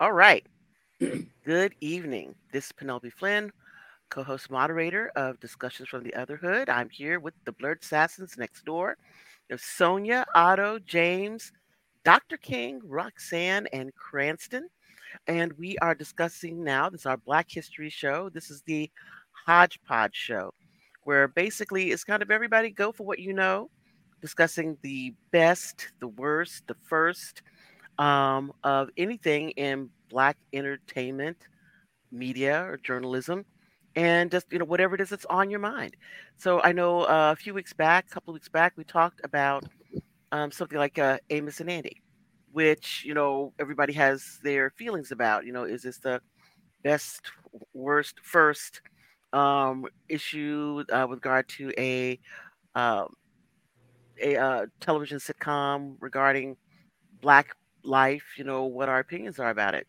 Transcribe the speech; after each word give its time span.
All 0.00 0.12
right. 0.12 0.44
Good 0.98 1.76
evening. 1.80 2.34
This 2.52 2.66
is 2.66 2.72
Penelope 2.72 3.10
Flynn, 3.10 3.52
co 4.10 4.24
host 4.24 4.50
moderator 4.50 5.12
of 5.14 5.38
Discussions 5.38 5.88
from 5.88 6.02
the 6.02 6.12
Otherhood. 6.16 6.68
I'm 6.68 6.90
here 6.90 7.20
with 7.20 7.34
the 7.44 7.52
Blerdsassins 7.52 8.36
next 8.36 8.64
door. 8.64 8.96
There's 9.48 9.62
Sonia, 9.62 10.26
Otto, 10.34 10.80
James, 10.80 11.52
Dr. 12.04 12.36
King, 12.38 12.80
Roxanne, 12.82 13.68
and 13.72 13.94
Cranston. 13.94 14.68
And 15.28 15.52
we 15.52 15.78
are 15.78 15.94
discussing 15.94 16.64
now, 16.64 16.90
this 16.90 17.02
is 17.02 17.06
our 17.06 17.16
Black 17.16 17.46
History 17.48 17.88
show. 17.88 18.28
This 18.30 18.50
is 18.50 18.62
the 18.62 18.90
Hodgepodge 19.46 20.16
show, 20.16 20.52
where 21.04 21.28
basically 21.28 21.92
it's 21.92 22.02
kind 22.02 22.20
of 22.20 22.32
everybody 22.32 22.70
go 22.70 22.90
for 22.90 23.06
what 23.06 23.20
you 23.20 23.32
know, 23.32 23.70
discussing 24.20 24.76
the 24.82 25.14
best, 25.30 25.92
the 26.00 26.08
worst, 26.08 26.66
the 26.66 26.76
first 26.82 27.42
um, 27.98 28.52
of 28.64 28.90
anything 28.96 29.50
in 29.52 29.90
Black 30.10 30.36
entertainment, 30.52 31.36
media, 32.12 32.62
or 32.64 32.76
journalism. 32.78 33.44
And 33.96 34.30
just 34.30 34.46
you 34.50 34.58
know 34.58 34.64
whatever 34.64 34.96
it 34.96 35.00
is 35.00 35.10
that's 35.10 35.26
on 35.26 35.50
your 35.50 35.60
mind. 35.60 35.96
So 36.36 36.60
I 36.62 36.72
know 36.72 37.02
uh, 37.02 37.32
a 37.32 37.36
few 37.36 37.54
weeks 37.54 37.72
back, 37.72 38.06
a 38.10 38.14
couple 38.14 38.34
weeks 38.34 38.48
back, 38.48 38.72
we 38.76 38.84
talked 38.84 39.20
about 39.24 39.64
um, 40.32 40.50
something 40.50 40.78
like 40.78 40.98
uh, 40.98 41.18
Amos 41.30 41.60
and 41.60 41.70
Andy, 41.70 42.02
which 42.52 43.04
you 43.06 43.14
know 43.14 43.52
everybody 43.60 43.92
has 43.92 44.40
their 44.42 44.70
feelings 44.70 45.12
about. 45.12 45.46
You 45.46 45.52
know, 45.52 45.64
is 45.64 45.82
this 45.82 45.98
the 45.98 46.20
best, 46.82 47.30
worst, 47.72 48.20
first 48.22 48.80
um, 49.32 49.86
issue 50.08 50.84
uh, 50.92 51.06
with 51.08 51.18
regard 51.18 51.48
to 51.50 51.72
a 51.78 52.18
um, 52.74 53.14
a 54.22 54.36
uh, 54.36 54.66
television 54.80 55.18
sitcom 55.18 55.96
regarding 56.00 56.56
Black 57.20 57.56
life? 57.84 58.24
You 58.36 58.44
know, 58.44 58.64
what 58.64 58.88
our 58.88 58.98
opinions 59.00 59.38
are 59.38 59.50
about 59.50 59.74
it. 59.74 59.86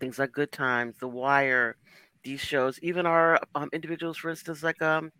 Things 0.00 0.18
like 0.18 0.32
Good 0.32 0.52
Times, 0.52 0.96
The 0.98 1.08
Wire, 1.08 1.76
these 2.22 2.40
shows, 2.40 2.78
even 2.82 3.06
our 3.06 3.40
um, 3.54 3.68
individuals, 3.72 4.16
for 4.16 4.30
instance, 4.30 4.62
like 4.62 4.80
um, 4.82 5.12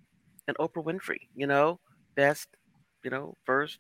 an 0.49 0.55
Oprah 0.59 0.85
Winfrey. 0.85 1.29
You 1.35 1.47
know, 1.47 1.81
best, 2.15 2.49
you 3.03 3.11
know, 3.11 3.37
first, 3.45 3.79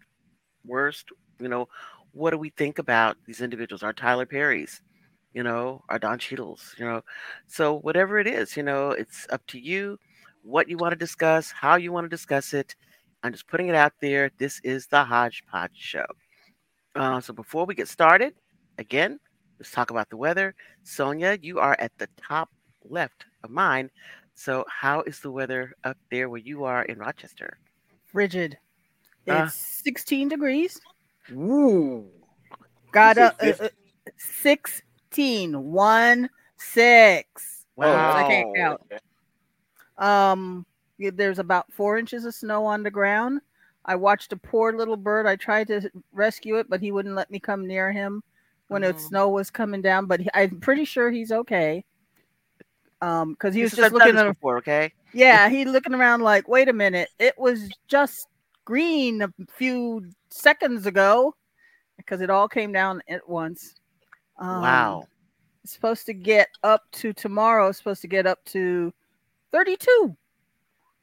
worst. 0.66 1.08
You 1.40 1.48
know, 1.48 1.68
what 2.12 2.30
do 2.30 2.38
we 2.38 2.50
think 2.50 2.78
about 2.78 3.16
these 3.26 3.40
individuals? 3.40 3.82
Our 3.82 3.92
Tyler 3.92 4.26
Perry's, 4.26 4.82
you 5.32 5.42
know, 5.42 5.82
our 5.88 5.98
Don 5.98 6.18
Cheadle's, 6.18 6.74
you 6.78 6.84
know. 6.84 7.02
So 7.46 7.78
whatever 7.80 8.18
it 8.18 8.26
is, 8.26 8.56
you 8.56 8.62
know, 8.62 8.90
it's 8.90 9.26
up 9.30 9.44
to 9.48 9.58
you 9.58 9.98
what 10.42 10.68
you 10.68 10.76
want 10.76 10.92
to 10.92 10.96
discuss, 10.96 11.50
how 11.50 11.76
you 11.76 11.90
want 11.90 12.04
to 12.04 12.08
discuss 12.08 12.52
it. 12.54 12.76
I'm 13.22 13.32
just 13.32 13.48
putting 13.48 13.68
it 13.68 13.74
out 13.74 13.94
there. 14.00 14.30
This 14.38 14.60
is 14.62 14.86
the 14.86 15.02
Hodgepodge 15.02 15.72
Show. 15.74 16.04
Uh, 16.94 17.20
so 17.20 17.32
before 17.32 17.66
we 17.66 17.74
get 17.74 17.88
started, 17.88 18.34
again, 18.78 19.18
let's 19.58 19.70
talk 19.70 19.90
about 19.90 20.08
the 20.10 20.16
weather. 20.16 20.54
Sonia, 20.82 21.38
you 21.40 21.58
are 21.58 21.76
at 21.78 21.92
the 21.98 22.08
top 22.16 22.50
left 22.88 23.24
of 23.42 23.50
mine. 23.50 23.90
So 24.34 24.64
how 24.68 25.02
is 25.02 25.20
the 25.20 25.30
weather 25.30 25.72
up 25.84 25.96
there 26.10 26.28
where 26.28 26.40
you 26.40 26.64
are 26.64 26.82
in 26.84 26.98
Rochester? 26.98 27.58
Frigid. 28.06 28.58
Uh, 29.28 29.44
It's 29.46 29.54
16 29.54 30.28
degrees. 30.28 30.80
Ooh. 31.32 32.06
Got 32.92 33.18
a, 33.18 33.34
uh, 33.40 33.64
uh, 33.64 33.68
16. 34.18 35.62
One 35.72 36.28
six. 36.64 37.66
Wow. 37.76 38.16
I 38.16 38.22
can't 38.28 38.56
count. 38.56 38.80
Um, 39.98 40.66
there's 40.98 41.38
about 41.38 41.72
four 41.72 41.98
inches 41.98 42.24
of 42.24 42.34
snow 42.34 42.64
on 42.64 42.82
the 42.82 42.90
ground. 42.90 43.40
I 43.84 43.96
watched 43.96 44.32
a 44.32 44.36
poor 44.36 44.72
little 44.72 44.96
bird. 44.96 45.26
I 45.26 45.36
tried 45.36 45.66
to 45.68 45.90
rescue 46.12 46.56
it, 46.58 46.68
but 46.70 46.80
he 46.80 46.90
wouldn't 46.92 47.14
let 47.14 47.30
me 47.30 47.38
come 47.38 47.66
near 47.66 47.92
him 47.92 48.22
when 48.68 48.82
the 48.82 48.94
Oh. 48.94 48.98
snow 48.98 49.28
was 49.28 49.50
coming 49.50 49.82
down. 49.82 50.06
But 50.06 50.20
he, 50.20 50.28
I'm 50.34 50.58
pretty 50.60 50.84
sure 50.84 51.10
he's 51.10 51.32
okay. 51.32 51.84
Um, 53.02 53.32
because 53.32 53.54
he 53.54 53.62
was 53.62 53.72
This 53.72 53.78
is- 53.80 53.84
just 53.84 53.94
looking 53.94 54.16
at 54.16 54.26
before, 54.26 54.56
okay? 54.58 54.92
yeah, 55.12 55.48
he 55.50 55.64
looking 55.66 55.92
around 55.94 56.22
like, 56.22 56.48
wait 56.48 56.68
a 56.68 56.72
minute, 56.72 57.10
it 57.18 57.38
was 57.38 57.68
just 57.86 58.28
green 58.64 59.20
a 59.22 59.28
few 59.50 60.08
seconds 60.30 60.86
ago 60.86 61.34
because 61.98 62.22
it 62.22 62.30
all 62.30 62.48
came 62.48 62.72
down 62.72 63.02
at 63.08 63.28
once. 63.28 63.74
Um, 64.38 64.62
wow. 64.62 65.08
It's 65.62 65.72
supposed 65.74 66.06
to 66.06 66.14
get 66.14 66.48
up 66.62 66.82
to 66.92 67.12
tomorrow, 67.12 67.68
it's 67.68 67.78
supposed 67.78 68.00
to 68.02 68.08
get 68.08 68.26
up 68.26 68.42
to 68.46 68.92
32. 69.52 70.16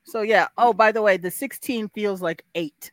So 0.03 0.21
yeah. 0.21 0.47
Oh, 0.57 0.73
by 0.73 0.91
the 0.91 1.01
way, 1.01 1.17
the 1.17 1.31
16 1.31 1.89
feels 1.89 2.21
like 2.21 2.43
eight. 2.55 2.91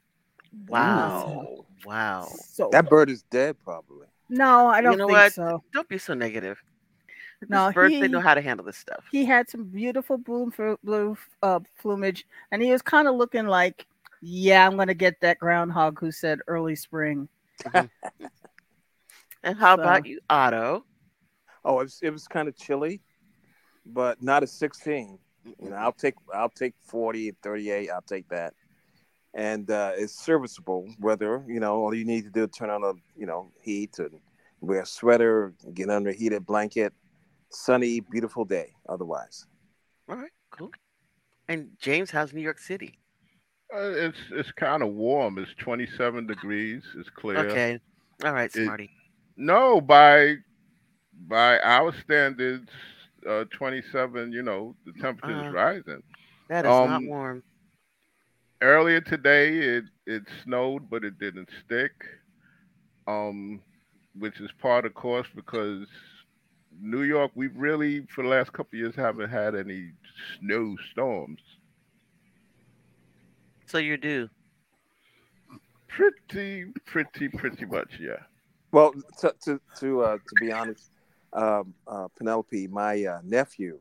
Wow. 0.69 1.65
Wow. 1.85 2.29
So 2.31 2.71
That 2.73 2.89
bird 2.89 3.11
is 3.11 3.23
dead, 3.31 3.57
probably. 3.65 4.07
no, 4.29 4.67
I 4.67 4.81
don't 4.81 4.99
know 4.99 5.07
think 5.07 5.19
what? 5.19 5.33
so. 5.33 5.63
Don't 5.73 5.89
be 5.89 5.99
so 5.99 6.15
negative. 6.15 6.59
No, 7.49 7.67
These 7.67 7.75
birds, 7.75 7.95
they 8.01 8.09
know 8.09 8.21
how 8.21 8.35
to 8.35 8.41
handle 8.41 8.67
this 8.67 8.77
stuff. 8.77 9.05
He 9.13 9.25
had 9.25 9.49
some 9.49 9.65
beautiful 9.65 10.19
blue 10.19 10.53
blue 10.83 11.17
uh, 11.43 11.61
plumage, 11.81 12.27
and 12.51 12.61
he 12.61 12.73
was 12.73 12.83
kind 12.83 13.07
of 13.07 13.15
looking 13.15 13.47
like, 13.47 13.87
yeah, 14.21 14.67
I'm 14.67 14.77
gonna 14.77 14.95
get 14.95 15.21
that 15.21 15.39
groundhog 15.39 16.01
who 16.01 16.11
said 16.11 16.41
early 16.49 16.75
spring. 16.75 17.29
And 19.45 19.57
how 19.57 19.75
about 19.75 20.05
you, 20.05 20.21
Otto? 20.29 20.85
Oh, 21.65 21.81
it 21.81 21.85
was, 21.85 21.99
it 22.03 22.11
was 22.11 22.27
kind 22.27 22.49
of 22.49 22.57
chilly, 22.57 23.01
but 23.87 24.23
not 24.23 24.43
a 24.43 24.47
16. 24.47 25.19
You 25.61 25.71
know, 25.71 25.77
I'll 25.77 25.93
take 25.93 26.15
I'll 26.35 26.49
take 26.51 26.75
40, 26.87 27.33
38. 27.43 27.91
I'll 27.91 28.03
take 28.03 28.29
that, 28.29 28.55
and 29.35 29.71
uh, 29.71 29.93
it's 29.97 30.15
serviceable 30.25 30.89
Whether 30.99 31.45
You 31.49 31.61
know, 31.61 31.77
all 31.77 31.95
you 31.95 32.05
need 32.05 32.25
to 32.25 32.31
do 32.31 32.45
is 32.45 32.51
turn 32.51 32.71
on 32.71 32.83
a 32.85 32.93
you 33.17 33.27
know 33.27 33.51
heat 33.63 33.99
and 33.99 34.21
wear 34.61 34.83
a 34.83 34.87
sweater, 34.87 35.55
get 35.75 35.91
under 35.91 36.11
a 36.11 36.15
heated 36.15 36.45
blanket. 36.47 36.93
Sunny, 37.51 38.01
beautiful 38.01 38.45
day. 38.45 38.75
Otherwise, 38.89 39.47
All 40.09 40.17
right, 40.17 40.31
cool. 40.51 40.71
And 41.49 41.71
James, 41.81 42.11
how's 42.11 42.33
New 42.35 42.43
York 42.43 42.59
City? 42.59 42.99
Uh, 43.75 43.91
it's 43.91 44.19
it's 44.33 44.53
kind 44.53 44.83
of 44.83 44.91
warm. 44.91 45.39
It's 45.39 45.55
27 45.59 46.27
degrees. 46.27 46.83
It's 46.97 47.09
clear. 47.11 47.39
Okay. 47.39 47.81
All 48.25 48.33
right, 48.33 48.51
It- 48.55 48.65
Smarty. 48.65 48.91
No, 49.37 49.81
by 49.81 50.37
by 51.27 51.59
our 51.61 51.93
standards, 52.05 52.69
uh, 53.29 53.45
27. 53.51 54.33
You 54.33 54.43
know, 54.43 54.75
the 54.87 54.93
temperature 55.01 55.37
Uh, 55.37 55.49
is 55.49 55.55
rising. 55.55 56.03
That 56.49 56.65
is 56.65 56.71
not 56.71 56.91
um, 56.91 57.07
warm. 57.07 57.43
Earlier 58.61 59.01
today, 59.01 59.59
it 59.59 59.85
it 60.07 60.23
snowed, 60.43 60.91
but 60.91 61.05
it 61.05 61.19
didn't 61.19 61.49
stick. 61.65 61.93
Um, 63.07 63.63
which 64.19 64.41
is 64.41 64.51
part 64.61 64.85
of 64.85 64.95
course 64.95 65.27
because 65.35 65.87
New 66.81 67.03
York, 67.03 67.31
we 67.35 67.49
really 67.49 68.07
for 68.15 68.23
the 68.23 68.29
last 68.29 68.53
couple 68.53 68.77
of 68.77 68.81
years 68.81 68.95
haven't 68.95 69.31
had 69.31 69.55
any 69.55 69.93
snowstorms. 70.39 71.41
So 73.67 73.79
you're 73.79 73.97
due. 73.97 74.29
Pretty, 75.89 76.67
pretty, 76.87 77.29
pretty 77.29 77.65
much, 77.65 77.99
yeah. 78.01 78.23
well, 78.73 78.93
to 79.21 79.35
to 79.45 79.61
to, 79.79 80.03
uh, 80.03 80.17
to 80.17 80.35
be 80.41 80.53
honest, 80.53 80.91
um, 81.33 81.75
uh, 81.87 82.09
Penelope, 82.17 82.67
my 82.69 83.05
uh, 83.05 83.21
nephew, 83.25 83.79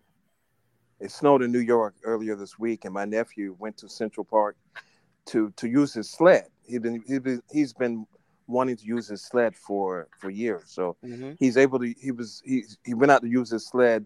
it 1.00 1.12
snowed 1.12 1.42
in 1.44 1.52
New 1.52 1.60
York 1.60 1.96
earlier 2.04 2.36
this 2.36 2.58
week, 2.58 2.86
and 2.86 2.94
my 2.94 3.06
nephew 3.06 3.56
went 3.60 3.78
to 3.78 3.90
Central 3.90 4.24
Park 4.24 4.58
to 5.28 5.52
to 5.58 5.68
use 5.68 5.94
his 5.94 6.10
sled. 6.10 6.48
He's 6.66 6.80
been 6.80 7.04
he's 7.08 7.20
been 7.20 7.42
he's 7.52 7.74
been 7.74 8.06
wanting 8.48 8.78
to 8.78 8.86
use 8.86 9.08
his 9.08 9.24
sled 9.24 9.56
for 9.56 10.08
for 10.20 10.30
years, 10.30 10.64
so 10.68 10.98
hmm 11.04 11.34
he's 11.40 11.58
able 11.58 11.80
to. 11.80 11.94
He 12.02 12.12
was 12.12 12.42
he 12.46 12.64
he 12.84 12.94
went 12.94 13.12
out 13.12 13.22
to 13.22 13.28
use 13.28 13.52
his 13.52 13.68
sled, 13.68 14.06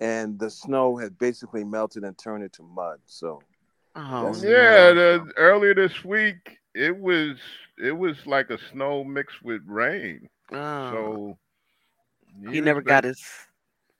and 0.00 0.38
the 0.38 0.50
snow 0.50 0.96
had 0.96 1.18
basically 1.18 1.64
melted 1.64 2.04
and 2.04 2.16
turned 2.16 2.44
into 2.44 2.62
mud. 2.62 2.98
So 3.06 3.42
Oh, 3.96 4.34
Yeah, 4.36 4.92
the, 4.92 5.32
earlier 5.36 5.74
this 5.74 6.04
week 6.04 6.58
it 6.74 6.96
was 6.96 7.38
it 7.78 7.92
was 7.92 8.16
like 8.26 8.50
a 8.50 8.58
snow 8.72 9.04
mixed 9.04 9.42
with 9.42 9.62
rain. 9.66 10.28
Oh. 10.52 10.90
So 10.90 11.38
he 12.42 12.60
was 12.60 12.64
never 12.66 12.82
got 12.82 13.04
his 13.04 13.22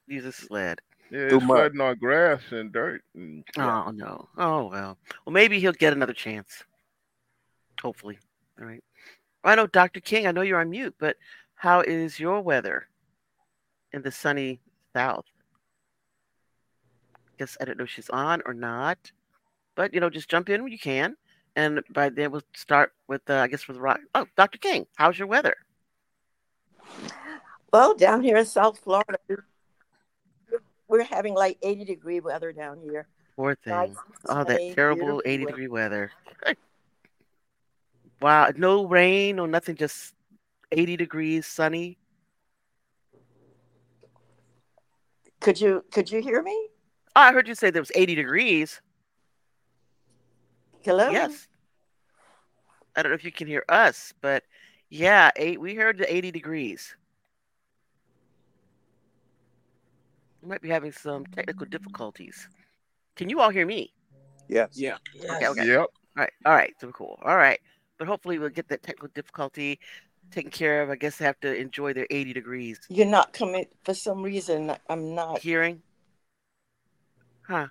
He's 0.09 0.25
a 0.25 0.33
sled. 0.33 0.81
yeah, 1.11 1.29
mud. 1.33 1.43
sledding 1.43 1.81
on 1.81 1.97
grass 1.99 2.41
and 2.51 2.73
dirt. 2.73 3.03
And. 3.15 3.45
Oh 3.57 3.91
no. 3.95 4.29
Oh 4.39 4.67
well. 4.67 4.97
Well, 5.25 5.33
maybe 5.33 5.61
he'll 5.61 5.73
get 5.73 5.93
another 5.93 6.13
chance. 6.15 6.65
Hopefully. 7.83 8.19
All 8.59 8.67
right. 8.67 8.83
I 9.45 9.55
know 9.55 9.67
Dr. 9.67 10.01
King. 10.01 10.27
I 10.27 10.33
know 10.33 10.41
you're 10.43 10.61
on 10.61 10.71
mute, 10.71 10.95
but 10.99 11.17
how 11.55 11.81
is 11.81 12.19
your 12.19 12.41
weather 12.41 12.89
in 13.93 14.03
the 14.03 14.11
sunny 14.11 14.61
south? 14.95 15.27
Guess 17.39 17.57
I 17.61 17.65
don't 17.67 17.79
know 17.79 17.85
if 17.85 17.91
she's 17.91 18.11
on 18.11 18.43
or 18.47 18.55
not, 18.55 19.13
but 19.77 19.95
you 19.95 20.01
know, 20.01 20.11
just 20.11 20.29
jump 20.29 20.49
in 20.49 20.63
when 20.63 20.73
you 20.73 20.79
can, 20.79 21.17
and 21.55 21.81
by 21.91 22.09
then 22.09 22.33
we'll 22.33 22.43
start 22.55 22.93
with 23.07 23.23
uh, 23.31 23.37
I 23.37 23.47
guess 23.47 23.69
with 23.69 23.77
rock. 23.77 24.01
Oh, 24.15 24.27
Dr. 24.37 24.59
King, 24.59 24.87
how's 24.97 25.19
your 25.19 25.29
weather? 25.29 25.55
Well, 27.73 27.95
down 27.95 28.23
here 28.23 28.37
in 28.37 28.47
South 28.47 28.79
Florida, 28.79 29.19
we're 30.89 31.05
having 31.05 31.35
like 31.35 31.59
80 31.63 31.85
degree 31.85 32.21
weather 32.21 32.53
down 32.53 32.81
here. 32.81 33.07
Poor 33.37 33.55
thing. 33.55 33.73
Nice, 33.73 33.97
Oh, 34.29 34.45
that 34.45 34.75
terrible 34.75 35.23
80 35.25 35.45
weather. 35.45 35.53
degree 35.53 35.69
weather. 35.69 36.13
wow, 38.23 38.51
no 38.57 38.87
rain, 38.87 39.39
or 39.39 39.47
nothing, 39.47 39.77
just 39.77 40.15
80 40.73 40.97
degrees, 40.97 41.47
sunny. 41.47 41.99
Could 45.41 45.61
you 45.61 45.85
could 45.93 46.11
you 46.11 46.21
hear 46.21 46.43
me? 46.43 46.69
Oh, 47.15 47.21
I 47.21 47.33
heard 47.33 47.47
you 47.47 47.55
say 47.55 47.71
there 47.71 47.81
was 47.83 47.93
80 47.95 48.17
degrees. 48.17 48.81
Hello. 50.83 51.11
Yes. 51.11 51.47
I 52.97 53.03
don't 53.03 53.13
know 53.13 53.15
if 53.15 53.25
you 53.25 53.31
can 53.31 53.47
hear 53.47 53.65
us, 53.69 54.13
but 54.21 54.43
yeah, 54.91 55.31
eight, 55.37 55.61
we 55.61 55.75
heard 55.75 55.99
the 55.99 56.13
80 56.13 56.33
degrees. 56.33 56.97
We 60.43 60.49
might 60.49 60.63
be 60.63 60.69
having 60.69 60.93
some 60.93 61.27
technical 61.27 61.67
difficulties. 61.67 62.49
Can 63.17 63.29
you 63.29 63.41
all 63.41 63.51
hear 63.51 63.67
me? 63.67 63.93
Yes. 64.49 64.71
Yeah. 64.75 64.97
Okay, 65.31 65.47
okay. 65.49 65.67
Yep. 65.67 65.79
All 65.81 65.89
right, 66.17 66.33
all 66.47 66.55
right, 66.55 66.75
so 66.81 66.91
cool. 66.91 67.19
All 67.23 67.37
right, 67.37 67.61
but 67.99 68.09
hopefully 68.09 68.39
we'll 68.39 68.49
get 68.49 68.69
that 68.69 68.83
technical 68.83 69.09
difficulty 69.15 69.79
taken 70.31 70.51
care 70.51 70.83
of. 70.83 70.91
I 70.91 70.97
guess 70.97 71.17
they 71.17 71.25
have 71.25 71.39
to 71.41 71.55
enjoy 71.55 71.93
their 71.93 72.07
80 72.11 72.33
degrees. 72.33 72.81
You're 72.89 73.07
not 73.07 73.33
coming 73.33 73.67
for 73.85 73.95
some 73.95 74.23
reason. 74.23 74.75
I'm 74.89 75.15
not 75.15 75.41
Hearing? 75.41 75.83
Huh. 77.43 77.69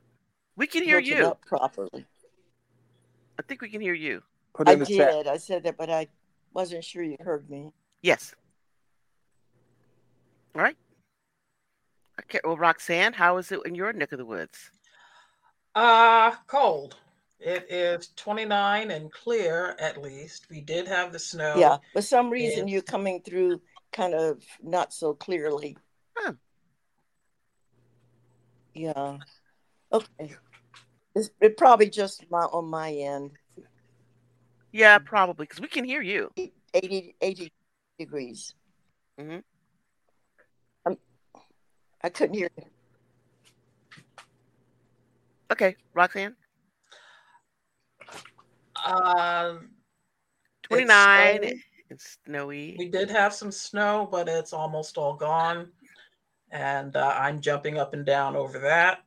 We 0.56 0.68
can 0.68 0.84
hear 0.84 1.00
you. 1.00 1.26
up 1.26 1.46
properly. 1.46 2.06
I 3.40 3.44
think 3.44 3.62
we 3.62 3.70
can 3.70 3.82
hear 3.82 3.94
you. 3.94 4.24
Put 4.56 4.68
it 4.68 4.72
I 4.72 4.74
in 4.74 4.80
the 4.80 4.86
chat. 4.86 5.12
did. 5.14 5.28
I 5.28 5.38
said 5.38 5.64
that, 5.64 5.78
but 5.78 5.90
I 5.90 6.08
wasn't 6.54 6.84
sure 6.84 7.04
you 7.04 7.18
heard 7.20 7.50
me. 7.50 7.72
Yes. 8.02 8.34
All 10.56 10.62
right. 10.62 10.76
Okay. 12.22 12.40
Well, 12.44 12.58
Roxanne, 12.58 13.14
how 13.14 13.38
is 13.38 13.52
it 13.52 13.60
in 13.66 13.76
your 13.76 13.94
neck 13.94 14.12
of 14.12 14.18
the 14.18 14.26
woods? 14.26 14.72
Uh, 15.76 16.32
cold. 16.48 16.96
It 17.40 17.68
is 17.70 18.10
29 18.16 18.90
and 18.90 19.12
clear 19.12 19.76
at 19.80 20.02
least. 20.02 20.48
We 20.50 20.62
did 20.62 20.88
have 20.88 21.14
the 21.14 21.20
snow. 21.20 21.56
Yeah, 21.56 21.78
for 21.94 22.02
some 22.02 22.32
reason 22.32 22.68
yes. 22.68 22.74
you're 22.74 22.82
coming 22.82 23.22
through 23.22 23.62
kind 23.92 24.16
of 24.16 24.44
not 24.64 24.92
so 24.92 25.14
clearly. 25.14 25.78
Huh. 26.18 26.34
Yeah. 28.74 29.18
Okay. 29.94 30.36
It's 31.16 31.30
it 31.40 31.58
probably 31.58 31.90
just 31.90 32.26
my 32.30 32.42
on 32.42 32.66
my 32.66 32.92
end. 32.92 33.32
Yeah, 34.72 34.98
probably 34.98 35.46
because 35.46 35.62
we 35.62 35.68
can 35.68 35.84
hear 35.84 36.02
you. 36.02 36.32
80, 36.74 37.16
80 37.22 37.52
degrees. 37.98 38.54
Mhm. 39.20 39.44
I 42.04 42.10
couldn't 42.10 42.36
hear. 42.36 42.50
You. 42.58 42.64
Okay, 45.52 45.76
Roxanne, 45.94 46.36
Um, 48.86 49.70
29 50.64 51.44
it's, 51.44 51.62
and 51.90 52.02
snowy. 52.26 52.76
We 52.78 52.90
did 52.90 53.10
have 53.10 53.34
some 53.34 53.52
snow, 53.52 54.08
but 54.12 54.28
it's 54.28 54.52
almost 54.54 54.98
all 54.98 55.14
gone. 55.16 55.72
And 56.52 56.96
uh, 56.96 57.16
I'm 57.18 57.40
jumping 57.42 57.78
up 57.78 57.94
and 57.94 58.06
down 58.06 58.36
over 58.36 58.60
that. 58.60 59.00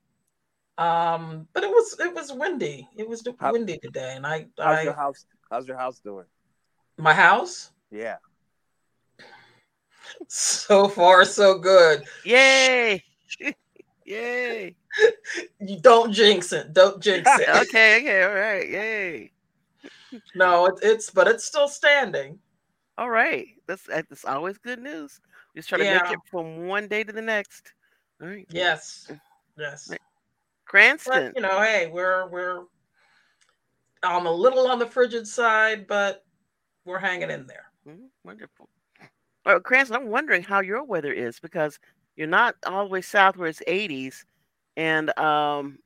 Um, 0.78 1.46
but 1.52 1.62
it 1.62 1.68
was 1.70 1.96
it 2.00 2.14
was 2.14 2.32
windy. 2.32 2.88
It 2.96 3.06
was 3.06 3.22
How- 3.38 3.52
windy 3.52 3.78
today, 3.78 4.14
and 4.16 4.26
I, 4.26 4.46
How's 4.58 4.78
I 4.78 4.82
your 4.82 4.92
house? 4.94 5.26
How's 5.50 5.68
your 5.68 5.76
house 5.76 6.00
doing? 6.00 6.24
my 6.96 7.14
house 7.14 7.70
Yeah. 7.90 8.16
So 10.28 10.88
far 10.88 11.24
so 11.24 11.58
good. 11.58 12.04
Yay! 12.24 13.02
Yay! 14.04 14.74
You 15.60 15.80
don't 15.80 16.12
jinx 16.12 16.52
it. 16.52 16.72
Don't 16.72 17.00
jinx 17.00 17.30
it. 17.38 17.48
okay, 17.48 18.00
okay, 18.00 18.22
all 18.24 18.34
right. 18.34 18.68
Yay! 18.68 19.32
No, 20.34 20.66
it, 20.66 20.74
it's 20.82 21.10
but 21.10 21.28
it's 21.28 21.44
still 21.44 21.68
standing. 21.68 22.38
All 22.98 23.10
right. 23.10 23.46
That's 23.66 23.84
that's 23.84 24.24
always 24.24 24.58
good 24.58 24.80
news. 24.80 25.20
Just 25.56 25.68
try 25.68 25.78
to 25.78 25.84
make 25.84 26.12
it 26.12 26.18
from 26.30 26.66
one 26.66 26.88
day 26.88 27.04
to 27.04 27.12
the 27.12 27.22
next. 27.22 27.72
All 28.20 28.28
right. 28.28 28.46
Yes, 28.50 29.10
yes. 29.56 29.90
Cranston. 30.66 31.32
But 31.32 31.36
you 31.36 31.42
know, 31.42 31.60
hey, 31.60 31.88
we're 31.92 32.28
we're 32.28 32.64
I'm 34.02 34.26
a 34.26 34.32
little 34.32 34.68
on 34.68 34.78
the 34.78 34.86
frigid 34.86 35.26
side, 35.26 35.86
but 35.86 36.24
we're 36.84 36.98
hanging 36.98 37.30
in 37.30 37.46
there. 37.46 37.66
Mhm, 37.86 38.08
Wonderful. 38.24 38.68
Right, 39.46 39.62
Cranston, 39.62 39.96
I'm 39.96 40.08
wondering 40.08 40.42
how 40.42 40.60
your 40.60 40.84
weather 40.84 41.12
is 41.12 41.40
because 41.40 41.78
you're 42.16 42.26
not 42.26 42.56
all 42.66 42.84
the 42.84 42.90
way 42.90 43.00
south 43.00 43.36
where 43.36 43.48
it's 43.48 43.62
80s, 43.66 44.24
and 44.76 45.16
um, 45.18 45.78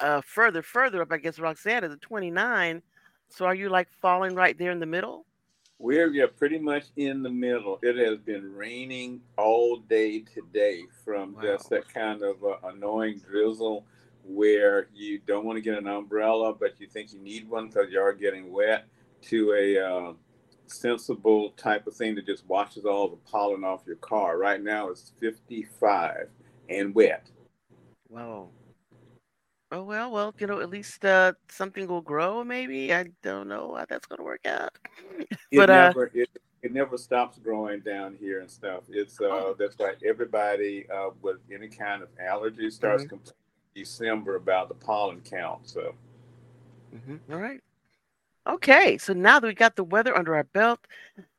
uh, 0.00 0.20
further, 0.20 0.62
further 0.62 1.00
up, 1.00 1.12
I 1.12 1.16
guess 1.16 1.38
Roxanne 1.38 1.84
is 1.84 1.92
at 1.92 2.00
29. 2.02 2.82
So 3.30 3.46
are 3.46 3.54
you 3.54 3.70
like 3.70 3.88
falling 4.00 4.34
right 4.34 4.58
there 4.58 4.70
in 4.70 4.80
the 4.80 4.86
middle? 4.86 5.24
We're 5.78 6.12
yeah, 6.12 6.26
pretty 6.36 6.58
much 6.58 6.84
in 6.96 7.22
the 7.22 7.30
middle. 7.30 7.78
It 7.82 7.96
has 7.96 8.18
been 8.18 8.54
raining 8.54 9.20
all 9.36 9.78
day 9.78 10.20
today 10.20 10.82
from 11.04 11.36
just 11.42 11.70
that 11.70 11.92
kind 11.92 12.22
of 12.22 12.36
uh, 12.44 12.56
annoying 12.68 13.18
drizzle 13.18 13.84
where 14.22 14.88
you 14.94 15.18
don't 15.26 15.44
want 15.44 15.56
to 15.56 15.62
get 15.62 15.78
an 15.78 15.88
umbrella, 15.88 16.54
but 16.54 16.78
you 16.78 16.86
think 16.86 17.12
you 17.12 17.18
need 17.18 17.48
one 17.48 17.68
because 17.68 17.90
you 17.90 18.00
are 18.00 18.12
getting 18.12 18.52
wet, 18.52 18.86
to 19.22 19.52
a 19.54 19.78
uh, 19.78 20.12
sensible 20.72 21.50
type 21.52 21.86
of 21.86 21.94
thing 21.94 22.14
that 22.16 22.26
just 22.26 22.46
washes 22.46 22.84
all 22.84 23.08
the 23.08 23.16
pollen 23.30 23.64
off 23.64 23.82
your 23.86 23.96
car. 23.96 24.38
Right 24.38 24.62
now 24.62 24.88
it's 24.90 25.12
55 25.20 26.28
and 26.68 26.94
wet. 26.94 27.30
Whoa. 28.08 28.50
Oh 29.70 29.84
well, 29.84 30.10
well, 30.12 30.34
you 30.38 30.46
know, 30.46 30.60
at 30.60 30.68
least 30.70 31.04
uh, 31.04 31.32
something 31.48 31.86
will 31.88 32.02
grow. 32.02 32.44
Maybe 32.44 32.92
I 32.92 33.06
don't 33.22 33.48
know 33.48 33.74
how 33.74 33.86
that's 33.88 34.06
gonna 34.06 34.22
work 34.24 34.46
out. 34.46 34.70
It 35.50 35.58
but 35.58 35.70
uh, 35.70 35.88
never 35.88 36.10
it, 36.14 36.30
it 36.62 36.72
never 36.72 36.96
stops 36.96 37.38
growing 37.38 37.80
down 37.80 38.16
here 38.20 38.40
and 38.40 38.50
stuff. 38.50 38.84
It's 38.88 39.20
uh 39.20 39.24
Oh. 39.30 39.56
that's 39.58 39.76
why 39.78 39.94
everybody 40.06 40.86
uh 40.90 41.10
with 41.22 41.38
any 41.52 41.68
kind 41.68 42.02
of 42.02 42.08
allergy 42.18 42.70
starts 42.70 43.04
Mhm. 43.04 43.08
complaining 43.10 43.36
in 43.74 43.82
December 43.82 44.36
about 44.36 44.68
the 44.68 44.74
pollen 44.74 45.20
count. 45.22 45.68
So 45.68 45.94
mhm, 46.94 47.20
all 47.30 47.38
right. 47.40 47.60
Okay, 48.46 48.98
so 48.98 49.12
now 49.12 49.38
that 49.38 49.46
we 49.46 49.54
got 49.54 49.76
the 49.76 49.84
weather 49.84 50.16
under 50.16 50.34
our 50.34 50.44
belt, 50.44 50.80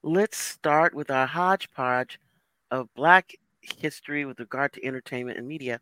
let's 0.04 0.38
start 0.38 0.94
with 0.94 1.12
our 1.12 1.28
hodgepodge 1.28 2.18
of 2.72 2.88
Black 2.96 3.36
history 3.62 4.24
with 4.26 4.40
regard 4.40 4.72
to 4.74 4.86
entertainment 4.86 5.38
and 5.38 5.48
media. 5.48 5.82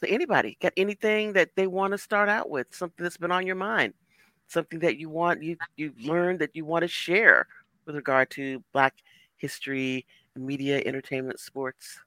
So, 0.00 0.08
anybody 0.08 0.58
got 0.60 0.72
anything 0.76 1.32
that 1.34 1.50
they 1.54 1.68
want 1.68 1.92
to 1.92 1.98
start 1.98 2.28
out 2.28 2.50
with? 2.50 2.66
Something 2.74 3.04
that's 3.04 3.16
been 3.16 3.30
on 3.30 3.46
your 3.46 3.56
mind, 3.56 3.94
something 4.48 4.80
that 4.80 4.98
you 4.98 5.08
want 5.08 5.42
you 5.42 5.56
you've 5.76 5.98
learned 6.00 6.40
that 6.40 6.54
you 6.54 6.64
want 6.64 6.82
to 6.82 6.88
share 6.88 7.46
with 7.86 7.94
regard 7.94 8.28
to 8.30 8.62
Black 8.72 8.94
history, 9.36 10.04
media, 10.34 10.82
entertainment, 10.84 11.38
sports. 11.38 12.00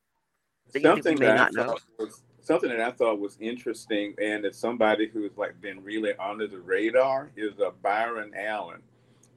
That 0.74 0.84
you 0.84 1.02
think 1.02 1.06
we 1.06 1.16
something 1.16 1.20
may 1.28 1.28
that 1.28 1.48
I 1.58 1.62
know. 1.64 1.78
was 1.98 2.22
something 2.50 2.70
that 2.72 2.82
I 2.82 2.90
thought 2.90 3.20
was 3.20 3.38
interesting 3.40 4.16
and 4.20 4.44
it's 4.44 4.58
somebody 4.58 5.08
who's 5.08 5.38
like 5.38 5.62
been 5.62 5.84
really 5.84 6.14
under 6.20 6.48
the 6.48 6.58
radar 6.58 7.30
is 7.36 7.60
uh, 7.60 7.70
Byron 7.84 8.34
Allen. 8.36 8.82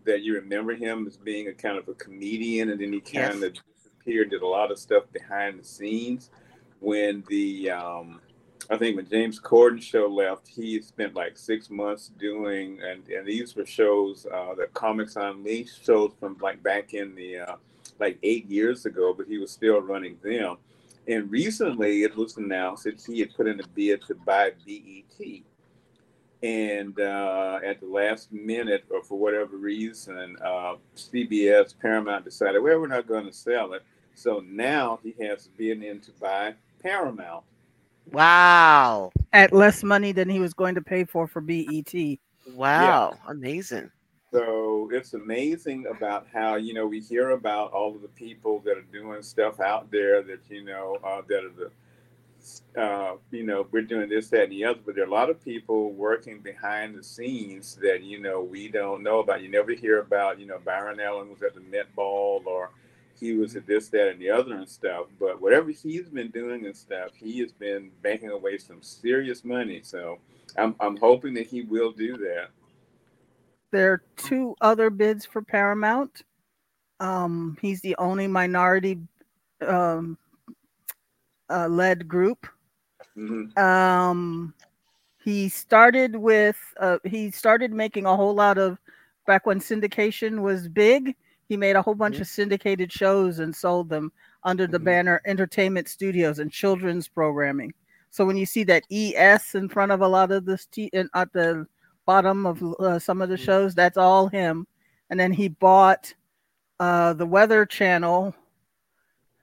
That 0.05 0.23
you 0.23 0.35
remember 0.35 0.75
him 0.75 1.07
as 1.07 1.19
being 1.19 1.49
a 1.49 1.53
kind 1.53 1.77
of 1.77 1.87
a 1.89 1.95
comedian 1.95 2.71
and 2.71 2.81
then 2.81 2.91
he 2.91 3.01
kind 3.01 3.39
Yes. 3.41 3.43
of 3.43 3.53
disappeared, 3.77 4.31
did 4.31 4.41
a 4.41 4.47
lot 4.47 4.71
of 4.73 4.79
stuff 4.79 5.05
behind 5.13 5.61
the 5.61 5.65
scenes. 5.65 6.31
When 6.81 7.23
the 7.29 7.71
um 7.71 8.23
I 8.71 8.79
think 8.79 8.97
when 8.97 9.07
James 9.11 9.39
Corden 9.39 9.83
show 9.83 10.07
left, 10.07 10.49
he 10.49 10.81
spent 10.81 11.15
like 11.15 11.37
six 11.37 11.69
months 11.69 12.13
doing, 12.19 12.81
and, 12.83 13.07
and 13.09 13.27
these 13.27 13.55
were 13.57 13.67
shows, 13.67 14.25
uh, 14.33 14.55
the 14.55 14.69
Comics 14.73 15.17
Unleashed 15.17 15.85
shows 15.85 16.13
from 16.19 16.39
like 16.41 16.63
back 16.63 16.95
in 16.95 17.15
the, 17.15 17.39
uh, 17.41 17.57
like 17.99 18.19
eight 18.23 18.47
years 18.49 18.87
ago, 18.87 19.13
but 19.13 19.27
he 19.27 19.37
was 19.37 19.51
still 19.51 19.81
running 19.83 20.17
them. 20.23 20.57
And 21.09 21.31
recently 21.31 22.05
it 22.05 22.17
was 22.17 22.37
announced 22.37 22.85
that 22.85 23.03
he 23.05 23.21
had 23.21 23.35
put 23.35 23.47
in 23.47 23.61
a 23.61 23.67
bid 23.69 24.03
to 24.07 24.15
buy 24.15 24.53
BET. 24.67 25.43
And 26.43 26.99
uh, 26.99 27.61
at 27.65 27.81
the 27.81 27.87
last 27.87 28.33
minute, 28.33 28.85
or 28.91 29.03
for 29.03 29.19
whatever 29.19 29.57
reason, 29.57 30.37
uh, 30.45 30.75
CBS, 30.97 31.75
Paramount 31.81 32.25
decided, 32.25 32.61
well, 32.61 32.81
we're 32.81 32.89
not 32.89 33.07
going 33.07 33.27
to 33.27 33.33
sell 33.33 33.75
it. 33.75 33.83
So 34.15 34.43
now 34.47 34.99
he 35.03 35.15
has 35.25 35.49
been 35.57 35.83
in 35.83 36.01
to 36.01 36.11
buy 36.21 36.55
Paramount. 36.83 37.45
Wow. 38.11 39.13
At 39.33 39.53
less 39.53 39.85
money 39.85 40.13
than 40.13 40.29
he 40.29 40.41
was 40.41 40.53
going 40.53 40.75
to 40.75 40.83
pay 40.83 41.05
for 41.05 41.27
for 41.27 41.41
BET. 41.41 41.95
Wow. 42.55 43.17
Amazing. 43.29 43.91
So 44.33 44.91
it's 44.93 45.15
amazing 45.15 45.87
about 45.87 46.27
how 46.33 46.57
you 46.57 46.75
know 46.75 46.87
we 46.87 47.01
hear 47.01 47.31
about 47.31 47.73
all 47.73 47.95
of 47.95 48.03
the 48.03 48.09
people 48.09 48.61
that 48.61 48.79
are 48.79 48.87
doing 48.93 49.23
stuff 49.23 49.61
out 49.61 49.91
there 49.91 50.23
that 50.23 50.41
you 50.49 50.65
know 50.65 50.99
uh, 51.05 51.23
that 51.29 51.45
are 51.45 51.51
the 51.51 51.71
uh, 52.77 53.15
you 53.31 53.45
know, 53.45 53.67
we're 53.71 53.83
doing 53.83 54.09
this, 54.09 54.29
that, 54.31 54.45
and 54.45 54.53
the 54.53 54.65
other, 54.65 54.81
but 54.85 54.95
there 54.95 55.05
are 55.05 55.09
a 55.09 55.11
lot 55.11 55.31
of 55.31 55.43
people 55.45 55.93
working 55.93 56.41
behind 56.41 56.97
the 56.97 57.03
scenes 57.03 57.77
that, 57.77 58.03
you 58.03 58.21
know, 58.21 58.41
we 58.41 58.69
don't 58.69 59.03
know 59.03 59.21
about. 59.21 59.43
You 59.43 59.51
never 59.51 59.73
hear 59.73 60.01
about, 60.01 60.41
you 60.41 60.47
know, 60.47 60.59
Byron 60.65 61.01
Allen 61.01 61.31
was 61.31 61.43
at 61.43 61.55
the 61.55 61.61
Met 61.61 61.95
Ball 61.95 62.43
or 62.47 62.71
he 63.21 63.35
was 63.35 63.57
at 63.57 63.67
this, 63.67 63.89
that, 63.91 64.09
and 64.11 64.21
the 64.21 64.31
other 64.31 64.55
and 64.55 64.69
stuff. 64.69 65.07
But 65.21 65.41
whatever 65.41 65.71
he's 65.71 66.09
been 66.09 66.31
doing 66.31 66.67
and 66.67 66.77
stuff, 66.77 67.11
he 67.15 67.39
has 67.41 67.53
been 67.53 67.91
banking 68.03 68.31
away 68.31 68.59
some 68.59 68.83
serious 68.83 69.45
money. 69.45 69.81
So 69.85 70.19
I'm, 70.57 70.75
I'm 70.81 70.97
hoping 70.97 71.35
that 71.35 71.47
he 71.47 71.63
will 71.63 71.93
do 71.93 72.17
that. 72.19 72.49
There 73.73 73.93
are 73.93 74.03
two 74.17 74.55
other 74.61 74.91
bids 74.91 75.25
for 75.25 75.43
Paramount. 75.43 76.23
Um, 77.01 77.57
he's 77.61 77.81
the 77.81 77.97
only 77.97 78.29
minority 78.29 78.99
um, 79.67 80.17
uh, 81.51 81.67
led 81.69 82.07
group. 82.07 82.47
Mhm. 83.17 83.57
Um, 83.59 84.55
he 85.25 85.49
started 85.49 86.17
with 86.17 86.59
uh, 86.81 86.99
he 87.05 87.31
started 87.31 87.73
making 87.73 88.07
a 88.07 88.17
whole 88.17 88.35
lot 88.35 88.59
of 88.59 88.79
back 89.27 89.47
when 89.47 89.59
syndication 89.59 90.41
was 90.43 90.69
big. 90.69 91.17
He 91.49 91.57
made 91.57 91.77
a 91.77 91.83
whole 91.83 91.95
bunch 91.95 92.19
of 92.21 92.27
syndicated 92.27 92.93
shows 92.93 93.39
and 93.39 93.55
sold 93.55 93.89
them 93.89 94.13
under 94.45 94.67
the 94.67 94.79
banner 94.79 95.21
Entertainment 95.27 95.89
Studios 95.89 96.39
and 96.39 96.51
children's 96.51 97.09
programming. 97.09 97.73
So 98.11 98.25
when 98.25 98.37
you 98.37 98.47
see 98.47 98.65
that 98.65 98.85
ES 98.91 99.55
in 99.55 99.69
front 99.69 99.93
of 99.93 100.01
a 100.01 100.09
lot 100.09 100.33
of 100.33 100.45
this 100.45 100.67
t- 100.67 100.91
in, 100.93 101.09
at 101.15 101.33
the 101.33 101.67
bottom 102.07 102.47
of 102.47 102.63
uh, 102.81 102.99
some 102.99 103.23
of 103.23 103.29
the 103.29 103.37
shows, 103.37 103.75
that's 103.75 103.97
all 103.97 104.29
him. 104.29 104.67
And 105.11 105.19
then 105.19 105.33
he 105.33 105.49
bought 105.49 106.13
uh, 106.81 107.13
the 107.15 107.27
Weather 107.27 107.67
Channel. 107.67 108.35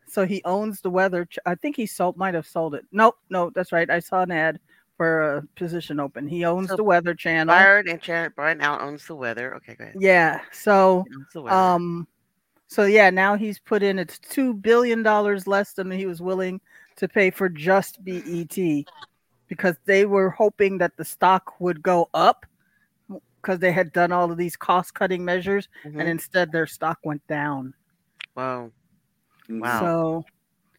So 0.08 0.25
he 0.25 0.42
owns 0.44 0.82
the 0.82 0.89
Weather. 0.89 1.25
Ch- 1.25 1.39
I 1.46 1.56
think 1.56 1.75
he 1.75 1.86
sold, 1.86 2.18
might 2.18 2.34
have 2.34 2.48
sold 2.48 2.74
it. 2.75 2.86
Nope, 2.92 3.18
no, 3.30 3.51
that's 3.54 3.72
right. 3.72 3.89
I 3.89 4.00
saw 4.00 4.22
an 4.24 4.32
ad 4.32 4.60
for 4.98 5.38
a 5.38 5.44
position 5.56 6.00
open. 6.00 6.28
He 6.28 6.44
owns 6.44 6.70
So 6.70 6.75
the 6.75 6.84
Weather 6.84 7.13
Channel. 7.13 7.54
Byron 7.56 7.88
and 7.88 8.01
Janet 8.01 8.36
Brian 8.36 8.58
now 8.58 8.80
owns 8.80 9.06
the 9.06 9.16
weather. 9.16 9.56
Okay, 9.56 9.75
go 9.75 9.84
ahead. 9.86 9.96
Yeah. 10.00 10.42
So 10.51 11.06
He 11.08 11.16
owns 11.16 11.28
the 11.34 11.42
weather. 11.44 11.56
um 11.56 12.08
so 12.68 12.86
yeah, 12.86 13.10
now 13.10 13.36
he's 13.36 13.60
put 13.60 13.82
in 13.82 13.98
it's 13.98 14.20
two 14.20 14.54
billion 14.54 15.01
dollars 15.01 15.48
less 15.48 15.74
than 15.74 15.89
he 15.89 16.06
was 16.06 16.22
willing 16.22 16.60
to 16.98 17.08
pay 17.08 17.32
for 17.32 17.48
just 17.50 18.04
BET 18.04 18.58
because 19.48 19.75
they 19.86 20.06
were 20.06 20.30
hoping 20.30 20.78
that 20.80 20.96
the 20.98 21.06
stock 21.06 21.60
would 21.60 21.82
go 21.82 22.10
up 22.13 22.46
because 23.41 23.60
they 23.60 23.72
had 23.72 23.91
done 23.91 24.12
all 24.12 24.31
of 24.31 24.38
these 24.38 24.55
cost 24.55 24.93
cutting 24.93 25.24
measures 25.24 25.67
Mhm. 25.86 26.00
and 26.00 26.10
instead 26.10 26.51
their 26.51 26.67
stock 26.67 27.00
went 27.03 27.25
down. 27.27 27.74
wow. 28.36 28.72
Wow. 29.50 29.79
So 29.79 30.25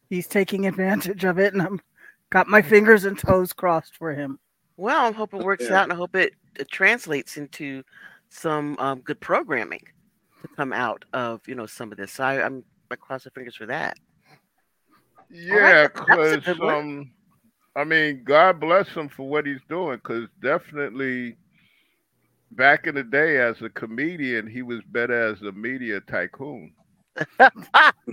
he's 0.09 0.27
taking 0.27 0.65
advantage 0.65 1.23
of 1.25 1.37
it 1.39 1.53
and 1.53 1.61
I'm 1.61 1.81
got 2.29 2.47
my 2.47 2.61
fingers 2.61 3.03
and 3.05 3.17
toes 3.19 3.51
crossed 3.53 3.97
for 3.97 4.13
him. 4.13 4.39
Well, 4.77 5.05
I 5.07 5.11
hope 5.11 5.33
it 5.33 5.43
works 5.43 5.65
Yeah. 5.69 5.75
out, 5.79 5.83
and 5.83 5.93
I 5.93 5.95
hope 5.95 6.15
it, 6.15 6.33
it 6.57 6.71
translates 6.71 7.35
into 7.37 7.83
some 8.29 8.77
um, 8.79 9.01
good 9.01 9.19
programming 9.19 9.83
to 10.41 10.47
come 10.55 10.71
out 10.73 11.03
of 11.13 11.41
you 11.47 11.53
know 11.55 11.65
some 11.65 11.91
of 11.91 11.97
this. 11.97 12.13
So 12.13 12.23
I, 12.23 12.43
I'm 12.45 12.63
I 12.89 12.95
cross 12.95 13.25
my 13.25 13.31
fingers 13.35 13.55
for 13.57 13.65
that. 13.67 13.97
Yeah, 15.29 15.87
that- 15.87 15.95
that 16.07 16.17
was 16.17 16.31
a 16.33 16.37
because 16.37 16.57
good 16.57 16.65
one. 16.65 16.75
um, 16.75 17.11
I 17.75 17.83
mean, 17.83 18.23
God 18.23 18.59
bless 18.59 18.87
him 18.89 19.07
for 19.09 19.27
what 19.29 19.45
he's 19.45 19.61
doing. 19.69 19.97
Because 19.97 20.27
definitely, 20.41 21.37
back 22.51 22.87
in 22.87 22.95
the 22.95 23.03
day, 23.03 23.37
as 23.39 23.61
a 23.61 23.69
comedian, 23.69 24.47
he 24.47 24.61
was 24.61 24.81
better 24.83 25.31
as 25.31 25.41
a 25.41 25.51
media 25.51 26.01
tycoon. 26.01 26.73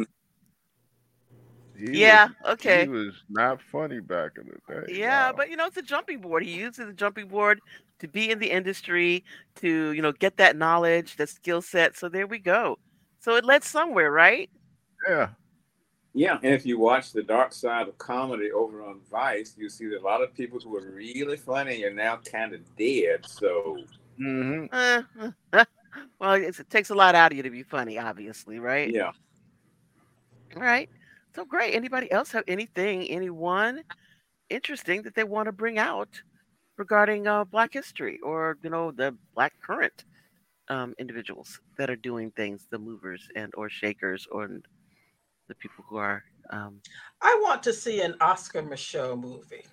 Yeah. 1.93 2.29
was, 2.29 2.31
Okay. 2.47 2.87
he 2.87 2.89
was 2.89 3.23
not 3.29 3.63
funny 3.63 4.01
back 4.01 4.33
in 4.39 4.47
the 4.49 4.75
day. 4.75 4.87
Yeah, 4.87 5.33
Wow. 5.33 5.37
but 5.37 5.51
you 5.51 5.57
know, 5.57 5.67
it's 5.67 5.77
a 5.77 5.83
jumping 5.83 6.21
board. 6.21 6.43
He 6.45 6.53
uses 6.53 6.87
the 6.87 6.93
jumping 6.93 7.29
board 7.29 7.61
to 8.01 8.09
be 8.09 8.31
in 8.31 8.39
the 8.39 8.51
industry, 8.51 9.25
to 9.57 9.93
you 9.93 10.03
know, 10.03 10.13
get 10.13 10.37
that 10.39 10.57
knowledge, 10.57 11.17
that 11.17 11.29
skill 11.29 11.63
set. 11.63 11.97
So 11.97 12.09
there 12.09 12.27
we 12.27 12.39
go. 12.39 12.79
So 13.21 13.37
it 13.37 13.45
led 13.45 13.65
somewhere, 13.65 14.11
right? 14.11 14.51
yeah, 15.09 15.29
Yeah, 16.15 16.39
and 16.43 16.55
if 16.55 16.65
you 16.67 16.79
watch 16.79 17.13
the 17.13 17.23
dark 17.23 17.53
side 17.53 17.89
of 17.89 17.99
comedy 17.99 18.51
over 18.51 18.83
on 18.83 19.01
Vice, 19.11 19.55
you 19.57 19.69
see 19.69 19.87
that 19.89 20.01
a 20.01 20.05
lot 20.05 20.23
of 20.23 20.35
people 20.35 20.59
who 20.61 20.71
were 20.71 20.91
really 20.95 21.37
funny 21.37 21.85
are 21.85 21.93
now 21.95 22.17
kind 22.17 22.55
of 22.55 22.61
dead. 22.77 23.27
So 23.27 23.89
hmm 24.19 24.67
Uh, 24.71 25.03
well, 26.21 26.35
it's, 26.35 26.61
it 26.61 26.71
takes 26.71 26.91
a 26.91 26.95
lot 26.95 27.15
out 27.15 27.33
of 27.33 27.37
you 27.37 27.43
to 27.43 27.51
be 27.51 27.63
funny, 27.63 27.99
obviously, 27.99 28.59
right? 28.59 28.95
yeah, 28.95 29.13
All 30.57 30.63
right. 30.63 30.89
So 31.35 31.45
great. 31.45 31.75
Anybody 31.75 32.11
else 32.11 32.33
have 32.33 32.45
anything, 32.49 33.05
anyone 33.09 33.83
interesting 34.51 35.03
that 35.03 35.15
they 35.15 35.25
want 35.25 35.47
to 35.47 35.53
bring 35.53 35.79
out 35.79 36.23
regarding 36.79 37.27
uh, 37.27 37.45
Black 37.45 37.73
history 37.75 38.19
or 38.21 38.59
you 38.63 38.71
know 38.71 38.93
the 38.93 39.17
Black 39.35 39.55
current 39.63 40.05
um, 40.69 40.95
individuals 40.99 41.61
that 41.79 41.91
are 41.91 41.97
doing 41.97 42.33
things, 42.33 42.67
the 42.71 42.79
movers 42.79 43.29
and 43.37 43.53
or 43.57 43.71
shakers 43.71 44.27
or 44.33 44.49
the 45.49 45.55
people 45.57 45.85
who 45.89 45.97
are 45.97 46.25
um, 46.51 46.83
I 47.21 47.39
want 47.43 47.63
to 47.65 47.73
see 47.73 48.01
an 48.01 48.17
Oscar 48.21 48.61
Micheaux 48.63 49.17
movie. 49.21 49.65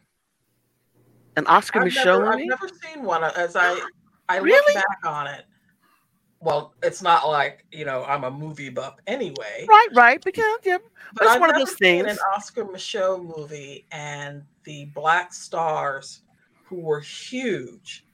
an 1.37 1.45
Oscar 1.47 1.79
I've 1.79 1.87
Micheaux 1.87 2.21
never, 2.21 2.25
I've 2.27 2.45
never 2.45 2.67
seen 2.83 3.03
one. 3.03 3.23
As 3.23 3.55
I, 3.55 3.81
I 4.29 4.37
Really? 4.37 4.75
look 4.75 4.85
back 4.85 5.05
on 5.05 5.27
it. 5.27 5.45
Well, 6.41 6.73
it's 6.83 7.01
not 7.01 7.27
like 7.27 7.65
you 7.71 7.85
know 7.85 8.03
I'm 8.03 8.23
a 8.23 8.31
movie 8.31 8.69
buff 8.69 8.95
anyway. 9.07 9.65
Right, 9.67 9.87
right. 9.93 10.23
Because 10.23 10.57
yeah, 10.63 10.77
But 11.13 11.27
I've 11.27 11.39
one 11.41 11.49
of 11.49 11.57
those 11.57 11.73
things. 11.73 12.05
An 12.07 12.17
Oscar 12.35 12.65
Micheaux 12.65 13.23
movie 13.23 13.85
and 13.91 14.43
the 14.63 14.85
black 14.85 15.33
stars 15.33 16.21
who 16.65 16.77
were 16.77 16.99
huge 16.99 18.05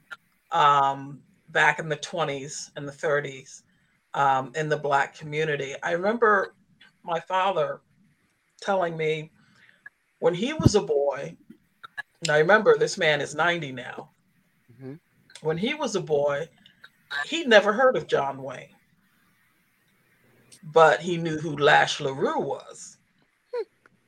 um, 0.51 1.21
back 1.49 1.79
in 1.79 1.89
the 1.89 1.97
20s 1.97 2.71
and 2.75 2.87
the 2.87 2.91
30s 2.91 3.63
um, 4.13 4.51
in 4.55 4.69
the 4.69 4.77
black 4.77 5.17
community. 5.17 5.73
I 5.83 5.91
remember 5.91 6.55
my 7.03 7.19
father 7.21 7.81
telling 8.61 8.95
me 8.95 9.31
when 10.19 10.33
he 10.33 10.53
was 10.53 10.75
a 10.75 10.81
boy. 10.81 11.35
Now 12.27 12.37
remember, 12.37 12.77
this 12.77 12.97
man 12.97 13.19
is 13.21 13.33
90 13.35 13.71
now. 13.71 14.10
When 15.41 15.57
he 15.57 15.73
was 15.73 15.95
a 15.95 16.01
boy, 16.01 16.49
he'd 17.27 17.47
never 17.47 17.73
heard 17.73 17.95
of 17.95 18.07
John 18.07 18.41
Wayne 18.41 18.75
but 20.63 20.99
he 20.99 21.17
knew 21.17 21.37
who 21.37 21.57
Lash 21.57 21.99
LaRue 21.99 22.39
was. 22.39 22.97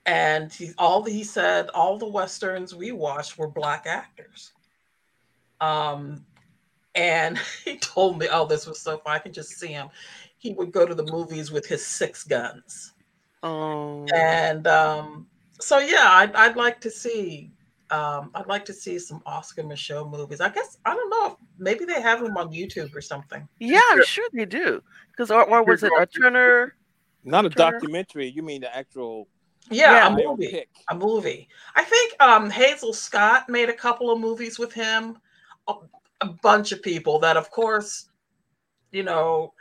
And 0.06 0.52
he 0.52 0.72
all 0.78 1.04
he 1.04 1.24
said 1.24 1.70
all 1.70 1.98
the 1.98 2.08
westerns 2.08 2.76
we 2.76 2.92
watched 2.92 3.38
were 3.38 3.48
black 3.48 3.86
actors. 3.88 4.52
Um, 5.62 6.26
and 6.94 7.38
he 7.66 7.78
told 7.78 8.20
me, 8.20 8.28
oh, 8.30 8.46
this 8.46 8.68
was 8.68 8.80
so 8.80 8.98
fun. 8.98 9.16
I 9.16 9.20
can 9.20 9.32
just 9.32 9.52
see 9.52 9.68
him. 9.68 9.90
He 10.38 10.54
would 10.54 10.74
go 10.74 10.86
to 10.86 10.94
the 10.94 11.10
movies 11.10 11.52
with 11.52 11.66
his 11.66 11.86
six 11.86 12.26
guns. 12.26 12.94
Oh, 13.44 14.06
And 14.14 14.68
um, 14.68 15.28
so 15.60 15.80
yeah, 15.80 16.10
I'd, 16.10 16.36
I'd 16.36 16.58
like 16.58 16.82
to 16.82 16.92
see 16.92 17.52
um, 17.94 18.32
I'd 18.36 18.48
like 18.48 18.66
to 18.66 18.74
see 18.74 18.98
some 19.00 19.22
Oscar 19.26 19.64
Micheaux 19.64 20.10
movies. 20.10 20.42
I 20.42 20.50
guess 20.50 20.78
I 20.86 20.94
don't 20.96 21.10
know 21.10 21.26
if 21.28 21.34
maybe 21.58 21.86
they 21.86 22.02
have 22.02 22.22
them 22.24 22.36
on 22.38 22.52
YouTube 22.52 22.96
or 22.96 23.02
something. 23.02 23.48
yeah, 23.60 23.82
I'm 23.92 24.04
sure 24.06 24.28
they 24.34 24.46
do. 24.46 24.82
Because 25.12 25.30
or, 25.32 25.44
or 25.50 25.64
was 25.64 25.84
it 25.84 25.92
a 26.00 26.06
Turner? 26.08 26.76
Not 27.24 27.46
a 27.46 27.50
Turner? 27.50 27.72
documentary. 27.80 28.28
You 28.30 28.42
mean 28.44 28.62
the 28.62 28.76
actual 28.76 29.28
Yeah, 29.70 29.94
Yeah. 29.94 30.08
a 30.08 30.10
movie. 30.28 30.48
biopic? 30.52 30.68
a 30.90 30.96
movie. 30.96 31.48
I 31.76 31.84
think 31.84 32.22
um, 32.22 32.50
Hazel 32.50 32.94
Scott 32.94 33.48
made 33.48 33.70
a 33.70 33.74
couple 33.86 34.12
of 34.12 34.20
movies 34.20 34.58
with 34.60 34.74
him. 34.74 35.18
A, 35.68 35.74
a 36.22 36.28
bunch 36.42 36.72
of 36.72 36.82
people 36.82 37.20
that, 37.20 37.38
of 37.38 37.50
course, 37.52 38.10
you 38.92 39.04
know, 39.04 39.54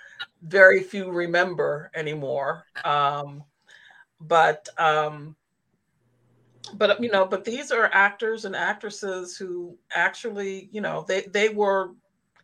very 0.43 0.83
few 0.83 1.11
remember 1.13 1.91
anymore. 1.95 2.65
Um, 2.85 3.45
but 4.21 4.69
um, 4.79 5.37
but 6.75 7.03
you 7.03 7.11
know, 7.11 7.27
but 7.27 7.45
these 7.45 7.71
are 7.73 7.91
actors 7.93 8.45
and 8.45 8.55
actresses 8.57 9.37
who 9.37 9.77
actually, 9.95 10.69
you 10.73 10.81
know, 10.81 11.05
they 11.09 11.23
they 11.23 11.49
were 11.49 11.93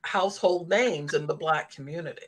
household 0.02 0.68
names 0.68 1.14
in 1.14 1.26
the 1.26 1.34
black 1.34 1.70
community. 1.72 2.22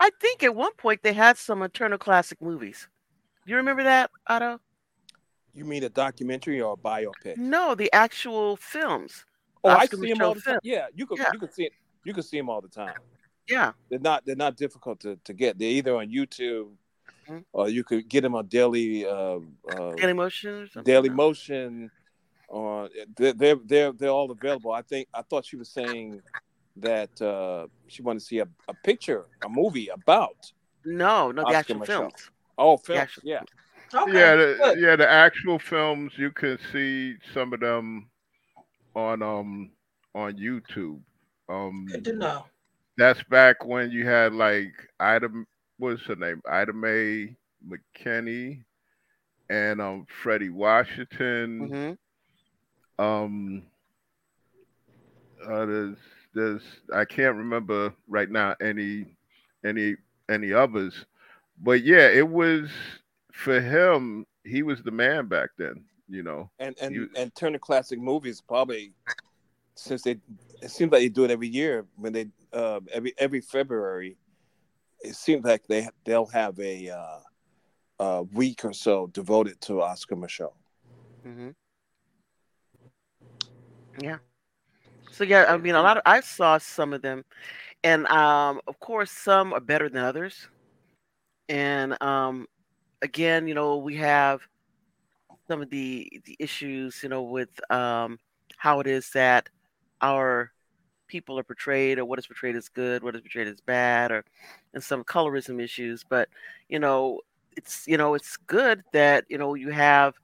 I 0.00 0.10
think 0.20 0.42
at 0.42 0.54
one 0.54 0.72
point 0.74 1.02
they 1.02 1.12
had 1.12 1.38
some 1.38 1.62
Eternal 1.62 1.98
classic 1.98 2.40
movies. 2.42 2.88
Do 3.44 3.50
you 3.50 3.56
remember 3.56 3.84
that, 3.84 4.10
Otto? 4.26 4.60
You 5.54 5.64
mean 5.64 5.84
a 5.84 5.88
documentary 5.88 6.60
or 6.60 6.74
a 6.74 6.76
biopic? 6.76 7.36
No, 7.36 7.74
the 7.74 7.92
actual 7.92 8.56
films. 8.56 9.24
Oh, 9.64 9.68
I 9.70 9.84
Oscar 9.84 9.96
see 9.98 10.12
them 10.12 10.22
all 10.22 10.34
the 10.34 10.40
time. 10.40 10.52
film. 10.54 10.58
Yeah, 10.62 10.86
you 10.94 11.06
could 11.06 11.18
Yeah. 11.18 11.30
you 11.32 11.38
could 11.38 11.52
see 11.54 11.64
it. 11.64 11.72
You 12.04 12.14
can 12.14 12.22
see 12.22 12.36
them 12.36 12.48
all 12.48 12.60
the 12.60 12.68
time. 12.68 12.94
Yeah. 13.48 13.72
They're 13.90 13.98
not 14.00 14.24
they're 14.24 14.36
not 14.36 14.56
difficult 14.56 15.00
to, 15.00 15.16
to 15.24 15.32
get. 15.32 15.58
They're 15.58 15.68
either 15.68 15.96
on 15.96 16.08
YouTube 16.08 16.70
Mhm. 17.28 17.44
or 17.52 17.68
you 17.68 17.84
could 17.84 18.08
get 18.08 18.22
them 18.22 18.34
on 18.34 18.46
Daily 18.46 19.06
uh, 19.06 19.38
uh, 19.68 19.94
Daily 19.96 20.12
Motion 20.12 20.50
or 20.62 20.66
something. 20.66 20.84
Daily? 20.92 21.08
Motion. 21.08 21.90
Or 22.48 22.90
they're, 23.16 23.32
they're 23.32 23.56
they're 23.64 23.92
they're 23.92 24.10
all 24.10 24.30
available. 24.30 24.72
I 24.72 24.82
think 24.82 25.08
I 25.14 25.22
thought 25.22 25.46
she 25.46 25.56
was 25.56 25.70
saying 25.70 26.20
that 26.76 27.10
uh, 27.22 27.66
she 27.86 28.02
wanted 28.02 28.20
to 28.20 28.24
see 28.26 28.38
a, 28.40 28.48
a 28.68 28.74
picture, 28.84 29.24
a 29.44 29.48
movie 29.48 29.88
about. 29.88 30.36
No, 30.84 31.30
no, 31.30 31.42
the 31.42 31.48
Oscar 31.48 31.56
actual 31.58 31.78
Michelle. 31.78 32.00
films. 32.02 32.30
Oh, 32.58 32.76
The 32.76 32.82
films, 32.84 33.00
actual- 33.00 33.22
yeah. 33.24 33.42
Okay. 33.94 34.12
yeah, 34.12 34.36
the, 34.36 34.56
good. 34.58 34.78
yeah, 34.80 34.96
the 34.96 35.08
actual 35.08 35.58
films 35.58 36.12
you 36.16 36.30
can 36.30 36.58
see 36.72 37.14
some 37.32 37.52
of 37.52 37.60
them 37.60 38.08
on 38.94 39.22
um 39.22 39.70
on 40.14 40.34
YouTube. 40.34 41.00
Um, 41.48 41.86
Good 41.90 42.04
to 42.06 42.12
know. 42.14 42.44
that's 42.98 43.22
back 43.24 43.64
when 43.64 43.90
you 43.90 44.06
had 44.06 44.34
like 44.34 44.72
Ida, 45.00 45.28
what's 45.78 46.02
her 46.06 46.16
name? 46.16 46.40
Ida 46.50 46.72
Mae 46.72 47.36
McKinney 47.66 48.64
and 49.50 49.80
um 49.80 50.06
Fredi 50.22 50.50
Washington. 50.50 51.96
hmm 52.98 53.02
Um, 53.02 53.62
uh, 55.44 55.66
there's 55.66 55.96
there's 56.34 56.62
I 56.94 57.04
can't 57.04 57.36
remember 57.36 57.92
right 58.08 58.30
now 58.30 58.54
any 58.60 59.16
any 59.64 59.96
any 60.30 60.52
others, 60.52 61.04
but 61.62 61.82
yeah, 61.82 62.08
it 62.08 62.28
was 62.28 62.70
for 63.32 63.60
him. 63.60 64.26
He 64.44 64.62
was 64.62 64.82
the 64.82 64.90
man 64.90 65.26
back 65.26 65.50
then. 65.58 65.84
You 66.08 66.22
know. 66.22 66.50
And 66.58 66.76
and 66.80 66.94
You- 66.94 67.10
and 67.16 67.34
Turner 67.34 67.58
Classic 67.58 67.98
Movies 67.98 68.40
probably 68.40 68.92
since 69.74 70.02
they 70.02 70.18
it 70.62 70.70
seems 70.70 70.92
like 70.92 71.00
they 71.00 71.08
do 71.08 71.24
it 71.24 71.30
every 71.30 71.48
year 71.48 71.86
when 71.96 72.12
they 72.12 72.28
uh, 72.52 72.80
every 72.92 73.14
every 73.18 73.40
February. 73.40 74.16
It 75.04 75.16
seems 75.16 75.44
like 75.44 75.66
they 75.66 75.88
they'll 76.04 76.26
have 76.26 76.58
a 76.60 76.90
uh, 76.90 77.20
a 77.98 78.22
week 78.22 78.64
or 78.64 78.72
so 78.72 79.06
devoted 79.08 79.60
to 79.62 79.82
Oscar 79.82 80.16
Michelle. 80.16 80.56
hmm 81.24 81.50
Yeah. 84.00 84.18
So 85.10 85.24
yeah, 85.24 85.44
I 85.48 85.56
mean, 85.56 85.74
a 85.74 85.82
lot 85.82 85.96
of 85.98 86.02
I 86.06 86.20
saw 86.20 86.58
some 86.58 86.92
of 86.92 87.02
them, 87.02 87.24
and 87.84 88.06
um, 88.08 88.60
of 88.66 88.78
course, 88.80 89.10
some 89.10 89.52
are 89.52 89.60
better 89.60 89.88
than 89.88 90.02
others. 90.02 90.48
And 91.48 92.00
um, 92.02 92.46
again, 93.02 93.46
you 93.46 93.54
know, 93.54 93.76
we 93.76 93.96
have 93.96 94.40
some 95.48 95.62
of 95.62 95.70
the 95.70 96.20
the 96.24 96.36
issues, 96.38 97.02
you 97.02 97.08
know, 97.08 97.22
with 97.22 97.50
um, 97.70 98.18
how 98.56 98.80
it 98.80 98.86
is 98.86 99.10
that 99.10 99.48
our 100.00 100.52
people 101.12 101.38
are 101.38 101.44
portrayed, 101.44 101.98
or 101.98 102.06
what 102.06 102.18
is 102.18 102.26
portrayed 102.26 102.56
as 102.56 102.68
good, 102.70 103.02
what 103.04 103.14
is 103.14 103.20
portrayed 103.20 103.48
as 103.48 103.60
bad, 103.60 104.10
or 104.10 104.24
and 104.74 104.82
some 104.82 105.04
colorism 105.04 105.62
issues. 105.62 106.04
But 106.08 106.28
you 106.68 106.78
know, 106.78 107.20
it's 107.56 107.86
you 107.86 107.98
know, 107.98 108.14
it's 108.14 108.36
good 108.38 108.82
that 108.92 109.24
you 109.28 109.38
know 109.38 109.54
you 109.54 109.70
have 109.70 110.14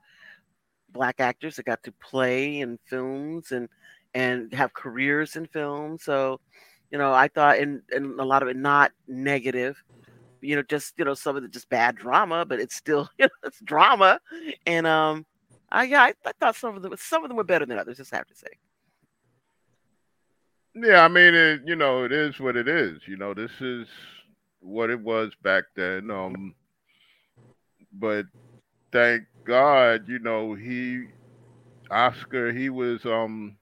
black 0.90 1.20
actors 1.20 1.56
that 1.56 1.66
got 1.66 1.82
to 1.84 1.92
play 1.92 2.60
in 2.60 2.78
films 2.86 3.52
and 3.52 3.68
and 4.14 4.52
have 4.54 4.72
careers 4.72 5.36
in 5.36 5.46
films. 5.46 6.02
So, 6.04 6.40
you 6.90 6.98
know, 6.98 7.12
I 7.12 7.28
thought 7.28 7.58
and 7.58 7.82
and 7.92 8.18
a 8.18 8.24
lot 8.24 8.42
of 8.42 8.48
it 8.48 8.56
not 8.56 8.92
negative, 9.06 9.76
you 10.40 10.56
know, 10.56 10.62
just 10.62 10.94
you 10.98 11.04
know, 11.04 11.14
some 11.14 11.36
of 11.36 11.44
it 11.44 11.52
just 11.52 11.68
bad 11.68 11.96
drama, 11.96 12.44
but 12.46 12.60
it's 12.60 12.74
still 12.76 13.08
you 13.18 13.26
know, 13.26 13.30
it's 13.44 13.60
drama. 13.60 14.20
And 14.66 14.86
um 14.86 15.26
I 15.70 15.84
yeah, 15.84 16.02
I, 16.02 16.14
I 16.26 16.32
thought 16.40 16.56
some 16.56 16.76
of 16.76 16.82
them 16.82 16.94
some 16.98 17.24
of 17.24 17.28
them 17.28 17.36
were 17.36 17.44
better 17.44 17.66
than 17.66 17.78
others, 17.78 17.98
just 17.98 18.14
have 18.14 18.26
to 18.28 18.34
say. 18.34 18.48
Yeah, 20.82 21.04
I 21.04 21.08
mean, 21.08 21.34
it, 21.34 21.62
you 21.66 21.76
know, 21.76 22.04
it 22.04 22.12
is 22.12 22.38
what 22.40 22.56
it 22.56 22.68
is. 22.68 23.00
You 23.06 23.16
know, 23.16 23.34
this 23.34 23.60
is 23.60 23.88
what 24.60 24.90
it 24.90 25.00
was 25.00 25.32
back 25.42 25.64
then. 25.76 26.10
Um, 26.10 26.54
but 27.92 28.26
thank 28.92 29.24
God, 29.46 30.08
you 30.08 30.18
know, 30.18 30.54
he 30.54 31.06
Oscar, 31.90 32.52
he 32.52 32.68
was 32.70 33.04
um, 33.06 33.56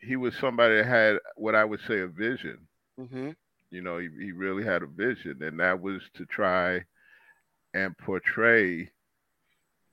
he 0.00 0.16
was 0.16 0.34
somebody 0.36 0.76
that 0.76 0.86
had 0.86 1.18
what 1.36 1.54
I 1.54 1.64
would 1.64 1.80
say 1.80 2.00
a 2.00 2.06
vision. 2.08 2.68
hmm 2.98 3.30
You 3.70 3.82
know, 3.82 3.98
he, 3.98 4.08
he 4.20 4.32
really 4.32 4.64
had 4.64 4.82
a 4.82 4.86
vision, 4.86 5.42
and 5.42 5.58
that 5.60 5.80
was 5.80 6.02
to 6.14 6.26
try 6.26 6.84
and 7.74 7.96
portray 7.98 8.90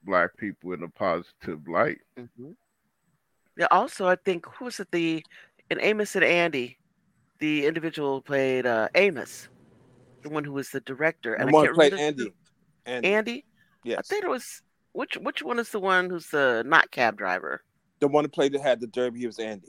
black 0.03 0.35
people 0.37 0.73
in 0.73 0.83
a 0.83 0.89
positive 0.89 1.67
light. 1.67 1.99
hmm 2.17 2.51
Yeah, 3.57 3.67
also 3.71 4.07
I 4.07 4.15
think 4.15 4.45
who 4.45 4.65
was 4.65 4.79
it 4.79 4.91
the 4.91 5.23
in 5.69 5.80
Amos 5.82 6.15
and 6.15 6.23
Andy, 6.23 6.78
the 7.39 7.65
individual 7.65 8.15
who 8.15 8.21
played 8.21 8.65
uh 8.65 8.88
Amos, 8.95 9.49
the 10.21 10.30
one 10.30 10.43
who 10.43 10.54
was 10.54 10.69
the 10.69 10.82
director. 10.82 11.34
And 11.36 11.49
I 11.49 11.54
one 11.54 11.65
can't 11.65 11.76
played 11.76 11.93
remember 11.93 12.23
the- 12.23 12.23
Andy. 12.86 13.08
Andy. 13.08 13.43
Andy? 13.86 13.97
I 13.97 14.02
think 14.02 14.23
it 14.23 14.30
was 14.30 14.62
which 14.93 15.15
which 15.17 15.41
one 15.43 15.60
is 15.60 15.69
the 15.69 15.80
one 15.80 16.10
who's 16.10 16.28
the 16.30 16.63
not 16.65 16.91
cab 16.91 17.17
driver? 17.17 17.62
The 17.99 18.08
one 18.08 18.23
who 18.23 18.30
played 18.30 18.54
that 18.54 18.62
had 18.62 18.80
the 18.82 18.88
derby, 18.88 19.19
he 19.19 19.28
was 19.28 19.39
Andy. 19.39 19.67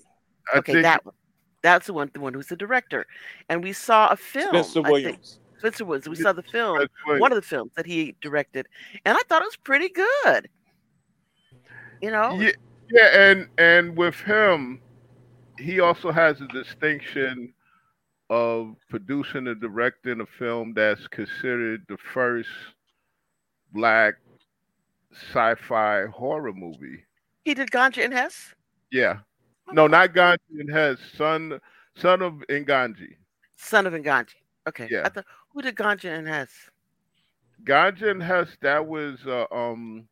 I 0.53 0.59
okay, 0.59 0.73
think 0.75 0.83
that 0.85 1.05
one. 1.05 1.15
That's 1.63 1.87
the 1.87 1.95
one, 1.95 2.11
the 2.13 2.21
one 2.21 2.35
who's 2.35 2.49
the 2.49 2.57
director. 2.57 3.07
And 3.49 3.63
we 3.63 3.73
saw 3.73 4.09
a 4.09 4.17
film. 4.17 4.49
Spencer 4.51 4.81
I 4.81 4.83
think- 4.83 4.89
Williams. 4.93 5.39
Spencer 5.59 5.85
Williams. 5.87 6.09
We 6.09 6.17
saw 6.17 6.33
the 6.35 6.43
film, 6.43 6.87
one 7.07 7.33
of 7.33 7.37
the 7.37 7.43
films 7.43 7.73
that 7.77 7.87
he 7.87 8.15
directed, 8.21 8.67
and 9.07 9.17
I 9.17 9.21
thought 9.29 9.41
it 9.41 9.47
was 9.47 9.57
pretty 9.57 9.89
good. 9.89 10.49
You 12.03 12.11
know, 12.11 12.39
Yeah, 12.39 12.51
yeah, 12.91 13.31
and 13.31 13.49
and 13.57 13.97
with 13.97 14.17
him, 14.17 14.81
he 15.59 15.81
also 15.81 16.11
has 16.11 16.41
a 16.41 16.47
distinction 16.49 17.53
of 18.31 18.75
producing 18.89 19.47
and 19.49 19.61
directing 19.61 20.21
a 20.21 20.27
film 20.27 20.73
that's 20.75 21.07
considered 21.09 21.85
the 21.89 21.97
first 22.13 22.49
black 23.73 24.15
sci-fi 25.13 26.07
horror 26.07 26.53
movie. 26.53 27.05
he 27.45 27.55
did 27.55 27.71
Ganja 27.71 28.05
and 28.05 28.13
Hess. 28.13 28.55
Yeah, 28.91 29.19
no, 29.73 29.87
not 29.87 30.15
Ganji 30.15 30.39
and 30.59 30.71
Hess, 30.71 30.99
son 31.17 31.61
son 31.97 32.23
of 32.23 32.35
Ingagi. 32.49 33.17
Son 33.57 33.87
of 33.87 33.93
Ingagi. 33.93 34.35
Okay. 34.69 34.89
Yeah. 34.91 35.03
I 35.05 35.09
thought 35.11 35.27
who 35.53 35.63
did 35.63 35.77
Ganja 35.77 36.11
and 36.17 36.27
Hess? 36.27 36.51
Ganja 37.65 38.11
and 38.11 38.23
Hess, 38.23 38.49
that 38.63 38.87
was 38.87 39.19
uh, 39.27 39.47
um 39.55 40.09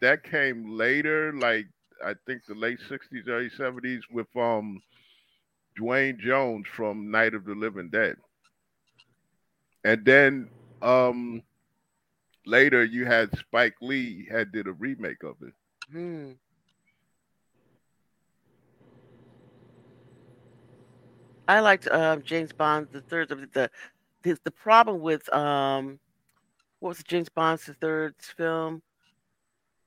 that 0.00 0.22
came 0.22 0.76
later, 0.76 1.32
like 1.32 1.66
I 2.04 2.14
think 2.26 2.46
the 2.46 2.54
late 2.54 2.80
sixties, 2.88 3.28
early 3.28 3.50
seventies, 3.50 4.02
with 4.10 4.28
um 4.36 4.80
Duane 5.76 6.18
Jones 6.20 6.66
from 6.74 7.10
Night 7.10 7.34
of 7.34 7.44
the 7.44 7.54
Living 7.54 7.90
Dead. 7.90 8.16
And 9.84 10.04
then 10.04 10.48
um 10.82 11.42
later 12.46 12.84
you 12.84 13.04
had 13.04 13.36
Spike 13.38 13.76
Lee 13.80 14.26
had 14.30 14.52
did 14.52 14.66
a 14.66 14.72
remake 14.72 15.22
of 15.22 15.36
it. 15.42 15.52
Hmm. 15.90 16.32
I 21.46 21.60
liked 21.60 21.88
um, 21.88 22.22
James 22.22 22.52
Bond 22.52 22.88
the 22.90 23.02
third. 23.02 23.28
The, 23.28 23.70
the 24.22 24.38
the 24.44 24.50
problem 24.50 25.00
with 25.00 25.30
um, 25.34 25.98
what 26.80 26.90
was 26.90 27.02
James 27.02 27.28
Bond's 27.28 27.66
the 27.66 27.74
third's 27.74 28.28
film 28.28 28.82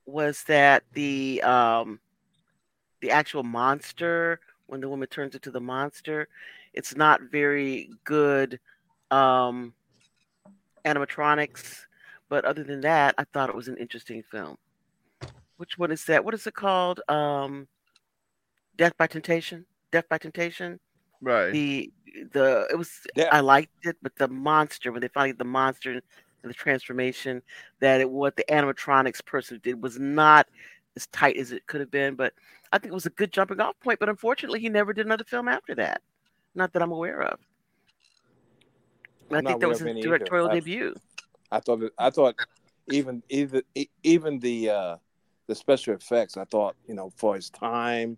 was 0.07 0.43
that 0.43 0.83
the 0.93 1.41
um, 1.43 1.99
the 3.01 3.11
actual 3.11 3.43
monster 3.43 4.39
when 4.67 4.81
the 4.81 4.89
woman 4.89 5.07
turns 5.07 5.35
into 5.35 5.51
the 5.51 5.61
monster, 5.61 6.27
it's 6.73 6.95
not 6.95 7.21
very 7.31 7.89
good 8.03 8.59
um, 9.11 9.73
animatronics. 10.85 11.85
But 12.29 12.43
other 12.43 12.63
than 12.63 12.81
that, 12.81 13.15
I 13.17 13.23
thought 13.23 13.49
it 13.49 13.55
was 13.55 13.69
an 13.69 13.77
interesting 13.77 14.21
film. 14.23 14.57
Which 15.57 15.77
one 15.77 15.91
is 15.91 16.03
that? 16.05 16.23
What 16.23 16.33
is 16.33 16.45
it 16.45 16.53
called? 16.53 17.01
Um, 17.07 17.67
Def 18.77 18.95
by 18.97 19.07
Temptation. 19.07 19.65
Def 19.91 20.07
by 20.09 20.17
Temptation. 20.17 20.79
Right. 21.21 21.51
The 21.51 21.91
the 22.33 22.67
it 22.69 22.75
was 22.75 22.91
Yeah. 23.15 23.29
I 23.31 23.39
liked 23.39 23.85
it, 23.85 23.97
but 24.01 24.15
the 24.17 24.27
monster 24.27 24.91
when 24.91 25.01
they 25.01 25.07
finally 25.07 25.31
get 25.31 25.39
the 25.39 25.45
monster 25.45 26.01
and 26.43 26.49
the 26.49 26.53
transformation 26.53 27.41
that 27.79 28.01
it 28.01 28.09
what 28.09 28.35
the 28.35 28.45
animatronics 28.49 29.25
person 29.25 29.59
did 29.63 29.81
was 29.81 29.99
not 29.99 30.47
as 30.95 31.07
tight 31.07 31.37
as 31.37 31.51
it 31.51 31.65
could 31.67 31.79
have 31.79 31.91
been. 31.91 32.15
But 32.15 32.33
I 32.71 32.77
think 32.77 32.91
it 32.91 32.95
was 32.95 33.05
a 33.05 33.11
good 33.11 33.31
jumping 33.31 33.59
off 33.59 33.79
point. 33.79 33.99
But 33.99 34.09
unfortunately, 34.09 34.59
he 34.59 34.69
never 34.69 34.93
did 34.93 35.05
another 35.05 35.23
film 35.23 35.47
after 35.47 35.75
that. 35.75 36.01
Not 36.55 36.73
that 36.73 36.81
I'm 36.81 36.91
aware 36.91 37.21
of. 37.21 37.39
I 39.31 39.41
think 39.41 39.59
that 39.59 39.67
was 39.67 39.79
his 39.79 40.03
directorial 40.03 40.49
debut. 40.49 40.95
I 41.51 41.59
thought 41.59 41.83
it, 41.83 41.93
I 41.97 42.09
thought 42.09 42.35
even 42.87 43.23
even 43.29 43.61
even 44.03 44.39
the 44.39 44.69
uh, 44.69 44.95
the 45.47 45.55
special 45.55 45.93
effects 45.93 46.37
I 46.37 46.45
thought 46.45 46.75
you 46.87 46.93
know 46.93 47.11
for 47.15 47.35
his 47.35 47.49
time 47.49 48.17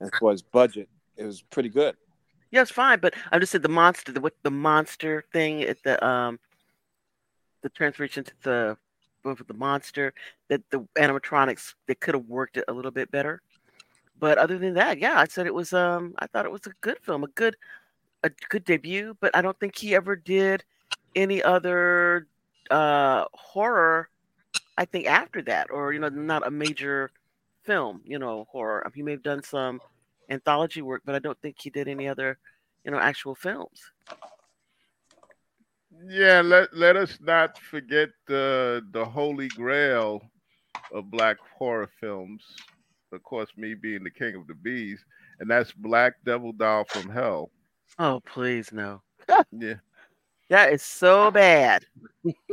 and 0.00 0.10
for 0.18 0.32
his 0.32 0.42
budget 0.42 0.88
it 1.16 1.24
was 1.24 1.42
pretty 1.42 1.68
good. 1.68 1.96
Yeah, 2.50 2.62
it's 2.62 2.70
fine, 2.70 3.00
but 3.00 3.14
I 3.32 3.38
just 3.40 3.50
said 3.50 3.62
the 3.62 3.68
monster, 3.68 4.12
the 4.12 4.20
what 4.20 4.34
the 4.42 4.50
monster 4.50 5.24
thing 5.32 5.62
at 5.62 5.82
the 5.82 6.04
um 6.06 6.38
the 7.64 7.70
transformation 7.70 8.22
to 8.22 8.32
the 8.42 8.76
with 9.24 9.44
the 9.48 9.54
monster 9.54 10.12
that 10.48 10.62
the 10.70 10.80
animatronics 10.98 11.74
they 11.86 11.94
could 11.94 12.14
have 12.14 12.26
worked 12.26 12.58
it 12.58 12.64
a 12.68 12.72
little 12.72 12.92
bit 12.92 13.10
better. 13.10 13.40
But 14.20 14.38
other 14.38 14.58
than 14.58 14.74
that, 14.74 14.98
yeah, 14.98 15.18
I 15.18 15.26
said 15.26 15.46
it 15.46 15.54
was 15.54 15.72
um 15.72 16.14
I 16.18 16.28
thought 16.28 16.44
it 16.44 16.52
was 16.52 16.66
a 16.66 16.72
good 16.80 16.98
film, 17.02 17.24
a 17.24 17.28
good 17.28 17.56
a 18.22 18.30
good 18.50 18.64
debut, 18.64 19.16
but 19.20 19.34
I 19.36 19.42
don't 19.42 19.58
think 19.58 19.76
he 19.76 19.94
ever 19.94 20.14
did 20.14 20.62
any 21.16 21.42
other 21.42 22.28
uh 22.70 23.24
horror 23.32 24.08
I 24.78 24.84
think 24.84 25.06
after 25.06 25.42
that 25.42 25.70
or 25.70 25.92
you 25.92 26.00
know 26.00 26.08
not 26.08 26.46
a 26.46 26.50
major 26.50 27.10
film, 27.64 28.02
you 28.04 28.18
know, 28.18 28.46
horror. 28.50 28.86
He 28.94 29.02
may 29.02 29.12
have 29.12 29.22
done 29.22 29.42
some 29.42 29.80
anthology 30.28 30.82
work, 30.82 31.02
but 31.04 31.14
I 31.14 31.18
don't 31.18 31.40
think 31.40 31.56
he 31.58 31.70
did 31.70 31.88
any 31.88 32.06
other 32.08 32.38
you 32.84 32.90
know, 32.90 32.98
actual 32.98 33.34
films. 33.34 33.80
Yeah, 36.06 36.42
let 36.42 36.76
let 36.76 36.96
us 36.96 37.18
not 37.20 37.58
forget 37.58 38.10
the 38.26 38.82
the 38.92 39.04
holy 39.04 39.48
grail 39.48 40.22
of 40.92 41.10
black 41.10 41.38
horror 41.56 41.88
films. 42.00 42.42
Of 43.12 43.22
course, 43.22 43.50
me 43.56 43.74
being 43.74 44.02
the 44.02 44.10
king 44.10 44.34
of 44.34 44.46
the 44.46 44.54
bees, 44.54 45.04
and 45.38 45.48
that's 45.48 45.72
Black 45.72 46.14
Devil 46.24 46.52
Doll 46.52 46.84
from 46.84 47.08
Hell. 47.08 47.50
Oh, 47.98 48.20
please 48.24 48.72
no. 48.72 49.02
Yeah. 49.52 49.74
That 50.50 50.72
is 50.72 50.82
so 50.82 51.30
bad. 51.30 51.86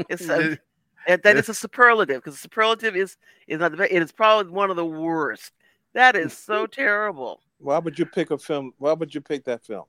It's 0.10 0.30
a, 0.30 0.58
and 1.08 1.22
that 1.24 1.36
is 1.36 1.50
a 1.50 1.54
superlative 1.54 2.24
because 2.24 2.40
superlative 2.40 2.96
is 2.96 3.18
is 3.48 3.60
not 3.60 3.72
the 3.72 3.78
best. 3.78 3.92
It 3.92 4.02
is 4.02 4.12
probably 4.12 4.52
one 4.52 4.70
of 4.70 4.78
the 4.78 4.86
worst. 4.86 5.52
That 5.94 6.16
is 6.16 6.38
so 6.38 6.66
terrible. 6.72 7.42
Why 7.58 7.80
would 7.80 8.00
you 8.00 8.06
pick 8.06 8.32
a 8.32 8.38
film? 8.38 8.74
Why 8.78 8.94
would 8.94 9.14
you 9.14 9.22
pick 9.22 9.44
that 9.46 9.66
film? 9.66 9.86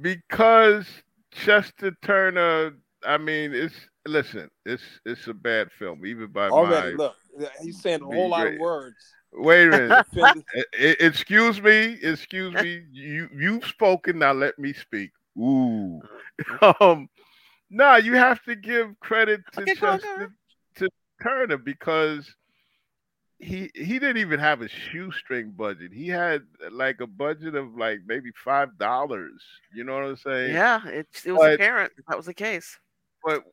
Because 0.00 0.86
Chester 1.32 1.92
Turner, 2.02 2.74
I 3.04 3.18
mean, 3.18 3.54
it's 3.54 3.74
listen, 4.06 4.50
it's 4.64 4.82
it's 5.04 5.26
a 5.26 5.34
bad 5.34 5.70
film, 5.72 6.04
even 6.04 6.28
by 6.28 6.48
Already, 6.48 6.96
my 6.96 7.04
look, 7.04 7.16
he's 7.62 7.80
saying 7.80 8.02
a 8.02 8.04
whole 8.04 8.28
lot 8.28 8.46
of 8.46 8.58
words. 8.58 8.96
Wait 9.32 9.68
a 9.68 9.70
minute. 9.70 10.06
Defend- 10.12 10.44
excuse 10.72 11.60
me, 11.62 11.98
excuse 12.02 12.54
me. 12.54 12.84
You 12.92 13.28
you've 13.34 13.64
spoken. 13.64 14.18
Now 14.18 14.32
let 14.32 14.58
me 14.58 14.72
speak. 14.72 15.12
Ooh. 15.38 16.00
um, 16.80 17.08
no, 17.70 17.96
you 17.96 18.16
have 18.16 18.42
to 18.44 18.56
give 18.56 18.98
credit 19.00 19.42
to 19.52 19.62
Okay, 19.62 19.74
go 19.74 19.88
on, 19.88 19.98
go 20.00 20.06
Chester 20.06 20.32
to 20.76 20.88
Turner 21.22 21.58
because 21.58 22.34
he 23.40 23.70
he 23.74 23.98
didn't 23.98 24.18
even 24.18 24.38
have 24.38 24.60
a 24.60 24.68
shoestring 24.68 25.50
budget. 25.52 25.92
He 25.92 26.08
had 26.08 26.42
like 26.70 27.00
a 27.00 27.06
budget 27.06 27.54
of 27.54 27.74
like 27.76 28.00
maybe 28.06 28.30
five 28.44 28.76
dollars. 28.78 29.42
You 29.74 29.84
know 29.84 29.94
what 29.94 30.04
I'm 30.04 30.16
saying? 30.16 30.54
Yeah, 30.54 30.86
it, 30.86 31.06
it 31.24 31.32
was 31.32 31.40
But- 31.40 31.54
apparent 31.54 31.92
that 32.08 32.16
was 32.16 32.26
the 32.26 32.34
case. 32.34 32.78
But 33.24 33.44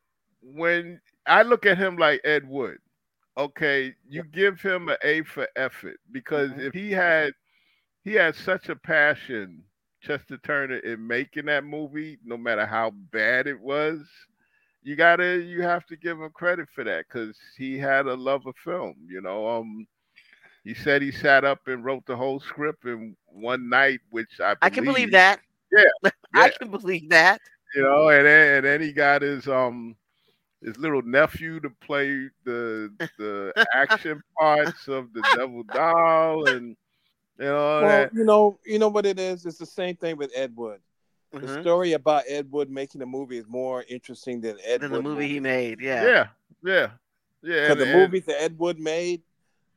when 0.41 1.01
I 1.25 1.43
look 1.43 1.65
at 1.65 1.77
him 1.77 1.97
like 1.97 2.21
Ed 2.23 2.47
Wood, 2.47 2.77
okay, 3.37 3.93
you 4.07 4.23
give 4.23 4.61
him 4.61 4.89
an 4.89 4.97
A 5.03 5.23
for 5.23 5.47
effort 5.55 5.97
because 6.11 6.51
Mm-hmm. 6.51 6.61
if 6.61 6.73
he 6.73 6.91
had 6.91 7.33
he 8.03 8.13
had 8.13 8.35
such 8.35 8.69
a 8.69 8.75
passion, 8.75 9.63
Chester 10.01 10.37
Turner, 10.37 10.77
in 10.77 11.05
making 11.05 11.45
that 11.47 11.63
movie, 11.65 12.17
no 12.23 12.37
matter 12.37 12.65
how 12.65 12.91
bad 12.91 13.47
it 13.47 13.59
was, 13.59 13.99
you 14.87 14.95
gotta 14.95 15.41
you 15.41 15.61
have 15.63 15.85
to 15.87 15.97
give 15.97 16.19
him 16.21 16.29
credit 16.33 16.69
for 16.73 16.83
that 16.85 17.05
because 17.07 17.37
he 17.57 17.77
had 17.77 18.07
a 18.07 18.15
love 18.15 18.45
of 18.47 18.55
film. 18.63 18.95
You 19.07 19.21
know, 19.21 19.47
um, 19.47 19.85
he 20.63 20.73
said 20.73 21.01
he 21.01 21.11
sat 21.11 21.43
up 21.45 21.67
and 21.67 21.83
wrote 21.83 22.05
the 22.05 22.15
whole 22.15 22.39
script 22.39 22.85
in 22.85 23.15
one 23.27 23.69
night, 23.69 23.99
which 24.11 24.39
I 24.39 24.55
I 24.61 24.69
can 24.69 24.85
believe 24.85 25.11
believe. 25.11 25.11
that. 25.11 25.39
Yeah, 25.71 26.09
I 26.33 26.49
can 26.49 26.69
believe 26.71 27.09
that. 27.09 27.41
you 27.75 27.83
know, 27.83 28.09
and 28.09 28.25
then 28.25 28.55
and 28.57 28.65
then 28.65 28.81
he 28.81 28.93
got 28.93 29.21
his 29.21 29.47
um 29.47 29.95
his 30.63 30.77
little 30.77 31.01
nephew 31.03 31.59
to 31.61 31.69
play 31.81 32.29
the 32.45 32.91
the 33.17 33.53
action 33.73 34.21
parts 34.39 34.87
of 34.87 35.13
the 35.13 35.23
Devil 35.23 35.63
Doll, 35.73 36.45
and 36.47 36.75
you 37.39 37.45
know, 37.45 37.85
Well, 37.85 37.87
that, 37.87 38.11
you 38.13 38.23
know, 38.23 38.59
you 38.65 38.79
know 38.79 38.89
what 38.89 39.05
it 39.05 39.19
is. 39.19 39.45
It's 39.45 39.57
the 39.57 39.65
same 39.65 39.95
thing 39.95 40.17
with 40.17 40.31
Ed 40.35 40.55
Wood. 40.55 40.81
The 41.39 41.47
Mhm. 41.47 41.61
story 41.61 41.93
about 41.93 42.23
Ed 42.27 42.51
Wood 42.51 42.69
making 42.69 43.01
a 43.01 43.05
movie 43.05 43.37
is 43.37 43.47
more 43.47 43.83
interesting 43.87 44.41
than 44.41 44.57
Ed 44.63 44.81
Than 44.81 44.91
Wood 44.91 45.03
the 45.03 45.09
movie 45.09 45.27
he 45.27 45.39
made. 45.39 45.79
Yeah. 45.79 46.03
yeah, 46.03 46.27
yeah, 46.63 46.89
yeah. 47.43 47.73
Because 47.73 47.77
the 47.77 47.85
and- 47.85 48.01
movies 48.01 48.25
that 48.25 48.41
Ed 48.41 48.57
Wood 48.57 48.79
made 48.79 49.21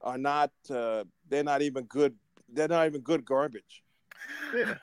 are 0.01 0.19
not. 0.19 0.53
Uh, 0.69 1.05
they're 1.29 1.45
not 1.45 1.63
even 1.63 1.85
good. 1.85 2.17
They're 2.49 2.69
not 2.69 2.87
even 2.87 3.01
good 3.03 3.25
garbage. 3.25 3.83
yeah, 4.55 4.75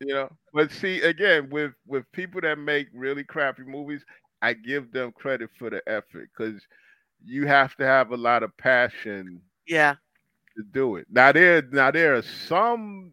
you 0.00 0.08
know. 0.14 0.30
But 0.52 0.70
see, 0.72 1.00
again, 1.02 1.48
with 1.50 1.72
with 1.86 2.10
people 2.12 2.40
that 2.42 2.58
make 2.58 2.88
really 2.92 3.24
crappy 3.24 3.62
movies, 3.62 4.04
I 4.42 4.52
give 4.54 4.92
them 4.92 5.12
credit 5.12 5.50
for 5.58 5.70
the 5.70 5.82
effort 5.88 6.28
because 6.36 6.66
you 7.24 7.46
have 7.46 7.76
to 7.76 7.84
have 7.86 8.10
a 8.12 8.16
lot 8.16 8.42
of 8.42 8.56
passion 8.56 9.42
Yeah. 9.66 9.96
to 10.56 10.62
do 10.72 10.96
it. 10.96 11.06
Now 11.10 11.32
there 11.32 11.62
now 11.62 11.90
there 11.90 12.14
are 12.16 12.22
some 12.22 13.12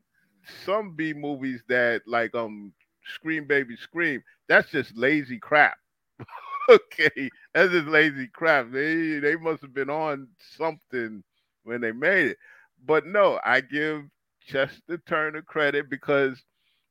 some 0.65 0.95
B 0.95 1.13
movies 1.13 1.63
that 1.67 2.01
like 2.07 2.33
um 2.35 2.73
Scream 3.13 3.45
Baby 3.45 3.75
Scream. 3.77 4.23
That's 4.47 4.69
just 4.71 4.95
lazy 4.95 5.39
crap. 5.39 5.77
okay, 6.69 7.29
that's 7.53 7.71
just 7.71 7.87
lazy 7.87 8.27
crap. 8.27 8.71
They 8.71 9.19
they 9.19 9.35
must 9.35 9.61
have 9.61 9.73
been 9.73 9.89
on 9.89 10.27
something 10.57 11.23
when 11.63 11.81
they 11.81 11.91
made 11.91 12.27
it. 12.27 12.37
But 12.85 13.05
no, 13.05 13.39
I 13.43 13.61
give 13.61 14.03
Chester 14.45 14.97
Turner 15.07 15.41
credit 15.41 15.89
because 15.89 16.41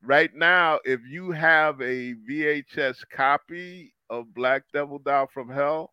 right 0.03 0.35
now, 0.35 0.79
if 0.85 1.01
you 1.09 1.31
have 1.31 1.81
a 1.81 2.15
VHS 2.29 2.97
copy 3.11 3.95
of 4.11 4.35
Black 4.35 4.63
Devil 4.73 4.99
Doll 4.99 5.29
from 5.33 5.49
Hell, 5.49 5.93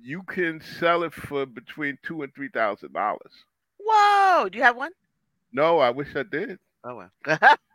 you 0.00 0.22
can 0.22 0.60
sell 0.78 1.02
it 1.02 1.12
for 1.12 1.44
between 1.44 1.98
two 2.02 2.22
and 2.22 2.34
three 2.34 2.48
thousand 2.48 2.92
dollars. 2.92 3.32
Whoa. 3.78 4.48
Do 4.48 4.58
you 4.58 4.64
have 4.64 4.76
one? 4.76 4.92
No, 5.52 5.78
I 5.78 5.90
wish 5.90 6.14
I 6.16 6.22
did. 6.22 6.58
Oh 6.84 6.96
well. 6.96 7.10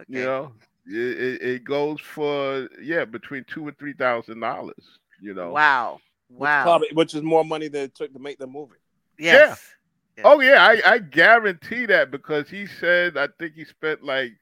okay. 0.00 0.06
You 0.20 0.24
know, 0.24 0.52
it, 0.86 1.20
it, 1.20 1.42
it 1.42 1.64
goes 1.64 2.00
for 2.00 2.68
yeah 2.82 3.04
between 3.04 3.44
two 3.44 3.68
and 3.68 3.78
three 3.78 3.94
thousand 3.94 4.40
dollars. 4.40 4.98
You 5.20 5.34
know. 5.34 5.50
Wow. 5.52 6.00
Which 6.28 6.40
Wow. 6.40 6.62
probably, 6.62 6.88
which 6.92 7.14
is 7.14 7.22
more 7.22 7.44
money 7.44 7.68
than 7.68 7.82
it 7.84 7.94
took 7.94 8.12
to 8.12 8.18
make 8.18 8.38
the 8.38 8.46
movie. 8.46 8.76
yes. 9.18 9.74
Yeah. 10.16 10.24
Oh 10.26 10.40
yeah, 10.40 10.64
I, 10.66 10.94
I 10.94 10.98
guarantee 10.98 11.86
that 11.86 12.10
because 12.10 12.50
he 12.50 12.66
said 12.66 13.16
I 13.16 13.28
think 13.38 13.54
he 13.54 13.64
spent 13.64 14.02
like 14.02 14.32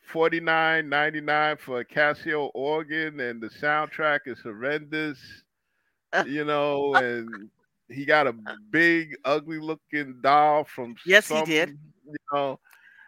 forty 0.00 0.40
nine 0.40 0.88
ninety 0.88 1.20
nine 1.20 1.56
for 1.58 1.80
a 1.80 1.84
Casio 1.84 2.50
organ 2.54 3.20
and 3.20 3.40
the 3.42 3.48
soundtrack 3.48 4.20
is 4.26 4.38
horrendous. 4.40 5.18
you 6.26 6.44
know, 6.44 6.94
and 6.94 7.50
he 7.88 8.04
got 8.04 8.26
a 8.26 8.34
big 8.70 9.16
ugly 9.24 9.58
looking 9.58 10.18
doll 10.22 10.64
from 10.64 10.94
Yes, 11.04 11.28
he 11.28 11.42
did. 11.42 11.78
You 12.06 12.16
know, 12.32 12.58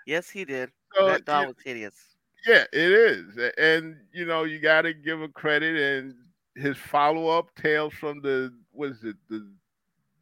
Yes, 0.06 0.28
he 0.30 0.44
did. 0.44 0.70
So, 0.94 1.18
that 1.26 1.40
yeah, 1.40 1.46
was 1.46 1.56
hideous. 1.64 2.16
yeah, 2.46 2.64
it 2.72 2.92
is, 2.92 3.36
and 3.58 3.96
you 4.12 4.24
know 4.24 4.44
you 4.44 4.58
got 4.60 4.82
to 4.82 4.94
give 4.94 5.20
him 5.20 5.32
credit 5.32 5.76
and 5.76 6.14
his 6.54 6.76
follow 6.76 7.28
up 7.28 7.54
tales 7.54 7.94
from 7.94 8.20
the 8.22 8.52
what 8.72 8.90
is 8.90 9.04
it 9.04 9.16
the 9.28 9.50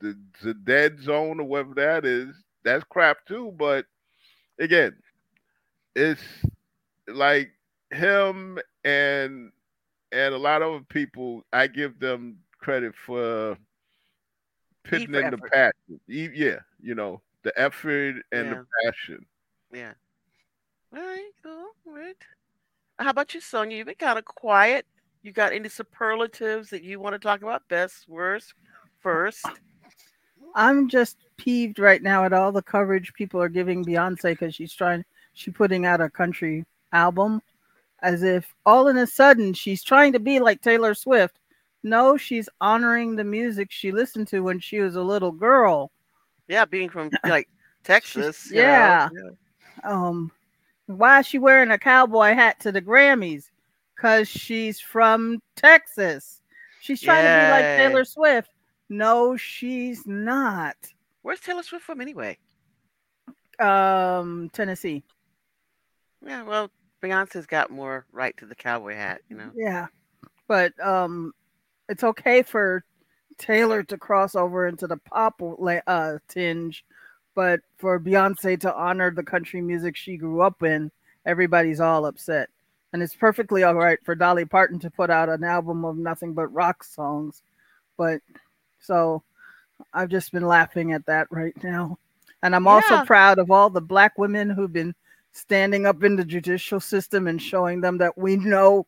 the 0.01 0.19
the 0.43 0.55
dead 0.55 1.01
zone 1.01 1.41
or 1.41 1.45
whatever 1.45 1.75
that 1.75 2.05
is. 2.05 2.35
That's 2.65 2.85
crap 2.85 3.25
too, 3.27 3.53
but 3.59 3.87
again, 4.59 4.97
it's 5.95 6.23
like 7.09 7.51
him 7.91 8.59
and 8.85 9.53
and 10.13 10.35
a 10.35 10.39
lot 10.39 10.63
of 10.63 10.75
other 10.75 10.85
people. 10.89 11.43
I 11.53 11.67
give 11.67 11.99
them 11.99 12.39
credit 12.61 12.95
for 12.97 13.57
putting 14.85 15.15
in 15.15 15.31
the 15.31 15.39
effort. 15.39 15.51
passion. 15.53 16.01
E- 16.09 16.31
Yeah, 16.35 16.61
you 16.81 16.95
know 16.95 17.23
the 17.43 17.59
effort 17.59 18.17
and 18.33 18.51
Yeah. 18.51 18.51
the 18.51 18.67
passion. 18.85 19.27
Yeah. 19.73 19.95
All 20.95 21.03
right, 21.03 21.31
cool. 21.43 21.69
All 21.87 21.95
right. 21.95 22.17
How 22.99 23.11
about 23.11 23.35
you, 23.35 23.41
Sonia? 23.41 23.79
You've 23.79 23.87
been 23.87 23.97
kind 23.97 24.19
of 24.19 24.25
quiet. 24.25 24.87
You 25.23 25.33
got 25.33 25.53
any 25.53 25.69
superlatives 25.69 26.71
that 26.71 26.83
you 26.83 27.01
want 27.01 27.15
to 27.15 27.19
talk 27.19 27.43
about? 27.43 27.69
Best, 27.69 28.09
worst, 28.09 28.55
first? 29.01 29.45
I'm 30.55 30.89
just 30.89 31.19
peeved 31.37 31.79
right 31.79 32.03
now 32.03 32.25
at 32.25 32.33
all 32.33 32.53
the 32.53 32.63
coverage 32.63 33.13
people 33.13 33.43
are 33.43 33.49
giving 33.49 33.85
Beyonce 33.85 34.31
because 34.31 34.55
she's 34.55 34.73
trying, 34.73 35.05
she's 35.35 35.53
putting 35.53 35.85
out 35.85 36.01
a 36.01 36.09
country 36.09 36.65
album, 36.93 37.43
as 38.03 38.23
if 38.23 38.55
all 38.65 38.89
in 38.89 38.97
a 38.97 39.07
sudden 39.07 39.53
she's 39.53 39.83
trying 39.83 40.13
to 40.13 40.21
be 40.21 40.41
like 40.41 40.63
Taylor 40.63 40.95
Swift. 40.95 41.39
No, 41.83 42.17
she's 42.17 42.49
honoring 42.61 43.17
the 43.17 43.25
music 43.25 43.69
she 43.71 43.93
listened 43.93 44.29
to 44.29 44.41
when 44.41 44.61
she 44.61 44.81
was 44.81 44.97
a 44.97 45.03
little 45.03 45.33
girl. 45.33 45.91
Yeah, 46.49 46.65
being 46.65 46.89
from 46.89 47.11
like 47.25 47.49
Texas. 47.85 48.51
know, 48.51 48.61
yeah. 48.61 49.09
Um, 49.85 50.33
why 50.87 51.21
is 51.21 51.27
she 51.27 51.39
wearing 51.39 51.71
a 51.71 51.79
cowboy 51.79 52.35
hat 52.35 52.61
to 52.61 52.73
the 52.73 52.83
Grammys? 52.83 53.51
Cause 54.01 54.29
she's 54.29 54.79
from 54.79 55.41
Texas. 55.57 56.41
She's 56.81 57.01
trying 57.01 57.25
to 57.25 57.47
be 57.47 57.51
like 57.51 57.77
Taylor 57.77 58.05
Swift. 58.05 58.51
No, 58.89 59.37
she's 59.37 60.07
not. 60.07 60.77
Where's 61.23 61.41
Taylor 61.41 61.63
Swift 61.63 61.85
from 61.85 62.01
anyway? 62.01 62.39
Um, 63.59 64.51
Tennessee. 64.53 65.03
Yeah, 66.25 66.43
well, 66.43 66.71
Beyonce's 67.03 67.47
got 67.47 67.71
more 67.71 68.07
right 68.13 68.37
to 68.37 68.47
the 68.47 68.55
cowboy 68.55 68.95
hat, 68.95 69.23
you 69.29 69.37
know. 69.37 69.51
Yeah, 69.55 69.87
but 70.47 70.79
um, 70.85 71.33
it's 71.89 72.05
okay 72.05 72.43
for 72.43 72.85
Taylor 73.39 73.83
to 73.85 73.99
cross 73.99 74.35
over 74.35 74.67
into 74.67 74.87
the 74.87 74.97
pop 74.97 75.43
uh 75.87 76.19
tinge, 76.29 76.85
but 77.37 77.61
for 77.77 78.01
Beyonce 78.01 78.59
to 78.63 78.75
honor 78.75 79.13
the 79.13 79.23
country 79.23 79.61
music 79.61 79.95
she 79.95 80.17
grew 80.17 80.41
up 80.41 80.65
in, 80.65 80.91
everybody's 81.27 81.81
all 81.81 82.07
upset. 82.07 82.49
And 82.93 83.03
it's 83.03 83.15
perfectly 83.15 83.63
all 83.63 83.75
right 83.75 83.99
for 84.05 84.15
Dolly 84.15 84.47
Parton 84.47 84.79
to 84.81 84.91
put 84.91 85.11
out 85.11 85.29
an 85.29 85.45
album 85.45 85.85
of 85.85 85.99
nothing 85.99 86.33
but 86.33 86.49
rock 86.49 86.83
songs, 86.83 87.43
but 87.99 88.21
so 88.81 89.23
I've 89.93 90.09
just 90.09 90.33
been 90.33 90.47
laughing 90.47 90.93
at 90.93 91.05
that 91.07 91.29
right 91.31 91.55
now. 91.63 91.99
And 92.43 92.57
I'm 92.57 92.67
also 92.67 92.95
Yeah. 92.95 93.05
proud 93.05 93.39
of 93.39 93.51
all 93.51 93.69
the 93.69 93.81
black 93.81 94.17
women 94.17 94.49
who've 94.49 94.73
been 94.73 94.95
standing 95.33 95.85
up 95.85 96.03
in 96.03 96.17
the 96.17 96.25
judicial 96.25 96.81
system 96.81 97.27
and 97.27 97.41
showing 97.41 97.83
them 97.83 97.99
that 97.99 98.17
we 98.17 98.37
know 98.37 98.87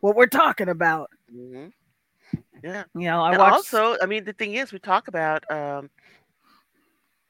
what 0.00 0.16
we're 0.16 0.26
talking 0.26 0.70
about. 0.70 1.10
Mm-hmm. 1.34 1.68
Yeah. 2.62 2.84
You 2.94 3.00
know, 3.02 3.22
I 3.22 3.30
and 3.30 3.38
watched 3.38 3.74
also, 3.74 3.96
I 4.02 4.06
mean, 4.06 4.24
the 4.24 4.32
thing 4.32 4.54
is, 4.54 4.72
we 4.72 4.78
talk 4.78 5.08
about 5.08 5.50
um, 5.50 5.90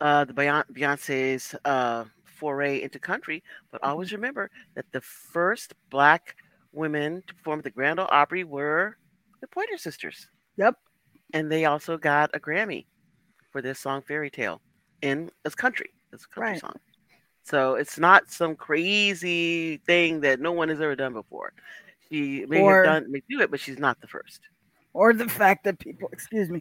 uh, 0.01 0.25
the 0.25 0.33
Beyonce's 0.33 1.55
uh, 1.65 2.05
foray 2.25 2.83
into 2.83 2.99
country, 2.99 3.43
but 3.71 3.81
Mm-hmm. 3.83 3.91
always 3.91 4.13
remember 4.13 4.51
that 4.75 4.87
the 4.93 5.01
first 5.01 5.75
black 5.91 6.37
women 6.73 7.23
to 7.27 7.35
perform 7.35 7.61
at 7.61 7.65
the 7.65 7.71
Grand 7.71 7.99
Ole 8.01 8.09
Opry 8.11 8.45
were 8.45 8.97
the 9.41 9.47
Pointer 9.49 9.77
Sisters. 9.79 10.29
Yep. 10.57 10.77
And 11.33 11.51
they 11.51 11.65
also 11.65 11.97
got 11.97 12.31
a 12.35 12.41
Grammy 12.41 12.87
for 13.53 13.63
this 13.63 13.79
song 13.79 14.03
"Fairy 14.03 14.31
Tale" 14.31 14.61
in 15.03 15.31
as 15.45 15.55
country, 15.55 15.91
as 16.13 16.25
a 16.25 16.29
country 16.29 16.53
Right. 16.53 16.61
song. 16.61 16.75
So 17.43 17.75
it's 17.75 17.99
not 17.99 18.31
some 18.31 18.55
crazy 18.55 19.79
thing 19.79 20.21
that 20.21 20.41
no 20.41 20.53
one 20.53 20.69
has 20.69 20.81
ever 20.81 20.95
done 20.95 21.13
before. 21.15 21.53
She 22.09 22.45
may 22.47 22.61
Or- 22.61 22.85
have 22.85 23.03
done, 23.03 23.13
may 23.13 23.23
do 23.31 23.41
it, 23.41 23.51
but 23.51 23.61
she's 23.61 23.79
not 23.79 24.01
the 24.01 24.07
first. 24.09 24.41
or 24.93 25.13
the 25.13 25.29
fact 25.29 25.63
that 25.65 25.79
people, 25.79 26.09
excuse 26.13 26.51
me, 26.51 26.61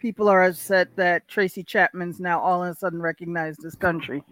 people 0.00 0.28
are 0.28 0.44
upset 0.44 0.96
that 0.96 1.28
Tracy 1.28 1.62
Chapman's 1.62 2.18
now 2.18 2.40
all 2.40 2.64
of 2.64 2.70
a 2.70 2.74
sudden 2.74 3.00
recognized 3.00 3.64
as 3.64 3.74
country. 3.74 4.24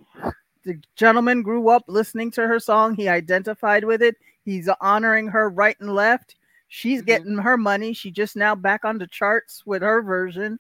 The 0.65 0.81
gentleman 0.97 1.43
grew 1.43 1.69
up 1.69 1.85
listening 1.87 2.31
to 2.33 2.47
her 2.47 2.59
song. 2.59 2.95
He 2.95 3.09
identified 3.09 3.85
with 3.85 4.03
it. 4.03 4.17
He's 4.45 4.69
honoring 4.81 5.29
her 5.29 5.49
right 5.51 5.77
and 5.81 5.95
left. 5.95 6.35
She's 6.69 7.01
Mhm. 7.03 7.07
getting 7.07 7.39
her 7.39 7.57
money. 7.57 7.93
She 7.93 8.11
just 8.11 8.35
now 8.37 8.55
back 8.55 8.85
on 8.85 8.99
the 8.99 9.07
charts 9.07 9.65
with 9.65 9.83
her 9.83 10.03
version. 10.03 10.59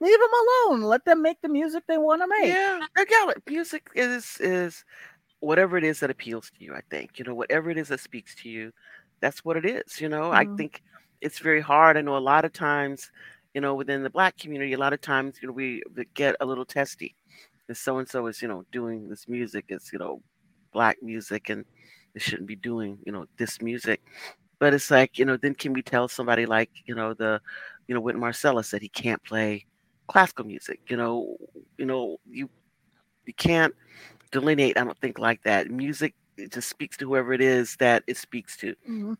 Leave 0.00 0.18
them 0.18 0.30
alone. 0.68 0.82
Let 0.82 1.04
them 1.04 1.22
make 1.22 1.40
the 1.40 1.48
music 1.48 1.84
they 1.86 1.98
want 1.98 2.22
to 2.22 2.28
make. 2.28 2.54
Yeah, 2.54 2.86
I 2.96 3.04
got 3.04 3.36
it. 3.36 3.42
Music 3.48 3.88
is 3.94 4.38
is 4.40 4.84
whatever 5.40 5.76
it 5.76 5.84
is 5.84 6.00
that 6.00 6.10
appeals 6.10 6.50
to 6.50 6.64
you. 6.64 6.74
I 6.74 6.80
think 6.90 7.18
you 7.18 7.24
know 7.24 7.34
whatever 7.34 7.70
it 7.70 7.78
is 7.78 7.88
that 7.88 8.00
speaks 8.00 8.34
to 8.36 8.48
you. 8.48 8.72
That's 9.20 9.44
what 9.44 9.56
it 9.56 9.64
is. 9.64 10.00
You 10.00 10.08
know, 10.08 10.32
I 10.32 10.44
Mhm. 10.44 10.56
think 10.56 10.82
it's 11.20 11.38
very 11.38 11.60
hard. 11.60 11.96
I 11.96 12.02
know 12.02 12.16
a 12.16 12.18
lot 12.18 12.44
of 12.44 12.52
times, 12.52 13.10
you 13.54 13.60
know, 13.60 13.74
within 13.74 14.02
the 14.02 14.10
black 14.10 14.36
community, 14.38 14.72
a 14.72 14.78
lot 14.78 14.92
of 14.92 15.00
times, 15.00 15.36
you 15.40 15.48
know, 15.48 15.54
we 15.54 15.82
get 16.14 16.36
a 16.40 16.46
little 16.46 16.64
testy. 16.64 17.14
If 17.68 17.78
so 17.78 17.98
and 17.98 18.08
so 18.08 18.26
is, 18.26 18.42
you 18.42 18.48
know, 18.48 18.64
doing 18.72 19.08
this 19.08 19.28
music, 19.28 19.66
it's 19.68 19.92
you 19.92 19.98
know, 19.98 20.22
black 20.72 21.02
music, 21.02 21.50
and 21.50 21.64
they 22.14 22.20
shouldn't 22.20 22.48
be 22.48 22.56
doing, 22.56 22.98
you 23.06 23.12
know, 23.12 23.26
this 23.38 23.62
music. 23.62 24.02
But 24.58 24.74
it's 24.74 24.90
like, 24.90 25.18
you 25.18 25.24
know, 25.24 25.36
then 25.36 25.54
can 25.54 25.72
we 25.72 25.82
tell 25.82 26.08
somebody 26.08 26.46
like, 26.46 26.70
you 26.86 26.94
know, 26.94 27.14
the, 27.14 27.40
you 27.88 27.94
know, 27.94 28.00
Wynton 28.00 28.22
Marsalis 28.22 28.70
that 28.70 28.82
he 28.82 28.88
can't 28.88 29.22
play 29.24 29.66
classical 30.08 30.44
music? 30.46 30.80
You 30.88 30.96
know, 30.96 31.36
you 31.78 31.86
know, 31.86 32.18
you 32.28 32.48
you 33.26 33.34
can't 33.34 33.74
delineate. 34.32 34.78
I 34.78 34.84
don't 34.84 34.98
think 34.98 35.18
like 35.18 35.42
that. 35.44 35.70
Music 35.70 36.14
it 36.36 36.52
just 36.52 36.68
speaks 36.68 36.96
to 36.98 37.06
whoever 37.06 37.32
it 37.32 37.40
is 37.40 37.76
that 37.76 38.02
it 38.06 38.16
speaks 38.16 38.56
to. 38.58 38.74
Mhm. 38.88 39.16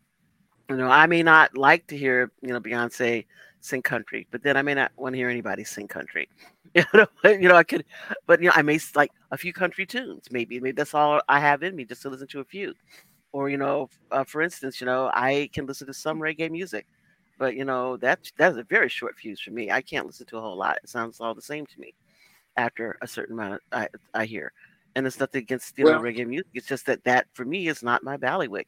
You 0.69 0.77
know, 0.77 0.89
I 0.89 1.05
may 1.07 1.23
not 1.23 1.55
like 1.57 1.87
to 1.87 1.97
hear 1.97 2.31
you 2.41 2.49
know 2.49 2.59
Beyonce 2.59 3.25
sing 3.65 3.81
country, 3.81 4.27
but 4.31 4.43
then 4.43 4.57
I 4.57 4.61
may 4.61 4.73
not 4.75 4.91
want 4.97 5.13
to 5.13 5.17
hear 5.17 5.29
anybody 5.29 5.63
sing 5.63 5.87
country. 5.87 6.29
You 6.75 6.83
know, 6.93 7.07
you 7.23 7.47
know, 7.47 7.55
I 7.55 7.63
could, 7.63 7.85
but 8.27 8.41
you 8.41 8.47
know, 8.49 8.53
I 8.55 8.61
may 8.61 8.77
like 8.95 9.11
a 9.31 9.37
few 9.37 9.53
country 9.53 9.85
tunes. 9.85 10.25
Maybe, 10.29 10.59
maybe 10.59 10.73
that's 10.73 10.93
all 10.93 11.21
I 11.29 11.39
have 11.39 11.63
in 11.63 11.73
me, 11.75 11.85
just 11.85 12.01
to 12.01 12.09
listen 12.09 12.27
to 12.29 12.41
a 12.41 12.43
few. 12.45 12.73
Or 13.31 13.49
you 13.49 13.57
know, 13.57 13.89
uh, 14.11 14.25
for 14.25 14.41
instance, 14.41 14.81
you 14.81 14.85
know, 14.85 15.09
I 15.13 15.49
can 15.53 15.65
listen 15.67 15.87
to 15.87 15.93
some 15.93 16.19
reggae 16.19 16.51
music, 16.51 16.85
but 17.37 17.55
you 17.55 17.65
know, 17.65 17.97
that 17.97 18.19
that's 18.37 18.57
a 18.57 18.63
very 18.63 18.89
short 18.89 19.15
fuse 19.17 19.39
for 19.41 19.51
me. 19.51 19.71
I 19.71 19.81
can't 19.81 20.05
listen 20.07 20.25
to 20.27 20.37
a 20.37 20.41
whole 20.41 20.57
lot. 20.57 20.79
It 20.83 20.89
sounds 20.89 21.21
all 21.21 21.33
the 21.35 21.41
same 21.41 21.65
to 21.67 21.79
me 21.79 21.93
after 22.57 22.97
a 23.01 23.07
certain 23.07 23.35
amount 23.39 23.55
of, 23.55 23.59
I 23.71 23.87
I 24.13 24.25
hear. 24.25 24.51
And 24.95 25.05
it's 25.07 25.19
nothing 25.19 25.43
against 25.43 25.77
you 25.77 25.85
know 25.85 25.99
reggae 25.99 26.27
music. 26.27 26.47
It's 26.53 26.67
just 26.67 26.85
that 26.87 27.03
that 27.05 27.27
for 27.33 27.45
me 27.45 27.67
is 27.67 27.83
not 27.83 28.03
my 28.03 28.17
ballywick. 28.17 28.67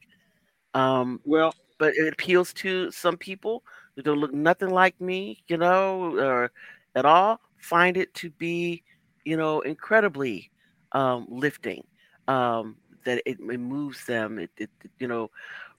Um, 0.74 1.22
Well, 1.26 1.54
but 1.80 1.94
it 1.96 2.12
appeals 2.14 2.54
to 2.56 2.92
some 2.92 3.18
people 3.18 3.64
who 3.98 4.04
don't 4.04 4.20
look 4.20 4.34
nothing 4.34 4.70
like 4.70 5.02
me, 5.02 5.44
you 5.50 5.58
know, 5.58 6.18
or 6.18 6.52
at 6.96 7.06
all. 7.06 7.42
Find 7.58 7.98
it 7.98 8.14
to 8.16 8.32
be, 8.32 8.84
you 9.26 9.36
know, 9.38 9.62
incredibly 9.62 10.52
um, 10.94 11.28
lifting. 11.30 11.84
Um, 12.28 12.78
that 13.06 13.22
it, 13.26 13.40
it 13.40 13.60
moves 13.60 14.06
them, 14.06 14.38
it, 14.40 14.52
it 14.58 14.70
it, 14.84 14.92
you 15.00 15.08
know 15.08 15.32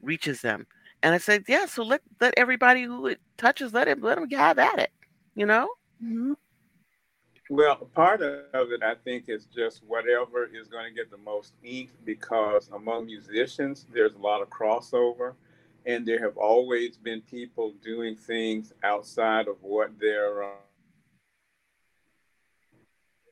reaches 0.03 0.43
them. 0.43 0.67
And 1.03 1.15
I 1.15 1.19
said, 1.19 1.45
yeah. 1.49 1.67
So 1.67 1.85
let 1.85 2.03
let 2.21 2.35
everybody 2.37 2.83
who 2.83 3.07
it 3.07 3.21
touches, 3.39 3.73
let 3.75 3.89
him 3.89 4.01
let 4.03 4.17
them 4.19 4.31
have 4.31 4.59
at 4.59 4.79
it. 4.81 4.91
You 5.37 5.47
know. 5.47 5.69
Mhm. 6.03 6.37
Well, 7.51 7.77
part 7.95 8.23
of 8.23 8.73
it, 8.73 8.83
I 8.83 8.95
think, 8.95 9.29
is 9.29 9.47
just 9.47 9.83
whatever 9.87 10.45
is 10.45 10.69
going 10.69 10.85
to 10.85 10.95
get 10.95 11.11
the 11.11 11.19
most 11.19 11.55
ink 11.63 11.91
because 12.05 12.69
among 12.75 13.07
musicians, 13.07 13.87
there's 13.93 14.15
a 14.15 14.19
lot 14.19 14.43
of 14.43 14.51
crossover. 14.51 15.35
And 15.88 16.07
there 16.07 16.20
have 16.22 16.37
always 16.37 16.96
been 16.96 17.22
people 17.22 17.72
doing 17.83 18.14
things 18.14 18.72
outside 18.85 19.48
of 19.48 19.57
what 19.62 19.98
they're, 19.98 20.44
uh, 20.44 20.61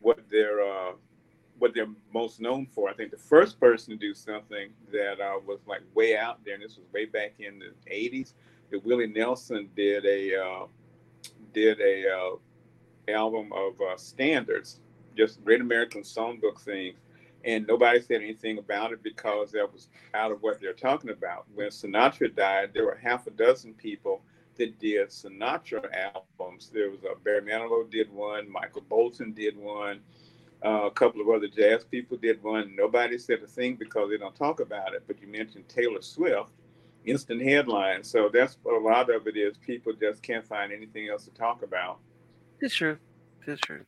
what 0.01 0.21
they're, 0.31 0.63
uh, 0.63 0.93
what 1.59 1.75
they're 1.75 1.87
most 2.13 2.41
known 2.41 2.67
for. 2.67 2.89
I 2.89 2.95
think 2.95 3.11
the 3.11 3.19
first 3.19 3.61
person 3.61 3.91
to 3.91 3.97
do 3.97 4.15
something 4.15 4.71
that 4.91 5.21
uh, 5.21 5.39
was 5.47 5.61
like 5.67 5.83
way 5.95 6.17
out 6.17 6.45
there, 6.45 6.55
and 6.55 6.63
this 6.63 6.77
was 6.77 6.87
way 6.93 7.05
back 7.05 7.35
in 7.39 7.59
the 7.59 7.73
'80s, 7.91 8.33
that 8.71 8.85
Willie 8.85 9.07
Nelson 9.07 9.69
did 9.77 10.05
a 10.07 10.37
uh, 10.37 10.67
did 11.53 11.81
a 11.81 12.05
uh, 12.09 13.13
album 13.13 13.53
of 13.53 13.81
uh, 13.81 13.97
standards, 13.97 14.81
just 15.17 15.45
Great 15.45 15.61
American 15.61 16.03
Songbook 16.03 16.61
things, 16.61 16.97
and 17.47 17.67
nobody 17.67 18.01
said 18.01 18.23
anything 18.23 18.59
about 18.59 18.93
it 18.93 19.03
because 19.03 19.53
that 19.53 19.73
was 19.73 19.89
out 20.15 20.33
of 20.33 20.43
what 20.43 20.61
they're 20.61 20.73
talking 20.73 21.11
about. 21.11 21.47
When 21.55 21.69
Sinatra 21.69 22.35
died, 22.35 22.71
there 22.75 22.85
were 22.85 22.99
half 23.01 23.27
a 23.29 23.31
dozen 23.31 23.73
people 23.75 24.21
that 24.59 24.79
did 24.81 25.09
Sinatra 25.09 25.85
albums. 26.15 26.71
There 26.75 26.91
was 26.91 27.05
a 27.05 27.15
Barry 27.23 27.43
Manilow 27.43 27.89
did 27.89 28.13
one, 28.13 28.51
Michael 28.51 28.83
Bolton 28.89 29.33
did 29.33 29.57
one, 29.57 30.01
uh, 30.65 30.87
a 30.87 30.91
couple 30.91 31.21
of 31.21 31.29
other 31.29 31.47
jazz 31.47 31.85
people 31.85 32.17
did 32.17 32.43
one. 32.43 32.75
Nobody 32.75 33.17
said 33.17 33.39
a 33.45 33.47
thing 33.47 33.77
because 33.77 34.11
they 34.11 34.17
don't 34.17 34.35
talk 34.35 34.59
about 34.59 34.95
it. 34.95 35.05
But 35.07 35.21
you 35.21 35.29
mentioned 35.29 35.69
Taylor 35.69 36.03
Swift, 36.03 36.51
instant 37.05 37.43
headline. 37.43 38.03
So 38.03 38.29
that's 38.33 38.59
what 38.65 38.75
a 38.75 38.85
lot 38.85 39.09
of 39.09 39.29
it 39.29 39.37
is. 39.37 39.57
People 39.59 39.93
just 39.93 40.23
can't 40.23 40.45
find 40.45 40.73
anything 40.73 41.09
else 41.09 41.25
to 41.27 41.31
talk 41.31 41.63
about. 41.63 41.99
It's 42.61 42.75
true. 42.75 42.99
It's 43.47 43.61
true. 43.61 43.85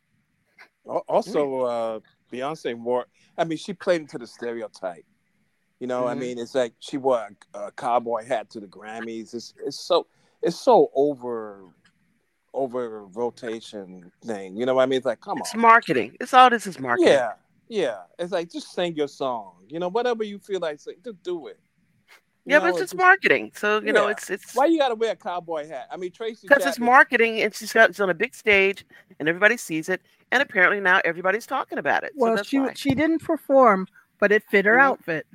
Also, 1.09 1.61
uh, 1.63 2.01
Beyonce 2.33 2.79
more. 2.79 3.07
I 3.37 3.45
mean, 3.45 3.59
she 3.59 3.73
played 3.73 4.01
into 4.03 4.19
the 4.19 4.27
stereotype. 4.27 5.05
You 5.81 5.87
know, 5.87 6.07
I 6.09 6.15
Mhm. 6.15 6.19
mean, 6.19 6.39
it's 6.39 6.55
like 6.55 6.75
she 6.81 6.97
wore 6.97 7.29
a, 7.55 7.59
a 7.67 7.73
cowboy 7.73 8.25
hat 8.25 8.51
to 8.51 8.61
the 8.61 8.67
Grammys. 8.67 9.35
It's 9.35 9.55
it's 9.65 9.79
so 9.79 10.07
it's 10.43 10.59
so 10.59 10.91
over 10.95 11.65
over 12.55 13.05
rotation 13.07 14.11
thing. 14.25 14.57
You 14.57 14.67
know 14.67 14.75
what 14.75 14.83
I 14.83 14.87
mean? 14.87 14.97
It's 14.99 15.07
like, 15.07 15.21
come 15.21 15.39
It's 15.39 15.51
on. 15.55 15.59
It's 15.59 15.63
marketing. 15.63 16.17
It's 16.21 16.35
all 16.35 16.51
this 16.51 16.67
is 16.67 16.79
marketing. 16.81 17.13
Yeah, 17.13 17.33
yeah. 17.69 17.99
It's 18.19 18.33
like 18.33 18.51
just 18.51 18.73
sing 18.73 18.97
your 18.97 19.09
song. 19.09 19.55
You 19.69 19.79
know, 19.79 19.89
whatever 19.89 20.25
you 20.25 20.39
feel 20.39 20.59
like 20.61 20.81
sing, 20.81 20.97
just 21.05 21.23
do 21.23 21.47
it. 21.49 21.61
You 22.49 22.55
Yeah, 22.55 22.59
know, 22.61 22.65
but 22.65 22.69
it's 22.71 22.81
it's 22.85 22.93
just 22.93 22.99
marketing. 22.99 23.53
So 23.55 23.83
you 23.83 23.93
know, 23.93 24.09
it's 24.09 24.31
it's 24.31 24.55
Why 24.55 24.65
you 24.67 24.79
got 24.79 24.89
to 24.89 24.95
wear 24.95 25.13
a 25.13 25.17
cowboy 25.17 25.69
hat? 25.69 25.87
I 25.93 25.99
mean, 25.99 26.11
Tracy. 26.11 26.49
because 26.49 26.65
it's 26.65 26.79
marketing 26.79 27.43
and 27.43 27.55
she's 27.55 27.75
got 27.75 27.91
she's 27.91 28.01
on 28.01 28.09
a 28.09 28.15
big 28.15 28.35
stage 28.35 28.87
and 29.21 29.29
everybody 29.29 29.59
sees 29.59 29.91
it 29.91 30.01
and 30.33 30.41
apparently 30.43 30.81
now 30.81 31.03
everybody's 31.05 31.47
talking 31.47 31.77
about 31.77 32.05
it. 32.05 32.13
so 32.17 32.25
Well, 32.25 32.37
that's 32.37 32.49
she 32.49 32.59
why. 32.59 32.73
she 32.73 32.95
didn't 32.95 33.19
perform, 33.19 33.87
but 34.19 34.33
it 34.33 34.43
fit 34.45 34.65
her 34.65 34.77
Mhm. 34.77 34.83
outfit. 34.83 35.27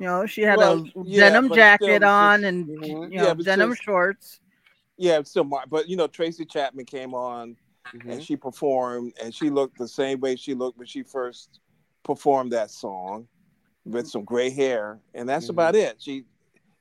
You 0.00 0.06
know, 0.08 0.26
she 0.26 0.42
had 0.42 0.56
Well, 0.58 0.84
a 0.96 1.02
yeah, 1.04 1.30
denim 1.30 1.54
jacket 1.54 1.98
still, 1.98 2.08
on 2.08 2.40
just- 2.40 2.48
and 2.48 2.66
Mhm. 2.66 3.12
you 3.12 3.18
know 3.18 3.34
but 3.36 3.44
denim 3.44 3.70
just- 3.70 3.84
shorts. 3.84 4.40
Yeah, 4.96 5.18
it's 5.20 5.30
still 5.30 5.44
mar- 5.44 5.66
but 5.68 5.88
you 5.88 5.96
know, 5.96 6.08
Tracy 6.08 6.44
Chapman 6.44 6.86
came 6.86 7.14
on 7.14 7.56
Mhm. 7.94 8.14
and 8.14 8.22
she 8.24 8.34
performed 8.36 9.12
and 9.22 9.32
she 9.32 9.48
looked 9.48 9.78
the 9.78 9.86
same 9.86 10.18
way 10.18 10.34
she 10.34 10.54
looked 10.54 10.76
when 10.76 10.88
she 10.88 11.04
first 11.04 11.60
performed 12.02 12.50
that 12.50 12.72
song 12.72 13.28
with 13.84 14.08
some 14.08 14.24
gray 14.24 14.50
hair 14.50 14.98
and 15.14 15.28
that's 15.28 15.46
Mhm. 15.46 15.50
about 15.50 15.74
it 15.76 16.00
she 16.00 16.24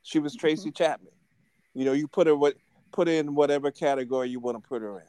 she 0.04 0.20
was 0.20 0.34
mm-hmm. 0.34 0.40
tracy 0.40 0.72
chapman. 0.72 1.14
You 1.74 1.86
know 1.86 1.94
you 1.94 2.08
put 2.08 2.28
her 2.28 2.36
what 2.36 2.56
put 2.92 3.08
her 3.08 3.14
in 3.14 3.36
whatever 3.36 3.72
category 3.72 4.30
you 4.30 4.40
want 4.40 4.62
to 4.62 4.68
put 4.68 4.82
her 4.82 5.00
in. 5.00 5.06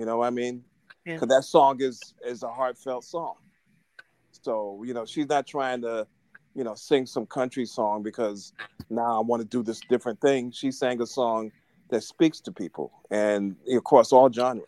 You 0.00 0.06
know 0.06 0.18
what 0.18 0.26
i 0.26 0.30
mean? 0.30 0.64
Yeah. 1.04 1.14
because 1.14 1.28
that 1.28 1.44
song 1.44 1.80
is 1.80 2.14
is 2.24 2.42
a 2.42 2.48
heartfelt 2.48 3.04
song. 3.04 3.36
So 4.30 4.82
you 4.84 4.94
know 4.94 5.04
she's 5.04 5.28
not 5.28 5.46
trying 5.46 5.82
to 5.82 6.06
you 6.54 6.64
know 6.64 6.74
sing 6.74 7.06
some 7.06 7.26
country 7.26 7.66
song 7.66 8.02
because 8.02 8.52
now 8.88 9.18
i 9.18 9.20
want 9.20 9.42
to 9.42 9.48
do 9.48 9.62
this 9.62 9.80
different 9.88 10.20
thing. 10.20 10.50
She 10.50 10.70
sang 10.70 11.00
a 11.02 11.06
song 11.06 11.52
that 11.90 12.02
speaks 12.02 12.40
to 12.40 12.52
people 12.52 12.92
and 13.10 13.56
across 13.74 14.12
all 14.12 14.30
genres. 14.32 14.66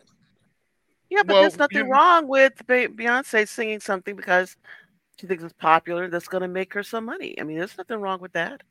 Yeah, 1.09 1.23
but 1.23 1.33
Well, 1.33 1.41
there's 1.41 1.57
nothing 1.57 1.85
you- 1.85 1.91
wrong 1.91 2.27
with 2.27 2.53
Beyonce 2.67 3.47
singing 3.47 3.79
something 3.79 4.15
because 4.15 4.55
she 5.19 5.27
thinks 5.27 5.43
it's 5.43 5.53
popular 5.53 6.07
that's 6.07 6.27
going 6.27 6.43
to 6.43 6.47
make 6.47 6.73
her 6.73 6.83
some 6.83 7.05
money. 7.05 7.39
I 7.39 7.43
mean, 7.43 7.57
there's 7.57 7.77
nothing 7.77 7.99
wrong 7.99 8.21
with 8.21 8.33
that. 8.33 8.61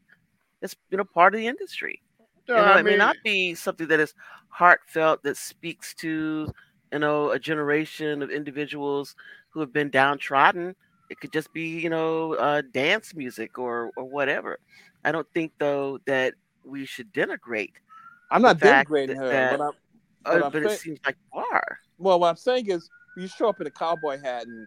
It's 0.63 0.75
you 0.91 0.99
know 0.99 1.05
part 1.05 1.35
of 1.35 1.41
the 1.41 1.47
industry. 1.47 2.01
No, 2.49 2.57
you 2.57 2.63
know, 2.63 2.73
I 2.73 2.79
it 2.79 2.85
may 2.85 2.91
mean, 2.91 2.99
not 2.99 3.17
be 3.25 3.55
something 3.55 3.89
that 3.89 4.01
is 4.01 4.15
heartfelt 4.49 5.23
that 5.23 5.37
speaks 5.37 5.95
to 5.97 6.49
you 6.93 6.99
know 6.99 7.31
a 7.31 7.39
generation 7.39 8.23
of 8.23 8.31
individuals 8.31 9.15
who 9.51 9.61
have 9.61 9.73
been 9.73 9.91
downtrodden. 9.91 10.75
It 11.11 11.21
could 11.21 11.33
just 11.33 11.53
be, 11.55 11.79
you 11.81 11.89
know, 11.89 12.35
uh, 12.35 12.63
dance 12.73 13.15
music 13.15 13.59
or 13.59 13.91
or 13.97 14.05
whatever. 14.05 14.59
I 15.05 15.13
don't 15.13 15.27
think 15.33 15.53
though 15.59 15.99
that 16.07 16.35
we 16.65 16.85
should 16.85 17.13
denigrate. 17.13 17.73
I'm 18.31 18.43
not 18.43 18.59
denigrating 18.59 19.17
her, 19.17 19.31
that- 19.31 19.59
but 19.59 19.65
I'm, 19.65 20.43
uh, 20.43 20.51
but 20.51 20.65
it 20.65 20.71
seems 20.73 21.01
like 21.07 21.17
you 21.33 21.41
are. 21.41 21.79
well, 21.99 22.21
what 22.21 22.29
I'm 22.29 22.37
saying 22.37 22.69
is, 22.71 22.89
you 23.17 23.27
show 23.29 23.49
up 23.49 23.61
in 23.61 23.67
a 23.67 23.71
cowboy 23.71 24.21
hat, 24.21 24.47
and 24.47 24.67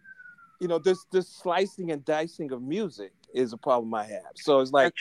you 0.59 0.67
know, 0.67 0.79
this 0.79 1.05
this 1.11 1.29
slicing 1.29 1.91
and 1.91 2.03
dicing 2.05 2.51
of 2.51 2.61
music 2.61 3.11
is 3.33 3.53
a 3.53 3.57
problem 3.57 3.93
I 3.93 4.05
have. 4.05 4.31
So 4.35 4.59
it's 4.59 4.71
like, 4.71 4.93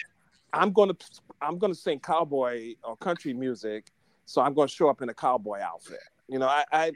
I'm 0.52 0.72
gonna 0.72 0.94
I'm 1.40 1.58
gonna 1.58 1.74
sing 1.74 2.00
cowboy 2.00 2.74
or 2.82 2.96
country 2.96 3.32
music, 3.32 3.86
so 4.24 4.42
I'm 4.42 4.54
gonna 4.54 4.68
show 4.68 4.88
up 4.88 5.02
in 5.02 5.08
a 5.08 5.14
cowboy 5.14 5.60
outfit. 5.60 6.00
You 6.28 6.38
know, 6.38 6.46
I, 6.48 6.64
I 6.72 6.92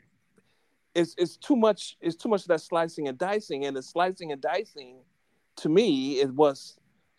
it's 0.95 1.15
it's 1.19 1.37
too 1.37 1.57
much. 1.57 1.97
It's 2.01 2.17
too 2.17 2.29
much 2.29 2.43
of 2.43 2.49
that 2.49 2.61
slicing 2.61 3.09
and 3.09 3.19
dicing, 3.19 3.67
and 3.67 3.77
the 3.77 3.83
slicing 3.83 4.33
and 4.33 4.41
dicing, 4.41 4.99
to 5.57 5.69
me, 5.69 6.21
it 6.21 6.33
was 6.33 6.77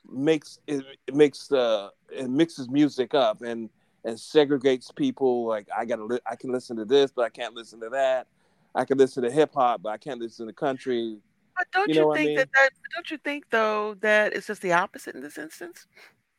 makes 0.09 0.59
it, 0.67 0.83
it 1.07 1.15
makes 1.15 1.47
the 1.47 1.91
it 2.09 2.29
mixes 2.29 2.69
music 2.69 3.13
up 3.13 3.41
and 3.41 3.69
and 4.03 4.17
segregates 4.17 4.95
people. 4.95 5.45
Like 5.47 5.67
I 5.75 5.85
gotta 5.85 6.05
li- 6.05 6.19
I 6.29 6.35
can 6.35 6.51
listen 6.51 6.77
to 6.77 6.85
this, 6.85 7.11
but 7.11 7.25
I 7.25 7.29
can't 7.29 7.53
listen 7.53 7.79
to 7.81 7.89
that. 7.89 8.27
I 8.73 8.85
can 8.85 8.97
listen 8.97 9.23
to 9.23 9.31
hip 9.31 9.53
hop, 9.53 9.81
but 9.81 9.89
I 9.89 9.97
can't 9.97 10.19
listen 10.19 10.47
to 10.47 10.53
country. 10.53 11.17
But 11.55 11.67
don't 11.71 11.87
You 11.87 11.95
you, 11.95 12.01
know 12.01 12.11
I 12.11 12.15
think 12.15 12.27
mean? 12.27 12.35
that, 12.37 12.49
that 12.53 12.69
don't 12.93 13.09
you 13.11 13.17
think 13.17 13.45
though 13.49 13.95
that 14.01 14.33
it's 14.33 14.47
just 14.47 14.61
the 14.61 14.73
opposite 14.73 15.15
in 15.15 15.21
this 15.21 15.37
instance? 15.37 15.87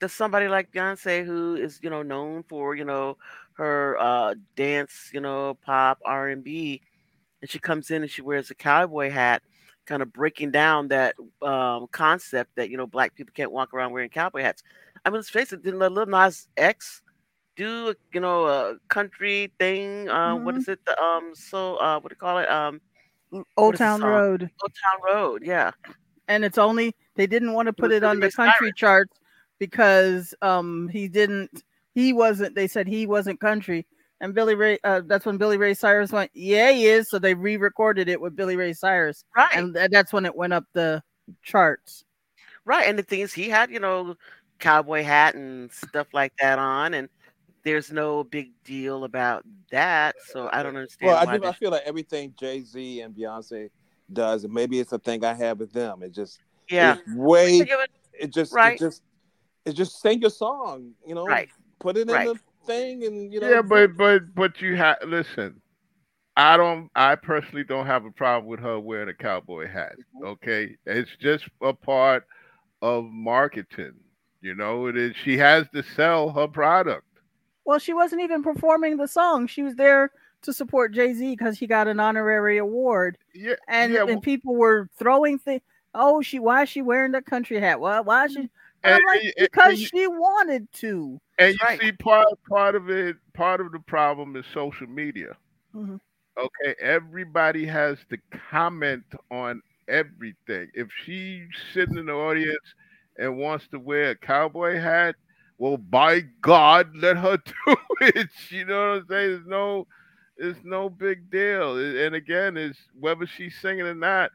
That 0.01 0.11
somebody 0.11 0.49
like 0.49 0.73
Beyonce, 0.73 1.25
who 1.25 1.57
is 1.57 1.81
you 1.83 1.91
know 1.91 2.03
known 2.03 2.43
for 2.43 2.75
you 2.75 2.85
know 2.85 3.17
her 3.55 3.97
uh, 3.99 4.35
dance, 4.55 5.11
you 5.13 5.21
know 5.21 5.57
pop 5.65 5.99
R 6.05 6.29
and 6.29 6.45
B, 6.45 6.83
and 7.41 7.51
she 7.51 7.59
comes 7.59 7.91
in 7.91 8.03
and 8.03 8.11
she 8.11 8.23
wears 8.23 8.51
a 8.51 8.55
cowboy 8.55 9.11
hat, 9.11 9.43
kind 9.87 10.03
of 10.03 10.13
breaking 10.13 10.51
down 10.51 10.89
that 10.89 11.15
um, 11.43 11.87
concept 11.93 12.51
that 12.57 12.69
you 12.71 12.77
know 12.77 12.87
black 12.87 13.15
people 13.15 13.33
can't 13.35 13.53
walk 13.53 13.73
around 13.73 13.93
wearing 13.93 14.11
cowboy 14.11 14.43
hats. 14.43 14.63
I 15.05 15.09
mean, 15.11 15.17
let's 15.17 15.31
face 15.31 15.53
it, 15.53 15.63
didn't 15.63 15.81
Lil 15.81 16.07
Nas 16.07 16.49
X 16.57 17.03
do 17.57 17.95
you 18.13 18.21
know 18.21 18.47
a 18.47 18.77
country 18.89 19.51
thing? 19.59 20.09
Uh, 20.09 20.37
What 20.37 20.55
Mhm. 20.55 20.59
is 20.59 20.69
it? 20.69 20.85
The 20.85 21.03
um, 21.03 21.35
so 21.35 21.77
uh, 21.77 21.99
what 21.99 22.11
do 22.11 22.13
you 22.13 22.17
call 22.21 22.39
it? 22.39 22.49
Um, 22.51 22.81
Old 23.57 23.77
Town? 23.77 24.03
Road. 24.03 24.51
Old 24.63 24.73
Town 24.75 25.01
Road, 25.03 25.43
yeah. 25.45 25.73
and 26.29 26.45
it's 26.45 26.59
only 26.59 26.95
they 27.15 27.27
didn't 27.27 27.53
want 27.53 27.67
to 27.67 27.73
put 27.73 27.89
was 27.89 27.97
it 27.97 28.05
on 28.05 28.21
the 28.21 28.31
country 28.31 28.73
charts 28.77 29.19
because 29.59 30.35
um 30.43 30.89
he 30.89 31.09
didn't 31.09 31.63
he 31.95 32.13
wasn't 32.13 32.55
they 32.55 32.67
said 32.69 32.87
he 32.87 33.07
wasn't 33.07 33.41
country 33.41 33.87
and 34.21 34.35
Billy 34.35 34.55
Ray 34.55 34.79
uh, 34.85 35.03
that's 35.07 35.27
when 35.27 35.37
Billy 35.39 35.57
Ray 35.57 35.75
Cyrus 35.75 36.13
went 36.13 36.31
yeah 36.35 36.71
he 36.73 36.87
is 36.87 37.09
so 37.09 37.19
they 37.19 37.35
re-recorded 37.35 38.09
it 38.09 38.21
with 38.21 38.37
Billy 38.37 38.57
Ray 38.57 38.73
Cyrus 38.73 39.25
Right. 39.37 39.55
and 39.55 39.75
th- 39.75 39.91
that's 39.91 40.13
when 40.13 40.27
it 40.27 40.35
went 40.35 40.53
up 40.53 40.65
the 40.73 41.03
charts 41.43 42.05
Right, 42.67 42.89
and 42.89 42.99
the 42.99 43.05
thing 43.05 43.21
is, 43.21 43.33
he 43.33 43.49
had 43.49 43.71
you 43.71 43.79
know 43.79 44.17
cowboy 44.59 45.05
hat 45.05 45.37
and 45.37 45.71
stuff 45.71 46.09
like 46.13 46.33
that 46.41 46.59
on, 46.59 46.95
and 46.95 47.09
there's 47.65 47.93
no 47.93 48.25
big 48.25 48.51
deal 48.65 49.05
about 49.05 49.45
that. 49.71 50.17
So 50.33 50.49
I 50.53 50.65
don't 50.65 50.77
understand 50.77 51.13
Well, 51.13 51.17
I, 51.17 51.25
why. 51.27 51.39
do, 51.39 51.45
I 51.45 51.53
feel 51.53 51.71
like 51.71 51.85
everything 51.87 52.35
Jay 52.39 52.63
Z 52.63 53.01
and 53.03 53.15
Beyonce 53.15 53.71
does, 54.13 54.43
and 54.45 54.53
maybe 54.53 54.81
it's 54.81 54.93
a 54.93 54.99
thing 54.99 55.25
I 55.25 55.35
have 55.35 55.61
with 55.61 55.73
them. 55.73 56.03
It 56.03 56.13
just 56.13 56.41
yeah, 56.69 56.95
it's 56.95 57.15
way 57.15 57.59
Yeah, 57.59 57.85
it 58.13 58.33
just 58.33 58.53
Right. 58.53 58.75
it 58.75 58.81
just 58.81 59.03
it 59.67 59.73
just 59.75 60.01
sing 60.01 60.21
your 60.21 60.31
song, 60.31 60.93
you 61.07 61.15
know, 61.15 61.27
Right. 61.27 61.49
put 61.81 61.97
it 61.97 62.09
in 62.09 62.15
Right. 62.15 62.27
the 62.29 62.39
thing, 62.67 63.05
and 63.05 63.33
you 63.33 63.41
know, 63.41 63.51
yeah, 63.51 63.63
but 63.63 63.97
but 63.97 64.35
but 64.35 64.61
you 64.61 64.77
have 64.77 64.99
listen. 65.07 65.61
I 66.37 66.57
don't. 66.57 66.91
I 66.95 67.15
personally 67.17 67.65
don't 67.65 67.87
have 67.87 68.05
a 68.05 68.11
problem 68.11 68.47
with 68.47 68.61
her 68.61 68.79
wearing 68.79 69.09
a 69.09 69.15
cowboy 69.15 69.67
hat. 69.69 69.95
Mm-hmm. 70.17 70.27
Okay, 70.27 70.77
it's 70.87 71.11
just 71.21 71.45
a 71.63 71.73
part 71.73 72.27
of 72.83 73.05
marketing. 73.07 73.95
You 74.43 74.55
know, 74.55 74.87
it 74.87 74.97
is. 74.97 75.15
She 75.25 75.39
has 75.39 75.67
to 75.75 75.83
sell 75.83 76.31
her 76.31 76.47
product. 76.47 77.05
well 77.65 77.79
she 77.79 77.93
wasn't 77.95 78.21
even 78.23 78.43
performing 78.43 78.97
the 78.97 79.09
song 79.09 79.47
she 79.47 79.63
was 79.63 79.75
there 79.75 80.11
to 80.43 80.53
support 80.53 80.93
Jay-Z 80.93 81.31
because 81.33 81.59
he 81.59 81.67
got 81.67 81.89
an 81.89 81.99
honorary 81.99 82.59
award 82.59 83.19
Yeah, 83.35 83.55
and 83.67 83.93
yeah, 83.93 84.05
and 84.07 84.23
people 84.23 84.55
were 84.55 84.89
throwing 84.99 85.39
things 85.39 85.63
oh 85.95 86.21
she 86.23 86.39
why 86.39 86.63
is 86.63 86.69
she 86.69 86.83
wearing 86.83 87.11
the 87.13 87.23
country 87.23 87.59
hat 87.59 87.81
well 87.81 88.05
why 88.05 88.27
is 88.27 88.33
she 88.35 88.49
and 88.85 88.95
And- 88.95 89.05
like 89.07 89.23
and- 89.25 89.33
and 89.39 89.49
because 89.51 89.81
you- 89.81 89.87
she 89.89 90.07
wanted 90.07 90.71
to 90.75 91.21
And 91.39 91.53
you 91.55 91.59
right. 91.65 91.81
see, 91.81 91.93
part 91.93 92.27
part 92.49 92.75
of 92.75 92.91
it, 92.91 93.17
part 93.35 93.61
of 93.61 93.73
the 93.73 93.81
problem 93.81 94.37
is 94.37 94.47
social 94.47 94.87
media. 94.87 95.37
Mhm. 95.75 96.01
Okay, 96.39 96.75
everybody 96.81 97.65
has 97.67 97.99
to 98.11 98.19
comment 98.51 99.05
on 99.31 99.63
everything. 99.89 100.71
If 100.75 100.89
she's 101.05 101.49
sitting 101.73 101.97
in 101.97 102.07
the 102.07 102.13
audience 102.13 102.75
and 103.19 103.39
wants 103.39 103.69
to 103.69 103.79
wear 103.79 104.11
a 104.11 104.17
cowboy 104.17 104.77
hat, 104.79 105.17
well, 105.59 105.79
by 105.79 106.21
God, 106.43 106.95
let 106.97 107.17
her 107.17 107.37
do 107.67 107.77
it. 108.03 108.29
You 108.51 108.67
know 108.67 108.91
what 108.91 108.97
I'm 108.99 109.07
saying? 109.09 109.31
There's 109.31 109.47
no, 109.47 109.87
it's 110.37 110.63
no 110.65 110.91
big 110.91 111.31
deal. 111.31 111.79
And 111.79 112.15
again, 112.15 112.59
it's 112.59 112.79
whether 112.99 113.27
she's 113.27 113.59
singing 113.59 113.87
or 113.87 113.95
not. 113.95 114.31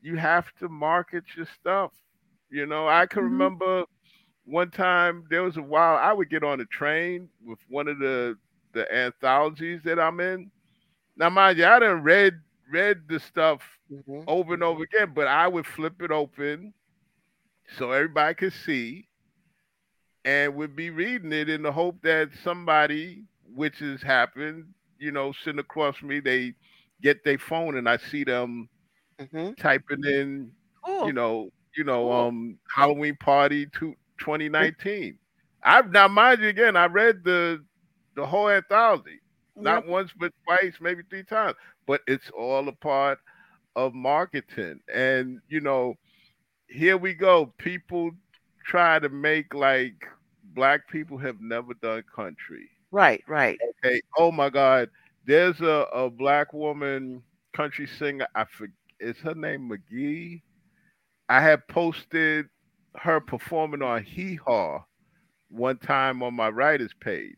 You 0.00 0.16
have 0.16 0.50
to 0.60 0.68
market 0.70 1.24
your 1.36 1.46
stuff. 1.60 1.92
You 2.52 2.66
know, 2.66 2.88
I 2.88 3.06
can 3.06 3.22
Mhm. 3.22 3.24
remember 3.24 3.84
one 4.44 4.70
time 4.70 5.26
there 5.30 5.42
was 5.42 5.56
a 5.58 5.62
while 5.62 5.96
I 5.96 6.12
would 6.12 6.30
get 6.30 6.44
on 6.44 6.60
a 6.60 6.66
train 6.66 7.30
with 7.44 7.60
one 7.68 7.88
of 7.88 7.98
the 8.00 8.38
the 8.74 8.92
anthologies 8.94 9.82
that 9.84 10.00
I'm 10.00 10.20
in. 10.20 10.50
Now, 11.16 11.30
mind 11.30 11.58
you, 11.58 11.66
I 11.66 11.78
done 11.80 12.02
read 12.02 12.34
read 12.70 13.08
the 13.08 13.20
stuff 13.20 13.62
Mhm. 13.88 14.28
over 14.28 14.54
and 14.54 14.62
over 14.64 14.84
again, 14.84 15.14
but 15.14 15.28
I 15.28 15.48
would 15.48 15.66
flip 15.66 16.02
it 16.02 16.10
open 16.12 16.74
so 17.78 17.92
everybody 17.92 18.34
could 18.34 18.52
see 18.54 19.08
and 20.24 20.54
would 20.56 20.76
be 20.76 20.90
reading 20.90 21.32
it 21.32 21.48
in 21.48 21.62
the 21.62 21.72
hope 21.72 22.00
that 22.02 22.30
somebody, 22.42 23.24
which 23.54 23.78
has 23.80 24.02
happened, 24.02 24.72
you 24.98 25.10
know, 25.12 25.32
sitting 25.32 25.58
across 25.58 26.02
me, 26.02 26.20
they 26.20 26.54
get 27.02 27.24
their 27.24 27.38
phone 27.38 27.76
and 27.76 27.88
I 27.88 27.96
see 27.96 28.24
them 28.24 28.68
Mhm. 29.18 29.54
typing 29.58 30.04
in 30.04 30.52
Cool. 30.84 31.12
you 31.12 31.14
know, 31.14 31.50
you 31.76 31.84
know, 31.84 32.10
Cool. 32.10 32.12
um, 32.12 32.58
Halloween 32.74 33.16
party 33.16 33.66
to 33.78 33.94
2019. 34.18 35.18
I've 35.62 35.90
now 35.90 36.08
mind 36.08 36.40
you 36.42 36.48
again, 36.48 36.76
I 36.76 36.86
read 36.86 37.24
the 37.24 37.64
the 38.14 38.26
whole 38.26 38.48
anthology, 38.48 39.20
not 39.60 39.86
once 39.86 40.10
but 40.18 40.32
twice, 40.44 40.74
maybe 40.80 41.02
three 41.08 41.24
times. 41.24 41.54
But 41.86 42.00
it's 42.06 42.30
all 42.30 42.68
a 42.68 42.72
part 42.72 43.18
of 43.76 43.94
marketing, 43.94 44.80
and 44.92 45.40
you 45.48 45.60
know, 45.60 45.94
here 46.68 46.96
we 46.96 47.14
go. 47.14 47.52
People 47.58 48.10
try 48.64 48.98
to 48.98 49.08
make 49.08 49.54
like 49.54 50.04
black 50.54 50.88
people 50.88 51.18
have 51.18 51.40
never 51.40 51.74
done 51.74 52.02
country. 52.14 52.68
Right, 52.90 53.22
right. 53.26 53.58
Okay. 53.84 54.00
Oh 54.18 54.30
my 54.30 54.48
God. 54.50 54.90
There's 55.26 55.60
a, 55.60 55.86
a 55.92 56.10
black 56.10 56.52
woman 56.52 57.22
country 57.54 57.86
singer. 57.86 58.26
I 58.34 58.44
forget 58.44 58.74
is 59.00 59.18
her 59.18 59.34
name 59.34 59.68
McGee. 59.70 60.42
I 61.28 61.40
had 61.40 61.66
posted 61.68 62.46
her 62.96 63.20
performing 63.20 63.82
on 63.82 64.02
Hee 64.02 64.36
Haw 64.46 64.84
one 65.48 65.78
time 65.78 66.22
on 66.22 66.34
my 66.34 66.48
writers 66.48 66.92
page. 67.00 67.36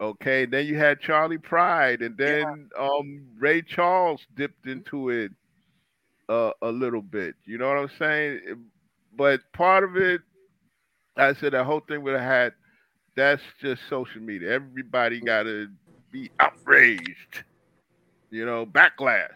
Okay, 0.00 0.46
then 0.46 0.66
you 0.66 0.78
had 0.78 1.00
Charley 1.00 1.38
Pride, 1.38 2.00
and 2.00 2.16
then 2.16 2.70
um 2.78 3.22
Ray 3.38 3.62
Charles 3.62 4.20
dipped 4.34 4.66
into 4.66 5.10
it 5.10 5.32
uh, 6.28 6.52
a 6.62 6.70
little 6.70 7.02
bit. 7.02 7.34
You 7.44 7.58
know 7.58 7.68
what 7.68 7.78
I'm 7.78 7.90
saying? 7.98 8.40
But 9.16 9.40
part 9.52 9.84
of 9.84 9.96
it, 9.96 10.22
I 11.16 11.34
said 11.34 11.52
the 11.52 11.64
whole 11.64 11.80
thing 11.80 12.02
with 12.02 12.14
a 12.14 12.22
hat, 12.22 12.54
that's 13.16 13.42
just 13.60 13.82
social 13.90 14.22
media. 14.22 14.52
Everybody 14.52 15.20
gotta 15.20 15.66
be 16.10 16.30
outraged. 16.38 17.44
You 18.30 18.46
know, 18.46 18.64
backlash. 18.64 19.28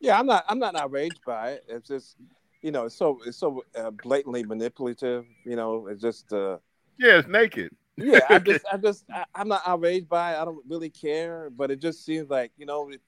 yeah, 0.00 0.18
I'm 0.18 0.26
not 0.26 0.44
I'm 0.48 0.58
not 0.58 0.76
outraged 0.76 1.20
by 1.24 1.52
it. 1.52 1.64
It's 1.68 1.88
just 1.88 2.16
you 2.62 2.70
know, 2.70 2.84
it's 2.86 2.94
so 2.94 3.18
it's 3.26 3.36
so 3.38 3.64
uh, 3.76 3.90
blatantly 3.90 4.44
manipulative. 4.44 5.26
You 5.44 5.56
know, 5.56 5.86
it's 5.86 6.00
just 6.02 6.32
uh, 6.32 6.58
Yeah, 6.98 7.18
it's 7.18 7.28
naked. 7.28 7.70
yeah. 7.96 8.20
I 8.28 8.38
just 8.50 8.64
I 8.72 8.76
just 8.76 9.04
I, 9.12 9.24
I'm 9.34 9.48
not 9.48 9.62
outraged 9.66 10.08
by 10.08 10.34
it. 10.34 10.38
I 10.40 10.44
don't 10.44 10.64
really 10.68 10.90
care, 10.90 11.50
but 11.50 11.70
it 11.70 11.80
just 11.80 12.04
seems 12.04 12.28
like 12.30 12.52
you 12.56 12.66
know, 12.66 12.90
it, 12.90 13.00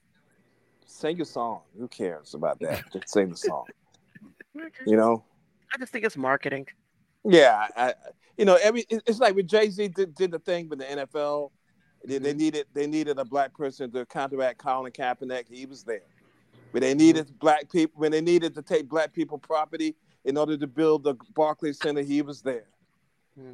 sing 0.87 1.17
your 1.17 1.27
song. 1.27 1.61
Who 1.79 1.89
cares 1.89 2.35
about 2.35 2.61
that? 2.61 2.85
Just 2.93 3.09
sing 3.09 3.31
the 3.31 3.37
song. 3.37 3.65
You 4.87 4.97
know. 4.97 5.25
I 5.75 5.79
just 5.79 5.93
think 5.93 6.05
it's 6.05 6.17
marketing. 6.17 6.67
Yeah, 7.25 7.69
I, 7.75 7.89
I- 7.89 7.95
you 8.37 8.45
know, 8.45 8.59
every 8.63 8.85
it's 8.91 9.19
like 9.19 9.35
when 9.35 9.47
Jay 9.47 9.69
Z 9.71 9.89
did, 9.89 10.15
did 10.15 10.31
the 10.31 10.39
thing 10.39 10.69
with 10.69 10.79
the 10.81 10.85
NFL. 10.87 11.51
They, 12.05 12.19
they 12.19 12.35
needed 12.35 12.67
they 12.75 12.87
needed 12.87 13.19
a 13.19 13.25
black 13.25 13.55
person 13.55 13.91
to 13.93 14.05
counteract 14.07 14.59
Colin 14.59 14.91
Kaepernick. 14.93 15.49
He 15.51 15.67
was 15.67 15.85
there. 15.85 16.03
When 16.73 16.81
they 16.81 16.95
needed 16.95 17.39
black 17.39 17.71
people, 17.71 18.01
when 18.01 18.11
they 18.13 18.21
needed 18.21 18.55
to 18.55 18.63
take 18.63 18.89
black 18.89 19.13
people 19.13 19.39
property 19.39 19.95
in 20.25 20.37
order 20.37 20.57
to 20.57 20.67
build 20.67 21.05
the 21.05 21.15
Barclays 21.35 21.79
Center, 21.79 22.03
he 22.03 22.23
was 22.23 22.43
there. 22.43 22.67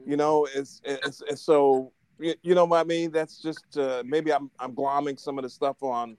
You 0.07 0.17
know, 0.17 0.47
it's 0.55 0.81
it's, 0.85 1.23
it's 1.29 1.43
so 1.43 1.93
you, 2.19 2.35
you 2.43 2.55
know 2.55 2.65
what 2.65 2.81
I 2.81 2.85
mean. 2.85 3.11
That's 3.13 3.41
just 3.41 3.79
uh, 3.79 4.03
maybe 4.05 4.33
I'm 4.33 4.51
I'm 4.59 4.75
glomming 4.75 5.19
some 5.21 5.39
of 5.39 5.45
the 5.45 5.51
stuff 5.51 5.83
on 5.83 6.17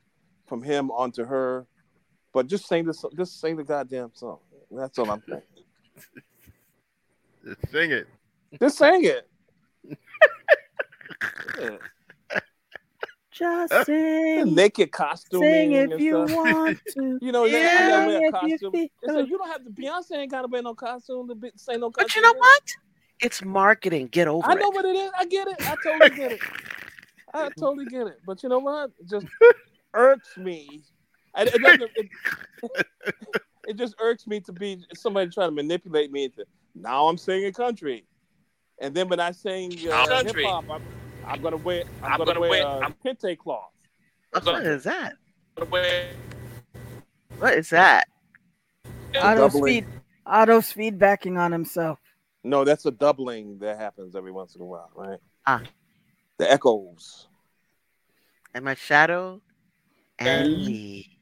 from 0.48 0.64
him 0.64 0.90
onto 0.92 1.26
her, 1.26 1.68
But 2.34 2.48
just 2.48 2.68
sing 2.68 2.86
this. 2.86 3.04
Just 3.16 3.40
sing 3.40 3.58
the 3.58 3.64
goddamn 3.64 4.12
song. 4.14 4.40
That's 4.72 4.98
all 4.98 5.12
I'm 5.12 5.24
saying. 5.28 5.42
Just 7.46 7.72
sing 7.72 7.92
it. 7.92 8.08
Just 8.60 8.78
sing 8.78 9.04
it. 9.06 9.30
Yeah. 11.60 11.78
Just 13.40 13.74
sing, 13.86 14.54
Naked 14.54 14.92
costume. 14.92 15.42
sing 15.44 15.72
if 15.74 16.00
you 16.02 16.18
want 16.20 16.78
to. 16.94 17.18
You 17.22 17.32
know, 17.32 17.48
they 17.48 17.64
Yeah, 17.64 17.88
gotta 17.88 18.08
wear 18.08 18.18
a 18.18 18.20
if 18.20 18.26
you 18.26 18.32
costume. 18.32 18.72
feel- 18.74 19.14
They 19.16 19.22
you 19.22 19.38
don't 19.38 19.48
have 19.48 19.64
to. 19.64 19.70
Beyonce 19.72 20.18
ain't 20.18 20.30
gotta 20.32 20.48
wear 20.50 20.62
no 20.62 20.76
costume 20.76 21.28
to 21.30 21.36
be, 21.36 21.52
say 21.56 21.78
no 21.78 21.90
costume. 21.90 22.06
But 22.08 22.16
you 22.16 22.22
know 22.22 22.38
what? 22.38 22.62
It's 23.22 23.44
marketing. 23.44 24.08
Get 24.08 24.28
over 24.28 24.46
I 24.48 24.52
it. 24.54 24.58
I 24.58 24.60
know 24.60 24.70
what 24.70 24.86
it 24.86 24.96
is. 24.96 25.12
I 25.18 25.26
get 25.26 25.48
it. 25.48 25.56
I 25.62 25.76
totally 25.84 26.10
get 26.18 26.32
it. 26.34 26.42
I 27.34 27.50
totally 27.58 27.86
get 27.86 28.08
it. 28.08 28.20
But 28.26 28.44
you 28.44 28.50
know 28.50 28.60
what? 28.60 28.92
It 29.00 29.08
just 29.10 29.26
irks 29.94 30.38
me. 30.38 30.82
I- 31.34 31.44
It, 31.44 31.62
doesn't, 31.62 31.92
it, 31.96 32.10
it 33.68 33.78
just 33.78 33.96
irks 34.02 34.28
me 34.28 34.40
to 34.42 34.52
be 34.52 34.84
somebody 34.96 35.30
trying 35.30 35.50
to 35.50 35.56
manipulate 35.56 36.12
me 36.12 36.26
into 36.26 36.46
now 36.76 37.08
I'm 37.08 37.18
singing 37.18 37.54
country, 37.54 38.06
and 38.82 38.94
then 38.96 39.10
when 39.10 39.20
I 39.20 39.32
sing 39.32 39.72
uh, 39.92 40.06
hip 40.24 40.26
Country. 40.26 40.44
hop, 40.46 40.66
I'm, 41.30 41.36
I'm 41.36 41.42
gonna 41.42 41.58
wear 41.58 41.84
I'm, 42.04 42.12
I'm 42.14 42.18
gonna, 42.18 42.26
gonna 42.26 42.40
wear, 42.42 42.50
wear- 42.50 42.66
uh, 42.68 42.80
I'm- 42.80 42.96
kente 43.06 43.38
cloth. 43.38 43.72
What 44.44 44.66
is 44.66 44.84
that? 44.84 45.14
Where- 45.70 46.10
What 47.38 47.54
is 47.54 47.70
that? 47.70 48.08
Auto 49.16 49.50
speed. 49.50 49.86
Auto 50.26 50.62
speed 50.62 51.00
backing 51.00 51.38
on 51.38 51.52
himself. 51.52 52.00
No, 52.44 52.64
that's 52.64 52.86
a 52.86 52.92
doubling 52.92 53.60
that 53.60 53.78
happens 53.78 54.16
every 54.16 54.32
once 54.32 54.56
in 54.56 54.62
a 54.62 54.66
while, 54.66 54.92
right? 54.96 55.20
Ah. 55.46 55.62
The 56.38 56.52
echoes. 56.52 57.28
And 58.54 58.64
my 58.66 58.76
shadow 58.76 59.42
and 60.20 60.48
And- 60.54 60.66
me. 60.66 61.18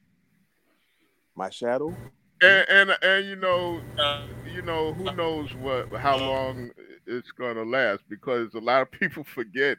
My 1.34 1.50
shadow. 1.50 1.94
And, 2.40 2.68
and 2.68 2.96
and 3.02 3.26
you 3.26 3.34
know, 3.36 3.80
uh, 3.98 4.26
you 4.54 4.62
know, 4.62 4.92
who 4.92 5.12
knows 5.16 5.52
what 5.54 5.92
how 5.94 6.16
long 6.16 6.70
it's 7.06 7.32
gonna 7.32 7.64
last 7.64 8.02
because 8.08 8.54
a 8.54 8.58
lot 8.60 8.82
of 8.82 8.90
people 9.00 9.24
forget. 9.24 9.78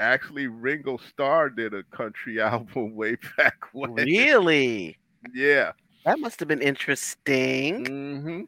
Actually, 0.00 0.46
Ringo 0.46 0.96
Starr 0.96 1.50
did 1.50 1.74
a 1.74 1.82
country 1.84 2.40
album 2.40 2.94
way 2.94 3.16
back 3.36 3.56
when. 3.72 3.94
Really? 3.94 4.96
Yeah. 5.34 5.72
That 6.04 6.20
must 6.20 6.38
have 6.40 6.48
been 6.48 6.62
interesting. 6.62 7.84
Mm-hmm. 7.84 8.40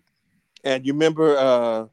And 0.65 0.87
you 0.87 0.93
remember 0.93 1.37
uh 1.37 1.87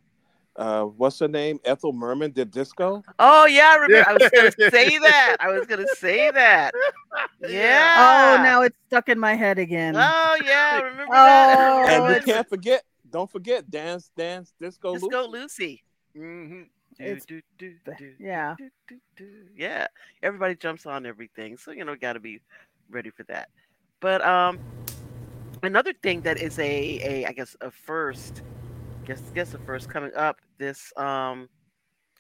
uh 0.56 0.84
what's 0.84 1.20
her 1.20 1.28
name? 1.28 1.60
Ethel 1.66 1.94
Merman 1.94 2.32
did 2.32 2.52
disco? 2.52 3.04
Oh 3.20 3.46
yeah, 3.46 3.72
I 3.74 3.76
remember. 3.78 4.10
I 4.10 4.14
was 4.14 4.30
gonna 4.34 4.72
say 4.72 4.98
that. 5.00 5.38
I 5.40 5.50
was 5.50 5.66
gonna 5.66 5.88
say 5.98 6.32
that. 6.32 6.74
Yeah. 7.48 8.38
Oh, 8.40 8.44
now 8.44 8.62
it's 8.62 8.76
stuck 8.88 9.10
in 9.10 9.18
my 9.20 9.34
head 9.34 9.58
again. 9.58 9.96
Oh 9.96 10.38
yeah, 10.44 10.70
I 10.74 10.82
remember 10.82 11.14
Oh, 11.16 11.26
that. 11.26 11.90
and 11.90 12.16
you 12.16 12.22
can't 12.34 12.48
forget, 12.48 12.84
don't 13.10 13.32
forget 13.32 13.70
Dance 13.72 14.12
Dance 14.16 14.54
Disco 14.60 14.94
Disco 14.94 15.28
Lucy. 15.28 15.32
Lucy. 15.32 15.84
Mm-hmm. 16.16 16.62
Do, 16.98 17.20
do, 17.28 17.42
do, 17.58 17.74
do, 17.98 18.14
yeah. 18.20 18.56
Yeah. 19.56 19.88
Everybody 20.24 20.56
jumps 20.56 20.86
on 20.86 21.06
everything. 21.06 21.58
So, 21.58 21.72
you 21.72 21.86
know, 21.86 21.96
gotta 21.96 22.20
be 22.20 22.42
ready 22.90 23.10
for 23.10 23.24
that. 23.24 23.50
But 24.00 24.22
um 24.26 24.60
another 25.64 25.94
thing 25.94 26.22
that 26.22 26.40
is 26.40 26.58
a, 26.60 27.00
a 27.04 27.26
I 27.26 27.32
guess 27.32 27.56
a 27.62 27.72
first 27.72 28.44
guess 29.06 29.22
guess 29.34 29.54
a 29.54 29.60
first 29.60 29.90
coming 29.90 30.12
up 30.16 30.38
this 30.58 30.92
um 30.98 31.50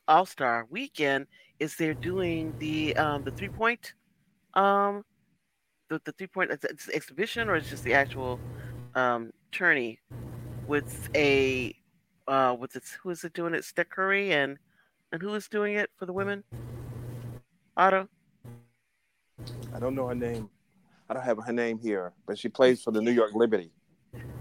All 0.07 0.25
Star 0.25 0.65
weekend 0.69 1.27
is 1.59 1.75
they're 1.75 1.93
doing 1.93 2.53
the 2.59 2.95
um 2.97 3.23
the 3.23 3.31
three 3.31 3.49
point 3.49 3.93
um 4.53 5.03
the, 5.89 5.99
the 6.05 6.11
three 6.13 6.27
point 6.27 6.51
it's, 6.51 6.65
it's 6.65 6.89
exhibition 6.89 7.49
or 7.49 7.55
it's 7.55 7.69
just 7.69 7.83
the 7.83 7.93
actual 7.93 8.39
um 8.95 9.31
tourney 9.51 9.99
with 10.67 11.09
a 11.15 11.73
uh 12.27 12.53
what's 12.53 12.75
it 12.75 12.83
who 13.01 13.09
is 13.09 13.23
it 13.23 13.33
doing 13.33 13.53
it 13.53 13.63
Steph 13.63 13.89
Curry 13.89 14.33
and 14.33 14.57
and 15.11 15.21
who 15.21 15.33
is 15.33 15.47
doing 15.47 15.75
it 15.75 15.89
for 15.97 16.05
the 16.05 16.13
hmm. 16.13 16.17
women 16.17 16.43
Otto 17.75 18.07
I 19.73 19.79
don't 19.79 19.95
know 19.95 20.07
her 20.07 20.15
name. 20.15 20.49
I 21.09 21.13
don't 21.13 21.23
have 21.23 21.37
her 21.45 21.53
name 21.53 21.79
here, 21.79 22.13
but 22.25 22.37
she 22.37 22.49
plays 22.49 22.81
for 22.81 22.91
the 22.91 23.01
New 23.01 23.11
York 23.11 23.33
Liberty. 23.33 23.71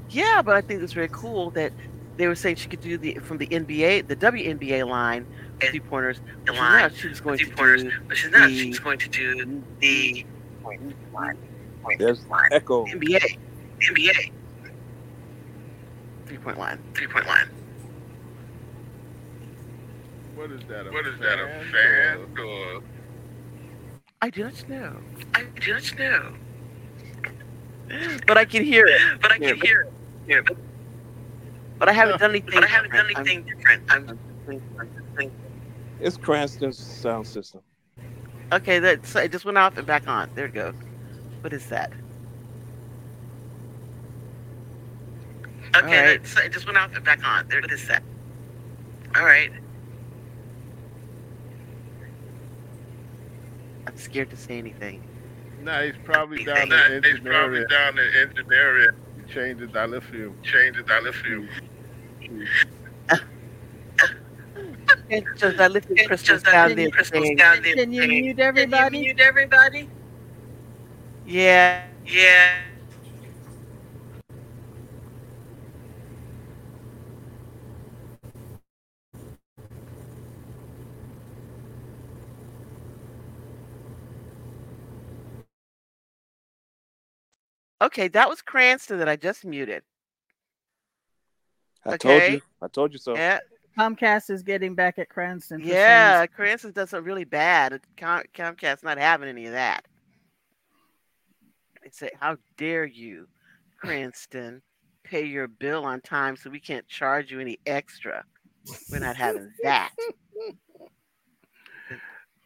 Yeah, 0.08 0.42
but 0.42 0.56
I 0.56 0.60
think 0.60 0.82
it's 0.82 0.92
very 0.92 1.08
cool 1.08 1.50
that 1.50 1.72
they 2.16 2.26
were 2.26 2.34
saying 2.34 2.56
she 2.56 2.68
could 2.68 2.80
do 2.80 2.96
the 2.96 3.14
from 3.16 3.38
the 3.38 3.46
NBA, 3.48 4.08
the 4.08 4.16
WNBA 4.16 4.88
line, 4.88 5.26
three 5.60 5.80
pointers. 5.80 6.20
The 6.46 6.52
But 6.52 6.56
line, 6.56 6.82
now 6.82 6.88
she 6.88 7.08
was 7.08 7.20
going 7.20 7.38
three 7.38 7.50
to 7.50 7.56
pointers, 7.56 7.82
do 7.82 7.90
but 8.08 8.16
she's 8.16 8.30
not. 8.30 8.48
the- 8.48 8.58
She's 8.58 8.78
going 8.78 8.98
to 8.98 9.08
do 9.08 9.62
the 9.80 10.24
There's 11.98 12.26
line. 12.26 12.48
Echo. 12.52 12.86
NBA 12.86 13.38
NBA 13.80 14.32
three 16.26 16.38
point 16.38 16.58
line. 16.58 16.78
three 16.94 17.06
point 17.06 17.26
line. 17.26 17.48
What 20.36 20.50
is 20.52 20.60
that? 20.68 20.86
A 20.86 20.92
What 20.92 21.06
is 21.06 21.18
that? 21.20 21.38
A 21.38 21.46
fan 21.46 21.72
fan 21.72 22.38
or? 22.38 22.82
I 24.22 24.30
do 24.30 24.44
not 24.44 24.68
know, 24.68 24.96
I 25.34 25.44
do 25.60 25.72
not 25.74 25.98
know, 25.98 26.32
but 28.26 28.36
I 28.36 28.44
can 28.44 28.62
hear 28.64 28.86
it. 28.86 29.00
but 29.22 29.32
I 29.32 29.36
Yeah, 29.36 29.48
can 29.50 29.58
but- 29.58 29.66
hear 29.68 29.80
it. 29.82 29.92
Yeah, 30.28 30.40
but, 30.46 30.56
But 31.78 31.88
I 31.88 31.92
haven't 31.92 32.18
done 32.20 32.30
anything. 32.30 32.50
but 32.54 32.64
I 32.64 32.66
haven't 32.66 32.92
done 32.92 33.06
different. 33.06 33.28
I'm- 33.28 33.36
anything 33.38 33.56
different. 33.56 33.92
I'm, 33.92 34.18
I'm 35.18 35.30
It's 36.00 36.16
Cranston's 36.16 36.78
sound 36.78 37.26
system. 37.26 37.60
Okay, 38.52 38.78
that 38.78 39.06
so 39.06 39.20
it 39.20 39.32
just 39.32 39.44
went 39.46 39.56
off 39.58 39.76
and 39.78 39.86
back 39.86 40.06
on. 40.06 40.30
There 40.34 40.46
it 40.46 40.54
goes. 40.54 40.74
What 41.40 41.52
is 41.54 41.66
that? 41.68 41.92
okay. 45.76 45.78
Alright. 45.86 46.22
that- 46.22 46.26
So 46.28 46.40
it 46.42 46.52
just 46.52 46.66
went 46.66 46.78
off 46.78 46.94
and 46.94 47.04
back 47.04 47.26
on. 47.26 47.48
There, 47.48 47.60
what 47.60 47.72
is 47.72 47.86
that? 47.88 48.02
All 49.14 49.24
right. 49.24 49.50
I'm 53.86 53.96
scared 53.96 54.30
to 54.30 54.36
say 54.36 54.58
anything. 54.58 55.02
Nah, 55.62 55.82
he's 55.82 55.94
probably 56.04 56.44
down 56.44 56.68
Nah, 56.68 56.76
the 56.76 57.00
he's 57.02 57.04
engine 57.12 57.24
probably 57.24 57.58
area. 57.58 57.68
down 57.68 57.96
the 57.96 58.20
engine 58.20 58.52
area. 58.52 58.90
He 59.16 59.32
changed 59.32 59.60
the 59.60 59.66
dilithium. 59.66 60.34
Change 60.42 60.76
the 60.76 60.82
dilithium. 60.82 61.48
It's 65.08 65.40
just 65.40 65.58
I 65.60 65.68
lifted 65.68 65.98
It's 65.98 66.06
crystals 66.08 66.42
down 66.42 66.74
there. 66.74 66.90
crystals 66.90 67.30
down 67.36 67.62
there. 67.62 67.74
Can 67.74 67.92
you 67.92 68.02
saying, 68.02 68.10
mute 68.22 68.38
everybody? 68.40 68.98
Can 68.98 69.04
you 69.04 69.14
mute 69.14 69.20
everybody? 69.20 69.88
Yeah. 71.26 71.84
Yeah. 72.06 72.65
Okay, 87.86 88.08
that 88.08 88.28
was 88.28 88.42
Cranston 88.42 88.98
that 88.98 89.08
I 89.08 89.14
just 89.14 89.44
muted. 89.44 89.82
I 91.84 91.96
told 91.96 92.22
you. 92.32 92.40
I 92.60 92.66
told 92.66 92.92
you 92.92 92.98
so. 92.98 93.14
Yeah, 93.14 93.38
Comcast 93.78 94.28
is 94.30 94.42
getting 94.42 94.74
back 94.74 94.98
at 94.98 95.08
Cranston. 95.08 95.60
for 95.60 95.68
yeah. 95.68 96.18
saying- 96.18 96.28
Cranston 96.34 96.72
does 96.72 96.90
something 96.90 97.06
really 97.06 97.24
bad. 97.24 97.80
Com- 97.96 98.24
Comcast's 98.34 98.82
not 98.82 98.98
having 98.98 99.28
any 99.28 99.46
of 99.46 99.52
that. 99.52 99.86
They 101.84 101.90
say, 101.90 102.10
"How 102.18 102.38
dare 102.56 102.84
you, 102.84 103.28
Cranston, 103.78 104.62
pay 105.04 105.24
your 105.24 105.46
bill 105.46 105.84
on 105.84 106.00
time 106.00 106.36
so 106.36 106.50
we 106.50 106.58
can't 106.58 106.88
charge 106.88 107.30
you 107.30 107.38
any 107.38 107.60
extra? 107.66 108.24
We're 108.90 108.98
not 108.98 109.16
having 109.16 109.52
that." 109.62 109.92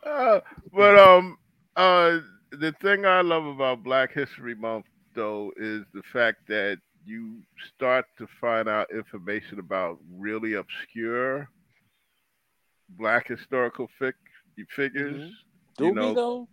Uh, 0.02 0.40
but 0.72 0.98
um, 0.98 1.36
uh, 1.76 2.20
the 2.52 2.72
thing 2.80 3.04
I 3.04 3.20
love 3.20 3.44
about 3.44 3.82
Black 3.84 4.14
History 4.14 4.54
Month 4.54 4.86
though 5.14 5.52
is 5.56 5.84
the 5.94 6.02
fact 6.12 6.46
that 6.48 6.78
you 7.04 7.42
start 7.74 8.04
to 8.18 8.26
find 8.40 8.68
out 8.68 8.90
information 8.92 9.58
about 9.58 9.98
really 10.16 10.54
obscure 10.54 11.48
Black 12.90 13.28
historical 13.28 13.88
fig- 13.98 14.14
figures. 14.68 15.30
Do 15.78 15.84
You 15.86 15.90
we 15.92 15.94
know, 16.00 16.12
though? 16.14 16.48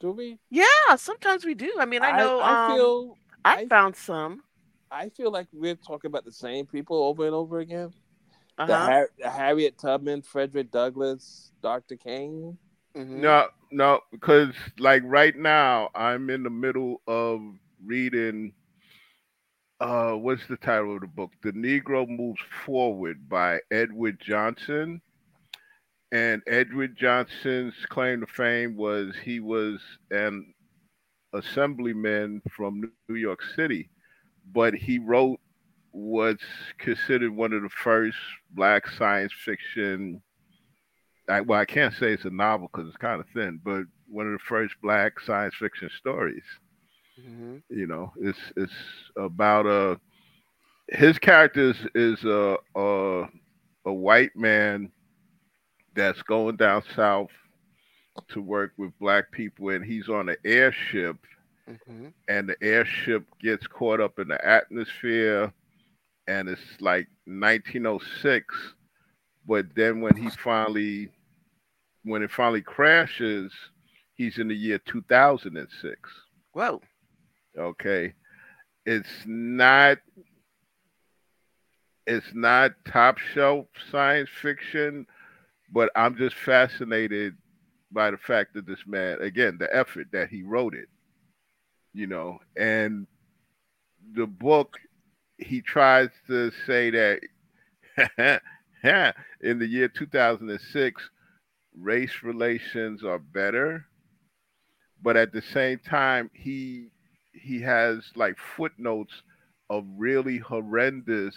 Do 0.00 0.12
we? 0.12 0.38
Yeah, 0.50 0.64
sometimes 0.96 1.44
we 1.44 1.54
do. 1.54 1.74
I 1.78 1.84
mean, 1.86 2.02
I 2.02 2.16
know. 2.16 2.38
I, 2.40 2.66
um, 2.66 2.76
feel. 2.76 3.16
I 3.44 3.56
I- 3.62 3.66
found 3.66 3.96
some. 3.96 4.42
I 4.90 5.08
feel 5.08 5.30
like 5.30 5.48
we're 5.52 5.74
talking 5.74 6.08
about 6.08 6.24
the 6.24 6.32
same 6.32 6.66
people 6.66 7.02
over 7.02 7.24
and 7.26 7.34
over 7.34 7.58
again. 7.60 7.92
The, 8.58 8.62
Uh-huh. 8.64 8.84
Har- 8.84 9.10
the 9.18 9.30
Harriet 9.30 9.78
Tubman, 9.78 10.22
Frederick 10.22 10.70
Douglass, 10.70 11.50
Dr. 11.62 11.96
King. 11.96 12.56
Mhm. 12.94 13.06
No, 13.20 13.48
no, 13.70 14.00
because 14.12 14.54
like 14.78 15.02
right 15.06 15.34
now 15.34 15.88
I'm 15.94 16.28
in 16.30 16.42
the 16.42 16.50
middle 16.50 17.00
of 17.06 17.40
reading. 17.84 18.52
Uh, 19.80 20.12
what's 20.12 20.46
the 20.46 20.56
title 20.56 20.94
of 20.94 21.00
the 21.00 21.06
book? 21.06 21.30
The 21.42 21.52
Negro 21.52 22.08
Moves 22.08 22.40
Forward 22.64 23.28
by 23.28 23.60
Edward 23.70 24.20
Johnson. 24.20 25.00
And 26.12 26.42
Edward 26.46 26.96
Johnson's 26.96 27.74
claim 27.88 28.20
to 28.20 28.26
fame 28.26 28.76
was 28.76 29.14
he 29.24 29.40
was 29.40 29.80
an 30.10 30.52
assemblyman 31.32 32.42
from 32.54 32.92
New 33.08 33.14
York 33.16 33.40
City, 33.56 33.88
but 34.52 34.74
he 34.74 34.98
wrote 34.98 35.40
what's 35.90 36.44
considered 36.78 37.34
one 37.34 37.52
of 37.52 37.62
the 37.62 37.70
first 37.70 38.18
black 38.50 38.86
science 38.88 39.32
fiction. 39.44 40.22
I, 41.28 41.40
well, 41.40 41.60
I 41.60 41.64
can't 41.64 41.94
say 41.94 42.12
it's 42.12 42.24
a 42.24 42.30
novel 42.30 42.68
because 42.70 42.88
it's 42.88 42.96
kind 42.98 43.20
of 43.20 43.26
thin, 43.32 43.60
but 43.64 43.84
one 44.08 44.26
of 44.26 44.32
the 44.32 44.44
first 44.46 44.74
black 44.82 45.18
science 45.20 45.54
fiction 45.58 45.90
stories. 45.96 46.44
Mm-hmm. 47.18 47.56
You 47.68 47.86
know, 47.86 48.12
it's 48.20 48.38
it's 48.56 48.72
about 49.16 49.66
a 49.66 49.98
his 50.88 51.18
character 51.18 51.70
is, 51.70 51.86
is 51.94 52.24
a, 52.24 52.56
a 52.76 53.24
a 53.86 53.92
white 53.92 54.34
man 54.36 54.90
that's 55.94 56.22
going 56.22 56.56
down 56.56 56.82
south 56.94 57.30
to 58.28 58.40
work 58.40 58.72
with 58.78 58.96
black 58.98 59.30
people, 59.32 59.70
and 59.70 59.84
he's 59.84 60.08
on 60.08 60.28
an 60.28 60.36
airship, 60.44 61.16
Mm-hmm. 61.68 62.08
and 62.28 62.48
the 62.48 62.56
airship 62.62 63.24
gets 63.40 63.66
caught 63.66 64.00
up 64.00 64.18
in 64.18 64.28
the 64.28 64.44
atmosphere, 64.46 65.52
and 66.26 66.48
it's 66.48 66.60
like 66.80 67.08
1906. 67.26 68.54
But 69.46 69.66
then 69.74 70.00
when 70.00 70.16
he 70.16 70.30
finally, 70.30 71.10
when 72.04 72.22
it 72.22 72.30
finally 72.30 72.62
crashes, 72.62 73.52
he's 74.14 74.38
in 74.38 74.48
the 74.48 74.54
year 74.54 74.78
2006. 74.78 75.98
Whoa. 76.52 76.80
Okay, 77.58 78.14
it's 78.86 79.08
not. 79.26 79.98
It's 82.06 82.34
not 82.34 82.72
top 82.84 83.18
shelf 83.18 83.66
science 83.90 84.28
fiction, 84.40 85.06
but 85.72 85.90
I'm 85.94 86.16
just 86.16 86.34
fascinated 86.34 87.36
by 87.92 88.10
the 88.10 88.16
fact 88.16 88.54
that 88.54 88.66
this 88.66 88.80
man, 88.86 89.20
again, 89.20 89.56
the 89.58 89.74
effort 89.74 90.08
that 90.12 90.28
he 90.28 90.42
wrote 90.42 90.74
it, 90.74 90.88
you 91.94 92.08
know, 92.08 92.38
and 92.56 93.06
the 94.16 94.26
book, 94.26 94.78
he 95.38 95.60
tries 95.60 96.08
to 96.26 96.50
say 96.66 96.90
that 96.90 97.20
in 99.42 99.58
the 99.58 99.66
year 99.66 99.88
2006, 99.88 101.10
race 101.78 102.22
relations 102.22 103.04
are 103.04 103.18
better, 103.18 103.86
but 105.02 105.16
at 105.16 105.32
the 105.32 105.42
same 105.42 105.78
time, 105.78 106.30
he 106.34 106.88
he 107.32 107.60
has 107.60 108.10
like 108.16 108.36
footnotes 108.56 109.22
of 109.70 109.84
really 109.96 110.38
horrendous 110.38 111.36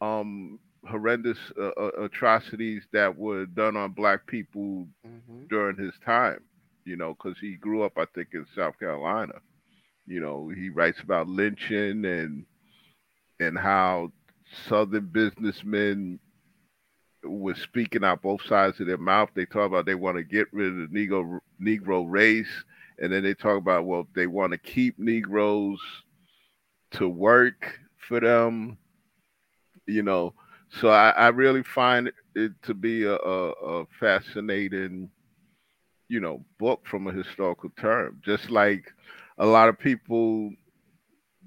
um 0.00 0.58
horrendous 0.88 1.38
uh, 1.58 1.68
uh, 1.80 1.90
atrocities 2.02 2.82
that 2.92 3.16
were 3.16 3.46
done 3.46 3.76
on 3.76 3.92
black 3.92 4.26
people 4.26 4.86
Mm-hmm. 5.06 5.44
during 5.48 5.76
his 5.76 5.94
time 6.04 6.40
you 6.84 6.96
know 6.96 7.14
because 7.14 7.38
he 7.40 7.56
grew 7.56 7.82
up 7.82 7.92
i 7.98 8.04
think 8.14 8.28
in 8.34 8.46
south 8.54 8.78
carolina. 8.78 9.34
You 10.06 10.20
know 10.20 10.48
he 10.54 10.68
writes 10.70 11.00
about 11.02 11.28
lynching 11.28 12.04
and 12.04 12.44
and 13.40 13.58
how 13.58 14.12
southern 14.68 15.06
businessmen 15.06 16.18
were 17.24 17.54
speaking 17.54 18.04
out 18.04 18.22
both 18.22 18.42
sides 18.42 18.80
of 18.80 18.86
their 18.86 18.98
mouth. 18.98 19.30
They 19.34 19.44
talk 19.44 19.66
about 19.66 19.86
they 19.86 19.94
want 19.94 20.16
to 20.16 20.22
get 20.24 20.48
rid 20.52 20.68
of 20.72 20.90
the 20.90 20.98
negro 21.08 21.40
negro 21.60 22.04
race 22.08 22.64
and 23.02 23.12
then 23.12 23.24
they 23.24 23.34
talk 23.34 23.58
about 23.58 23.86
well 23.86 24.08
they 24.14 24.26
want 24.28 24.52
to 24.52 24.58
keep 24.58 24.98
negroes 24.98 25.80
to 26.92 27.08
work 27.08 27.80
for 28.08 28.20
them 28.20 28.78
you 29.86 30.02
know. 30.02 30.34
So 30.80 30.88
i, 30.90 31.10
I 31.10 31.28
really 31.28 31.62
find 31.64 32.12
it 32.36 32.52
to 32.64 32.74
be 32.74 33.04
a, 33.04 33.14
a, 33.16 33.50
a 33.52 33.86
fascinating 34.00 35.10
you 36.08 36.20
know 36.20 36.44
book 36.58 36.80
from 36.90 37.08
a 37.08 37.12
historical 37.12 37.70
term. 37.80 38.20
Just 38.24 38.50
like 38.50 38.84
a 39.38 39.46
lot 39.46 39.68
of 39.68 39.78
people 39.78 40.52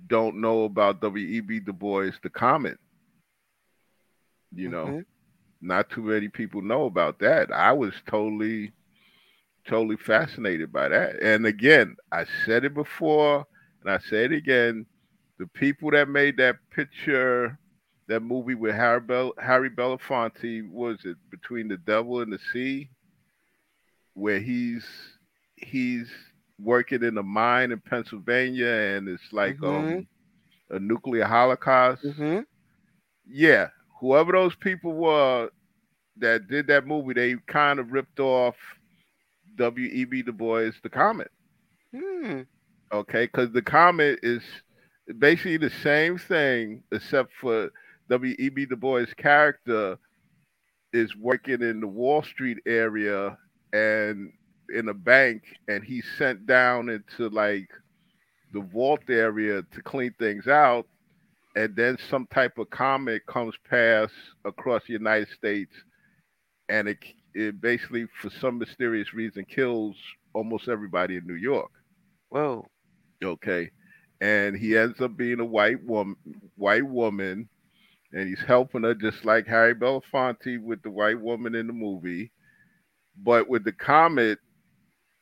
don't 0.08 0.42
know 0.42 0.66
about 0.66 1.02
w.e.b 1.02 1.60
du 1.60 1.74
bois 1.74 2.12
the 2.24 2.30
comet 2.30 2.78
you 4.56 4.70
know. 4.70 4.96
Mhm. 4.96 5.06
not 5.62 5.90
too 5.90 6.02
many 6.04 6.28
people 6.30 6.62
know 6.62 6.86
about 6.86 7.20
that. 7.20 7.52
I 7.52 7.74
was 7.74 7.94
totally 8.08 8.72
totally 9.68 9.98
fascinated 9.98 10.72
by 10.72 10.88
that 10.88 11.22
and 11.22 11.46
again 11.46 11.96
i 12.12 12.26
said 12.46 12.64
it 12.64 12.74
before 12.74 13.46
and 13.82 13.92
i 13.92 13.98
say 13.98 14.26
it 14.26 14.32
again 14.32 14.86
the 15.38 15.48
people 15.48 15.92
that 15.92 16.08
made 16.08 16.38
that 16.38 16.58
picture 16.72 17.58
that 18.08 18.22
movie 18.22 18.56
with 18.56 18.76
Harry, 18.76 19.00
Bel- 19.00 19.34
Harry 19.40 19.70
Belafonte 19.70 20.70
was 20.70 21.00
it 21.06 21.18
between 21.32 21.68
the 21.68 21.78
devil 21.78 22.22
and 22.22 22.32
the 22.32 22.40
sea, 22.54 22.90
where 24.14 24.40
he's 24.40 24.86
he's 25.56 26.10
working 26.60 27.04
in 27.04 27.18
a 27.18 27.24
mine 27.24 27.72
in 27.72 27.80
Pennsylvania 27.80 28.68
and 28.68 29.10
it's 29.10 29.34
like 29.34 29.62
um 29.64 30.08
a 30.70 30.80
nuclear 30.80 31.26
holocaust. 31.26 32.04
Mm-hmm. 32.04 32.42
Yeah, 33.28 33.70
whoever 34.00 34.32
those 34.32 34.56
people 34.56 34.94
were 34.94 35.50
that 36.18 36.48
did 36.48 36.68
that 36.68 36.88
movie, 36.88 37.14
they 37.14 37.36
kind 37.48 37.80
of 37.80 37.92
ripped 37.92 38.20
off 38.20 38.56
W.E.B. 39.58 40.24
Du 40.24 40.32
Bois, 40.32 40.72
the 40.84 40.90
Comet. 40.90 41.32
Hmm. 41.96 42.42
Okay, 42.92 43.26
because 43.26 43.52
the 43.52 43.62
Comet 43.62 44.20
is 44.24 44.44
basically 45.18 45.58
the 45.58 45.72
same 45.82 46.18
thing, 46.18 46.84
except 46.92 47.32
for 47.40 47.72
W.E.B. 48.10 48.66
Du 48.66 48.76
Bois' 48.76 49.06
character 49.18 49.98
is 50.94 51.16
working 51.16 51.62
in 51.62 51.80
the 51.82 51.88
Wall 51.88 52.24
Street 52.24 52.60
area 52.66 53.38
and 53.74 54.32
in 54.74 54.90
a 54.90 54.94
bank, 54.94 55.44
and 55.68 55.84
he's 55.84 56.06
sent 56.18 56.46
down 56.46 56.90
into 56.90 57.30
like 57.30 57.70
the 58.54 58.62
vault 58.62 59.02
area 59.10 59.62
to 59.74 59.82
clean 59.84 60.14
things 60.18 60.48
out. 60.48 60.88
And 61.56 61.76
then 61.76 61.98
some 62.10 62.28
type 62.34 62.58
of 62.58 62.70
comet 62.70 63.26
comes 63.28 63.56
past 63.70 64.14
across 64.44 64.84
the 64.88 64.94
United 64.94 65.30
States, 65.30 65.74
and 66.70 66.88
it 66.88 66.98
it 67.36 67.60
basically, 67.60 68.08
for 68.22 68.30
some 68.30 68.58
mysterious 68.58 69.14
reason, 69.14 69.46
kills 69.46 69.96
almost 70.34 70.70
everybody 70.70 71.18
in 71.18 71.28
New 71.28 71.36
York. 71.36 71.72
Whoa. 72.30 72.66
Okay. 73.24 73.70
And 74.22 74.56
he 74.56 74.78
ends 74.78 75.02
up 75.02 75.18
being 75.18 75.42
a 75.42 75.46
white 75.46 75.84
woman 75.84 76.16
white 76.56 76.86
woman, 76.88 77.50
and 78.14 78.30
he's 78.30 78.44
helping 78.48 78.84
her 78.84 78.96
just 78.96 79.26
like 79.26 79.46
Harry 79.46 79.76
Belafonte 79.76 80.62
with 80.62 80.82
the 80.82 80.90
white 80.90 81.20
woman 81.20 81.54
in 81.56 81.68
the 81.68 81.74
movie. 81.74 82.32
But 83.22 83.50
with 83.50 83.66
the 83.66 83.74
comet, 83.74 84.40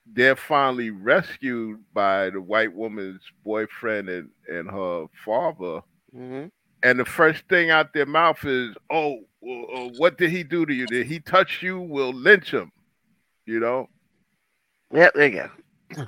they're 0.05 0.35
finally 0.35 0.91
rescued 0.91 1.79
by 1.93 2.29
the 2.29 2.41
white 2.41 2.73
woman's 2.73 3.21
boyfriend 3.43 4.09
and, 4.09 4.29
and 4.47 4.69
her 4.69 5.05
father. 5.25 5.81
Mm-hmm. 6.15 6.45
And 6.83 6.99
the 6.99 7.05
first 7.05 7.43
thing 7.47 7.69
out 7.69 7.93
their 7.93 8.05
mouth 8.05 8.43
is, 8.45 8.75
"Oh, 8.89 9.19
uh, 9.41 9.89
what 9.97 10.17
did 10.17 10.31
he 10.31 10.43
do 10.43 10.65
to 10.65 10.73
you? 10.73 10.85
Did 10.87 11.07
he 11.07 11.19
touch 11.19 11.63
you? 11.63 11.79
We'll 11.79 12.13
lynch 12.13 12.51
him." 12.53 12.71
You 13.45 13.59
know? 13.59 13.89
Yeah, 14.93 15.09
There 15.15 15.27
you 15.27 15.31
go. 15.33 15.49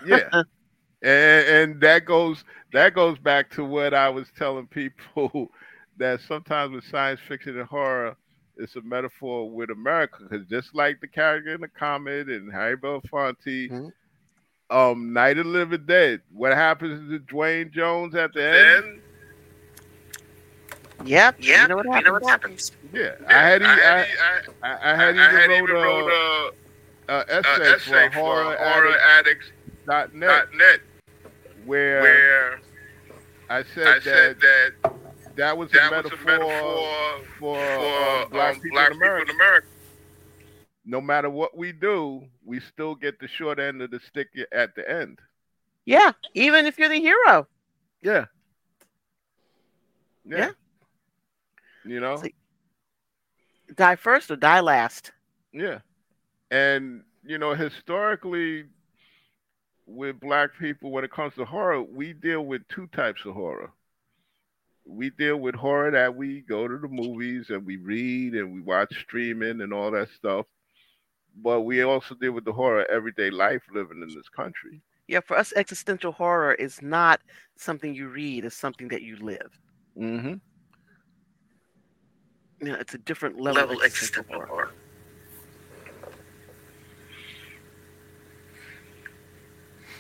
yeah 0.06 0.30
and, 1.02 1.48
and 1.74 1.82
that 1.82 2.06
goes 2.06 2.44
that 2.74 2.94
goes 2.94 3.18
back 3.20 3.50
to 3.52 3.64
what 3.66 3.94
i 3.94 4.08
was 4.10 4.28
telling 4.38 4.68
people 4.68 5.50
that 5.98 6.20
sometimes 6.22 6.72
with 6.74 6.84
science 6.86 7.20
fiction 7.28 7.58
and 7.60 7.68
horror 7.68 8.16
it's 8.58 8.76
a 8.76 8.82
metaphor 8.82 9.50
with 9.50 9.70
america 9.70 10.24
because 10.24 10.46
just 10.48 10.74
like 10.74 11.00
the 11.02 11.08
character 11.08 11.54
in 11.56 11.62
the 11.62 11.68
comet 11.68 12.30
and 12.30 12.52
harry 12.52 12.78
belafonte 12.78 13.70
Mhm. 13.70 13.92
um 14.70 15.14
night 15.14 15.38
of 15.38 15.46
the 15.46 15.52
living 15.52 15.86
dead 15.86 16.22
what 16.32 16.54
happens 16.54 17.10
to 17.10 17.20
duane 17.20 17.72
jones 17.72 18.16
at 18.16 18.34
the 18.34 18.44
end 18.44 19.02
Yep. 21.06 21.36
Yeah, 21.40 21.62
You 21.62 21.68
know 21.68 21.76
what 21.78 21.86
happens? 21.86 22.28
happens? 22.28 22.72
yeah, 22.94 23.12
i 23.28 23.34
had 23.34 23.62
e- 23.62 23.66
I 23.66 23.72
I, 23.72 23.76
had, 23.76 24.08
I, 24.64 24.68
I 24.68 24.92
I, 24.92 24.96
had 24.96 25.18
I 25.18 25.32
had 25.32 25.44
even 25.52 25.64
even 25.64 25.76
wrote 25.76 25.84
wrote 26.08 26.12
a, 26.12 27.14
a, 27.14 27.16
a 27.16 27.20
a 27.20 27.26
essay, 27.30 27.74
essay 27.76 28.08
for 28.08 28.12
for 28.12 28.20
horror 28.20 28.58
horror 28.58 28.98
addicts 28.98 29.46
addicts 29.48 29.52
dot 29.86 30.14
net 30.16 30.30
dot 30.30 30.48
net 30.58 30.80
where, 31.66 32.02
where 32.02 32.60
i 33.50 33.64
said 33.76 33.88
I 33.88 33.94
that 33.94 34.04
said 34.04 34.38
that 34.42 34.72
that 35.36 35.58
was 35.58 35.72
that 35.72 35.92
a 35.92 35.96
was 35.96 36.12
a 36.12 36.26
metaphor 36.26 36.26
metaphor 36.26 36.88
for, 37.40 37.56
for 37.58 38.24
um, 38.24 38.30
black 38.32 38.56
um, 38.56 38.62
people 38.62 38.76
black 38.78 38.88
in 38.88 38.94
people 38.94 39.08
America. 39.08 39.30
in 39.32 39.36
America. 39.36 39.68
No 40.88 41.02
matter 41.02 41.30
what 41.30 41.58
we 41.58 41.72
do, 41.72 42.24
we 42.46 42.60
still 42.60 42.96
get 42.96 43.20
the 43.20 43.28
short 43.28 43.60
end 43.60 43.82
of 43.82 43.92
the 43.92 44.00
stick 44.00 44.28
at 44.52 44.76
the 44.76 44.90
end. 44.90 45.20
Yeah. 45.86 46.12
Even 46.36 46.66
if 46.68 46.78
you're 46.78 46.90
the 46.90 47.00
hero. 47.00 47.48
Yeah. 48.02 48.26
Yeah. 50.26 50.38
Yeah. 50.38 50.52
You 51.86 52.00
know? 52.00 52.18
See- 52.18 52.36
Die 53.76 53.96
first 53.96 54.30
or 54.30 54.36
die 54.36 54.60
last. 54.60 55.12
Yeah. 55.52 55.80
And, 56.52 57.04
you 57.24 57.38
know, 57.38 57.56
historically, 57.56 58.66
with 59.88 60.20
black 60.20 60.52
people, 60.60 60.92
when 60.92 61.04
it 61.04 61.12
comes 61.12 61.34
to 61.36 61.46
horror, 61.46 61.82
we 61.82 62.14
deal 62.14 62.46
with 62.46 62.68
two 62.68 62.88
types 62.88 63.26
of 63.26 63.34
horror. 63.34 63.72
We 64.86 65.10
deal 65.10 65.38
with 65.38 65.56
horror 65.56 65.92
that 65.92 66.16
we 66.16 66.42
go 66.42 66.68
to 66.68 66.78
the 66.78 66.88
movies 66.88 67.50
and 67.50 67.66
we 67.66 67.78
read 67.78 68.34
and 68.34 68.54
we 68.54 68.62
watch 68.62 68.94
streaming 69.00 69.62
and 69.62 69.74
all 69.74 69.90
that 69.92 70.10
stuff. 70.10 70.46
But 71.38 71.62
we 71.62 71.82
also 71.82 72.16
deal 72.16 72.32
with 72.34 72.46
the 72.46 72.54
horror 72.54 72.82
of 72.82 72.90
everyday 72.90 73.30
life 73.32 73.64
living 73.74 74.02
in 74.02 74.14
this 74.14 74.30
country. 74.30 74.82
Yeah, 75.08 75.20
for 75.20 75.38
us, 75.38 75.54
existential 75.56 76.12
horror 76.12 76.54
is 76.54 76.82
not 76.82 77.22
something 77.58 77.94
you 77.94 78.08
read; 78.08 78.46
it's 78.46 78.56
something 78.56 78.88
that 78.88 79.02
you 79.02 79.18
live. 79.18 79.60
Mm-hmm. 79.98 80.36
You 82.66 82.72
know, 82.72 82.80
it's 82.80 82.96
a 82.96 82.98
different 82.98 83.40
level, 83.40 83.62
Level 83.62 83.76
of 83.78 83.84
existential 83.84 84.22
existential 84.24 84.48
horror. 84.48 84.48
horror. 84.48 84.72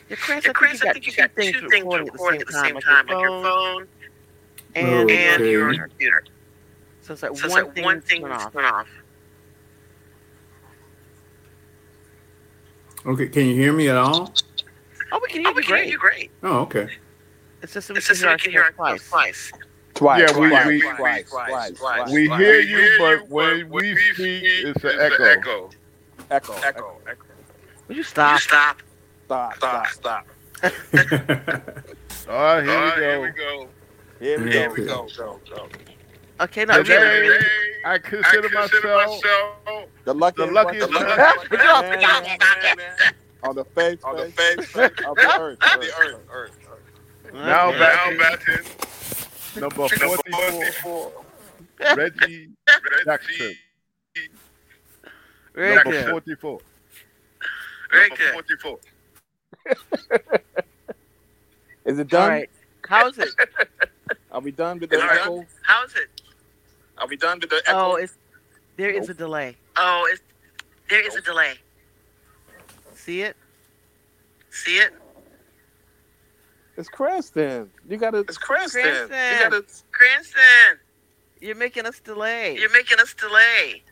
Yeah, 0.09 0.16
Chris, 0.20 0.45
Yeah, 0.45 0.53
Chris, 0.53 0.84
I 0.84 0.89
I 0.89 0.93
think 0.93 1.05
you 1.05 1.13
got 1.13 1.30
two 1.36 1.43
things 1.43 1.61
recording 1.61 2.05
recording 2.07 2.41
at 2.41 2.47
the 2.47 2.53
same 2.53 2.80
time, 2.80 3.05
like 3.05 3.20
your 3.20 3.43
phone 3.43 3.88
and 4.74 4.88
oh, 4.88 5.13
and, 5.13 5.41
Okay. 5.43 5.51
your 5.51 5.74
computer. 5.88 6.24
So 7.01 7.13
it's 7.13 7.22
like 7.22 7.38
So 7.38 7.45
it's 7.45 7.53
one 7.53 7.66
like 7.66 7.76
thing 7.76 7.84
one 7.86 8.01
thing 8.01 8.22
turn 8.22 8.32
off. 8.32 8.51
turn 8.53 8.66
off. 8.66 8.88
Okay, 13.05 13.28
can 13.28 13.45
you 13.45 13.53
hear 13.53 13.74
me 13.74 13.89
at 13.89 13.97
all? 13.97 14.34
Oh, 15.11 15.20
we 15.22 15.28
can 15.30 15.45
oh, 15.45 15.49
hear 15.49 15.49
Oh, 15.49 15.53
we 15.53 15.61
you 15.61 15.68
can 15.68 15.76
hear 15.76 15.84
great. 15.84 15.91
you 15.91 15.97
great. 15.99 16.32
Oh, 16.41 16.59
okay. 16.61 16.89
It's 17.61 17.74
just 17.76 17.86
so 17.88 17.93
we 17.93 17.99
It's 17.99 18.07
can 18.07 18.16
just 18.16 18.24
hear 18.24 18.30
so 18.32 18.34
we 18.34 18.39
can 18.39 18.51
hear 18.51 18.61
ourselves 18.63 18.80
ourselves 18.80 19.09
twice. 19.09 19.51
twice. 19.51 19.74
Twice, 19.96 20.20
Yeah, 20.30 20.38
we- 20.38 20.50
twice, 20.50 20.66
we- 20.68 20.82
twice, 20.82 21.30
twice, 21.30 21.72
twice, 21.80 22.12
We 22.12 22.28
twice. 22.28 22.39
hear 22.39 22.60
you, 22.60 22.96
but 23.00 23.30
when 23.30 23.70
we 23.70 23.96
speak, 24.14 24.43
it's 24.43 24.84
an 24.84 25.00
echo. 25.00 25.24
Echo, 25.24 25.70
Echo. 26.32 26.54
echo. 26.64 26.98
Echo. 27.08 27.24
Would 27.88 27.98
you 27.98 28.04
Stop. 28.04 28.39
stop? 28.41 28.82
Stop. 29.26 29.56
Stop, 29.56 29.88
Stop. 29.88 30.26
stop. 30.62 30.72
Stop. 32.10 32.28
Oh, 32.28 32.62
here 32.62 32.72
Oh, 32.72 32.86
we 32.96 33.02
here 33.02 33.16
go. 33.16 33.22
we 33.22 33.30
go. 33.30 33.68
Here 34.20 34.39
we 34.39 34.46
go. 34.46 34.52
Here 34.52 34.70
we 34.72 34.86
go. 34.86 35.08
Go. 35.18 35.39
Go. 35.50 35.70
Okay, 36.41 36.66
no, 36.66 36.84
Today, 36.84 37.20
really. 37.22 37.46
I 37.86 37.93
I 37.93 37.98
consider 38.00 38.50
consider 38.50 38.93
myself 38.93 39.24
myself 39.64 39.86
The 40.04 40.14
luckiest, 40.14 40.48
The 40.50 40.54
luckiest 40.54 40.91
man, 40.91 41.04
man. 41.08 41.18
man, 41.18 41.39
man, 41.50 42.00
man, 42.00 42.78
man, 42.78 43.14
on 43.43 43.56
the 43.56 43.64
face, 43.66 44.00
on 44.04 44.18
the 44.18 44.26
face 44.32 44.66
face 44.72 44.91
of 45.08 45.16
the 45.16 45.39
earth. 45.39 45.58
of 45.62 45.82
the 45.82 45.91
earth. 46.02 46.20
earth. 46.32 46.52
Now 47.34 47.70
Okay. 47.70 47.80
back 47.80 47.96
Now 48.06 48.12
in 48.12 48.18
back 48.18 48.48
in 48.50 48.56
number 49.56 49.76
number 49.82 49.89
44, 49.89 50.51
44. 50.51 51.12
Reggie 51.95 52.49
Jackson. 53.06 53.56
Very 55.53 55.76
number 55.76 55.91
good. 55.91 56.10
44. 56.12 56.60
Very 57.91 58.10
Number 58.10 58.24
good. 58.24 58.34
44. 58.34 58.80
Is 61.86 61.99
it 61.99 62.08
done? 62.08 62.30
right. 62.30 62.49
How's 62.88 63.18
it? 63.18 63.30
Are 64.32 64.41
we 64.41 64.51
done 64.51 64.80
with 64.80 64.89
the 64.89 64.97
Is 64.97 65.03
it 65.03 65.08
done? 65.08 65.18
echo? 65.18 65.45
How's 65.64 65.95
it? 65.95 66.10
Are 66.97 67.08
we 67.08 67.16
done 67.16 67.39
with 67.39 67.49
the 67.49 67.62
echo? 67.68 67.78
Oh, 67.91 67.95
it's 67.95 68.18
there 68.78 68.89
is 68.89 69.10
a 69.10 69.14
delay. 69.14 69.56
Oh, 69.78 70.08
it's, 70.12 70.22
there 70.89 71.06
is 71.06 71.16
a 71.16 71.22
delay. 71.22 71.53
See 72.93 73.22
it? 73.22 73.36
See 74.49 74.78
it? 74.78 74.93
It's 76.78 76.89
Creston. 76.89 77.69
You 77.89 77.97
gotta. 77.97 78.19
It's 78.19 78.38
Cranston. 78.38 78.84
You 78.84 79.07
gotta, 79.09 79.63
Cranston. 79.91 80.80
You're 81.41 81.55
making 81.55 81.86
us 81.86 81.99
delay. 81.99 82.57
You're 82.57 82.71
making 82.71 82.99
us 82.99 83.13
delay. 83.13 83.84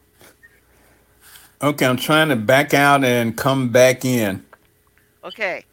Okay, 1.61 1.85
I'm 1.85 1.97
trying 1.97 2.29
to 2.29 2.35
back 2.35 2.73
out 2.73 3.03
and 3.05 3.37
come 3.37 3.69
back 3.69 4.03
in. 4.03 4.45
Okay. 5.23 5.63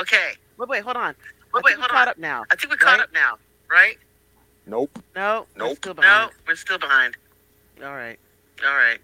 Okay. 0.00 0.32
Wait, 0.56 0.68
wait, 0.68 0.82
hold 0.82 0.96
on. 0.96 1.14
Wait, 1.14 1.14
I 1.54 1.56
wait, 1.58 1.62
think 1.64 1.76
we're 1.78 1.82
hold 1.82 1.90
caught 1.90 2.02
on. 2.02 2.08
up 2.08 2.18
now. 2.18 2.44
I 2.50 2.56
think 2.56 2.70
we're 2.72 2.76
caught 2.76 2.98
Right? 2.98 3.00
up 3.02 3.12
now, 3.12 3.38
right? 3.70 3.96
Nope. 4.66 4.98
No. 5.14 5.46
we're 5.56 5.66
Nope. 5.66 5.76
Still 5.76 5.94
no, 5.94 6.28
we're 6.46 6.56
still 6.56 6.78
behind. 6.78 7.16
All 7.84 7.94
right. 7.94 8.18
All 8.66 8.74
right. 8.74 8.98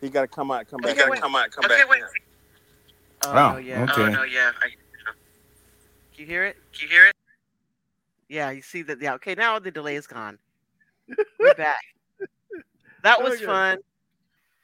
He 0.00 0.08
gotta 0.08 0.28
come 0.28 0.52
out. 0.52 0.68
Come 0.68 0.80
You 0.82 0.88
back. 0.88 0.96
gotta 0.98 1.12
in. 1.12 1.20
come 1.20 1.34
on. 1.34 1.50
Come 1.50 1.64
Okay, 1.64 1.78
back. 1.78 1.90
wait. 1.90 2.00
in. 2.02 2.06
Oh, 3.24 3.32
Wow, 3.34 3.52
no, 3.54 3.58
yeah. 3.58 3.82
okay. 3.82 4.02
Oh 4.02 4.08
no, 4.10 4.22
yeah. 4.22 4.52
I, 4.62 4.68
Can 4.68 4.76
you 6.18 6.26
hear 6.26 6.44
it? 6.44 6.56
can 6.72 6.88
you 6.88 6.88
hear 6.88 7.06
it? 7.06 7.14
Yeah, 8.28 8.50
you 8.50 8.60
see 8.62 8.82
that. 8.82 9.00
Yeah. 9.00 9.14
Okay, 9.14 9.34
now 9.34 9.58
the 9.58 9.70
delay 9.70 9.96
is 9.96 10.06
gone. 10.06 10.38
We're 11.38 11.54
back. 11.54 11.80
That 13.04 13.22
was 13.22 13.34
Okay. 13.34 13.46
fun. 13.46 13.78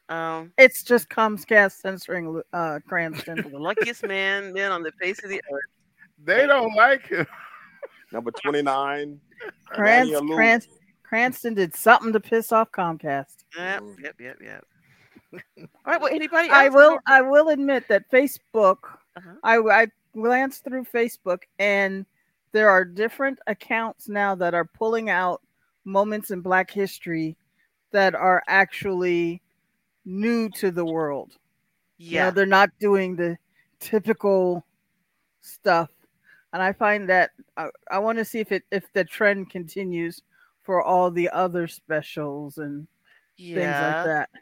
Um, 0.09 0.52
It's 0.59 0.82
just 0.82 1.09
Comcast 1.09 1.80
censoring 1.80 2.42
uh, 2.52 2.80
Cranston. 2.86 3.36
the 3.52 3.59
luckiest 3.59 4.02
man, 4.05 4.52
man 4.52 4.72
on 4.72 4.82
the 4.82 4.90
face 5.00 5.22
of 5.22 5.30
the 5.30 5.40
earth. 5.52 5.62
They 6.24 6.44
don't 6.46 6.74
like 6.74 7.07
him. 7.07 7.26
Number 8.11 8.32
twenty-nine. 8.32 9.20
Crans- 9.72 9.98
Nadia 10.00 10.20
Lou. 10.20 10.36
Crans- 10.36 10.66
Cranston 11.05 11.55
did 11.55 11.76
something 11.76 12.12
to 12.12 12.18
piss 12.20 12.50
off 12.50 12.72
Comcast. 12.72 13.44
Yep, 13.57 13.82
Mm. 13.82 14.02
yep, 14.02 14.20
yep, 14.20 14.36
yep. 14.42 14.64
All 15.59 15.66
right. 15.86 16.00
Well, 16.00 16.12
anybody? 16.12 16.50
I 16.50 16.68
will. 16.70 16.98
I 17.07 17.22
will 17.22 17.48
admit 17.50 17.86
that 17.88 18.11
Facebook. 18.11 18.78
Uh-huh. 19.16 19.34
I 19.44 19.59
I 19.59 19.86
glanced 20.14 20.64
through 20.64 20.84
Facebook, 20.84 21.42
and 21.58 22.06
there 22.52 22.70
are 22.70 22.84
different 22.84 23.38
accounts 23.46 24.08
now 24.08 24.34
that 24.36 24.54
are 24.54 24.64
pulling 24.64 25.10
out 25.10 25.42
moments 25.84 26.30
in 26.30 26.40
Black 26.40 26.70
history 26.70 27.36
that 27.90 28.14
are 28.14 28.42
actually 28.48 29.42
new 30.04 30.48
to 30.50 30.70
the 30.70 30.84
world. 30.84 31.32
You 31.98 32.12
know, 32.18 32.24
Yeah. 32.26 32.30
they're 32.30 32.46
not 32.46 32.70
doing 32.80 33.16
the 33.16 33.36
typical 33.80 34.64
stuff, 35.40 35.90
and 36.52 36.62
I 36.62 36.72
find 36.72 37.08
that 37.08 37.30
uh, 37.56 37.68
I, 37.90 37.96
I 37.96 37.98
want 37.98 38.18
to 38.18 38.24
see 38.24 38.38
if 38.40 38.50
it 38.52 38.62
if 38.70 38.92
the 38.92 39.04
trend 39.04 39.50
continues 39.50 40.22
for 40.62 40.82
all 40.82 41.10
the 41.10 41.28
other 41.30 41.66
specials 41.68 42.58
and 42.58 42.86
things 43.36 43.56
like 43.58 43.66
that. 43.66 44.30
Oh, 44.34 44.38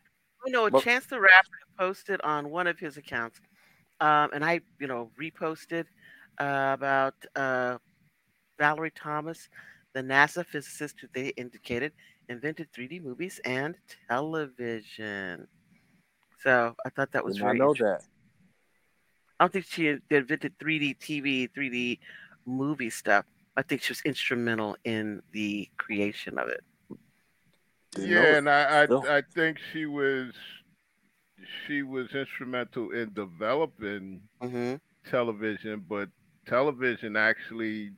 you 0.47 0.53
know, 0.53 0.69
Well- 0.71 0.81
Chance 0.83 1.07
the 1.07 1.21
Rapper 1.21 1.59
posted 1.79 2.21
on 2.23 2.51
one 2.51 2.67
of 2.67 2.79
his 2.79 2.97
accounts, 2.97 3.41
um, 4.03 4.31
and 4.35 4.45
I, 4.45 4.61
you 4.81 4.89
know, 4.89 5.11
reposted 5.21 5.87
uh, 6.41 6.73
about 6.75 7.15
uh, 7.37 7.79
Valerie 8.59 8.93
Thomas, 8.95 9.49
the 9.95 10.03
NASA 10.03 10.45
physicist 10.47 11.01
who 11.01 11.09
they 11.15 11.29
indicated 11.31 11.93
invented 12.29 12.69
3D 12.73 13.01
movies 13.01 13.41
and 13.45 13.77
television. 14.09 15.47
So 16.41 16.75
I 16.85 16.91
thought 16.91 17.13
that 17.13 17.25
was 17.25 17.37
Did 17.37 17.43
not 17.43 17.57
very. 17.57 17.59
know 17.59 17.75
that. 17.75 18.05
I 19.39 19.45
don't 19.45 19.53
think 19.53 19.67
she 19.67 19.89
invented 20.11 20.59
3D 20.59 20.95
TV, 20.95 21.47
3D 21.49 22.01
movie 22.47 22.91
stuff. 22.91 23.25
I 23.57 23.63
think 23.63 23.83
she 23.83 23.93
was 23.93 24.03
instrumental 24.03 24.77
in 24.85 25.23
the 25.33 25.71
creation 25.79 26.39
of 26.39 26.49
it. 26.49 26.63
Didn't 27.95 28.15
Yeah, 28.15 28.37
and 28.39 28.49
I, 28.49 28.85
I 28.85 29.19
I 29.19 29.23
think 29.35 29.59
she 29.73 29.87
was 29.87 30.33
she 31.67 31.83
was 31.83 32.09
instrumental 32.15 32.91
in 32.91 33.13
developing 33.15 34.23
hmm 34.41 34.75
television, 35.09 35.85
but 35.89 36.09
television 36.47 37.17
actually 37.17 37.93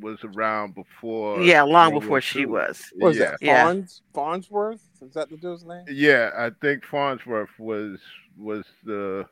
was 0.00 0.18
around 0.24 0.74
before. 0.74 1.38
Yeah, 1.42 1.62
long 1.62 1.92
World 1.92 2.02
before 2.02 2.10
War 2.10 2.20
she 2.20 2.46
was. 2.46 2.46
was. 2.46 2.92
What 2.98 3.10
is 3.10 3.18
yeah. 3.18 3.30
that? 3.30 3.38
Yeah. 3.40 3.64
Farns? 3.64 4.02
Farnsworth? 4.14 4.82
Is 5.00 5.14
that 5.14 5.30
the 5.30 5.36
dude's 5.36 5.64
name? 5.64 5.84
Yeah, 5.88 6.30
I 6.36 6.50
think 6.60 6.84
Farnsworth 6.84 7.50
was 7.58 7.98
was 8.36 8.64
the 8.84 9.26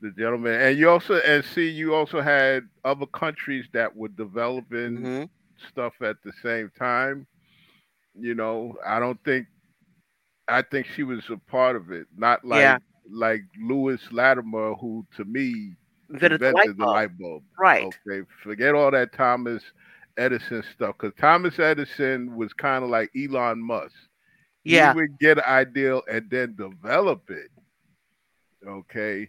the 0.00 0.10
gentleman, 0.12 0.60
and 0.60 0.78
you 0.78 0.88
also 0.90 1.16
and 1.16 1.44
see 1.44 1.68
you 1.68 1.94
also 1.94 2.20
had 2.20 2.64
other 2.84 3.06
countries 3.06 3.66
that 3.72 3.94
were 3.94 4.08
developing 4.08 4.96
hmm 4.96 5.24
stuff 5.70 5.94
at 6.02 6.16
the 6.24 6.32
same 6.42 6.70
time. 6.78 7.26
You 8.18 8.34
know, 8.34 8.76
I 8.86 8.98
don't 9.00 9.22
think 9.24 9.46
I 10.48 10.62
think 10.62 10.86
she 10.86 11.02
was 11.02 11.22
a 11.30 11.36
part 11.36 11.76
of 11.76 11.90
it, 11.92 12.06
not 12.16 12.44
like 12.44 12.60
Yeah. 12.60 12.78
like 13.10 13.42
Lewis 13.60 14.00
Latimer, 14.10 14.74
who 14.74 15.06
to 15.16 15.24
me 15.24 15.74
Invented 16.10 16.40
the 16.40 16.48
invented 16.48 16.54
light 16.54 16.66
the 16.78 16.84
bulb. 16.84 16.94
light 16.94 17.18
bulb. 17.18 17.42
Right. 17.58 17.84
Okay, 18.06 18.26
forget 18.42 18.74
all 18.74 18.90
that 18.90 19.12
Thomas 19.12 19.62
Edison 20.16 20.62
stuff, 20.74 20.96
because 20.98 21.14
Thomas 21.18 21.58
Edison 21.58 22.34
was 22.36 22.52
kind 22.54 22.82
of 22.84 22.90
like 22.90 23.10
Elon 23.16 23.60
Musk. 23.62 23.94
Yeah. 24.64 24.92
He 24.92 25.00
would 25.00 25.18
get 25.18 25.38
an 25.38 25.44
idea 25.46 25.98
and 26.10 26.28
then 26.30 26.56
develop 26.56 27.30
it. 27.30 27.50
Okay. 28.66 29.28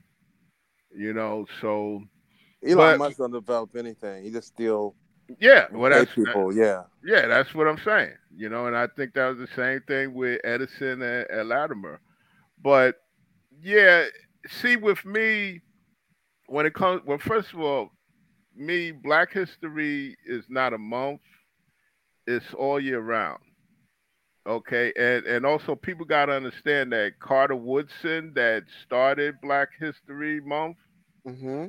You 0.95 1.13
know, 1.13 1.45
so 1.61 2.03
Elon 2.65 2.77
But- 2.77 2.97
Musk 2.99 3.17
don't 3.17 3.31
develop 3.31 3.75
anything. 3.75 4.23
He 4.23 4.31
just 4.31 4.47
steal 4.47 4.95
yeah, 5.39 5.67
well 5.71 5.91
that's 5.91 6.13
people. 6.13 6.53
Yeah. 6.53 6.83
yeah, 7.03 7.27
that's 7.27 7.53
what 7.53 7.67
I'm 7.67 7.79
saying. 7.83 8.13
You 8.35 8.49
know, 8.49 8.67
and 8.67 8.75
I 8.75 8.87
think 8.87 9.13
that 9.13 9.27
was 9.27 9.37
the 9.37 9.47
same 9.55 9.81
thing 9.87 10.13
with 10.13 10.41
Edison 10.43 11.01
and, 11.01 11.27
and 11.29 11.49
Latimer. 11.49 11.99
But 12.61 12.95
yeah, 13.61 14.05
see, 14.47 14.75
with 14.77 15.03
me, 15.05 15.61
when 16.47 16.65
it 16.65 16.73
comes, 16.73 17.01
well, 17.05 17.17
first 17.19 17.53
of 17.53 17.59
all, 17.59 17.91
me, 18.55 18.91
Black 18.91 19.31
History 19.33 20.15
is 20.25 20.45
not 20.49 20.73
a 20.73 20.77
month; 20.77 21.21
it's 22.27 22.53
all 22.53 22.79
year 22.79 22.99
round. 22.99 23.39
Okay, 24.47 24.91
and 24.97 25.25
and 25.25 25.45
also 25.45 25.75
people 25.75 26.05
got 26.05 26.25
to 26.25 26.33
understand 26.33 26.91
that 26.93 27.19
Carter 27.19 27.55
Woodson 27.55 28.33
that 28.35 28.63
started 28.83 29.39
Black 29.41 29.69
History 29.79 30.41
Month. 30.41 30.77
hmm 31.25 31.67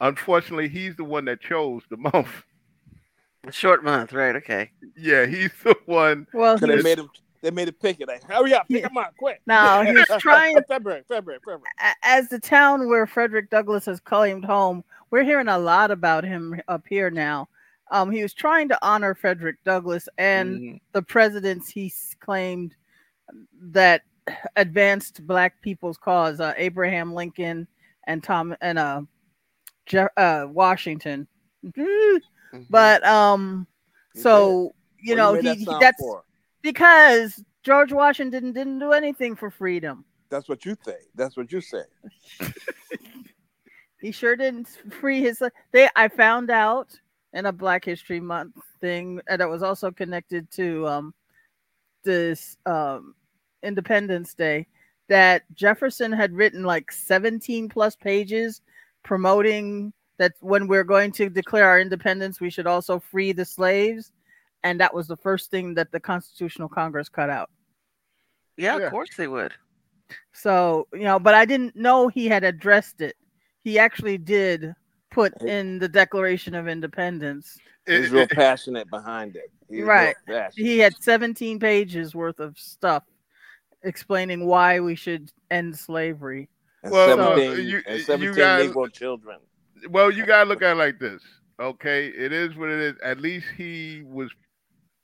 Unfortunately, 0.00 0.68
he's 0.68 0.96
the 0.96 1.04
one 1.04 1.24
that 1.26 1.40
chose 1.40 1.82
the 1.90 1.96
month. 1.96 2.44
A 3.46 3.52
short 3.52 3.84
month, 3.84 4.12
right? 4.12 4.36
Okay. 4.36 4.70
Yeah, 4.96 5.26
he's 5.26 5.50
the 5.62 5.76
one. 5.86 6.26
Well, 6.32 6.58
Could 6.58 6.68
he 6.68 6.72
have 6.72 6.78
was, 6.78 6.84
made 6.84 6.98
him. 6.98 7.10
They 7.42 7.50
made 7.50 7.68
a 7.68 7.72
picket. 7.72 8.08
Like, 8.08 8.22
hurry 8.24 8.54
up, 8.54 8.66
pick 8.68 8.80
Yeah. 8.80 8.88
them 8.88 8.96
up, 8.96 9.14
quick. 9.18 9.42
No, 9.46 9.82
he 9.84 9.92
was 9.92 10.06
trying- 10.18 10.56
February, 10.66 11.02
February, 11.08 11.40
February. 11.40 11.62
As 12.02 12.28
the 12.30 12.38
town 12.38 12.88
where 12.88 13.06
Frederick 13.06 13.50
Douglass 13.50 13.84
has 13.84 14.00
claimed 14.00 14.46
home, 14.46 14.82
we're 15.10 15.24
hearing 15.24 15.48
a 15.48 15.58
lot 15.58 15.90
about 15.90 16.24
him 16.24 16.58
up 16.68 16.84
here 16.88 17.10
now. 17.10 17.48
Um, 17.90 18.10
he 18.10 18.22
was 18.22 18.32
trying 18.32 18.68
to 18.70 18.78
honor 18.80 19.14
Frederick 19.14 19.56
Douglass 19.62 20.08
and 20.16 20.58
Mhm. 20.58 20.80
the 20.92 21.02
presidents 21.02 21.68
he 21.68 21.92
claimed 22.20 22.74
that 23.60 24.02
advanced 24.56 25.26
black 25.26 25.60
people's 25.60 25.98
cause, 25.98 26.40
uh, 26.40 26.54
Abraham 26.56 27.12
Lincoln 27.12 27.68
and 28.06 28.24
Tom 28.24 28.56
and 28.62 28.78
uh, 28.78 29.02
Je- 29.84 30.08
uh 30.16 30.46
Washington. 30.48 31.28
But 32.70 33.04
um, 33.06 33.66
He 34.12 34.20
so 34.20 34.74
you 35.00 35.16
know 35.16 35.34
you 35.34 35.40
he, 35.40 35.54
he- 35.56 35.76
that's 35.80 36.00
for? 36.00 36.24
because 36.62 37.42
George 37.62 37.92
Washington 37.92 38.52
didn't 38.52 38.78
do 38.78 38.92
anything 38.92 39.36
for 39.36 39.50
freedom. 39.50 40.04
That's 40.30 40.48
what 40.48 40.64
you 40.64 40.74
think. 40.74 41.00
That's 41.14 41.36
what 41.36 41.52
you 41.52 41.60
say. 41.60 41.84
He 44.00 44.12
sure 44.12 44.36
didn't 44.36 44.68
free 45.00 45.22
his. 45.22 45.42
They 45.72 45.88
I 45.96 46.08
found 46.08 46.50
out 46.50 46.90
in 47.32 47.46
a 47.46 47.52
Black 47.52 47.86
History 47.86 48.20
Month 48.20 48.56
thing 48.78 49.18
and 49.28 49.40
that 49.40 49.48
was 49.48 49.62
also 49.62 49.90
connected 49.90 50.50
to 50.52 50.86
um 50.86 51.14
this 52.04 52.58
um 52.66 53.14
Independence 53.62 54.34
Day 54.34 54.66
that 55.08 55.42
Jefferson 55.54 56.12
had 56.12 56.34
written 56.34 56.64
like 56.64 56.92
17 56.92 57.70
plus 57.70 57.96
pages 57.96 58.60
promoting 59.04 59.90
that 60.18 60.32
when 60.40 60.66
we're 60.68 60.84
going 60.84 61.12
to 61.12 61.28
declare 61.28 61.68
our 61.68 61.80
independence, 61.80 62.40
we 62.40 62.50
should 62.50 62.66
also 62.66 62.98
free 62.98 63.32
the 63.32 63.44
slaves. 63.44 64.12
And 64.62 64.80
that 64.80 64.94
was 64.94 65.06
the 65.08 65.16
first 65.16 65.50
thing 65.50 65.74
that 65.74 65.90
the 65.92 66.00
Constitutional 66.00 66.68
Congress 66.68 67.08
cut 67.08 67.30
out. 67.30 67.50
Yeah, 68.56 68.78
Yeah. 68.78 68.84
of 68.86 68.92
course 68.92 69.10
they 69.16 69.26
would. 69.28 69.52
So, 70.32 70.86
you 70.92 71.00
know, 71.04 71.18
but 71.18 71.34
I 71.34 71.44
didn't 71.44 71.74
know 71.76 72.08
he 72.08 72.26
had 72.28 72.44
addressed 72.44 73.00
it. 73.00 73.16
He 73.62 73.78
actually 73.78 74.18
did 74.18 74.74
put 75.10 75.40
in 75.42 75.78
the 75.78 75.88
Declaration 75.88 76.54
of 76.54 76.68
Independence. 76.68 77.58
He's 77.86 78.10
real 78.10 78.26
passionate 78.28 78.88
behind 78.90 79.36
it. 79.36 79.50
He's 79.68 79.84
Right. 79.84 80.14
He 80.54 80.78
had 80.78 80.94
17 81.00 81.58
pages 81.58 82.14
worth 82.14 82.38
of 82.40 82.58
stuff 82.58 83.02
explaining 83.82 84.46
why 84.46 84.80
we 84.80 84.94
should 84.94 85.30
end 85.50 85.76
slavery. 85.76 86.48
And 86.82 86.92
Well, 86.92 87.20
uh, 87.20 87.36
17, 87.36 87.66
you- 87.66 87.82
and 87.86 87.98
you 87.98 88.04
17 88.04 88.34
guys- 88.34 88.70
Negro 88.70 88.92
children. 88.92 89.38
Well, 89.90 90.10
you 90.10 90.26
gotta 90.26 90.48
look 90.48 90.62
at 90.62 90.72
it 90.72 90.76
like 90.76 90.98
this. 90.98 91.22
Okay, 91.60 92.08
it 92.08 92.32
is 92.32 92.56
what 92.56 92.68
it 92.68 92.80
is. 92.80 92.94
At 93.02 93.20
least 93.20 93.46
he 93.56 94.02
was 94.04 94.30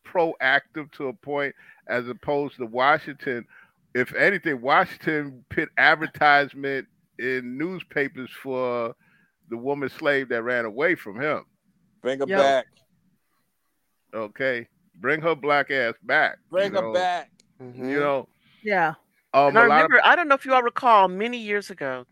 proactive 0.06 0.90
to 0.92 1.08
a 1.08 1.12
point, 1.12 1.54
as 1.88 2.08
opposed 2.08 2.56
to 2.56 2.66
Washington. 2.66 3.46
If 3.94 4.14
anything, 4.14 4.60
Washington 4.60 5.44
put 5.50 5.68
advertisement 5.78 6.86
in 7.18 7.58
newspapers 7.58 8.30
for 8.42 8.94
the 9.48 9.56
woman 9.56 9.88
slave 9.88 10.28
that 10.30 10.42
ran 10.42 10.64
away 10.64 10.94
from 10.94 11.20
him. 11.20 11.44
Bring 12.02 12.20
her 12.20 12.26
Yo. 12.26 12.38
back. 12.38 12.66
Okay, 14.14 14.66
bring 14.96 15.20
her 15.20 15.34
black 15.34 15.70
ass 15.70 15.94
back. 16.02 16.38
Bring 16.50 16.72
her 16.72 16.82
know, 16.82 16.92
back. 16.92 17.30
Mhm. 17.60 17.90
You 17.90 18.00
know, 18.00 18.28
Yeah. 18.62 18.94
um, 19.34 19.48
and 19.48 19.58
I 19.58 19.64
a 19.64 19.68
lot 19.68 19.84
of 19.84 19.90
remember, 19.90 20.00
I 20.04 20.16
don't 20.16 20.28
know 20.28 20.34
if 20.34 20.44
you 20.44 20.54
all 20.54 20.62
recall, 20.62 21.08
many 21.08 21.38
years 21.38 21.70
ago, 21.70 22.06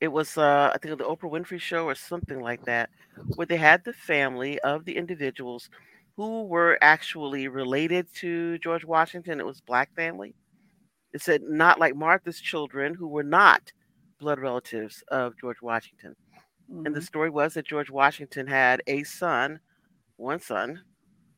it 0.00 0.08
was 0.08 0.36
uh, 0.36 0.70
I 0.74 0.78
think 0.78 0.98
the 0.98 1.04
Oprah 1.04 1.30
Winfrey 1.30 1.60
Show 1.60 1.86
or 1.86 1.94
something 1.94 2.40
like 2.40 2.64
that, 2.64 2.90
where 3.34 3.46
they 3.46 3.56
had 3.56 3.84
the 3.84 3.92
family 3.92 4.58
of 4.60 4.84
the 4.84 4.96
individuals 4.96 5.68
who 6.16 6.44
were 6.44 6.78
actually 6.82 7.48
related 7.48 8.08
to 8.20 8.58
George 8.58 8.84
Washington. 8.84 9.40
It 9.40 9.46
was 9.46 9.60
black 9.60 9.90
family. 9.94 10.34
It 11.12 11.22
said 11.22 11.42
not 11.42 11.80
like 11.80 11.96
Martha's 11.96 12.40
children 12.40 12.94
who 12.94 13.08
were 13.08 13.24
not 13.24 13.72
blood 14.20 14.38
relatives 14.40 15.02
of 15.08 15.34
George 15.40 15.60
Washington. 15.62 16.14
And 16.84 16.94
the 16.94 17.00
Mhm. 17.00 17.04
story 17.04 17.30
was 17.30 17.54
that 17.54 17.66
George 17.66 17.90
Washington 17.90 18.46
had 18.46 18.82
a 18.86 19.04
son, 19.04 19.60
one 20.16 20.40
son, 20.40 20.84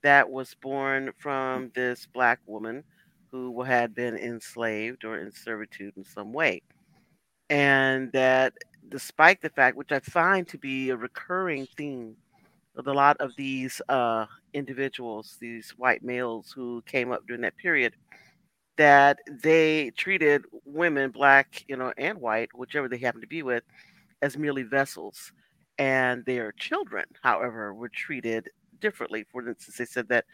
that 0.02 0.30
was 0.30 0.54
born 0.56 1.12
from 1.18 1.70
this 1.74 2.06
black 2.06 2.40
woman 2.46 2.84
who 3.32 3.62
had 3.62 3.94
been 3.94 4.16
enslaved 4.16 5.04
or 5.04 5.18
in 5.18 5.32
servitude 5.32 5.96
in 5.96 6.04
some 6.04 6.32
way. 6.32 6.62
And 7.51 8.12
that 8.12 8.55
despite 8.88 9.40
the 9.40 9.51
fact, 9.51 9.76
which 9.76 9.92
I 9.92 10.01
find 10.01 10.46
to 10.49 10.59
be 10.59 10.90
a 10.90 10.96
recurring 10.96 11.66
theme 11.76 12.16
with 12.74 12.86
a 12.86 12.92
lot 12.92 13.16
of 13.18 13.34
these 13.36 13.80
uh, 13.88 14.26
individuals, 14.55 15.36
these 15.40 15.70
white 15.76 16.03
males 16.03 16.53
who 16.53 16.82
came 16.86 17.12
up 17.12 17.26
during 17.26 17.42
that 17.42 17.57
period, 17.57 17.94
that 18.76 19.18
they 19.42 19.90
treated 19.96 20.44
women, 20.64 21.11
black, 21.11 21.64
you 21.68 21.76
know, 21.76 21.92
and 21.99 22.18
white, 22.18 22.49
whichever 22.55 22.88
they 22.88 22.99
happen 22.99 23.20
to 23.20 23.26
be 23.26 23.42
with, 23.42 23.64
as 24.22 24.38
merely 24.38 24.62
vessels. 24.62 25.32
And 25.78 26.24
their 26.24 26.53
children, 26.53 27.05
however, 27.22 27.74
were 27.74 27.88
treated 27.88 28.49
differently. 28.80 29.26
For 29.30 29.46
instance, 29.46 29.76
they 29.76 29.84
said 29.84 30.09
that 30.09 30.24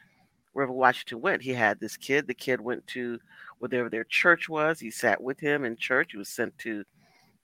wherever 0.53 0.73
Washington 0.73 1.21
went, 1.21 1.43
he 1.43 1.53
had 1.53 1.81
this 1.81 1.97
kid. 1.97 2.27
The 2.27 2.35
kid 2.35 2.61
went 2.61 2.87
to 2.89 3.19
whatever 3.59 3.89
their 3.89 4.05
church 4.05 4.49
was. 4.49 4.81
He 4.81 4.91
sat 4.91 5.23
with 5.23 5.41
him 5.41 5.65
in 5.65 5.77
church. 5.77 6.13
He 6.13 6.19
was 6.19 6.29
sent 6.29 6.57
to 6.59 6.85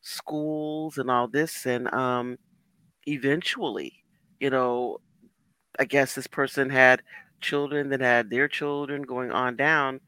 schools 0.02 0.98
and 0.98 1.10
all 1.10 1.28
this. 1.28 1.66
And 1.66 1.92
um, 1.92 2.38
eventually, 3.06 4.04
you 4.40 4.50
know, 4.50 4.98
I 5.78 5.84
guess 5.84 6.14
this 6.14 6.26
person 6.26 6.70
had 6.70 7.02
children 7.40 7.88
that 7.90 8.00
had 8.00 8.30
their 8.30 8.48
children 8.48 9.02
going 9.02 9.30
on 9.30 9.56
down. 9.56 10.00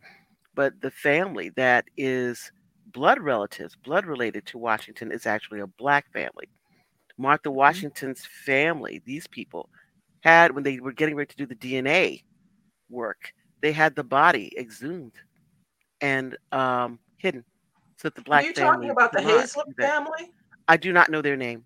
But 0.55 0.81
the 0.81 0.91
family 0.91 1.51
that 1.57 1.87
is 1.97 2.53
blood 2.93 3.21
relatives, 3.21 3.75
blood 3.77 4.05
related 4.07 4.47
to 4.47 4.59
Washington, 4.59 5.11
is 5.11 5.27
actually 5.27 5.61
a 5.61 5.67
black 5.67 6.13
family. 6.13 6.49
Martha 7.19 7.51
Washington's 7.51 8.27
family, 8.45 9.03
these 9.05 9.27
people, 9.27 9.69
had 10.21 10.55
when 10.55 10.65
they 10.65 10.81
were 10.81 10.93
getting 10.93 11.15
ready 11.17 11.35
to 11.35 11.37
do 11.37 11.47
the 11.47 11.55
DNA 11.55 12.23
work, 12.91 13.33
they 13.61 13.73
had 13.73 13.95
the 13.95 14.05
body 14.05 14.53
exhumed 14.59 15.13
and 16.01 16.37
um, 16.51 16.99
hidden, 17.17 17.45
so 18.03 18.09
the 18.09 18.23
Are 18.33 18.43
you 18.43 18.53
talking 18.53 18.91
about 18.91 19.13
the 19.13 19.19
could 19.19 19.29
not 19.29 19.41
Hazlitt 19.41 19.67
do 19.69 19.75
that. 19.79 19.91
family? 19.91 20.33
I 20.67 20.77
do 20.77 20.93
not 20.93 21.09
know 21.09 21.23
their 21.23 21.37
name. 21.37 21.65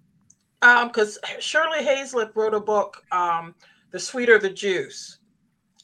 Um, 0.61 0.89
because 0.89 1.19
Shirley 1.39 1.79
Haizlip 1.79 2.37
wrote 2.37 2.53
a 2.55 2.61
book, 2.61 3.05
um, 3.11 3.55
"The 3.91 3.99
Sweeter 3.99 4.39
the 4.39 4.51
Juice," 4.51 5.19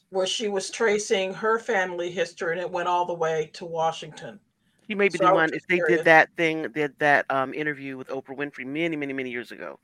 where 0.09 0.27
she 0.27 0.47
was 0.49 0.69
tracing 0.69 1.33
her 1.33 1.57
family 1.57 2.11
history, 2.11 2.51
and 2.51 2.61
it 2.61 2.69
went 2.69 2.87
all 2.87 3.05
the 3.05 3.13
way 3.13 3.49
to 3.53 3.65
Washington. 3.65 4.39
He 4.87 4.93
may 4.93 5.09
be 5.09 5.17
So 5.17 5.27
the 5.27 5.33
one. 5.33 5.53
If 5.53 5.65
they 5.67 5.77
curious. 5.77 5.99
did 5.99 6.05
that 6.05 6.29
thing, 6.37 6.67
did 6.71 6.93
that 6.99 7.25
um, 7.31 7.53
interview 7.53 7.97
with 7.97 8.09
Oprah 8.09 8.37
Winfrey 8.37 8.65
many, 8.65 8.95
many, 8.95 9.13
many 9.13 9.31
years 9.31 9.51
ago, 9.51 9.79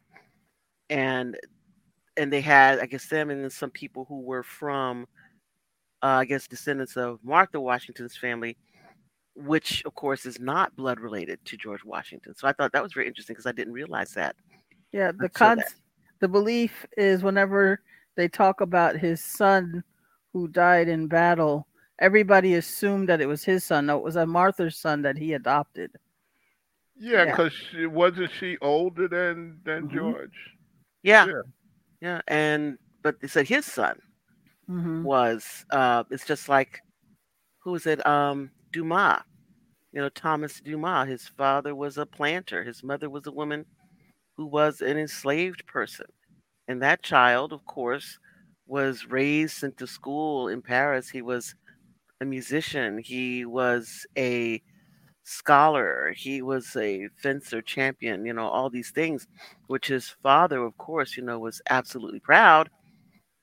and 0.90 1.36
and 2.18 2.32
they 2.32 2.42
had, 2.42 2.80
I 2.80 2.86
guess, 2.86 3.08
them 3.08 3.30
and 3.30 3.44
then 3.44 3.50
some 3.50 3.72
people 3.72 4.06
who 4.06 4.20
were 4.20 4.44
from, 4.44 5.08
uh, 6.04 6.08
I 6.08 6.26
guess, 6.26 6.48
descendants 6.48 6.98
of 6.98 7.20
Martha 7.24 7.60
Washington's 7.62 8.18
family, 8.18 8.58
which 9.40 9.84
of 9.86 9.96
course 9.96 10.26
is 10.26 10.40
not 10.40 10.76
blood 10.76 11.00
related 11.00 11.44
to 11.46 11.58
George 11.58 11.84
Washington. 11.86 12.36
So 12.36 12.48
I 12.48 12.54
thought 12.54 12.72
that 12.74 12.84
was 12.84 12.94
very 12.94 13.08
interesting 13.08 13.34
because 13.36 13.46
I 13.48 13.52
didn't 13.54 13.74
realize 13.74 14.14
that. 14.14 14.36
Yeah, 14.92 15.12
the 15.12 15.30
I'd 15.30 15.36
say 15.36 15.50
con 15.50 15.58
that. 15.58 15.74
the 16.20 16.28
belief 16.28 16.86
is 16.98 17.24
whenever 17.24 17.82
they 18.16 18.28
talk 18.28 18.62
about 18.62 18.98
his 18.98 19.24
son 19.24 19.84
who 20.34 20.48
died 20.48 20.88
in 20.88 21.08
battle, 21.08 21.68
everybody 22.00 22.56
assumed 22.56 23.10
that 23.10 23.22
it 23.22 23.28
was 23.28 23.44
his 23.44 23.64
son. 23.64 23.86
No, 23.88 23.98
it 23.98 24.04
was 24.04 24.16
a 24.16 24.26
Martha's 24.26 24.78
son 24.78 25.02
that 25.04 25.18
he 25.18 25.34
adopted. 25.34 25.92
yeah, 26.96 27.26
Yeah. 27.26 27.32
because 27.32 27.54
she 27.54 27.86
wasn't 27.86 28.32
she 28.32 28.58
older 28.62 29.08
than 29.08 29.60
than 29.64 29.84
Mhm. 29.84 29.90
George? 29.90 30.58
Yeah, 31.04 31.28
Yeah. 31.28 31.42
yeah, 32.02 32.22
and 32.28 32.78
but 33.04 33.20
they 33.22 33.28
said 33.28 33.48
his 33.48 33.66
son 33.66 34.00
hmm 34.68 35.04
was. 35.04 35.66
Uh, 35.72 36.04
it's 36.12 36.26
just 36.26 36.50
like 36.50 36.82
who 37.60 37.76
is 37.76 37.86
it? 37.88 38.06
Um, 38.06 38.52
Dumas. 38.72 39.22
You 39.92 40.02
know, 40.02 40.10
Thomas 40.10 40.62
Dumas. 40.62 41.08
His 41.10 41.28
father 41.28 41.76
was 41.76 41.98
a 41.98 42.06
planter. 42.06 42.64
His 42.64 42.84
mother 42.84 43.10
was 43.10 43.28
a 43.28 43.32
woman 43.32 43.66
who 44.38 44.46
was 44.48 44.82
an 44.82 44.98
enslaved 44.98 45.66
person, 45.68 46.08
and 46.68 46.82
that 46.82 47.04
child, 47.04 47.54
of 47.54 47.66
course, 47.66 48.20
was 48.68 49.06
raised 49.08 49.64
into 49.64 49.88
school 49.88 50.48
in 50.50 50.62
Paris. 50.62 51.10
He 51.10 51.22
was 51.22 51.56
a 52.22 52.26
musician. 52.26 53.00
He 53.00 53.46
was 53.46 54.06
a 54.18 54.62
scholar. 55.24 56.14
He 56.18 56.42
was 56.42 56.76
a 56.76 57.10
fencer 57.22 57.62
champion. 57.62 58.26
You 58.26 58.34
know, 58.34 58.48
all 58.48 58.70
these 58.70 58.92
things, 58.92 59.28
which 59.68 59.88
his 59.88 60.10
father, 60.24 60.64
of 60.64 60.78
course, 60.78 61.18
you 61.18 61.24
know, 61.24 61.40
was 61.40 61.62
absolutely 61.70 62.20
proud 62.22 62.70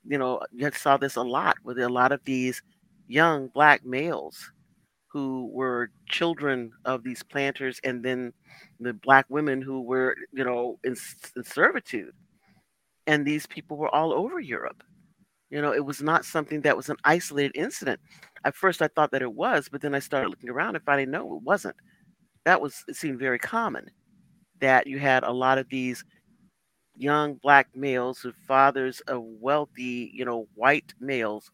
you 0.04 0.18
know, 0.18 0.40
you 0.52 0.70
saw 0.72 0.96
this 0.96 1.16
a 1.16 1.22
lot 1.22 1.56
with 1.64 1.78
a 1.78 1.88
lot 1.88 2.12
of 2.12 2.20
these 2.24 2.62
young 3.08 3.48
black 3.48 3.84
males 3.84 4.52
who 5.16 5.48
were 5.50 5.88
children 6.10 6.70
of 6.84 7.02
these 7.02 7.22
planters 7.22 7.80
and 7.84 8.04
then 8.04 8.34
the 8.80 8.92
black 8.92 9.24
women 9.30 9.62
who 9.62 9.80
were, 9.80 10.14
you 10.30 10.44
know, 10.44 10.78
in, 10.84 10.94
in 11.34 11.42
servitude. 11.42 12.12
And 13.06 13.24
these 13.24 13.46
people 13.46 13.78
were 13.78 13.94
all 13.94 14.12
over 14.12 14.40
Europe. 14.40 14.82
You 15.48 15.62
know, 15.62 15.72
it 15.72 15.86
was 15.86 16.02
not 16.02 16.26
something 16.26 16.60
that 16.60 16.76
was 16.76 16.90
an 16.90 16.98
isolated 17.04 17.52
incident. 17.54 17.98
At 18.44 18.54
first, 18.54 18.82
I 18.82 18.88
thought 18.88 19.10
that 19.12 19.22
it 19.22 19.32
was, 19.32 19.70
but 19.72 19.80
then 19.80 19.94
I 19.94 20.00
started 20.00 20.28
looking 20.28 20.50
around 20.50 20.76
and 20.76 20.84
finding 20.84 21.10
no, 21.10 21.36
it 21.36 21.42
wasn't. 21.42 21.76
That 22.44 22.60
was 22.60 22.84
it 22.86 22.96
seemed 22.96 23.18
very 23.18 23.38
common 23.38 23.86
that 24.60 24.86
you 24.86 24.98
had 24.98 25.22
a 25.22 25.32
lot 25.32 25.56
of 25.56 25.66
these 25.70 26.04
young 26.94 27.36
black 27.36 27.68
males 27.74 28.18
who 28.18 28.32
fathers 28.46 29.00
of 29.08 29.22
wealthy, 29.24 30.10
you 30.12 30.26
know, 30.26 30.46
white 30.56 30.92
males 31.00 31.50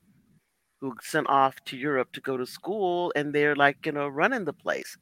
who 0.82 0.92
sent 1.00 1.28
off 1.28 1.54
to 1.64 1.76
Europe 1.76 2.10
to 2.12 2.20
go 2.20 2.36
to 2.36 2.44
school, 2.44 3.12
and 3.14 3.32
they're 3.32 3.54
like, 3.54 3.86
you 3.86 3.92
know, 3.92 4.08
running 4.08 4.44
the 4.44 4.52
place. 4.52 4.98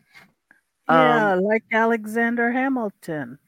Yeah, 0.89 1.35
Um, 1.35 1.43
like 1.43 1.64
Alexander 1.72 2.53
Hamilton. 2.53 3.39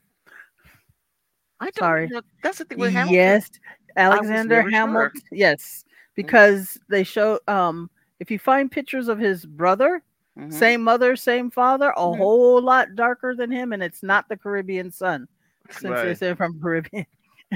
I 1.60 1.66
don't 1.66 1.78
Sorry. 1.78 2.08
know. 2.08 2.22
That's 2.42 2.58
the 2.58 2.64
thing 2.64 2.78
with 2.78 2.92
Hamilton. 2.92 3.14
Yes, 3.14 3.50
Alexander 3.96 4.56
never 4.56 4.70
sure. 4.70 5.12
Hamilton. 5.12 5.20
Yes, 5.30 5.84
because 6.14 6.78
they 6.88 7.04
show 7.04 7.38
um 7.48 7.90
if 8.18 8.30
you 8.30 8.38
find 8.38 8.70
pictures 8.70 9.08
of 9.08 9.18
his 9.18 9.44
brother, 9.44 10.02
Mhm. 10.38 10.52
same 10.52 10.82
mother, 10.82 11.14
same 11.16 11.50
father, 11.50 11.90
a 11.90 12.00
Mhm. 12.00 12.16
whole 12.16 12.62
lot 12.62 12.94
darker 12.94 13.34
than 13.36 13.50
him, 13.50 13.72
and 13.74 13.82
it's 13.82 14.02
not 14.02 14.26
the 14.30 14.36
Caribbean 14.38 14.90
sun, 14.90 15.28
since 15.70 15.82
they 15.82 15.90
Right. 15.90 16.16
say 16.16 16.34
from 16.34 16.58
Caribbean. 16.62 17.06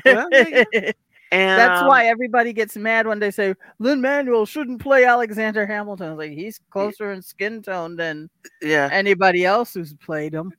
Well, 0.05 0.29
And 1.33 1.59
That's 1.59 1.83
um, 1.83 1.89
why 1.89 2.07
everybody 2.07 2.53
gets 2.53 2.77
mad 2.77 3.07
when 3.07 3.19
they 3.19 3.31
say 3.33 3.55
Lin 3.81 4.01
Manuel 4.01 4.47
shouldn't 4.47 4.81
play 4.81 5.05
Alexander 5.05 5.67
Hamilton. 5.67 6.17
Like 6.17 6.31
he's 6.31 6.61
closer 6.71 7.11
in 7.13 7.21
skin 7.21 7.63
tone 7.63 7.97
than 7.97 8.31
yeah, 8.63 8.89
anybody 8.93 9.45
else 9.45 9.75
who's 9.75 9.93
played 9.95 10.33
him. 10.33 10.53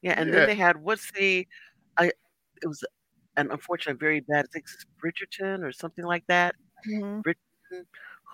yeah, 0.00 0.14
and 0.16 0.30
Yeah. 0.30 0.36
then 0.36 0.46
they 0.48 0.54
had 0.54 0.76
what's 0.78 1.12
the, 1.12 1.46
I, 1.98 2.06
it 2.62 2.66
was 2.66 2.82
an 3.36 3.50
unfortunate, 3.50 3.98
very 3.98 4.20
bad. 4.20 4.46
I 4.46 4.48
think 4.52 4.64
it's 4.72 4.86
Bridgerton 5.02 5.62
or 5.62 5.70
something 5.72 6.04
like 6.04 6.24
that. 6.28 6.54
Mhm. 6.88 7.22
Bridgerton, 7.22 7.84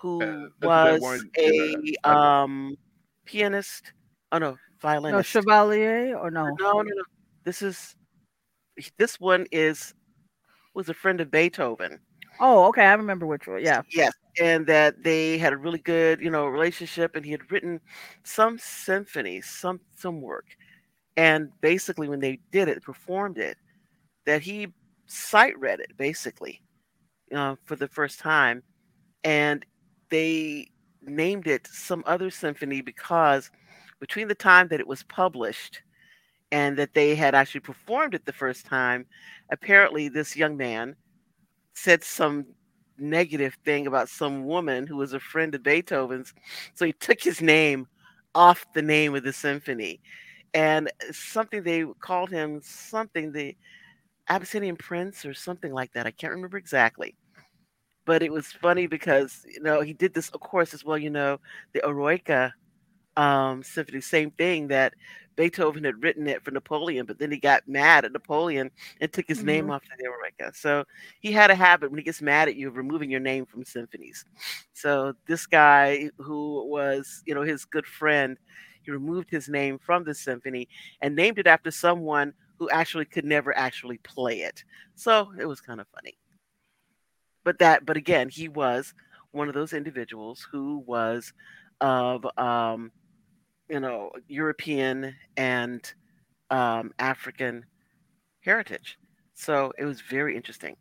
who 0.01 0.23
Uh, 0.23 0.49
was 0.61 1.01
one, 1.01 1.29
a 1.37 1.95
uh, 2.05 2.09
um 2.15 2.77
pianist. 3.25 3.91
Oh 4.31 4.37
no, 4.37 4.57
violinist. 4.79 4.79
No 4.79 4.89
violinist. 5.09 5.29
Chevalier 5.29 6.17
or 6.17 6.31
no? 6.31 6.45
No, 6.59 6.81
no, 6.81 6.81
no. 6.83 7.03
This 7.43 7.61
is 7.61 7.95
this 8.97 9.19
one 9.19 9.45
is 9.51 9.93
was 10.73 10.89
a 10.89 10.93
friend 10.93 11.21
of 11.21 11.31
Beethoven. 11.31 11.99
Oh, 12.39 12.67
okay, 12.69 12.85
I 12.85 12.93
remember 12.93 13.25
which 13.25 13.47
one. 13.47 13.61
Yeah. 13.63 13.81
Yes, 13.91 14.13
and 14.39 14.65
that 14.67 15.03
they 15.03 15.37
had 15.37 15.53
a 15.53 15.57
really 15.57 15.79
good, 15.79 16.21
you 16.21 16.29
know, 16.31 16.47
relationship, 16.47 17.15
and 17.15 17.25
he 17.25 17.31
had 17.31 17.51
written 17.51 17.79
some 18.23 18.57
symphony, 18.57 19.41
some 19.41 19.79
some 19.95 20.21
work, 20.21 20.47
and 21.17 21.49
basically 21.61 22.09
when 22.09 22.19
they 22.19 22.39
did 22.51 22.67
it, 22.67 22.83
performed 22.83 23.37
it, 23.37 23.57
that 24.25 24.41
he 24.41 24.67
sight 25.07 25.59
read 25.59 25.79
it 25.79 25.95
basically, 25.97 26.61
uh, 27.35 27.55
for 27.65 27.75
the 27.75 27.87
first 27.87 28.19
time, 28.19 28.63
and 29.23 29.65
they 30.09 30.69
named 31.03 31.47
it 31.47 31.67
some 31.67 32.03
other 32.07 32.29
symphony 32.29 32.81
because 32.81 33.51
between 33.99 34.27
the 34.27 34.35
time 34.35 34.67
that 34.69 34.79
it 34.79 34.87
was 34.87 35.03
published 35.03 35.81
and 36.51 36.77
that 36.77 36.93
they 36.93 37.15
had 37.15 37.33
actually 37.35 37.61
performed 37.61 38.13
it 38.13 38.25
the 38.25 38.33
first 38.33 38.65
time, 38.65 39.05
apparently 39.51 40.09
this 40.09 40.35
young 40.35 40.57
man 40.57 40.95
said 41.73 42.03
some 42.03 42.45
negative 42.97 43.57
thing 43.65 43.87
about 43.87 44.09
some 44.09 44.45
woman 44.45 44.85
who 44.85 44.97
was 44.97 45.13
a 45.13 45.19
friend 45.19 45.55
of 45.55 45.63
Beethoven's. 45.63 46.33
So 46.75 46.85
he 46.85 46.93
took 46.93 47.21
his 47.21 47.41
name 47.41 47.87
off 48.35 48.65
the 48.73 48.81
name 48.81 49.15
of 49.15 49.23
the 49.23 49.33
symphony. 49.33 49.99
And 50.53 50.91
something 51.11 51.63
they 51.63 51.85
called 52.01 52.29
him 52.29 52.59
something, 52.61 53.31
the 53.31 53.55
Abyssinian 54.27 54.75
Prince 54.75 55.25
or 55.25 55.33
something 55.33 55.73
like 55.73 55.93
that. 55.93 56.05
I 56.05 56.11
can't 56.11 56.33
remember 56.33 56.57
exactly. 56.57 57.15
But 58.05 58.23
it 58.23 58.31
was 58.31 58.51
funny 58.51 58.87
because, 58.87 59.45
you 59.47 59.61
know, 59.61 59.81
he 59.81 59.93
did 59.93 60.13
this, 60.13 60.29
of 60.29 60.41
course, 60.41 60.73
as 60.73 60.83
well, 60.83 60.97
you 60.97 61.09
know, 61.09 61.39
the 61.73 61.81
Eroica 61.81 62.51
um, 63.15 63.63
symphony, 63.63 64.01
same 64.01 64.31
thing 64.31 64.67
that 64.69 64.93
Beethoven 65.35 65.83
had 65.83 66.01
written 66.03 66.27
it 66.27 66.43
for 66.43 66.51
Napoleon, 66.51 67.05
but 67.05 67.17
then 67.19 67.31
he 67.31 67.37
got 67.37 67.67
mad 67.67 68.05
at 68.05 68.11
Napoleon 68.11 68.69
and 68.99 69.11
took 69.11 69.27
his 69.27 69.43
name 69.43 69.67
Mhm. 69.67 69.71
off 69.71 69.83
the 69.97 70.03
Eroica. 70.05 70.55
So 70.55 70.85
he 71.19 71.31
had 71.31 71.51
a 71.51 71.55
habit 71.55 71.89
when 71.91 71.97
he 71.99 72.03
gets 72.03 72.21
mad 72.21 72.47
at 72.47 72.55
you 72.55 72.67
of 72.67 72.77
removing 72.77 73.09
your 73.09 73.19
name 73.19 73.45
from 73.45 73.63
symphonies. 73.63 74.25
So 74.73 75.13
this 75.27 75.45
guy 75.45 76.09
who 76.17 76.65
was, 76.69 77.23
you 77.25 77.33
know, 77.35 77.43
his 77.43 77.65
good 77.65 77.85
friend, 77.85 78.37
he 78.83 78.91
removed 78.91 79.29
his 79.29 79.47
name 79.49 79.77
from 79.79 80.03
the 80.03 80.13
symphony 80.13 80.67
and 81.01 81.15
named 81.15 81.39
it 81.39 81.47
after 81.47 81.71
someone 81.71 82.33
who 82.57 82.69
actually 82.69 83.05
could 83.05 83.25
never 83.25 83.55
actually 83.57 83.97
play 83.99 84.41
it. 84.41 84.63
So 84.95 85.31
it 85.39 85.45
was 85.45 85.61
kind 85.61 85.79
of 85.81 85.87
funny. 85.93 86.17
But 87.43 87.59
that, 87.59 87.85
but 87.85 87.97
again, 87.97 88.29
he 88.29 88.47
was 88.47 88.93
one 89.31 89.47
of 89.47 89.53
those 89.53 89.73
individuals 89.73 90.47
who 90.51 90.79
was 90.85 91.33
of, 91.79 92.25
um, 92.37 92.91
you 93.71 93.81
know, 93.81 94.11
European 94.29 95.15
and 95.37 95.93
um, 96.51 96.91
African 96.99 97.65
heritage. 98.41 98.99
So 99.35 99.73
it 99.79 99.85
was 99.85 100.01
very 100.01 100.37
interesting 100.37 100.77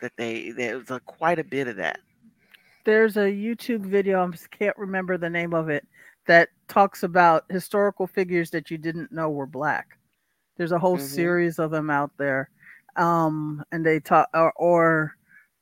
that 0.00 0.12
they 0.18 0.52
there 0.52 0.78
was 0.78 0.90
a, 0.90 1.00
quite 1.06 1.40
a 1.40 1.44
bit 1.44 1.68
of 1.68 1.76
that. 1.78 2.00
There's 2.84 3.16
a 3.16 3.26
YouTube 3.30 3.80
video, 3.86 4.24
I 4.26 4.30
just 4.30 4.50
can't 4.50 4.76
remember 4.78 5.18
the 5.18 5.30
name 5.30 5.54
of 5.54 5.68
it, 5.70 5.86
that 6.26 6.48
talks 6.68 7.02
about 7.04 7.44
historical 7.50 8.06
figures 8.06 8.50
that 8.50 8.70
you 8.70 8.78
didn't 8.78 9.12
know 9.12 9.30
were 9.30 9.46
black. 9.46 9.98
There's 10.56 10.72
a 10.72 10.78
whole 10.78 10.98
Mhm. 10.98 10.98
series 10.98 11.58
of 11.58 11.70
them 11.70 11.90
out 11.90 12.12
there. 12.18 12.50
Um, 12.96 13.64
and 13.72 13.84
they 13.86 14.00
talk 14.00 14.28
or, 14.34 14.52
or 14.56 15.16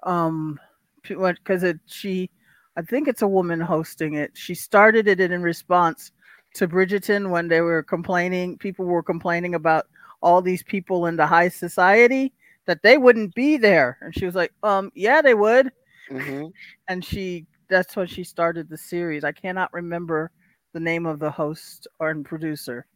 um 0.05 0.59
because 1.03 1.63
it 1.65 1.79
she 1.87 2.31
I 2.77 2.83
think 2.83 3.09
it's 3.09 3.23
a 3.23 3.29
woman 3.29 3.61
hosting 3.61 4.15
it. 4.15 4.33
She 4.35 4.55
started 4.55 5.09
it 5.09 5.21
in 5.21 5.43
response 5.43 6.13
to 6.57 6.69
Bridgerton 6.69 7.31
when 7.31 7.49
they 7.49 7.61
were 7.61 7.83
complaining, 7.83 8.59
people 8.59 8.87
were 8.87 9.03
complaining 9.03 9.55
about 9.55 9.87
all 10.23 10.43
these 10.43 10.63
people 10.63 11.07
in 11.07 11.17
the 11.17 11.27
high 11.27 11.49
society 11.49 12.33
that 12.67 12.83
they 12.83 12.99
wouldn't 12.99 13.35
be 13.35 13.57
there. 13.57 13.99
And 14.03 14.15
she 14.15 14.27
was 14.27 14.35
like, 14.35 14.53
um, 14.63 14.91
yeah, 14.95 15.23
they 15.23 15.35
would. 15.35 15.71
hmm 16.11 16.49
And 16.89 17.05
she 17.05 17.47
that's 17.69 17.97
when 17.97 18.07
she 18.07 18.25
started 18.25 18.69
the 18.69 18.77
series. 18.79 19.25
I 19.25 19.33
cannot 19.33 19.73
remember 19.73 20.31
the 20.73 20.81
name 20.81 21.07
of 21.07 21.19
the 21.19 21.31
host 21.31 21.87
or 21.99 22.15
producer, 22.23 22.87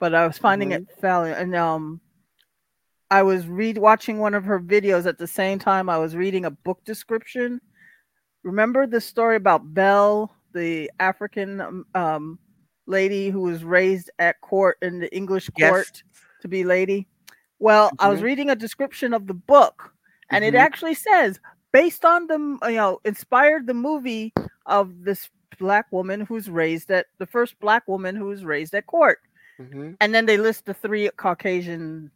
but 0.00 0.14
I 0.14 0.26
was 0.26 0.38
finding 0.38 0.70
Mhm. 0.70 0.72
it 0.72 0.84
fairly 1.00 1.32
and 1.32 1.54
um 1.56 2.00
I 3.10 3.22
was 3.22 3.46
read 3.46 3.78
watching 3.78 4.18
one 4.18 4.34
of 4.34 4.44
her 4.44 4.58
videos 4.60 5.06
at 5.06 5.18
the 5.18 5.26
same 5.26 5.58
time 5.58 5.88
I 5.88 5.98
was 5.98 6.16
reading 6.16 6.44
a 6.44 6.50
book 6.50 6.84
description. 6.84 7.60
Remember 8.42 8.86
the 8.86 9.00
story 9.00 9.36
about 9.36 9.74
Belle, 9.74 10.34
the 10.52 10.90
African 11.00 11.84
um, 11.94 12.38
lady 12.86 13.30
who 13.30 13.40
was 13.42 13.64
raised 13.64 14.10
at 14.18 14.40
court 14.40 14.78
in 14.82 14.98
the 15.00 15.14
English 15.14 15.50
Yes. 15.56 15.70
court 15.70 16.02
to 16.40 16.48
be 16.48 16.64
lady? 16.64 17.08
Well, 17.58 17.94
I 17.98 18.08
was 18.08 18.20
Mhm. 18.20 18.24
reading 18.24 18.50
a 18.50 18.56
description 18.56 19.12
of 19.14 19.26
the 19.26 19.34
book, 19.34 19.92
and 20.30 20.44
it 20.44 20.54
Mhm. 20.54 20.58
actually 20.58 20.94
says 20.94 21.40
based 21.72 22.04
on 22.04 22.26
the 22.26 22.38
you 22.70 22.76
know 22.76 23.00
inspired 23.04 23.66
the 23.66 23.74
movie 23.74 24.32
of 24.66 25.04
this 25.04 25.30
black 25.58 25.86
woman 25.92 26.20
who's 26.20 26.50
raised 26.50 26.90
at 26.90 27.06
the 27.18 27.26
first 27.26 27.58
black 27.60 27.86
woman 27.88 28.14
who 28.16 28.26
was 28.26 28.44
raised 28.44 28.74
at 28.74 28.86
court 28.86 29.18
hmm 29.58 29.92
and 30.00 30.14
then 30.14 30.26
they 30.26 30.36
list 30.36 30.66
the 30.66 30.74
three 30.74 31.08
caucasian 31.16 32.10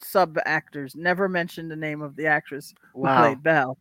sub 0.00 0.38
actors 0.46 0.94
never 0.96 1.28
mentioned 1.28 1.70
the 1.70 1.76
name 1.76 2.02
of 2.02 2.14
the 2.16 2.26
actress 2.26 2.74
who 3.00 3.08
Wow. 3.08 3.16
played 3.16 3.42
belle 3.42 3.78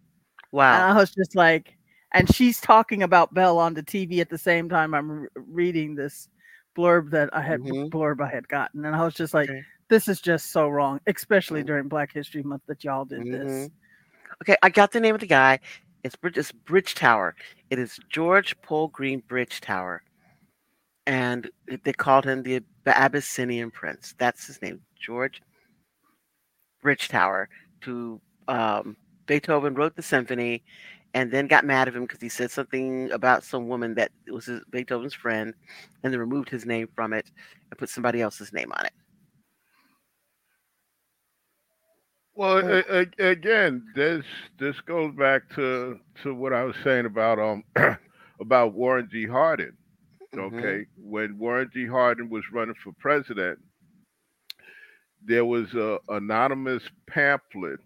Wow. 0.51 0.87
and 0.87 0.97
i 0.97 0.99
was 0.99 1.11
just 1.11 1.35
like 1.35 1.76
and 2.13 2.33
she's 2.33 2.59
talking 2.61 3.03
about 3.03 3.33
belle 3.33 3.57
on 3.59 3.73
the 3.73 3.83
tv 3.83 4.19
at 4.19 4.29
the 4.29 4.37
same 4.37 4.69
time 4.69 4.93
i'm 4.93 5.11
re- 5.11 5.27
reading 5.35 5.95
this 5.95 6.29
blurb 6.77 7.09
that 7.11 7.29
i 7.33 7.41
had 7.41 7.59
Mhm. 7.61 7.89
blurb 7.89 8.21
i 8.21 8.29
had 8.29 8.47
gotten 8.47 8.85
and 8.85 8.95
i 8.95 9.03
was 9.03 9.13
just 9.13 9.33
like 9.33 9.49
Okay. 9.49 9.61
this 9.89 10.07
is 10.07 10.21
just 10.21 10.51
so 10.51 10.67
wrong 10.69 10.99
especially 11.07 11.63
Mhm. 11.63 11.67
during 11.67 11.87
black 11.87 12.11
history 12.13 12.43
month 12.43 12.61
that 12.67 12.83
y'all 12.83 13.05
did 13.05 13.25
this 13.25 13.51
Mhm. 13.67 13.71
Okay, 14.41 14.55
I 14.61 14.69
got 14.69 14.91
the 14.91 14.99
name 14.99 15.15
of 15.15 15.21
the 15.21 15.25
guy. 15.25 15.57
It's 16.03 16.15
Bridge, 16.15 16.37
it's 16.37 16.51
Bridgetower. 16.51 17.31
It 17.71 17.79
is 17.79 17.97
George 18.09 18.55
Polgreen 18.61 19.23
Bridgetower, 19.25 19.99
and 21.07 21.49
they 21.83 21.93
called 21.93 22.25
him 22.25 22.43
the 22.43 22.61
Abyssinian 22.85 23.71
Prince. 23.71 24.13
That's 24.19 24.45
his 24.45 24.61
name, 24.61 24.81
George 24.99 25.41
Bridgetower. 26.83 27.47
To 27.81 28.21
um, 28.47 28.95
Beethoven 29.25 29.73
wrote 29.73 29.95
the 29.95 30.01
symphony, 30.03 30.63
and 31.17 31.31
then 31.31 31.47
got 31.47 31.65
mad 31.65 31.87
at 31.87 31.95
him 31.95 32.03
because 32.03 32.21
he 32.21 32.29
said 32.29 32.51
something 32.51 33.11
about 33.11 33.43
some 33.43 33.67
woman 33.67 33.95
that 33.95 34.11
was 34.27 34.45
his, 34.45 34.61
Beethoven's 34.69 35.15
friend, 35.15 35.51
and 36.03 36.13
then 36.13 36.19
removed 36.19 36.47
his 36.47 36.63
name 36.63 36.87
from 36.95 37.11
it 37.11 37.31
and 37.71 37.79
put 37.79 37.89
somebody 37.89 38.21
else's 38.21 38.53
name 38.53 38.71
on 38.71 38.85
it. 38.85 38.93
Well, 42.35 42.59
a, 42.59 42.83
a, 43.19 43.29
again, 43.31 43.83
this 43.95 44.23
this 44.59 44.79
goes 44.81 45.15
back 45.15 45.49
to 45.55 45.99
to 46.23 46.35
what 46.35 46.53
I 46.53 46.63
was 46.63 46.75
saying 46.83 47.07
about 47.07 47.39
um 47.39 47.63
about 48.39 48.73
Warren 48.73 49.09
G. 49.11 49.25
Harding. 49.25 49.73
Mhm. 50.35 50.53
Okay, 50.59 50.85
when 50.97 51.39
Warren 51.39 51.69
G. 51.73 51.87
Harding 51.87 52.29
was 52.29 52.43
running 52.53 52.75
for 52.83 52.93
president, 52.99 53.59
there 55.25 55.45
was 55.45 55.73
a 55.73 55.97
anonymous 56.09 56.83
pamphlet 57.07 57.79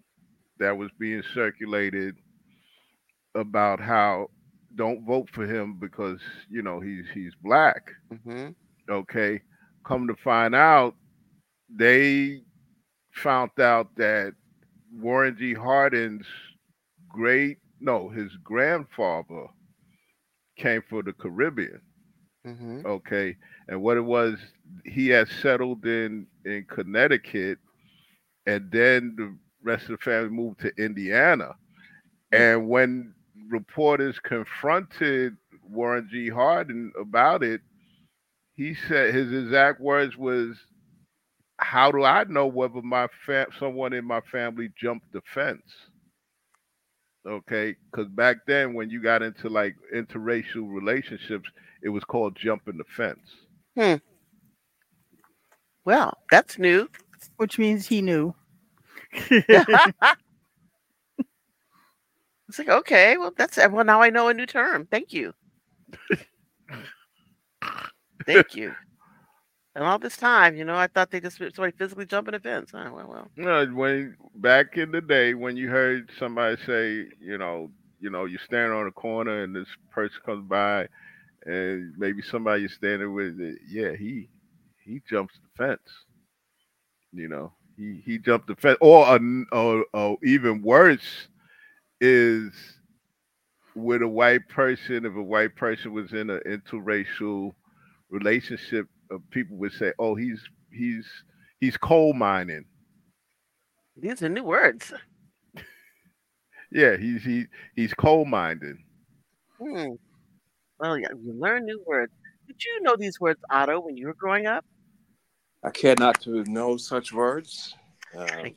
that 0.58 0.76
was 0.76 0.90
being 0.98 1.22
circulated 1.34 2.16
about 3.34 3.80
how 3.80 4.28
don't 4.74 5.04
vote 5.06 5.28
for 5.30 5.46
him 5.46 5.78
because 5.78 6.20
you 6.48 6.62
know 6.62 6.80
he's 6.80 7.06
he's 7.12 7.34
black. 7.42 7.90
hmm 8.24 8.48
Okay, 8.90 9.40
come 9.84 10.06
to 10.08 10.14
find 10.16 10.54
out, 10.54 10.94
they 11.68 12.42
found 13.12 13.50
out 13.60 13.94
that 13.96 14.34
Warren 14.92 15.36
G. 15.38 15.54
Harding's 15.54 16.26
great 17.08 17.58
no 17.80 18.08
his 18.08 18.36
grandfather 18.42 19.46
came 20.56 20.82
from 20.88 21.02
the 21.04 21.12
Caribbean. 21.12 21.80
hmm 22.44 22.80
Okay, 22.84 23.36
and 23.68 23.82
what 23.82 23.96
it 23.96 24.02
was, 24.04 24.38
he 24.84 25.08
had 25.08 25.28
settled 25.28 25.84
in 25.86 26.26
in 26.44 26.64
Connecticut, 26.68 27.58
and 28.46 28.70
then 28.70 29.14
the 29.16 29.36
rest 29.62 29.84
of 29.84 29.90
the 29.98 29.98
family 29.98 30.30
moved 30.30 30.60
to 30.60 30.72
Indiana. 30.82 31.54
And 32.32 32.68
when 32.68 33.14
reporters 33.52 34.18
confronted 34.18 35.36
Warren 35.62 36.08
G. 36.10 36.28
Harding 36.28 36.92
about 36.98 37.44
it, 37.44 37.60
he 38.56 38.74
said 38.74 39.14
his 39.14 39.32
exact 39.32 39.80
words 39.80 40.16
was, 40.16 40.56
"How 41.58 41.92
do 41.92 42.02
I 42.02 42.24
know 42.24 42.46
whether 42.46 42.82
my 42.82 43.08
fam- 43.26 43.52
someone 43.58 43.92
in 43.92 44.04
my 44.04 44.20
family 44.22 44.70
jumped 44.76 45.12
the 45.12 45.20
fence?" 45.34 45.90
Okay, 47.24 47.76
because 47.90 48.08
back 48.08 48.38
then 48.46 48.74
when 48.74 48.90
you 48.90 49.00
got 49.00 49.22
into 49.22 49.48
like 49.48 49.76
interracial 49.94 50.68
relationships, 50.72 51.48
it 51.82 51.88
was 51.88 52.02
called 52.04 52.34
jumping 52.36 52.78
the 52.78 52.84
fence. 52.96 53.36
Hmm. 53.78 53.96
Well, 55.84 56.18
that's 56.30 56.58
new. 56.58 56.88
Which 57.36 57.58
means 57.58 57.86
he 57.86 58.02
knew. 58.02 58.34
It's 62.52 62.58
like, 62.58 62.68
okay, 62.68 63.16
well, 63.16 63.32
that's 63.34 63.56
well. 63.56 63.82
Now 63.82 64.02
I 64.02 64.10
know 64.10 64.28
a 64.28 64.34
new 64.34 64.44
term. 64.44 64.86
Thank 64.90 65.14
you. 65.14 65.32
Thank 68.26 68.54
you. 68.54 68.74
And 69.74 69.82
all 69.82 69.98
this 69.98 70.18
time, 70.18 70.54
you 70.54 70.66
know, 70.66 70.74
I 70.74 70.86
thought 70.86 71.10
they 71.10 71.18
just 71.18 71.38
somebody 71.38 71.72
physically 71.78 72.04
jumping 72.04 72.34
a 72.34 72.38
fence. 72.40 72.72
Oh, 72.74 72.92
well, 72.92 73.08
well. 73.08 73.30
No, 73.38 73.64
when 73.68 74.18
back 74.34 74.76
in 74.76 74.90
the 74.90 75.00
day 75.00 75.32
when 75.32 75.56
you 75.56 75.70
heard 75.70 76.10
somebody 76.18 76.58
say, 76.66 77.06
you 77.22 77.38
know, 77.38 77.70
you 78.00 78.10
know, 78.10 78.26
you're 78.26 78.38
standing 78.44 78.76
on 78.76 78.86
a 78.86 78.92
corner 78.92 79.44
and 79.44 79.56
this 79.56 79.68
person 79.90 80.18
comes 80.26 80.46
by, 80.46 80.86
and 81.46 81.94
maybe 81.96 82.20
somebody 82.20 82.60
you're 82.60 82.68
standing 82.68 83.14
with, 83.14 83.40
uh, 83.40 83.56
yeah, 83.66 83.94
he 83.94 84.28
he 84.84 85.00
jumps 85.08 85.32
the 85.42 85.64
fence. 85.64 85.88
You 87.14 87.28
know, 87.28 87.54
he 87.78 88.02
he 88.04 88.18
jumped 88.18 88.48
the 88.48 88.56
fence, 88.56 88.76
or 88.82 89.06
a, 89.16 89.44
or, 89.52 89.86
or 89.94 90.18
even 90.22 90.60
worse 90.60 91.28
is 92.02 92.52
with 93.74 94.02
a 94.02 94.08
white 94.08 94.48
person. 94.48 95.06
If 95.06 95.14
a 95.14 95.22
white 95.22 95.56
person 95.56 95.92
was 95.92 96.12
in 96.12 96.30
an 96.30 96.40
interracial 96.46 97.52
relationship, 98.10 98.88
uh, 99.12 99.18
people 99.30 99.56
would 99.58 99.72
say, 99.72 99.92
"Oh, 99.98 100.14
he's 100.14 100.42
he's 100.72 101.06
he's 101.60 101.76
coal 101.78 102.12
mining." 102.12 102.66
These 103.96 104.22
are 104.22 104.28
new 104.28 104.44
words. 104.44 104.92
Yeah, 106.70 106.96
he's 106.96 107.22
he 107.22 107.46
he's 107.76 107.94
coal 107.94 108.24
mining. 108.24 108.84
Hmm. 109.60 109.92
Well, 110.78 110.98
yeah, 110.98 111.08
you 111.22 111.34
learn 111.38 111.66
new 111.66 111.82
words. 111.86 112.12
Did 112.46 112.64
you 112.64 112.82
know 112.82 112.96
these 112.98 113.20
words, 113.20 113.40
Otto, 113.50 113.80
when 113.80 113.96
you 113.96 114.08
were 114.08 114.14
growing 114.14 114.46
up? 114.46 114.64
I 115.62 115.70
care 115.70 115.94
not 115.96 116.20
to 116.22 116.44
know 116.44 116.76
such 116.76 117.12
words. 117.12 117.74
Uh, 118.16 118.48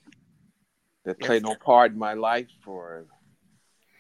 they 1.05 1.13
play 1.13 1.37
Yes. 1.37 1.43
no 1.43 1.55
part 1.55 1.91
in 1.91 1.99
my 1.99 2.13
life 2.13 2.49
or 2.65 3.05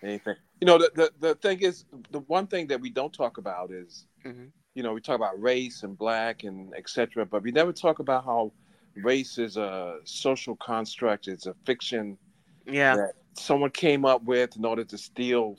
anything. 0.03 0.35
You 0.61 0.67
know, 0.67 0.77
the, 0.77 0.91
the, 0.95 1.11
the 1.19 1.35
thing 1.35 1.59
is, 1.61 1.85
the 2.11 2.19
one 2.21 2.47
thing 2.47 2.67
that 2.67 2.79
we 2.79 2.89
don't 2.89 3.13
talk 3.13 3.37
about 3.37 3.71
is, 3.71 4.07
Mhm. 4.25 4.51
you 4.73 4.83
know, 4.83 4.93
we 4.93 5.01
talk 5.01 5.15
about 5.15 5.39
race 5.41 5.83
and 5.83 5.97
black 5.97 6.43
and 6.43 6.73
etc. 6.75 7.25
But 7.25 7.43
we 7.43 7.51
never 7.51 7.71
talk 7.73 7.99
about 7.99 8.25
how 8.25 8.51
race 8.95 9.37
is 9.37 9.57
a 9.57 9.99
social 10.05 10.55
construct. 10.57 11.27
It's 11.27 11.45
a 11.45 11.53
fiction 11.65 12.17
Yeah. 12.65 12.95
that 12.95 13.13
someone 13.33 13.71
came 13.71 14.05
up 14.05 14.23
with 14.23 14.55
in 14.55 14.65
order 14.65 14.83
to 14.85 14.97
steal 14.97 15.57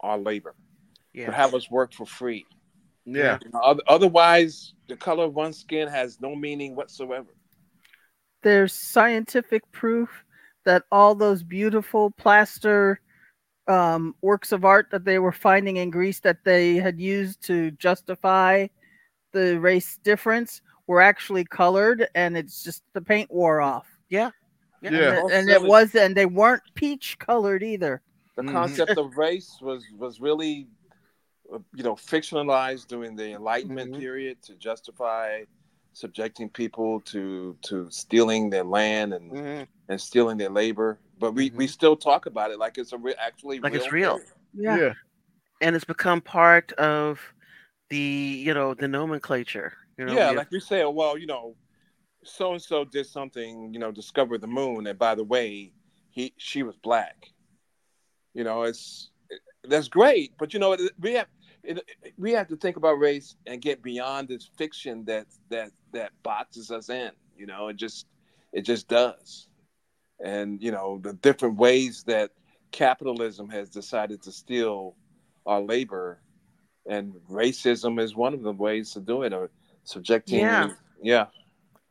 our 0.00 0.18
labor, 0.18 0.54
Yeah. 1.12 1.26
to 1.26 1.32
have 1.32 1.54
us 1.54 1.70
work 1.70 1.92
for 1.92 2.06
free. 2.06 2.46
Yeah, 3.08 3.38
You 3.44 3.50
know, 3.52 3.80
otherwise, 3.86 4.74
the 4.88 4.96
color 4.96 5.24
of 5.24 5.34
one's 5.34 5.58
skin 5.58 5.86
has 5.88 6.20
no 6.20 6.34
meaning 6.34 6.74
whatsoever. 6.74 7.28
There's 8.42 8.72
scientific 8.72 9.70
proof 9.70 10.24
that 10.64 10.84
all 10.90 11.14
those 11.14 11.44
beautiful 11.44 12.10
plaster 12.10 13.00
um, 13.68 14.14
works 14.22 14.52
of 14.52 14.64
art 14.64 14.88
that 14.90 15.04
they 15.04 15.18
were 15.18 15.32
finding 15.32 15.76
in 15.78 15.90
Greece 15.90 16.20
that 16.20 16.44
they 16.44 16.76
had 16.76 17.00
used 17.00 17.42
to 17.42 17.70
justify 17.72 18.66
the 19.32 19.58
race 19.58 19.98
difference 20.04 20.60
were 20.86 21.00
actually 21.00 21.44
colored, 21.44 22.08
and 22.14 22.36
it's 22.36 22.62
just 22.62 22.82
the 22.92 23.00
paint 23.00 23.30
wore 23.30 23.60
off. 23.60 23.86
Yeah. 24.08 24.30
And, 24.82 24.94
Yeah. 24.94 25.24
it- 25.26 25.32
and 25.32 25.48
it 25.48 25.60
was, 25.62 25.94
and 25.96 26.16
they 26.16 26.26
weren't 26.26 26.62
peach 26.74 27.18
colored 27.18 27.62
either. 27.62 28.02
the 28.36 28.42
Mhm. 28.42 28.52
concept 28.52 28.98
of 28.98 29.16
race 29.16 29.56
was 29.62 29.82
was 29.96 30.20
really 30.20 30.68
uh, 31.50 31.58
you 31.74 31.82
know 31.82 31.94
fictionalized 31.94 32.86
during 32.86 33.16
the 33.16 33.30
enlightenment 33.32 33.92
Mhm. 33.94 33.98
period 33.98 34.42
to 34.42 34.54
justify 34.56 35.42
subjecting 35.94 36.50
people 36.50 37.00
to 37.00 37.56
to 37.62 37.88
stealing 37.90 38.50
their 38.50 38.64
land 38.64 39.14
and 39.14 39.32
Mhm. 39.32 39.66
and 39.88 39.98
stealing 40.00 40.36
their 40.36 40.50
labor 40.50 40.98
but 41.18 41.32
we 41.32 41.50
we 41.50 41.64
mm-hmm. 41.64 41.66
still 41.66 41.96
talk 41.96 42.26
about 42.26 42.50
it 42.50 42.58
like 42.58 42.78
it's 42.78 42.92
a 42.92 42.98
re- 42.98 43.14
actually 43.18 43.60
Like 43.60 43.72
real 43.72 43.82
it's 43.82 43.92
real. 43.92 44.18
thing. 44.18 44.26
yeah, 44.54 44.92
And 45.60 45.74
it's 45.76 45.84
become 45.84 46.20
part 46.20 46.72
of 46.72 47.20
the, 47.90 47.96
you 47.98 48.54
know, 48.54 48.74
the 48.74 48.88
nomenclature. 48.88 49.72
You 49.98 50.06
know, 50.06 50.14
yeah 50.14 50.30
we- 50.30 50.36
like 50.36 50.50
we 50.50 50.60
say 50.60 50.84
well 50.84 51.16
you 51.18 51.26
know 51.26 51.54
so 52.24 52.52
and 52.52 52.62
so 52.62 52.84
did 52.84 53.06
something 53.06 53.72
you 53.72 53.78
know 53.78 53.90
discovered 53.92 54.40
the 54.40 54.46
moon 54.46 54.86
and 54.86 54.98
by 54.98 55.14
the 55.14 55.24
way 55.24 55.72
he 56.10 56.32
she 56.36 56.62
was 56.62 56.76
black 56.76 57.28
you 58.34 58.44
know 58.44 58.62
it's 58.62 59.10
that's 59.64 59.88
great 59.88 60.32
but 60.38 60.52
you 60.52 60.60
know 60.60 60.72
it- 60.72 60.92
we 61.00 61.12
have 61.14 61.26
it, 61.62 61.82
we 62.18 62.32
have 62.32 62.46
to 62.48 62.56
think 62.56 62.76
about 62.76 62.98
race 62.98 63.36
and 63.46 63.60
get 63.60 63.82
beyond 63.82 64.28
this 64.28 64.48
fiction 64.56 65.04
that 65.04 65.26
that 65.50 65.70
that 65.92 66.10
boxes 66.22 66.70
us 66.70 66.88
in 66.90 67.10
you 67.36 67.46
know 67.46 67.68
it 67.68 67.76
just 67.76 68.06
it 68.52 68.62
just 68.62 68.88
does 68.88 69.48
and 70.22 70.62
you 70.62 70.70
know 70.70 70.98
the 71.02 71.12
different 71.14 71.56
ways 71.56 72.02
that 72.04 72.30
capitalism 72.72 73.48
has 73.48 73.68
decided 73.68 74.22
to 74.22 74.32
steal 74.32 74.94
our 75.46 75.60
labor 75.60 76.18
and 76.86 77.12
racism 77.30 78.00
is 78.00 78.14
one 78.14 78.34
of 78.34 78.42
the 78.42 78.52
ways 78.52 78.92
to 78.92 79.00
do 79.00 79.22
it 79.22 79.32
or 79.32 79.50
subjecting 79.84 80.40
Yeah. 80.40 80.70
yeah 81.02 81.26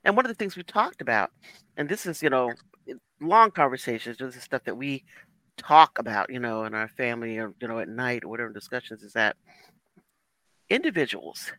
And 0.03 0.15
one 0.15 0.26
of 0.26 0.30
the 0.30 0.36
things 0.36 0.55
we 0.55 0.63
talked 0.63 1.01
about, 1.01 1.32
and 1.78 1.89
this 1.89 2.05
is, 2.05 2.21
you 2.21 2.30
know, 2.30 2.53
long 3.21 3.51
conversations, 3.51 4.17
this 4.17 4.36
is 4.36 4.43
stuff 4.43 4.63
that 4.65 4.78
we 4.78 5.03
talk 5.57 5.97
about, 5.99 6.30
you 6.30 6.39
know, 6.39 6.63
in 6.65 6.73
our 6.73 6.88
family 6.88 7.38
or, 7.38 7.53
you 7.61 7.67
know, 7.67 7.80
at 7.80 7.89
night 7.89 8.23
or 8.23 8.30
whatever 8.30 8.51
discussions 8.51 9.03
is 9.03 9.13
that 9.13 9.36
individuals 10.69 11.51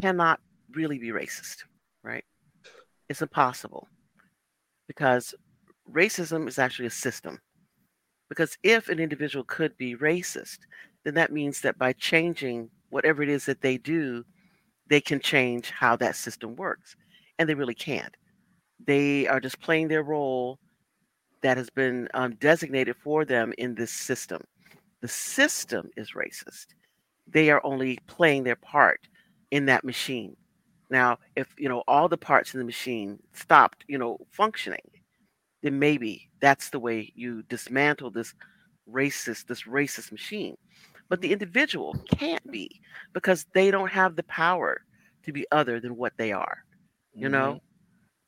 cannot 0.00 0.40
really 0.72 0.98
be 0.98 1.08
racist, 1.08 1.64
right? 2.02 2.24
It's 3.08 3.22
impossible 3.22 3.88
because 4.88 5.34
racism 5.92 6.48
is 6.48 6.58
actually 6.58 6.86
a 6.86 6.90
system. 6.90 7.40
Because 8.28 8.58
if 8.62 8.88
an 8.88 8.98
individual 8.98 9.44
could 9.44 9.76
be 9.76 9.96
racist, 9.96 10.58
then 11.04 11.14
that 11.14 11.32
means 11.32 11.60
that 11.60 11.78
by 11.78 11.92
changing 11.92 12.68
whatever 12.90 13.22
it 13.22 13.28
is 13.28 13.46
that 13.46 13.60
they 13.60 13.78
do, 13.78 14.24
they 14.88 15.00
can 15.00 15.20
change 15.20 15.70
how 15.70 15.96
that 15.96 16.16
system 16.16 16.56
works. 16.56 16.96
And 17.38 17.48
they 17.48 17.54
really 17.54 17.74
can't. 17.74 18.16
They 18.84 19.26
are 19.28 19.40
just 19.40 19.60
playing 19.60 19.88
their 19.88 20.02
role 20.02 20.58
that 21.42 21.56
has 21.56 21.70
been 21.70 22.08
um, 22.14 22.34
designated 22.36 22.96
for 22.96 23.24
them 23.24 23.52
in 23.58 23.74
this 23.74 23.92
system. 23.92 24.42
The 25.00 25.08
system 25.08 25.90
is 25.96 26.12
racist. 26.12 26.66
They 27.28 27.50
are 27.50 27.64
only 27.64 27.98
playing 28.06 28.44
their 28.44 28.56
part 28.56 29.06
in 29.50 29.66
that 29.66 29.84
machine. 29.84 30.36
Now, 30.90 31.18
if 31.34 31.48
you 31.58 31.68
know 31.68 31.82
all 31.86 32.08
the 32.08 32.16
parts 32.16 32.54
in 32.54 32.58
the 32.58 32.64
machine 32.64 33.18
stopped, 33.32 33.84
you 33.88 33.98
know, 33.98 34.18
functioning, 34.30 34.88
then 35.66 35.78
maybe 35.78 36.30
that's 36.40 36.70
the 36.70 36.78
way 36.78 37.12
you 37.16 37.42
dismantle 37.48 38.10
this 38.10 38.34
racist, 38.88 39.46
this 39.46 39.64
racist 39.64 40.12
machine. 40.12 40.56
But 41.08 41.20
the 41.20 41.32
individual 41.32 41.96
can't 42.08 42.48
be 42.50 42.80
because 43.12 43.46
they 43.52 43.70
don't 43.70 43.90
have 43.90 44.16
the 44.16 44.22
power 44.24 44.82
to 45.24 45.32
be 45.32 45.44
other 45.50 45.80
than 45.80 45.96
what 45.96 46.12
they 46.16 46.32
are. 46.32 46.64
You 47.14 47.28
know? 47.28 47.60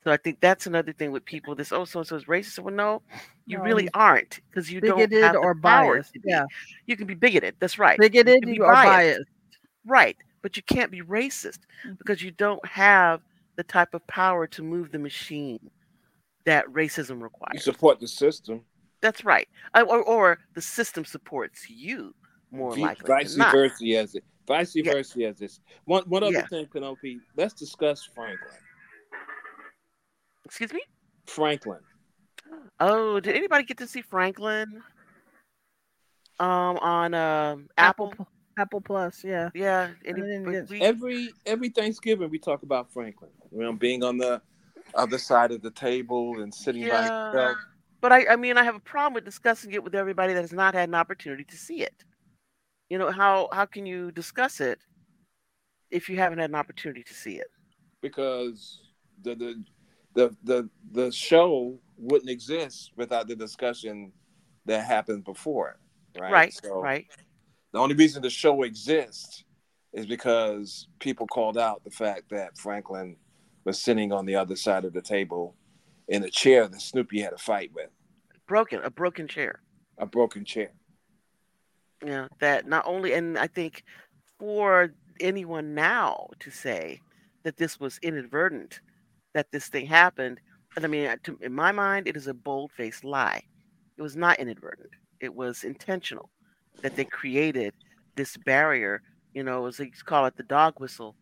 So 0.03 0.11
I 0.11 0.17
think 0.17 0.39
that's 0.41 0.65
another 0.65 0.93
thing 0.93 1.11
with 1.11 1.25
people. 1.25 1.55
This 1.55 1.71
oh 1.71 1.85
so 1.85 1.99
and 1.99 2.07
so 2.07 2.15
is 2.15 2.25
racist. 2.25 2.59
Well, 2.59 2.73
no, 2.73 3.01
you 3.45 3.57
No, 3.57 3.63
really 3.63 3.89
aren't 3.93 4.39
because 4.49 4.71
you 4.71 4.81
don't 4.81 4.99
have 4.99 5.33
the 5.33 5.39
or 5.39 5.53
power 5.55 5.95
biased, 5.95 6.17
yeah. 6.23 6.45
You 6.87 6.95
can 6.97 7.05
be 7.05 7.15
bigoted. 7.15 7.55
That's 7.59 7.77
right. 7.77 7.99
Bigoted 7.99 8.41
can 8.41 8.51
be 8.53 8.59
or 8.59 8.71
biased. 8.73 9.29
Right. 9.85 10.17
But 10.41 10.57
you 10.57 10.63
can't 10.63 10.91
be 10.91 11.01
racist 11.01 11.59
Mm-hmm. 11.85 11.93
because 11.97 12.21
you 12.21 12.31
don't 12.31 12.65
have 12.65 13.21
the 13.55 13.63
type 13.63 13.93
of 13.93 14.05
power 14.07 14.47
to 14.47 14.63
move 14.63 14.91
the 14.91 14.99
machine 14.99 15.69
that 16.45 16.65
racism 16.67 17.21
requires. 17.21 17.53
you 17.53 17.59
support 17.59 17.99
the 17.99 18.07
system 18.07 18.61
That's 19.01 19.23
right. 19.23 19.47
Uh, 19.73 19.85
or, 19.87 20.03
or 20.03 20.39
the 20.55 20.61
system 20.61 21.05
supports 21.05 21.69
you 21.69 22.13
more 22.51 22.73
V- 22.75 22.81
likely 22.81 23.07
Vice 23.07 23.31
than 23.31 23.39
not. 23.39 23.51
versa, 23.53 23.85
yes. 23.85 24.15
Vice 24.47 24.75
Yeah. 24.75 24.91
versa, 24.91 25.19
yes. 25.19 25.37
This 25.39 25.59
one, 25.85 26.03
one 26.09 26.23
other 26.23 26.33
Yeah. 26.33 26.47
thing, 26.47 26.65
Penelope. 26.65 27.19
Let's 27.37 27.53
discuss 27.53 28.03
Franklin. 28.03 28.57
Excuse 30.45 30.73
me. 30.73 30.81
Franklin. 31.27 31.79
Oh, 32.79 33.19
did 33.19 33.35
anybody 33.35 33.63
get 33.63 33.77
to 33.77 33.87
see 33.87 34.01
Franklin? 34.01 34.81
Um, 36.39 36.77
on 36.79 37.13
um 37.13 37.69
Apple. 37.77 38.11
Apple 38.13 38.27
Apple 38.57 38.81
Plus, 38.81 39.23
yeah. 39.23 39.49
Yeah. 39.53 39.91
Any, 40.05 40.21
didn't 40.21 40.43
but 40.45 40.51
get- 40.51 40.69
we- 40.69 40.81
Every 40.81 41.29
every 41.45 41.69
Thanksgiving 41.69 42.29
we 42.29 42.39
talk 42.39 42.63
about 42.63 42.91
Franklin. 42.91 43.31
You 43.51 43.59
know, 43.61 43.73
being 43.73 44.03
on 44.03 44.17
the 44.17 44.41
other 44.95 45.17
side 45.17 45.51
of 45.51 45.61
the 45.61 45.71
table 45.71 46.41
and 46.41 46.53
sitting 46.53 46.87
by 46.87 47.03
himself. 47.03 47.57
But 48.01 48.11
I, 48.13 48.27
I 48.27 48.35
mean, 48.37 48.57
I 48.57 48.63
have 48.63 48.75
a 48.75 48.79
problem 48.79 49.13
with 49.13 49.25
discussing 49.25 49.73
it 49.73 49.83
with 49.83 49.93
everybody 49.93 50.33
that 50.33 50.41
has 50.41 50.53
not 50.53 50.73
had 50.73 50.87
an 50.87 50.95
opportunity 50.95 51.43
to 51.43 51.57
see 51.57 51.81
it. 51.81 52.05
You 52.89 52.97
know 52.97 53.11
how 53.11 53.49
how 53.51 53.65
can 53.65 53.85
you 53.85 54.11
discuss 54.11 54.61
it 54.61 54.79
if 55.91 56.09
you 56.09 56.17
haven't 56.17 56.39
had 56.39 56.49
an 56.49 56.55
opportunity 56.55 57.03
to 57.03 57.13
see 57.13 57.35
it? 57.35 57.47
because 58.01 58.81
the 59.23 59.35
the 59.35 59.63
the 60.13 60.35
the, 60.43 60.69
the 60.91 61.11
show 61.11 61.77
wouldn't 61.97 62.29
exist 62.29 62.91
without 62.95 63.27
the 63.27 63.35
discussion 63.35 64.11
that 64.65 64.85
happened 64.85 65.23
before. 65.23 65.77
Right. 66.19 66.31
Right. 66.31 66.59
So 66.63 66.81
Right. 66.81 67.07
the 67.71 67.79
only 67.79 67.95
reason 67.95 68.21
the 68.21 68.29
show 68.29 68.63
exists 68.63 69.43
is 69.93 70.05
because 70.05 70.87
people 70.99 71.27
called 71.27 71.57
out 71.57 71.83
the 71.83 71.91
fact 71.91 72.29
that 72.29 72.57
Franklin 72.57 73.15
was 73.69 73.79
sitting 73.79 74.11
on 74.11 74.25
the 74.25 74.35
other 74.35 74.55
side 74.55 74.83
of 74.83 74.93
the 74.93 75.01
table 75.01 75.55
in 76.07 76.23
a 76.23 76.29
chair 76.29 76.67
that 76.67 76.81
Snoopy 76.81 77.21
had 77.21 77.33
a 77.33 77.37
fight 77.37 77.69
with, 77.75 77.91
Broken. 78.47 78.79
A 78.83 78.89
broken 78.89 79.27
chair. 79.27 79.61
a 79.99 80.07
broken 80.07 80.43
chair. 80.43 80.71
Yeah. 82.03 82.27
That 82.39 82.67
not 82.67 82.87
only, 82.87 83.13
and 83.13 83.37
I 83.37 83.45
think 83.45 83.83
for 84.39 84.91
anyone 85.19 85.75
now 85.75 86.29
to 86.39 86.49
say 86.49 86.99
that 87.43 87.57
this 87.57 87.79
was 87.79 87.99
inadvertent, 88.01 88.79
that 89.35 89.51
this 89.51 89.67
thing 89.67 89.85
happened, 89.85 90.39
and 90.75 90.83
I 90.83 90.87
mean, 90.87 91.15
to, 91.25 91.37
in 91.41 91.53
my 91.53 91.71
mind, 91.71 92.07
it 92.07 92.17
is 92.17 92.25
a 92.25 92.33
bold-faced 92.33 93.03
lie. 93.03 93.43
It 93.97 94.01
was 94.01 94.15
not 94.15 94.39
inadvertent. 94.39 94.89
It 95.19 95.35
was 95.35 95.63
intentional 95.63 96.31
that 96.81 96.95
they 96.95 97.05
created 97.05 97.73
this 98.15 98.35
barrier. 98.35 99.03
You 99.35 99.43
know, 99.43 99.67
as 99.67 99.77
they 99.77 99.91
call 100.05 100.25
it, 100.25 100.37
the 100.37 100.43
dog 100.57 100.79
whistle, 100.79 101.15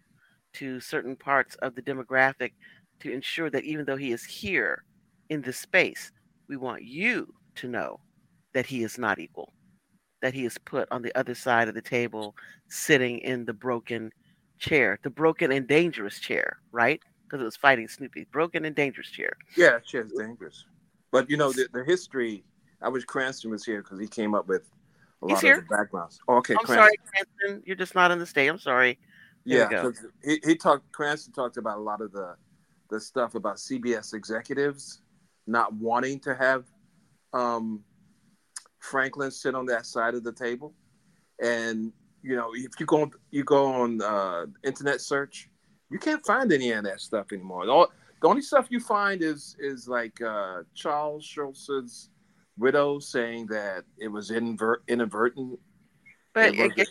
to 0.57 0.79
certain 0.79 1.15
parts 1.15 1.55
of 1.57 1.75
the 1.75 1.81
demographic 1.81 2.51
to 2.99 3.11
ensure 3.11 3.49
that 3.49 3.63
even 3.63 3.85
though 3.85 3.95
he 3.95 4.11
is 4.11 4.23
here 4.23 4.83
in 5.29 5.41
this 5.41 5.57
space, 5.57 6.11
we 6.47 6.57
want 6.57 6.83
you 6.83 7.33
to 7.55 7.67
know 7.67 7.99
that 8.53 8.65
he 8.65 8.83
is 8.83 8.97
not 8.97 9.19
equal, 9.19 9.53
that 10.21 10.33
he 10.33 10.45
is 10.45 10.57
put 10.59 10.87
on 10.91 11.01
the 11.01 11.15
other 11.17 11.35
side 11.35 11.67
of 11.67 11.75
the 11.75 11.81
table, 11.81 12.35
sitting 12.69 13.19
in 13.19 13.45
the 13.45 13.53
broken 13.53 14.11
chair, 14.57 14.99
the 15.03 15.09
broken 15.09 15.51
and 15.51 15.67
dangerous 15.67 16.19
chair, 16.19 16.57
right? 16.71 17.01
Because 17.23 17.41
it 17.41 17.45
was 17.45 17.57
fighting 17.57 17.87
Snoopy, 17.87 18.25
broken 18.31 18.65
and 18.65 18.75
dangerous 18.75 19.09
chair. 19.09 19.33
Yeah, 19.55 19.71
that 19.71 19.85
chair's 19.85 20.11
dangerous. 20.17 20.65
But 21.11 21.29
you 21.29 21.37
know 21.37 21.51
the, 21.51 21.67
the 21.73 21.83
history. 21.83 22.43
I 22.81 22.89
wish 22.89 23.03
Cranston 23.05 23.51
was 23.51 23.65
here 23.65 23.81
because 23.83 23.99
he 23.99 24.07
came 24.07 24.33
up 24.33 24.47
with 24.47 24.63
a 25.23 25.27
He's 25.27 25.33
lot 25.35 25.43
here. 25.43 25.57
of 25.59 25.67
the 25.67 25.75
backgrounds. 25.75 26.19
Oh, 26.27 26.37
okay, 26.37 26.53
I'm 26.53 26.65
Cranston. 26.65 26.77
sorry, 26.77 26.93
Cranston, 27.05 27.63
you're 27.65 27.75
just 27.75 27.95
not 27.95 28.11
in 28.11 28.19
the 28.19 28.25
state. 28.25 28.47
I'm 28.47 28.59
sorry. 28.59 28.97
Yeah, 29.47 29.69
we 29.69 29.75
go. 29.75 29.81
'cause 29.83 30.05
he, 30.23 30.39
he 30.43 30.55
talked. 30.55 30.91
Cranston 30.91 31.33
talked 31.33 31.57
about 31.57 31.77
a 31.77 31.81
lot 31.81 32.01
of 32.01 32.11
the 32.11 32.35
the 32.89 32.99
stuff 32.99 33.35
about 33.35 33.57
CBS 33.57 34.13
executives 34.13 35.01
not 35.45 35.73
wanting 35.73 36.19
to 36.19 36.35
have 36.35 36.65
um, 37.33 37.83
Franklin 38.79 39.31
sit 39.31 39.55
on 39.55 39.65
that 39.67 39.85
side 39.85 40.15
of 40.15 40.23
the 40.23 40.31
table, 40.31 40.73
and 41.41 41.91
you 42.21 42.35
know 42.35 42.51
if 42.53 42.79
you 42.79 42.85
go 42.85 43.09
you 43.31 43.43
go 43.43 43.65
on 43.67 44.01
uh, 44.01 44.45
internet 44.63 45.01
search, 45.01 45.49
you 45.89 45.99
can't 45.99 46.25
find 46.25 46.51
any 46.51 46.71
of 46.71 46.83
that 46.83 46.99
stuff 46.99 47.27
anymore. 47.31 47.65
The, 47.65 47.71
all, 47.71 47.87
the 48.21 48.27
only 48.27 48.41
stuff 48.41 48.67
you 48.69 48.79
find 48.79 49.21
is 49.23 49.55
is 49.59 49.87
like 49.87 50.21
uh, 50.21 50.63
Charles 50.73 51.25
Schulz's 51.25 52.09
widow 52.57 52.99
saying 52.99 53.47
that 53.47 53.83
it 53.97 54.07
was 54.07 54.31
inver- 54.31 54.81
inadvertent. 54.87 55.59
But 56.33 56.55
It 56.55 56.89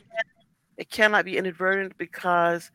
it, 0.77 0.91
cannot 0.91 1.25
be 1.25 1.37
inadvertent 1.37 1.97
because 1.99 2.71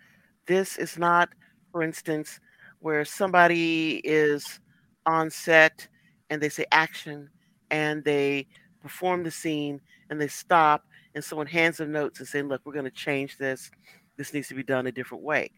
this 0.47 0.77
is 0.77 0.97
not, 0.97 1.29
for 1.71 1.83
instance, 1.83 2.39
where 2.79 3.05
somebody 3.05 4.01
is 4.03 4.59
on 5.05 5.29
set 5.29 5.87
and 6.29 6.41
they 6.41 6.49
say 6.49 6.65
action 6.71 7.29
and 7.69 8.03
they 8.03 8.47
perform 8.81 9.23
the 9.23 9.31
scene 9.31 9.79
and 10.09 10.19
they 10.19 10.27
stop 10.27 10.85
and 11.13 11.23
someone 11.23 11.47
hands 11.47 11.77
them 11.77 11.91
notes 11.91 12.19
and 12.19 12.27
saying, 12.27 12.47
look, 12.47 12.61
we're 12.63 12.73
going 12.73 12.85
to 12.85 12.91
change 12.91 13.37
this. 13.37 13.71
This 14.17 14.33
needs 14.33 14.47
to 14.49 14.55
be 14.55 14.63
done 14.63 14.87
a 14.87 14.91
different 14.91 15.23
way. 15.23 15.51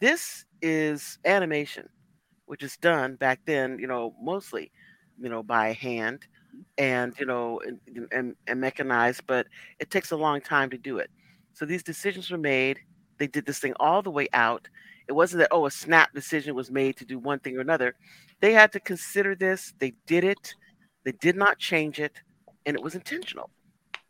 This 0.00 0.44
is 0.62 1.18
animation, 1.24 1.88
which 2.46 2.62
is 2.62 2.76
done 2.76 3.16
back 3.16 3.40
then, 3.44 3.78
you 3.78 3.86
know, 3.86 4.14
mostly, 4.20 4.70
you 5.20 5.28
know, 5.28 5.42
by 5.42 5.72
hand 5.72 6.26
and, 6.76 7.14
you 7.18 7.26
know, 7.26 7.60
and, 7.66 8.08
and, 8.12 8.36
and 8.46 8.60
mechanized, 8.60 9.22
but 9.26 9.46
it 9.78 9.90
takes 9.90 10.12
a 10.12 10.16
long 10.16 10.40
time 10.40 10.70
to 10.70 10.78
do 10.78 10.98
it. 10.98 11.10
So 11.58 11.66
these 11.66 11.82
decisions 11.82 12.30
were 12.30 12.38
made. 12.38 12.78
They 13.18 13.26
did 13.26 13.44
this 13.44 13.58
thing 13.58 13.72
all 13.80 14.00
the 14.00 14.12
way 14.12 14.28
out. 14.32 14.68
It 15.08 15.12
wasn't 15.12 15.40
that, 15.40 15.48
oh, 15.50 15.66
a 15.66 15.70
snap 15.72 16.14
decision 16.14 16.54
was 16.54 16.70
made 16.70 16.96
to 16.98 17.04
do 17.04 17.18
one 17.18 17.40
thing 17.40 17.56
or 17.56 17.60
another. 17.60 17.96
They 18.38 18.52
had 18.52 18.70
to 18.74 18.80
consider 18.80 19.34
this. 19.34 19.74
They 19.80 19.92
did 20.06 20.22
it. 20.22 20.54
They 21.02 21.10
did 21.10 21.34
not 21.34 21.58
change 21.58 21.98
it. 21.98 22.12
And 22.64 22.76
it 22.76 22.82
was 22.82 22.94
intentional. 22.94 23.50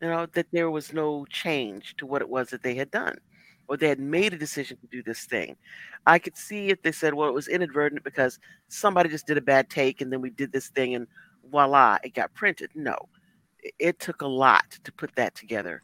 You 0.02 0.08
know, 0.08 0.26
that 0.34 0.48
there 0.52 0.70
was 0.70 0.92
no 0.92 1.24
change 1.30 1.96
to 1.96 2.04
what 2.04 2.20
it 2.20 2.28
was 2.28 2.50
that 2.50 2.62
they 2.62 2.74
had 2.74 2.90
done 2.90 3.16
or 3.66 3.78
they 3.78 3.88
had 3.88 3.98
made 3.98 4.34
a 4.34 4.38
decision 4.38 4.76
to 4.82 4.86
do 4.86 5.02
this 5.02 5.24
thing. 5.24 5.56
I 6.06 6.18
could 6.18 6.36
see 6.36 6.68
if 6.68 6.82
they 6.82 6.92
said, 6.92 7.14
well, 7.14 7.30
it 7.30 7.34
was 7.34 7.48
inadvertent 7.48 8.04
because 8.04 8.38
somebody 8.68 9.08
just 9.08 9.26
did 9.26 9.38
a 9.38 9.42
bad 9.42 9.70
take 9.70 10.02
and 10.02 10.12
then 10.12 10.20
we 10.20 10.28
did 10.28 10.52
this 10.52 10.68
thing 10.68 10.94
and 10.94 11.06
voila, 11.50 11.96
it 12.04 12.12
got 12.12 12.34
printed. 12.34 12.70
No, 12.74 12.94
it, 13.78 13.98
took 13.98 14.20
a 14.20 14.26
lot 14.26 14.78
to 14.84 14.92
put 14.92 15.14
that 15.16 15.34
together. 15.34 15.82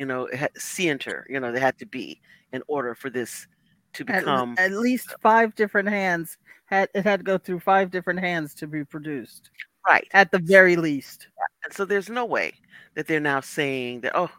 You 0.00 0.06
know, 0.06 0.28
center, 0.56 1.26
you 1.28 1.38
know, 1.38 1.52
they 1.52 1.60
had 1.60 1.78
to 1.78 1.86
be 1.86 2.20
in 2.52 2.62
order 2.68 2.94
for 2.94 3.10
this 3.10 3.46
to 3.92 4.04
become 4.04 4.54
at 4.58 4.72
least 4.72 5.14
five 5.20 5.54
different 5.54 5.88
hands 5.88 6.38
had 6.64 6.88
it 6.94 7.04
had 7.04 7.20
to 7.20 7.24
go 7.24 7.36
through 7.36 7.60
five 7.60 7.90
different 7.90 8.20
hands 8.20 8.54
to 8.54 8.66
be 8.66 8.84
produced. 8.84 9.50
right. 9.86 10.08
At 10.12 10.30
the 10.30 10.38
very 10.38 10.76
least. 10.76 11.28
And 11.64 11.72
so 11.72 11.84
there's 11.84 12.08
no 12.08 12.24
way 12.24 12.54
that 12.94 13.06
they're 13.06 13.20
now 13.20 13.40
saying 13.40 14.00
that, 14.02 14.12
oh, 14.14 14.30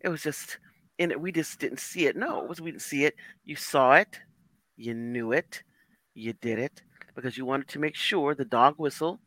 it 0.00 0.08
was 0.08 0.22
just 0.22 0.58
in 0.98 1.10
it. 1.10 1.20
We 1.20 1.32
just 1.32 1.58
didn't 1.58 1.80
see 1.80 2.06
it. 2.06 2.16
No, 2.16 2.42
it 2.42 2.48
was 2.48 2.60
we 2.60 2.70
didn't 2.70 2.82
see 2.82 3.04
it. 3.04 3.14
You 3.44 3.56
saw 3.56 3.94
it, 3.94 4.18
you 4.76 4.94
knew 4.94 5.32
it, 5.32 5.62
you 6.14 6.32
did 6.34 6.58
it 6.58 6.82
because 7.14 7.36
you 7.36 7.44
wanted 7.44 7.68
to 7.68 7.78
make 7.78 7.96
sure 7.96 8.34
the 8.34 8.44
dog 8.44 8.74
whistle 8.78 9.20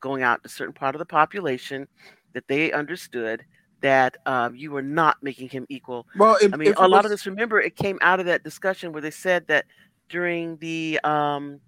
going 0.00 0.22
out 0.22 0.42
to 0.42 0.48
a 0.48 0.50
certain 0.50 0.74
part 0.74 0.94
of 0.94 0.98
the 0.98 1.06
population 1.06 1.86
that 2.34 2.48
they 2.48 2.72
understood 2.72 3.44
that 3.86 4.16
um, 4.26 4.56
you 4.56 4.72
were 4.72 4.82
not 4.82 5.16
making 5.22 5.48
him 5.48 5.64
equal. 5.68 6.08
Well, 6.18 6.36
if, 6.42 6.52
I 6.52 6.56
mean, 6.56 6.74
a 6.76 6.82
it 6.82 6.88
lot 6.88 7.04
of 7.04 7.10
was- 7.10 7.20
this, 7.20 7.26
remember, 7.26 7.60
it 7.60 7.76
came 7.76 7.98
out 8.02 8.18
of 8.18 8.26
that 8.26 8.42
discussion 8.42 8.90
where 8.90 9.00
they 9.00 9.12
said 9.12 9.46
that 9.46 9.64
during 10.08 10.56
the 10.56 10.98
um, 11.04 11.60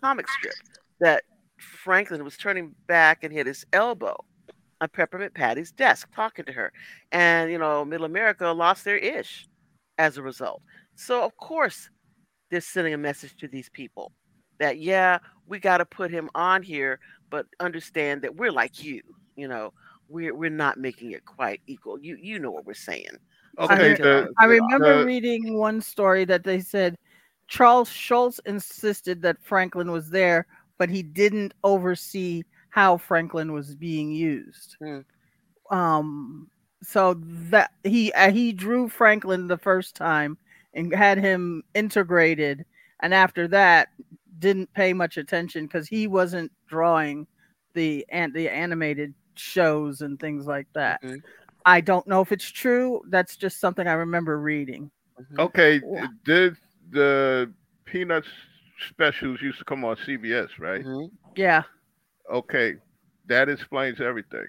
comic 0.00 0.28
strip 0.28 0.54
that 1.00 1.24
Franklin 1.58 2.22
was 2.22 2.36
turning 2.36 2.76
back 2.86 3.24
and 3.24 3.32
hit 3.32 3.46
his 3.46 3.66
elbow 3.72 4.16
on 4.80 4.88
Peppermint 4.88 5.34
Patty's 5.34 5.72
desk 5.72 6.08
talking 6.14 6.44
to 6.44 6.52
her. 6.52 6.72
And, 7.10 7.50
you 7.50 7.58
know, 7.58 7.84
Middle 7.84 8.06
America 8.06 8.46
lost 8.48 8.84
their 8.84 8.98
ish 8.98 9.48
as 9.98 10.16
a 10.16 10.22
result. 10.22 10.62
So, 10.94 11.24
of 11.24 11.36
course, 11.38 11.90
they're 12.52 12.60
sending 12.60 12.94
a 12.94 12.98
message 12.98 13.36
to 13.38 13.48
these 13.48 13.68
people 13.68 14.12
that, 14.60 14.78
yeah, 14.78 15.18
we 15.48 15.58
got 15.58 15.78
to 15.78 15.84
put 15.84 16.12
him 16.12 16.30
on 16.36 16.62
here, 16.62 17.00
but 17.30 17.46
understand 17.58 18.22
that 18.22 18.36
we're 18.36 18.52
like 18.52 18.84
you, 18.84 19.02
you 19.34 19.48
know, 19.48 19.72
we're, 20.08 20.34
we're 20.34 20.50
not 20.50 20.78
making 20.78 21.12
it 21.12 21.24
quite 21.24 21.60
equal. 21.66 21.98
You, 22.00 22.16
you 22.20 22.38
know 22.38 22.50
what 22.50 22.66
we're 22.66 22.74
saying. 22.74 23.18
So 23.58 23.66
I, 23.68 23.76
they 23.76 23.94
the- 23.94 24.32
I 24.38 24.44
remember 24.46 24.98
the- 24.98 25.06
reading 25.06 25.58
one 25.58 25.80
story 25.80 26.24
that 26.24 26.44
they 26.44 26.60
said 26.60 26.96
Charles 27.48 27.88
Schulz 27.88 28.40
insisted 28.46 29.22
that 29.22 29.36
Franklin 29.42 29.92
was 29.92 30.10
there, 30.10 30.46
but 30.78 30.88
he 30.88 31.02
didn't 31.02 31.54
oversee 31.62 32.42
how 32.70 32.96
Franklin 32.96 33.52
was 33.52 33.74
being 33.76 34.10
used. 34.10 34.76
Hmm. 34.82 35.00
Um, 35.70 36.50
so 36.82 37.14
that 37.50 37.70
he 37.84 38.12
uh, 38.12 38.30
he 38.30 38.52
drew 38.52 38.88
Franklin 38.88 39.46
the 39.46 39.56
first 39.56 39.94
time 39.94 40.36
and 40.74 40.94
had 40.94 41.18
him 41.18 41.62
integrated, 41.74 42.64
and 43.02 43.14
after 43.14 43.48
that 43.48 43.88
didn't 44.40 44.72
pay 44.74 44.92
much 44.92 45.16
attention 45.16 45.66
because 45.66 45.86
he 45.86 46.06
wasn't 46.06 46.50
drawing 46.66 47.26
the 47.74 48.04
and 48.10 48.34
the 48.34 48.48
animated 48.48 49.14
shows 49.38 50.00
and 50.00 50.18
things 50.18 50.46
like 50.46 50.68
that. 50.74 51.02
Mhm. 51.02 51.22
I 51.64 51.80
don't 51.80 52.06
know 52.06 52.20
if 52.20 52.32
it's 52.32 52.50
true. 52.50 53.02
That's 53.08 53.36
just 53.36 53.60
something 53.60 53.86
I 53.86 53.94
remember 53.94 54.38
reading. 54.38 54.90
Mhm. 55.20 55.38
Okay, 55.40 55.80
Yeah. 55.90 56.08
did 56.24 56.56
the 56.90 57.52
Peanuts 57.84 58.28
specials 58.90 59.40
used 59.40 59.58
to 59.58 59.64
come 59.64 59.84
on 59.84 59.96
CBS, 60.04 60.58
right? 60.58 60.84
Mhm. 60.84 61.10
Yeah. 61.36 61.62
Okay, 62.30 62.76
that 63.26 63.48
explains 63.48 64.00
everything. 64.00 64.46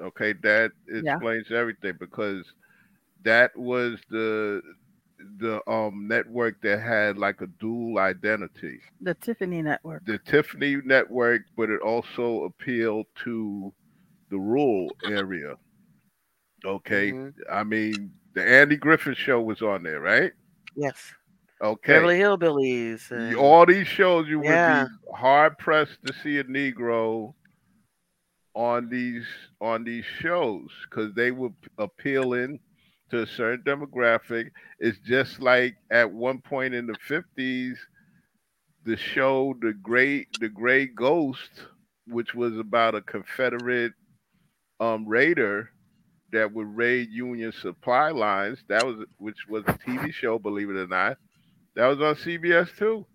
Okay, 0.00 0.32
that 0.42 0.72
Yeah. 0.88 1.14
explains 1.14 1.50
everything 1.50 1.94
because 1.98 2.44
that 3.24 3.56
was 3.56 3.98
the 4.10 4.62
the 5.38 5.60
um 5.70 6.06
network 6.08 6.60
that 6.62 6.80
had 6.80 7.16
like 7.18 7.40
a 7.40 7.46
dual 7.46 7.98
identity. 7.98 8.80
The 9.00 9.14
Tiffany 9.14 9.62
Network. 9.62 10.04
The 10.06 10.18
Tiffany 10.18 10.76
network, 10.84 11.42
but 11.56 11.70
it 11.70 11.80
also 11.80 12.44
appealed 12.44 13.06
to 13.24 13.72
the 14.30 14.38
rural 14.38 14.90
area. 15.04 15.54
Okay. 16.64 17.12
Mhm. 17.12 17.34
I 17.50 17.64
mean, 17.64 18.12
the 18.34 18.42
Andy 18.42 18.76
Griffith 18.76 19.16
show 19.16 19.40
was 19.40 19.62
on 19.62 19.82
there, 19.82 20.00
right? 20.00 20.32
Yes. 20.74 21.14
Okay. 21.62 21.94
Beverly 21.94 22.18
Hillbillies. 22.18 23.10
and- 23.10 23.36
All 23.36 23.64
these 23.64 23.86
shows, 23.86 24.28
you 24.28 24.42
Yeah. 24.44 24.82
would 24.82 24.90
be 24.90 25.16
hard 25.16 25.56
pressed 25.58 26.04
to 26.06 26.12
see 26.22 26.38
a 26.38 26.44
Negro 26.44 27.34
on 28.54 28.88
these 28.88 29.26
on 29.60 29.84
these 29.84 30.04
shows 30.20 30.68
because 30.84 31.14
they 31.14 31.30
were 31.30 31.50
appealing 31.78 32.58
to 33.10 33.22
a 33.22 33.26
certain 33.26 33.64
demographic. 33.64 34.50
It's 34.78 34.98
just 35.00 35.40
like 35.40 35.76
at 35.90 36.10
one 36.10 36.40
point 36.40 36.74
in 36.74 36.86
the 36.86 36.96
fifties, 37.06 37.78
the 38.84 38.96
show 38.96 39.54
the 39.60 39.72
Great 39.72 40.28
the 40.40 40.48
Gray 40.48 40.86
Ghost, 40.86 41.50
which 42.06 42.34
was 42.34 42.56
about 42.58 42.94
a 42.94 43.00
Confederate 43.02 43.92
um 44.80 45.06
raider 45.06 45.70
that 46.32 46.52
would 46.52 46.76
raid 46.76 47.08
Union 47.10 47.52
supply 47.52 48.10
lines. 48.10 48.58
That 48.68 48.84
was 48.84 48.96
which 49.18 49.38
was 49.48 49.62
a 49.68 49.72
TV 49.74 50.12
show, 50.12 50.38
believe 50.38 50.70
it 50.70 50.76
or 50.76 50.86
not. 50.88 51.16
That 51.76 51.86
was 51.86 52.00
on 52.00 52.14
CBS 52.16 52.76
too. 52.76 53.06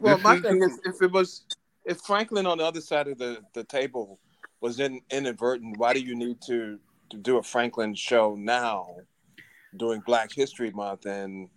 Well, 0.00 0.16
This 0.16 0.24
my 0.24 0.36
is- 0.36 0.42
thing 0.42 0.62
is, 0.62 0.80
if 0.84 1.02
it 1.02 1.12
was, 1.12 1.44
if 1.84 1.98
Franklin 2.00 2.46
on 2.46 2.58
the 2.58 2.64
other 2.64 2.80
side 2.80 3.06
of 3.08 3.18
the, 3.18 3.38
the 3.54 3.64
table 3.64 4.18
was 4.60 4.80
in, 4.80 5.00
inadvertent, 5.10 5.78
why 5.78 5.92
do 5.94 6.00
you 6.00 6.14
need 6.16 6.40
to, 6.46 6.76
to 6.76 6.80
do 7.22 7.38
a 7.38 7.42
Franklin 7.42 7.94
show 7.94 8.34
now 8.34 8.96
during 9.76 10.00
Black 10.00 10.32
History 10.32 10.70
Month? 10.70 11.06
And, 11.06 11.48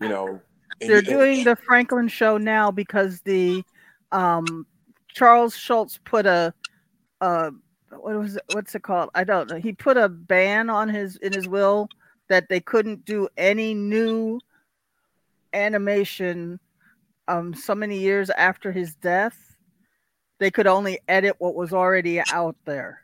you 0.00 0.08
know, 0.08 0.40
They're 0.80 0.96
you- 0.96 1.02
doing 1.02 1.44
the 1.44 1.56
Franklin 1.56 2.08
show 2.08 2.38
now 2.38 2.70
because 2.70 3.20
the 3.22 3.64
um 4.10 4.66
Charles 5.08 5.56
Schulz 5.56 5.98
put 6.04 6.26
a 6.26 6.52
uh 7.20 7.50
what 7.90 8.18
was 8.18 8.36
it, 8.36 8.42
what's 8.46 8.74
it 8.74 8.82
called? 8.82 9.10
I 9.14 9.24
don't 9.24 9.48
know. 9.48 9.56
He 9.56 9.72
put 9.72 9.96
a 9.96 10.08
ban 10.08 10.70
on 10.70 10.88
his 10.88 11.16
in 11.16 11.32
his 11.32 11.46
will 11.46 11.88
that 12.28 12.48
they 12.48 12.60
couldn't 12.60 13.04
do 13.04 13.28
any 13.36 13.74
new 13.74 14.40
animation 15.52 16.58
um 17.28 17.54
so 17.54 17.74
many 17.74 17.98
years 17.98 18.30
after 18.30 18.72
his 18.72 18.94
death. 18.96 19.38
They 20.40 20.50
could 20.50 20.66
only 20.66 20.98
edit 21.06 21.36
what 21.38 21.54
was 21.54 21.72
already 21.72 22.20
out 22.20 22.56
there. 22.64 23.02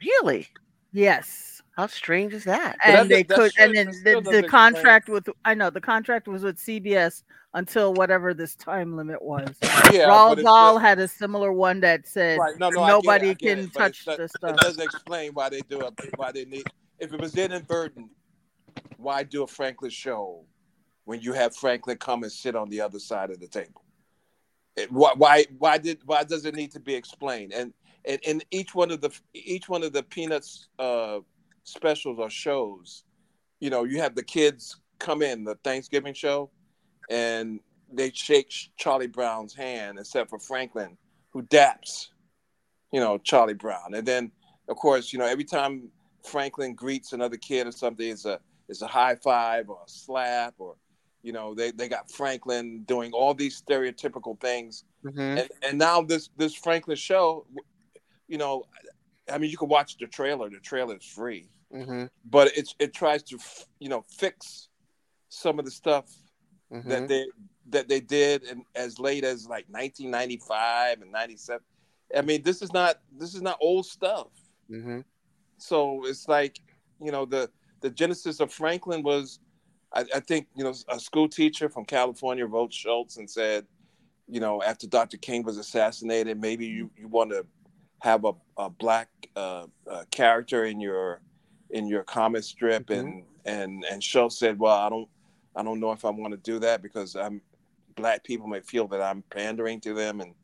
Really? 0.00 0.46
Yes. 0.92 1.62
How 1.76 1.86
strange 1.86 2.34
is 2.34 2.44
that? 2.44 2.76
And 2.84 3.08
they 3.08 3.22
could 3.22 3.52
and 3.56 3.74
then 3.74 3.86
the, 4.02 4.14
the 4.14 4.20
doesn't 4.20 4.48
contract 4.48 5.08
with 5.08 5.28
i 5.44 5.54
know 5.54 5.70
the 5.70 5.80
contract 5.80 6.26
was 6.26 6.42
with 6.42 6.56
cbs 6.56 7.22
until 7.54 7.94
whatever 7.94 8.34
this 8.34 8.56
time 8.56 8.96
limit 8.96 9.22
was 9.22 9.54
Yeah, 9.92 10.08
Roald 10.08 10.42
Dahl 10.42 10.78
had 10.78 10.98
a 10.98 11.06
similar 11.06 11.52
one 11.52 11.80
that 11.80 12.06
said 12.06 12.38
Right. 12.38 12.58
No, 12.58 12.68
no, 12.70 12.82
I 12.82 12.88
it, 12.88 12.92
nobody 12.92 13.34
can 13.34 13.58
it, 13.60 13.72
touch 13.72 14.00
it's 14.00 14.06
not- 14.06 14.18
this 14.18 14.32
It 14.42 14.56
doesn't 14.56 14.82
explain 14.82 15.32
why 15.34 15.48
they 15.50 15.60
do 15.60 15.80
it. 15.80 15.94
Why 16.16 16.32
they 16.32 16.44
need. 16.44 16.64
If 16.98 17.12
it 17.12 17.20
was 17.20 17.36
inadvertent, 17.36 18.10
why 18.96 19.22
do 19.22 19.44
a 19.44 19.46
Franklin 19.46 19.90
show 19.90 20.44
when 21.04 21.20
you 21.20 21.32
have 21.32 21.54
Franklin 21.54 21.96
come 21.96 22.24
and 22.24 22.32
sit 22.32 22.56
on 22.56 22.68
the 22.68 22.80
other 22.80 22.98
side 22.98 23.30
of 23.30 23.38
the 23.38 23.46
table? 23.46 23.84
Why, 24.90 25.12
why, 25.16 25.46
why 25.58 25.78
did, 25.78 26.00
why 26.04 26.24
does 26.24 26.44
it 26.44 26.54
need 26.54 26.72
to 26.72 26.80
be 26.80 26.94
explained? 26.94 27.52
And, 27.52 27.72
and 28.08 28.20
in 28.24 28.42
each 28.50 28.74
one 28.74 28.90
of 28.90 29.00
the, 29.00 29.10
each 29.34 29.68
one 29.68 29.82
of 29.82 29.92
the 29.92 30.02
Peanuts 30.02 30.68
uh, 30.78 31.18
specials 31.64 32.18
or 32.18 32.30
shows, 32.30 33.04
you 33.60 33.70
know, 33.70 33.84
you 33.84 34.00
have 34.00 34.14
the 34.14 34.22
kids 34.22 34.80
come 34.98 35.22
in 35.22 35.44
the 35.44 35.54
Thanksgiving 35.62 36.14
show, 36.14 36.50
and 37.10 37.60
they 37.92 38.10
shake 38.10 38.52
Charlie 38.76 39.06
Brown's 39.06 39.54
hand, 39.54 39.98
except 39.98 40.30
for 40.30 40.38
Franklin, 40.38 40.96
who 41.30 41.42
daps 41.42 42.08
you 42.92 43.00
know, 43.00 43.18
Charlie 43.18 43.54
Brown. 43.54 43.94
And 43.94 44.06
then, 44.06 44.30
of 44.68 44.76
course, 44.76 45.12
you 45.12 45.18
know, 45.18 45.26
every 45.26 45.44
time 45.44 45.88
Franklin 46.24 46.74
greets 46.74 47.12
another 47.12 47.36
kid 47.36 47.66
or 47.66 47.72
something, 47.72 48.08
it's 48.08 48.24
a 48.24 48.40
it's 48.68 48.82
a 48.82 48.86
high 48.86 49.14
five 49.14 49.70
or 49.70 49.78
a 49.86 49.90
slap 49.90 50.54
or, 50.58 50.74
you 51.22 51.32
know, 51.32 51.54
they, 51.54 51.70
they 51.70 51.88
got 51.88 52.10
Franklin 52.10 52.82
doing 52.86 53.12
all 53.12 53.32
these 53.32 53.62
stereotypical 53.62 54.38
things. 54.40 54.84
Mhm. 55.04 55.40
And, 55.40 55.48
and 55.62 55.78
now 55.78 56.02
this 56.02 56.30
this 56.36 56.54
Franklin 56.54 56.96
show, 56.96 57.46
you 58.28 58.38
know, 58.38 58.64
I 59.30 59.38
mean, 59.38 59.50
you 59.50 59.56
can 59.56 59.68
watch 59.68 59.96
the 59.98 60.06
trailer. 60.06 60.48
The 60.48 60.60
trailer 60.60 60.96
is 60.96 61.04
free, 61.04 61.48
Mhm. 61.72 62.08
but 62.24 62.56
it's 62.56 62.74
it 62.78 62.94
tries 62.94 63.22
to 63.24 63.38
you 63.80 63.88
know 63.88 64.04
fix 64.08 64.68
some 65.28 65.58
of 65.58 65.64
the 65.64 65.70
stuff 65.70 66.06
Mhm. 66.70 66.84
that 66.84 67.08
they 67.08 67.26
that 67.70 67.88
they 67.88 68.00
did 68.00 68.44
in, 68.44 68.64
as 68.74 68.98
late 68.98 69.24
as 69.24 69.46
like 69.46 69.68
1995 69.68 71.02
and 71.02 71.12
97 71.12 71.62
i 72.16 72.22
mean 72.22 72.42
this 72.42 72.62
is 72.62 72.72
not 72.72 72.98
this 73.12 73.34
is 73.34 73.42
not 73.42 73.58
old 73.60 73.84
stuff 73.84 74.28
Mhm. 74.70 75.04
so 75.58 76.06
it's 76.06 76.26
like 76.28 76.60
you 76.98 77.12
know 77.12 77.26
the 77.26 77.50
the 77.80 77.90
genesis 77.90 78.40
of 78.40 78.50
franklin 78.50 79.02
was 79.02 79.38
i, 79.92 80.04
I 80.14 80.20
think 80.20 80.48
you 80.54 80.64
know 80.64 80.72
a 80.88 80.98
school 80.98 81.28
teacher 81.28 81.68
from 81.68 81.84
california 81.84 82.46
wrote 82.46 82.72
schulz 82.72 83.18
and 83.18 83.28
said 83.28 83.66
you 84.26 84.40
know 84.40 84.62
after 84.62 84.86
dr 84.86 85.16
king 85.18 85.42
was 85.42 85.58
assassinated 85.58 86.40
maybe 86.40 86.66
you, 86.66 86.90
you 86.96 87.08
want 87.08 87.30
to 87.30 87.46
have 88.00 88.24
a, 88.24 88.32
a 88.56 88.70
black 88.70 89.08
uh, 89.36 89.66
uh, 89.90 90.04
character 90.10 90.64
in 90.64 90.80
your 90.80 91.20
in 91.70 91.86
your 91.86 92.02
comic 92.02 92.42
strip 92.42 92.90
and 92.90 93.24
and 93.44 93.84
and 93.90 94.02
schulz 94.02 94.38
said 94.38 94.58
well 94.58 94.76
i 94.76 94.88
don't 94.88 95.08
i 95.54 95.62
don't 95.62 95.80
know 95.80 95.92
if 95.92 96.04
i 96.04 96.10
want 96.10 96.32
to 96.32 96.38
do 96.38 96.58
that 96.58 96.82
because 96.82 97.14
i'm 97.14 97.42
black 97.98 98.24
people 98.24 98.46
may 98.46 98.60
feel 98.60 98.86
that 98.86 99.02
i'm 99.02 99.22
pandering 99.30 99.80
to 99.80 99.92
them. 99.92 100.20
And 100.20 100.34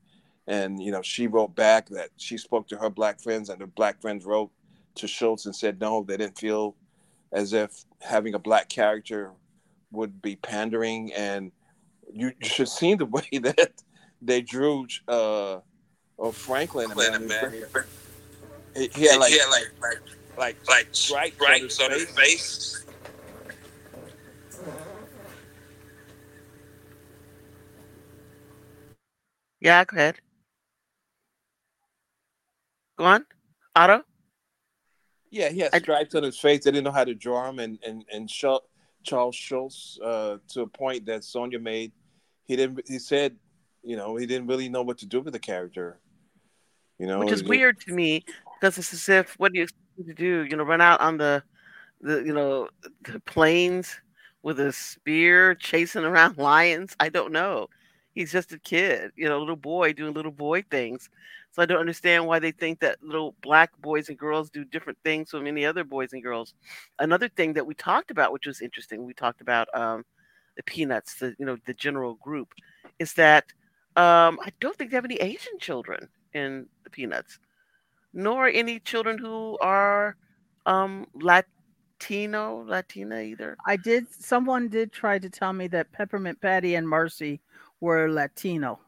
and 0.47 0.83
you 0.83 0.91
know 0.91 1.01
she 1.01 1.27
wrote 1.27 1.55
back 1.55 1.89
that 1.89 2.11
she 2.17 2.37
spoke 2.37 2.69
to 2.69 2.77
her 2.77 2.91
black 2.91 3.21
friends 3.21 3.49
and 3.49 3.61
the 3.61 3.67
black 3.67 4.01
friends 4.03 4.27
wrote 4.27 4.51
to 4.97 5.09
schulz 5.09 5.47
and 5.47 5.57
said 5.57 5.81
no 5.81 6.03
they 6.03 6.19
didn't 6.19 6.39
feel 6.39 6.77
as 7.33 7.53
if 7.53 7.85
having 8.01 8.35
a 8.35 8.39
black 8.39 8.69
character 8.69 9.33
would 9.91 10.21
be 10.21 10.37
pandering. 10.37 11.13
And 11.15 11.53
you, 12.13 12.33
you 12.41 12.49
should 12.49 12.69
see 12.69 12.95
the 12.95 13.07
way 13.17 13.29
that 13.33 13.83
they 14.21 14.43
drew 14.43 14.87
uh 15.09 15.61
of 16.19 16.37
franklin 16.37 16.89
man, 16.97 17.29
he, 18.77 18.89
he 18.95 19.07
had 19.07 19.19
like 19.19 19.33
like, 19.51 19.73
like, 19.81 19.99
like 20.37 20.57
like 20.69 20.89
stripes 20.93 21.37
stripes 21.37 21.81
on 21.81 21.87
on 21.87 21.93
his 21.93 22.09
his 22.09 22.17
face. 22.17 22.85
Yeah, 29.61 29.85
go 29.85 29.97
ahead. 29.97 30.17
Go 32.99 33.05
on. 33.05 33.25
Otto? 33.75 34.03
Yeah, 35.31 35.49
he 35.49 35.61
had 35.61 35.75
stripes 35.75 36.15
on 36.15 36.23
his 36.23 36.39
face. 36.39 36.65
They 36.65 36.71
didn't 36.71 36.85
know 36.85 36.93
how 36.93 37.05
to 37.05 37.15
draw 37.15 37.49
him, 37.49 37.59
and 37.59 37.79
and 37.85 38.05
and 38.13 38.29
Schul- 38.29 38.61
Charles 39.03 39.35
Schulz, 39.35 39.99
uh, 40.05 40.37
to 40.49 40.63
a 40.63 40.67
point 40.67 41.07
that 41.07 41.25
Sonia 41.25 41.59
made, 41.59 41.93
he 42.45 42.57
didn't. 42.57 42.87
He 42.87 42.99
said, 42.99 43.37
you 43.83 43.97
know, 43.97 44.17
he 44.17 44.27
didn't 44.27 44.47
really 44.47 44.69
know 44.69 44.83
what 44.83 44.99
to 44.99 45.07
do 45.07 45.21
with 45.21 45.33
the 45.33 45.39
character. 45.41 45.99
You 46.99 47.07
know, 47.07 47.19
Which 47.19 47.33
is 47.33 47.43
weird 47.43 47.81
to 47.81 47.93
me 47.93 48.25
because 48.61 48.79
it's 48.79 48.93
as 48.93 49.09
if 49.09 49.35
what 49.39 49.53
do 49.53 49.59
you 49.59 49.65
expect 49.65 50.07
to 50.07 50.15
do? 50.15 50.47
You 50.49 50.57
know, 50.57 50.65
run 50.65 50.81
out 50.81 51.01
on 51.01 51.17
the 51.19 51.43
the 52.01 52.23
you 52.23 52.33
know 52.33 52.69
the 53.03 53.21
plains 53.21 54.01
with 54.43 54.61
a 54.61 54.73
spear 54.73 55.55
chasing 55.55 56.05
around 56.05 56.39
lions. 56.39 56.95
I 57.01 57.09
don't 57.09 57.33
know. 57.33 57.69
He's 58.15 58.31
just 58.31 58.53
a 58.53 58.59
kid, 58.59 59.11
you 59.17 59.29
know, 59.29 59.41
little 59.41 59.57
boy 59.57 59.93
doing 59.93 60.15
little 60.15 60.31
boy 60.31 60.63
things. 60.71 61.11
So 61.51 61.63
I 61.63 61.67
don't 61.67 61.81
understand 61.81 62.27
why 62.27 62.39
they 62.39 62.53
think 62.53 62.81
that 62.81 63.03
little 63.03 63.35
black 63.43 63.71
boys 63.81 64.09
and 64.09 64.19
girls 64.19 64.51
do 64.51 64.65
different 64.65 64.99
things 65.05 65.31
from 65.31 65.47
any 65.47 65.65
other 65.65 65.85
boys 65.85 66.13
and 66.13 66.23
girls. 66.23 66.55
Another 66.99 67.29
thing 67.29 67.53
that 67.55 67.67
we 67.67 67.75
talked 67.75 68.11
about, 68.11 68.33
which 68.33 68.47
was 68.47 68.61
interesting, 68.61 69.05
we 69.05 69.15
talked 69.15 69.41
about 69.41 69.69
um, 69.75 70.05
the 70.57 70.63
Peanuts, 70.65 71.15
the 71.17 71.35
you 71.39 71.47
know 71.47 71.57
the 71.67 71.75
general 71.75 72.15
group, 72.15 72.55
is 72.99 73.15
that 73.15 73.45
um, 73.97 74.39
I 74.45 74.53
don't 74.61 74.77
think 74.77 74.91
they 74.91 74.97
have 74.97 75.05
any 75.05 75.17
Asian 75.17 75.59
children 75.59 76.09
in 76.35 76.67
the 76.85 76.91
Peanuts, 76.91 77.39
nor 78.13 78.49
any 78.49 78.79
children 78.81 79.17
who 79.19 79.57
are 79.61 80.17
um, 80.67 81.07
Latino, 81.15 82.65
Latina 82.67 83.21
either. 83.21 83.57
i 83.67 83.77
did 83.77 84.07
someone 84.13 84.69
did 84.69 84.93
try 84.93 85.19
to 85.19 85.31
tell 85.31 85.53
me 85.53 85.67
that 85.69 85.91
peppermint 85.93 86.41
patty 86.41 86.75
and 86.75 86.89
marcy 86.89 87.41
were 87.81 88.09
latino 88.11 88.79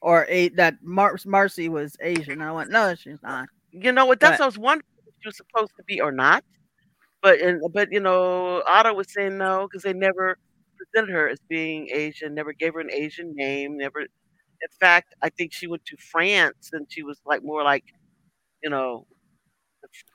or 0.00 0.26
a 0.28 0.48
that 0.50 0.74
Mar- 0.82 1.16
marcy 1.26 1.68
was 1.68 1.96
asian 2.00 2.40
i 2.42 2.50
went 2.52 2.70
no 2.70 2.94
she's 2.94 3.22
not 3.22 3.46
You 3.72 3.92
know 3.92 4.04
what? 4.06 4.18
That's 4.20 4.38
But- 4.38 4.40
what 4.40 4.44
I 4.44 4.46
was 4.46 4.58
wondering 4.58 4.86
if 5.06 5.14
she 5.22 5.28
was 5.28 5.36
supposed 5.36 5.72
to 5.76 5.84
be 5.84 6.00
or 6.00 6.10
not. 6.12 6.42
But 7.22 7.40
and 7.40 7.60
but 7.72 7.92
you 7.92 8.00
know, 8.00 8.62
Otto 8.66 8.94
was 8.94 9.12
saying 9.12 9.38
no 9.38 9.68
because 9.68 9.82
they 9.84 9.92
never 9.92 10.36
presented 10.76 11.12
her 11.12 11.28
as 11.28 11.38
being 11.48 11.88
Asian, 11.92 12.34
never 12.34 12.52
gave 12.52 12.74
her 12.74 12.80
an 12.80 12.90
Asian 12.90 13.32
name, 13.34 13.76
never. 13.76 14.06
In 14.62 14.68
fact, 14.78 15.14
I 15.22 15.28
think 15.30 15.52
she 15.52 15.66
went 15.66 15.84
to 15.86 15.96
France 15.96 16.70
and 16.72 16.86
she 16.90 17.02
was 17.02 17.20
like 17.24 17.42
more 17.42 17.62
like, 17.62 17.84
you 18.62 18.70
know, 18.70 19.06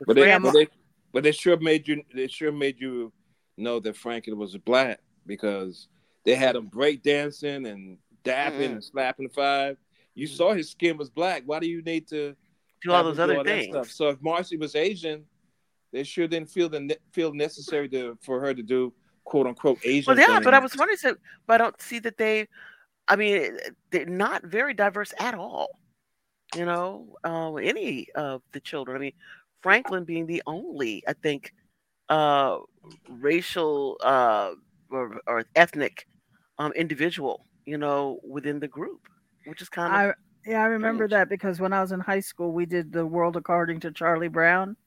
But 0.05 0.15
they, 0.15 0.38
but 0.38 0.53
they, 0.53 0.67
but 1.13 1.23
they 1.23 1.31
sure 1.31 1.57
made 1.57 1.88
you. 1.88 2.03
They 2.13 2.27
sure 2.27 2.51
made 2.51 2.80
you 2.80 3.11
know 3.57 3.80
that 3.80 3.97
Franklin 3.97 4.38
was 4.38 4.55
black 4.57 4.99
because 5.26 5.88
they 6.26 6.35
had 6.35 6.55
him 6.55 6.67
break 6.67 7.03
dancing 7.03 7.65
and 7.65 7.97
dapping 8.23 8.59
Mm-mm. 8.59 8.72
and 8.73 8.84
slapping 8.84 9.30
five. 9.30 9.77
You 10.13 10.27
saw 10.27 10.53
his 10.53 10.69
skin 10.69 10.97
was 10.97 11.09
black. 11.09 11.43
Why 11.45 11.59
do 11.59 11.67
you 11.67 11.81
need 11.81 12.07
to 12.09 12.35
Do 12.81 12.91
all 12.91 13.03
those 13.03 13.17
him 13.17 13.23
other 13.23 13.43
that 13.43 13.45
things. 13.45 13.93
So 13.93 14.09
if 14.09 14.22
Marcy 14.22 14.57
was 14.57 14.76
Asian, 14.76 15.26
they 15.91 16.03
sure 16.03 16.27
didn't 16.27 16.49
feel 16.49 16.69
the 16.69 16.97
feel 17.11 17.34
necessary 17.34 17.89
to 17.89 18.17
for 18.22 18.39
her 18.41 18.53
to 18.53 18.61
do 18.63 18.93
quote 19.23 19.47
unquote 19.47 19.80
Asian. 19.84 20.15
Well, 20.15 20.30
yeah, 20.30 20.39
but 20.39 20.53
I 20.53 20.59
was 20.59 20.76
wondering, 20.77 20.97
so, 20.97 21.15
but 21.47 21.55
I 21.55 21.57
don't 21.63 21.81
see 21.81 21.99
that 21.99 22.17
they. 22.17 22.47
I 23.07 23.15
mean, 23.15 23.57
they're 23.91 24.06
not 24.06 24.44
very 24.44 24.73
diverse 24.73 25.14
at 25.19 25.36
all. 25.36 25.80
You 26.56 26.65
know, 26.65 27.15
uh, 27.23 27.56
any 27.56 28.07
of 28.15 28.41
the 28.52 28.60
children. 28.60 28.98
I 28.98 28.99
mean, 28.99 29.14
Franklin 29.61 30.06
being 30.06 30.26
the 30.26 30.41
only, 30.45 31.03
I 31.07 31.14
think, 31.14 31.53
uh, 32.10 32.60
racial 33.10 33.98
uh, 34.03 34.52
or, 34.90 35.19
or 35.27 35.44
ethnic 35.56 36.07
um, 36.60 36.72
individual. 36.73 37.45
You 37.65 37.80
know, 37.80 38.19
within 38.23 38.60
the 38.60 38.68
group, 38.68 39.07
which 39.45 39.61
is 39.61 39.69
kind 39.69 39.91
of. 39.91 40.11
I 40.11 40.14
yeah, 40.49 40.61
I 40.61 40.68
remember 40.68 41.07
strange. 41.07 41.11
that 41.11 41.30
because 41.30 41.60
when 41.60 41.73
I 41.73 41.82
was 41.82 41.91
in 41.91 41.99
high 41.99 42.19
school, 42.19 42.52
we 42.52 42.68
did 42.68 42.91
the 42.91 43.06
world 43.06 43.36
according 43.36 43.80
to 43.82 43.91
Charlie 43.91 44.27
Brown, 44.27 44.77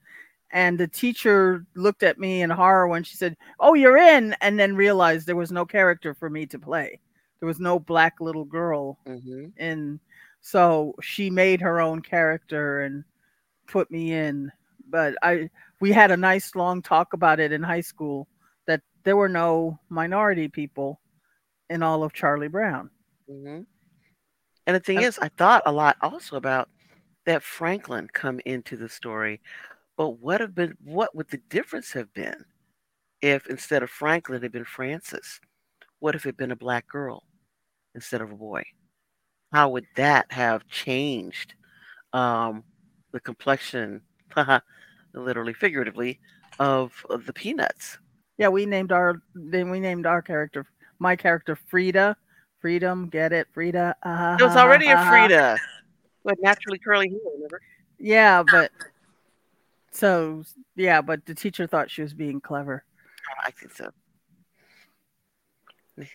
and 0.52 0.78
the 0.78 0.86
teacher 0.86 1.66
looked 1.74 2.04
at 2.04 2.18
me 2.18 2.42
in 2.42 2.50
horror 2.50 2.86
when 2.86 3.02
she 3.02 3.16
said, 3.16 3.36
"Oh, 3.58 3.74
you're 3.74 3.96
in," 3.96 4.36
and 4.40 4.58
then 4.58 4.76
realized 4.76 5.26
there 5.26 5.34
was 5.34 5.50
no 5.50 5.66
character 5.66 6.14
for 6.14 6.30
me 6.30 6.46
to 6.46 6.58
play. 6.58 7.00
There 7.40 7.46
was 7.46 7.60
no 7.60 7.78
black 7.78 8.20
little 8.20 8.44
girl 8.44 8.98
Mhm. 9.06 9.52
in, 9.56 10.00
so 10.40 10.94
she 11.02 11.30
made 11.30 11.60
her 11.60 11.80
own 11.80 12.02
character 12.02 12.80
and 12.82 13.04
put 13.68 13.90
me 13.90 14.12
in. 14.12 14.52
But 14.88 15.16
I 15.22 15.50
we 15.80 15.92
had 15.92 16.10
a 16.10 16.16
nice 16.16 16.54
long 16.56 16.82
talk 16.82 17.12
about 17.14 17.40
it 17.40 17.52
in 17.52 17.62
high 17.62 17.82
school 17.82 18.28
that 18.66 18.82
there 19.04 19.16
were 19.16 19.28
no 19.28 19.78
minority 19.90 20.48
people 20.48 21.00
in 21.70 21.82
all 21.82 22.04
of 22.04 22.12
Charlie 22.14 22.48
Brown. 22.48 22.90
hmm 23.28 23.62
And 24.66 24.76
the 24.76 24.80
thing 24.80 25.00
is, 25.00 25.18
I 25.18 25.28
thought 25.30 25.62
a 25.66 25.72
lot 25.72 25.96
also 26.00 26.36
about 26.36 26.68
that 27.26 27.42
Franklin 27.42 28.08
come 28.12 28.40
into 28.46 28.76
the 28.76 28.88
story, 28.88 29.40
but 29.96 30.10
what 30.20 30.40
have 30.40 30.54
been 30.54 30.76
what 30.82 31.14
would 31.16 31.28
the 31.30 31.38
difference 31.38 31.92
have 31.92 32.12
been 32.14 32.44
if 33.22 33.46
instead 33.48 33.82
of 33.82 33.90
Franklin 33.90 34.38
it 34.38 34.44
had 34.44 34.52
been 34.52 34.64
Francis? 34.64 35.40
What 36.00 36.14
if 36.16 36.26
it 36.26 36.30
had 36.30 36.38
been 36.38 36.52
a 36.52 36.56
black 36.56 36.88
girl 36.88 37.24
instead 37.98 38.20
of 38.20 38.30
a 38.30 38.36
boy? 38.36 38.62
How 39.52 39.70
would 39.70 39.86
that 39.96 40.30
have 40.30 40.68
changed 40.68 41.54
um, 42.12 42.62
the 43.12 43.18
complexion, 43.18 44.02
literally 45.14 45.52
figuratively, 45.52 46.20
of, 46.60 47.04
of 47.10 47.26
the 47.26 47.32
peanuts? 47.32 47.98
Yeah, 48.36 48.48
we 48.48 48.66
named 48.66 48.92
our 48.92 49.20
then 49.34 49.68
we 49.68 49.80
named 49.80 50.06
our 50.06 50.22
character 50.22 50.64
my 51.00 51.16
character 51.16 51.56
Frida. 51.56 52.16
Freedom, 52.60 53.08
get 53.08 53.32
it, 53.32 53.48
Frida. 53.52 53.96
Uh, 54.02 54.36
There 54.36 54.46
was 54.46 54.56
already 54.56 54.88
a 54.88 54.96
Frieda 55.08 55.58
with 56.22 56.38
naturally 56.40 56.78
curly 56.78 57.08
hair. 57.08 57.18
Remember? 57.34 57.60
Yeah, 57.98 58.44
but 58.44 58.70
so 59.90 60.44
yeah, 60.76 61.00
but 61.00 61.26
the 61.26 61.34
teacher 61.34 61.66
thought 61.66 61.90
she 61.90 62.02
was 62.02 62.14
being 62.14 62.40
clever. 62.40 62.84
I 63.44 63.50
think 63.50 63.72
so. 63.74 63.90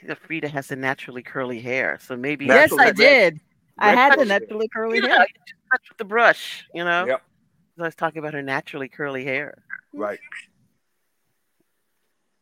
The 0.06 0.16
Frieda 0.16 0.48
has 0.48 0.68
the 0.68 0.76
naturally 0.76 1.24
curly 1.24 1.60
hair, 1.60 2.00
so 2.02 2.16
maybe 2.16 2.46
yes, 2.46 2.72
I 2.72 2.86
red- 2.86 2.96
did. 2.96 3.40
I 3.78 3.94
had 3.94 4.20
the 4.20 4.26
naturally 4.26 4.68
curly 4.68 5.00
yeah, 5.00 5.08
hair. 5.08 5.20
you 5.20 5.54
touch 5.72 5.90
with 5.90 5.98
the 5.98 6.06
brush, 6.06 6.66
you 6.74 6.84
know. 6.84 7.06
Yep. 7.06 7.22
So 7.76 7.84
I 7.84 7.88
was 7.88 7.96
talking 7.96 8.20
about 8.20 8.34
her 8.34 8.44
naturally 8.44 8.88
curly 8.88 9.24
hair. 9.24 9.64
Right. 9.94 10.20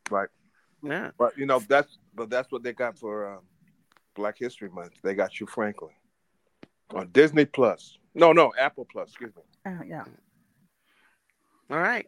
Right. 0.09 0.27
Yeah. 0.84 1.11
But 1.18 1.38
you 1.38 1.45
know 1.45 1.59
that's 1.59 1.97
but 2.13 2.30
that's 2.30 2.51
what 2.51 2.63
they 2.63 2.73
got 2.73 2.97
for 2.97 3.35
uh, 3.35 3.39
Black 4.15 4.38
History 4.38 4.69
Month. 4.69 4.93
They 5.03 5.13
got 5.13 5.39
you 5.39 5.45
Franklin 5.47 5.91
on 6.93 7.09
Disney 7.11 7.45
Plus. 7.45 7.97
No, 8.13 8.34
no, 8.34 8.51
Apple 8.59 8.85
Plus. 8.91 9.09
Excuse 9.09 9.31
me. 9.35 9.72
Uh, 9.72 9.84
yeah. 9.88 10.03
All 11.69 11.80
right. 11.80 12.07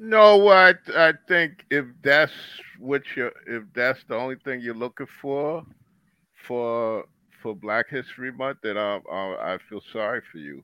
No, 0.00 0.48
I 0.48 0.74
I 0.96 1.12
think 1.28 1.66
if 1.70 1.84
that's 2.02 2.32
what 2.78 3.02
you 3.16 3.30
if 3.46 3.64
that's 3.74 4.02
the 4.08 4.16
only 4.16 4.36
thing 4.36 4.60
you're 4.60 4.74
looking 4.74 5.06
for 5.20 5.62
for 6.46 7.04
for 7.42 7.54
Black 7.54 7.88
History 7.90 8.32
Month, 8.32 8.58
then 8.62 8.78
I 8.78 8.98
I, 9.12 9.54
I 9.54 9.58
feel 9.68 9.82
sorry 9.92 10.22
for 10.32 10.38
you. 10.38 10.62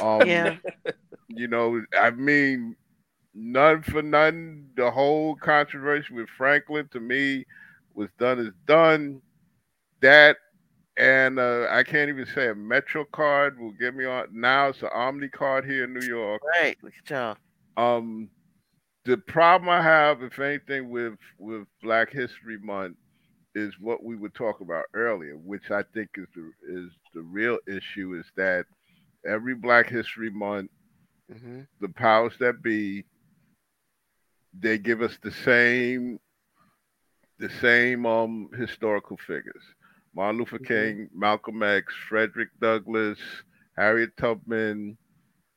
Um, 0.00 0.26
Yeah. 0.26 0.56
you 1.28 1.46
know, 1.46 1.80
I 1.98 2.10
mean, 2.10 2.74
none 3.32 3.82
for 3.82 4.02
none. 4.02 4.68
The 4.76 4.90
whole 4.90 5.36
controversy 5.36 6.12
with 6.12 6.28
Franklin 6.36 6.88
to 6.92 7.00
me 7.00 7.46
was 7.94 8.08
done 8.18 8.40
is 8.40 8.52
done. 8.66 9.22
That 10.00 10.36
and 10.96 11.38
uh, 11.38 11.68
I 11.70 11.84
can't 11.84 12.08
even 12.08 12.26
say 12.26 12.48
a 12.48 12.54
Metro 12.54 13.04
card 13.04 13.58
will 13.60 13.72
get 13.72 13.94
me 13.94 14.04
on. 14.04 14.28
Now 14.32 14.68
it's 14.68 14.82
an 14.82 14.90
OMNY 14.94 15.30
card 15.30 15.64
here 15.64 15.84
in 15.84 15.94
New 15.94 16.06
York. 16.06 16.42
Right. 16.60 16.76
Look 16.82 16.94
at 17.04 17.10
y'all. 17.10 17.36
Um, 17.76 18.30
the 19.04 19.16
problem 19.18 19.68
I 19.68 19.82
have, 19.82 20.22
if 20.22 20.38
anything, 20.38 20.90
with 20.90 21.14
with 21.38 21.66
Black 21.82 22.10
History 22.12 22.58
Month 22.58 22.96
is 23.54 23.78
what 23.80 24.02
we 24.04 24.16
were 24.16 24.28
talking 24.30 24.66
about 24.66 24.84
earlier, 24.94 25.36
which 25.36 25.70
I 25.70 25.82
think 25.94 26.10
is 26.16 26.26
the 26.34 26.50
is 26.66 26.90
the 27.14 27.22
real 27.22 27.58
issue 27.66 28.14
is 28.14 28.26
that 28.36 28.66
every 29.26 29.54
Black 29.54 29.88
History 29.88 30.30
Month, 30.30 30.70
hmm 31.28 31.66
the 31.80 31.88
powers 31.88 32.36
that 32.38 32.62
be, 32.62 33.04
they 34.52 34.78
give 34.78 35.00
us 35.02 35.18
the 35.22 35.30
same 35.30 36.18
the 37.38 37.48
same 37.48 38.06
um 38.06 38.48
historical 38.56 39.16
figures. 39.16 39.62
Martin 40.14 40.38
Luther 40.38 40.58
Mhm. 40.58 40.58
King, 40.58 41.08
Malcolm 41.14 41.62
X, 41.62 41.92
Frederick 42.08 42.48
Douglass, 42.60 43.18
Harriet 43.76 44.16
Tubman, 44.16 44.96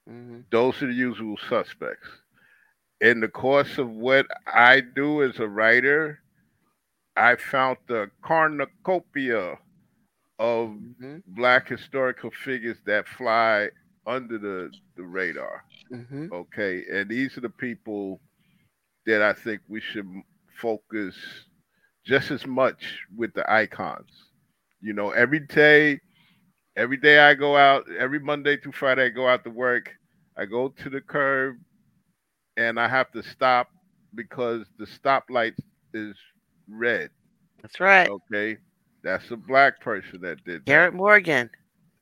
hmm 0.07 0.41
those 0.51 0.81
are 0.81 0.87
the 0.87 0.93
usual 0.93 1.37
suspects. 1.37 2.07
In 3.01 3.19
the 3.21 3.27
course 3.29 3.77
of 3.77 3.89
what 3.89 4.27
I 4.45 4.81
do 4.81 5.23
as 5.23 5.39
a 5.39 5.47
writer, 5.47 6.21
I 7.15 7.35
found 7.35 7.77
the 7.87 8.11
cornucopia 8.21 9.59
of 10.39 10.77
hmm 10.79 11.19
black 11.25 11.67
historical 11.69 12.31
figures 12.31 12.77
that 12.85 13.07
fly 13.07 13.69
under 14.05 14.37
the, 14.37 14.71
the 14.95 15.03
radar. 15.03 15.63
hmm 15.91 16.27
Okay. 16.31 16.83
And 16.91 17.09
these 17.09 17.37
are 17.37 17.41
the 17.41 17.49
people 17.49 18.21
that 19.05 19.21
I 19.21 19.33
think 19.33 19.61
we 19.67 19.79
should 19.81 20.07
focus 20.59 21.15
just 22.05 22.31
as 22.31 22.45
much 22.45 23.05
with 23.15 23.33
the 23.33 23.49
icons. 23.51 24.09
You 24.81 24.93
know, 24.93 25.11
every 25.11 25.39
day, 25.39 25.99
every 26.75 26.97
day 26.97 27.19
I 27.19 27.33
go 27.35 27.55
out, 27.57 27.85
every 27.97 28.19
Monday 28.19 28.57
through 28.57 28.73
Friday, 28.73 29.05
I 29.05 29.09
go 29.09 29.27
out 29.27 29.43
to 29.43 29.49
work. 29.51 29.93
I 30.37 30.45
go 30.45 30.69
to 30.69 30.89
the 30.89 31.01
curb 31.01 31.57
and 32.57 32.79
I 32.79 32.87
have 32.89 33.11
to 33.11 33.23
stop 33.23 33.69
because 34.15 34.65
the 34.77 34.85
stoplight 34.85 35.53
is 35.93 36.15
red. 36.67 37.11
That's 37.61 37.79
right. 37.79 38.09
Okay. 38.09 38.57
That's 39.03 39.29
a 39.31 39.37
black 39.37 39.79
person 39.79 40.21
that 40.21 40.43
did 40.43 40.65
that. 40.65 40.65
Garrett 40.65 40.93
Morgan. 40.93 41.49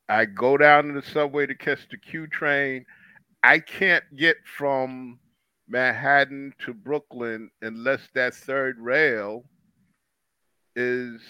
I 0.09 0.25
go 0.25 0.57
down 0.57 0.87
to 0.87 0.93
the 0.93 1.01
subway 1.01 1.45
to 1.45 1.55
catch 1.55 1.87
the 1.89 1.97
Q 1.97 2.27
train. 2.27 2.85
I 3.43 3.59
can't 3.59 4.03
get 4.15 4.37
from 4.57 5.19
Manhattan 5.67 6.53
to 6.65 6.73
Brooklyn 6.73 7.49
unless 7.61 8.01
that 8.13 8.33
third 8.33 8.77
rail 8.79 9.43
is 10.75 11.21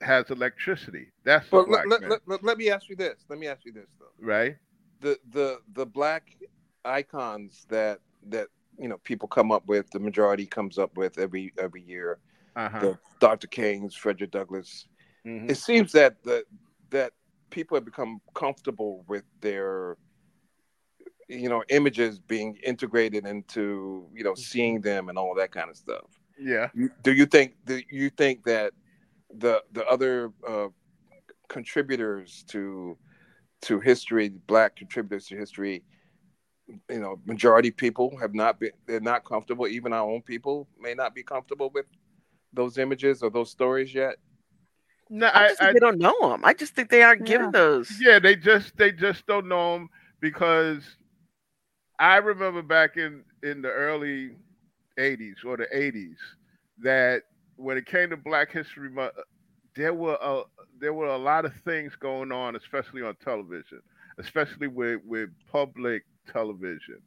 has 0.00 0.30
electricity. 0.30 1.12
That's 1.24 1.46
a 1.48 1.50
But 1.50 1.66
black 1.66 1.86
let, 1.86 2.00
man, 2.00 2.10
let, 2.10 2.20
let, 2.26 2.44
let 2.44 2.58
me 2.58 2.70
ask 2.70 2.88
you 2.88 2.96
this. 2.96 3.24
Let 3.28 3.38
me 3.38 3.46
ask 3.46 3.64
you 3.64 3.72
this 3.72 3.88
though. 3.98 4.06
right? 4.26 4.56
The 5.00 5.18
the 5.30 5.60
the 5.74 5.86
black 5.86 6.36
icons 6.84 7.66
that 7.68 8.00
that 8.28 8.48
you 8.80 8.88
know 8.88 8.98
people 9.04 9.28
come 9.28 9.52
up 9.52 9.66
with, 9.66 9.90
the 9.90 10.00
majority 10.00 10.46
comes 10.46 10.78
up 10.78 10.96
with 10.96 11.18
every 11.18 11.52
every 11.58 11.82
year. 11.82 12.18
Uh-huh. 12.56 12.80
The 12.80 12.98
Dr. 13.20 13.46
King's, 13.46 13.94
Frederick 13.94 14.30
Douglass. 14.30 14.86
Mhm. 15.24 15.50
It 15.50 15.56
seems 15.56 15.92
that 15.92 16.22
the 16.22 16.44
that 16.90 17.12
people 17.50 17.76
have 17.76 17.84
become 17.84 18.20
comfortable 18.34 19.04
with 19.06 19.24
their 19.40 19.96
you 21.28 21.48
know 21.48 21.62
images 21.68 22.18
being 22.18 22.56
integrated 22.64 23.26
into 23.26 24.08
you 24.14 24.24
know 24.24 24.34
seeing 24.34 24.80
them 24.80 25.08
and 25.08 25.18
all 25.18 25.34
that 25.34 25.52
kind 25.52 25.70
of 25.70 25.76
stuff. 25.76 26.06
Yeah. 26.38 26.68
Do 27.02 27.12
you 27.12 27.26
think 27.26 27.54
do 27.66 27.82
you 27.90 28.10
think 28.10 28.44
that 28.44 28.72
the 29.32 29.62
the 29.72 29.86
other 29.86 30.32
uh, 30.46 30.68
contributors 31.48 32.44
to 32.48 32.96
to 33.62 33.78
history, 33.78 34.30
black 34.46 34.74
contributors 34.74 35.26
to 35.26 35.36
history, 35.36 35.84
you 36.88 37.00
know, 37.00 37.20
majority 37.24 37.70
people 37.70 38.16
have 38.18 38.34
not 38.34 38.60
been 38.60 38.72
they're 38.86 39.00
not 39.00 39.24
comfortable. 39.24 39.66
Even 39.66 39.92
our 39.92 40.08
own 40.08 40.22
people 40.22 40.68
may 40.78 40.94
not 40.94 41.14
be 41.14 41.22
comfortable 41.22 41.70
with 41.72 41.86
those 42.52 42.78
images 42.78 43.22
or 43.22 43.30
those 43.30 43.50
stories 43.50 43.94
yet. 43.94 44.16
No, 45.08 45.26
I 45.26 45.44
I, 45.44 45.48
just 45.48 45.58
think 45.58 45.70
I 45.70 45.72
they 45.72 45.78
don't 45.80 45.98
know 45.98 46.14
them. 46.20 46.44
I 46.44 46.54
just 46.54 46.74
think 46.74 46.88
they 46.88 47.02
aren't 47.02 47.26
given 47.26 47.50
those. 47.50 47.92
yeah, 48.00 48.18
they 48.18 48.36
just 48.36 48.76
they 48.76 48.92
just 48.92 49.26
don't 49.26 49.48
know 49.48 49.74
them 49.74 49.88
because 50.20 50.84
I 51.98 52.16
remember 52.16 52.62
back 52.62 52.96
in 52.96 53.24
in 53.42 53.62
the 53.62 53.70
early 53.70 54.36
'80s 54.98 55.44
or 55.44 55.56
the 55.56 55.66
'80s 55.74 56.16
that 56.82 57.22
when 57.56 57.76
it 57.76 57.86
came 57.86 58.10
to 58.10 58.16
Black 58.16 58.50
History 58.52 58.90
Month, 58.90 59.14
there 59.74 59.94
were 59.94 60.18
a 60.20 60.42
there 60.78 60.94
were 60.94 61.08
a 61.08 61.18
lot 61.18 61.44
of 61.44 61.54
things 61.64 61.94
going 61.96 62.32
on, 62.32 62.56
especially 62.56 63.02
on 63.02 63.16
television, 63.16 63.80
especially 64.18 64.68
with 64.68 65.00
with 65.04 65.30
public 65.50 66.04
television. 66.32 67.00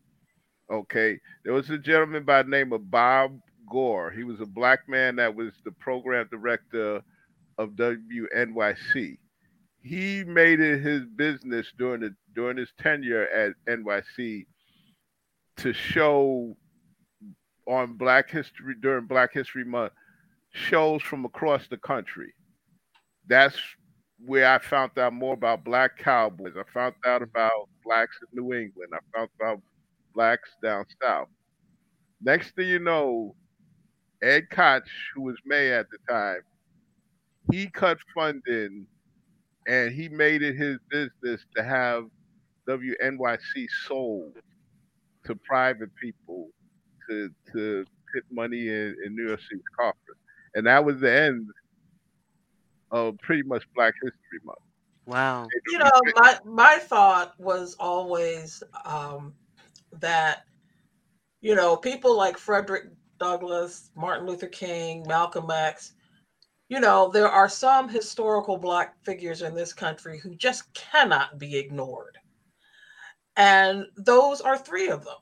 Okay, 0.72 1.20
there 1.44 1.54
was 1.54 1.70
a 1.70 1.78
gentleman 1.78 2.24
by 2.24 2.44
the 2.44 2.50
name 2.50 2.74
of 2.74 2.90
Bob 2.90 3.38
Gore. 3.70 4.12
He 4.12 4.24
was 4.24 4.40
a 4.40 4.46
black 4.46 4.88
man 4.88 5.18
that 5.18 5.36
was 5.36 5.52
the 5.66 5.72
program 5.72 6.28
director 6.32 7.02
of 7.58 7.72
WNYC. 7.72 9.18
He 9.82 10.24
made 10.24 10.60
it 10.60 10.82
his 10.82 11.04
business 11.16 11.68
during 11.78 12.02
the 12.02 12.16
during 12.34 12.58
his 12.58 12.72
tenure 12.80 13.28
at 13.28 13.54
NYC 13.68 14.46
to 15.58 15.74
show 15.74 16.56
on 17.68 17.94
Black 17.98 18.30
History 18.30 18.76
during 18.82 19.06
Black 19.06 19.34
History 19.34 19.66
Month 19.66 19.94
shows 20.54 21.02
from 21.02 21.26
across 21.26 21.68
the 21.68 21.78
country. 21.78 22.34
That's 23.28 23.58
where 24.26 24.50
I 24.50 24.60
found 24.60 24.98
out 24.98 25.14
more 25.14 25.34
about 25.34 25.64
black 25.64 25.98
cowboys. 25.98 26.54
I 26.58 26.64
found 26.74 26.96
out 27.06 27.22
mm-hmm. 27.22 27.36
about 27.36 27.70
blacks 27.84 28.18
in 28.22 28.44
New 28.44 28.54
England. 28.54 28.92
I 28.94 29.18
found 29.18 29.30
out 29.44 29.62
blacks 30.14 30.50
down 30.62 30.86
south. 31.02 31.28
Next 32.22 32.56
thing 32.56 32.70
you 32.70 32.80
know, 32.80 33.36
Ed 34.22 34.50
Koch, 34.50 34.88
who 35.14 35.24
was 35.24 35.36
mayor 35.46 35.76
at 35.80 35.88
the 35.90 35.98
time, 36.10 36.42
he 37.52 37.68
cut 37.68 37.98
funding 38.16 38.86
and 39.68 39.94
he 39.94 40.08
made 40.08 40.42
it 40.42 40.56
his 40.56 40.78
business 40.90 41.46
to 41.56 41.64
have 41.64 42.06
WNYC 42.68 43.68
sold 43.88 44.34
to 45.26 45.36
private 45.36 45.90
people 45.96 46.50
to 47.10 47.30
to 47.52 47.86
put 48.14 48.24
money 48.32 48.70
in, 48.70 48.96
in 49.06 49.16
New 49.16 49.28
York 49.28 49.42
City's 49.42 49.64
coffers. 49.78 50.18
And 50.56 50.66
that 50.68 50.86
was 50.86 51.00
the 51.00 51.12
end 51.12 51.48
of 52.94 53.18
pretty 53.18 53.44
much 53.44 53.64
Black 53.76 53.94
History 54.02 54.40
Month. 54.46 54.60
Wow. 55.06 55.48
You 55.68 55.80
know, 55.80 55.92
my 56.16 56.38
my 56.46 56.78
thought 56.78 57.34
was 57.38 57.76
always 57.80 58.64
um, 58.86 59.34
that 60.00 60.44
you 61.42 61.56
know 61.56 61.76
people 61.76 62.16
like 62.16 62.38
Frederick 62.38 62.86
Douglass, 63.20 63.90
Martin 63.96 64.28
Luther 64.28 64.48
King, 64.48 65.04
Malcolm 65.08 65.52
X. 65.52 65.94
You 66.70 66.80
know, 66.80 67.10
there 67.10 67.28
are 67.28 67.50
some 67.50 67.90
historical 67.90 68.58
black 68.58 68.96
figures 69.04 69.42
in 69.42 69.54
this 69.54 69.74
country 69.74 70.18
who 70.18 70.36
just 70.36 70.74
cannot 70.74 71.38
be 71.38 71.58
ignored. 71.58 72.18
And 73.36 73.86
those 73.98 74.42
are 74.42 74.58
three 74.58 74.90
of 74.90 75.04
them. 75.04 75.18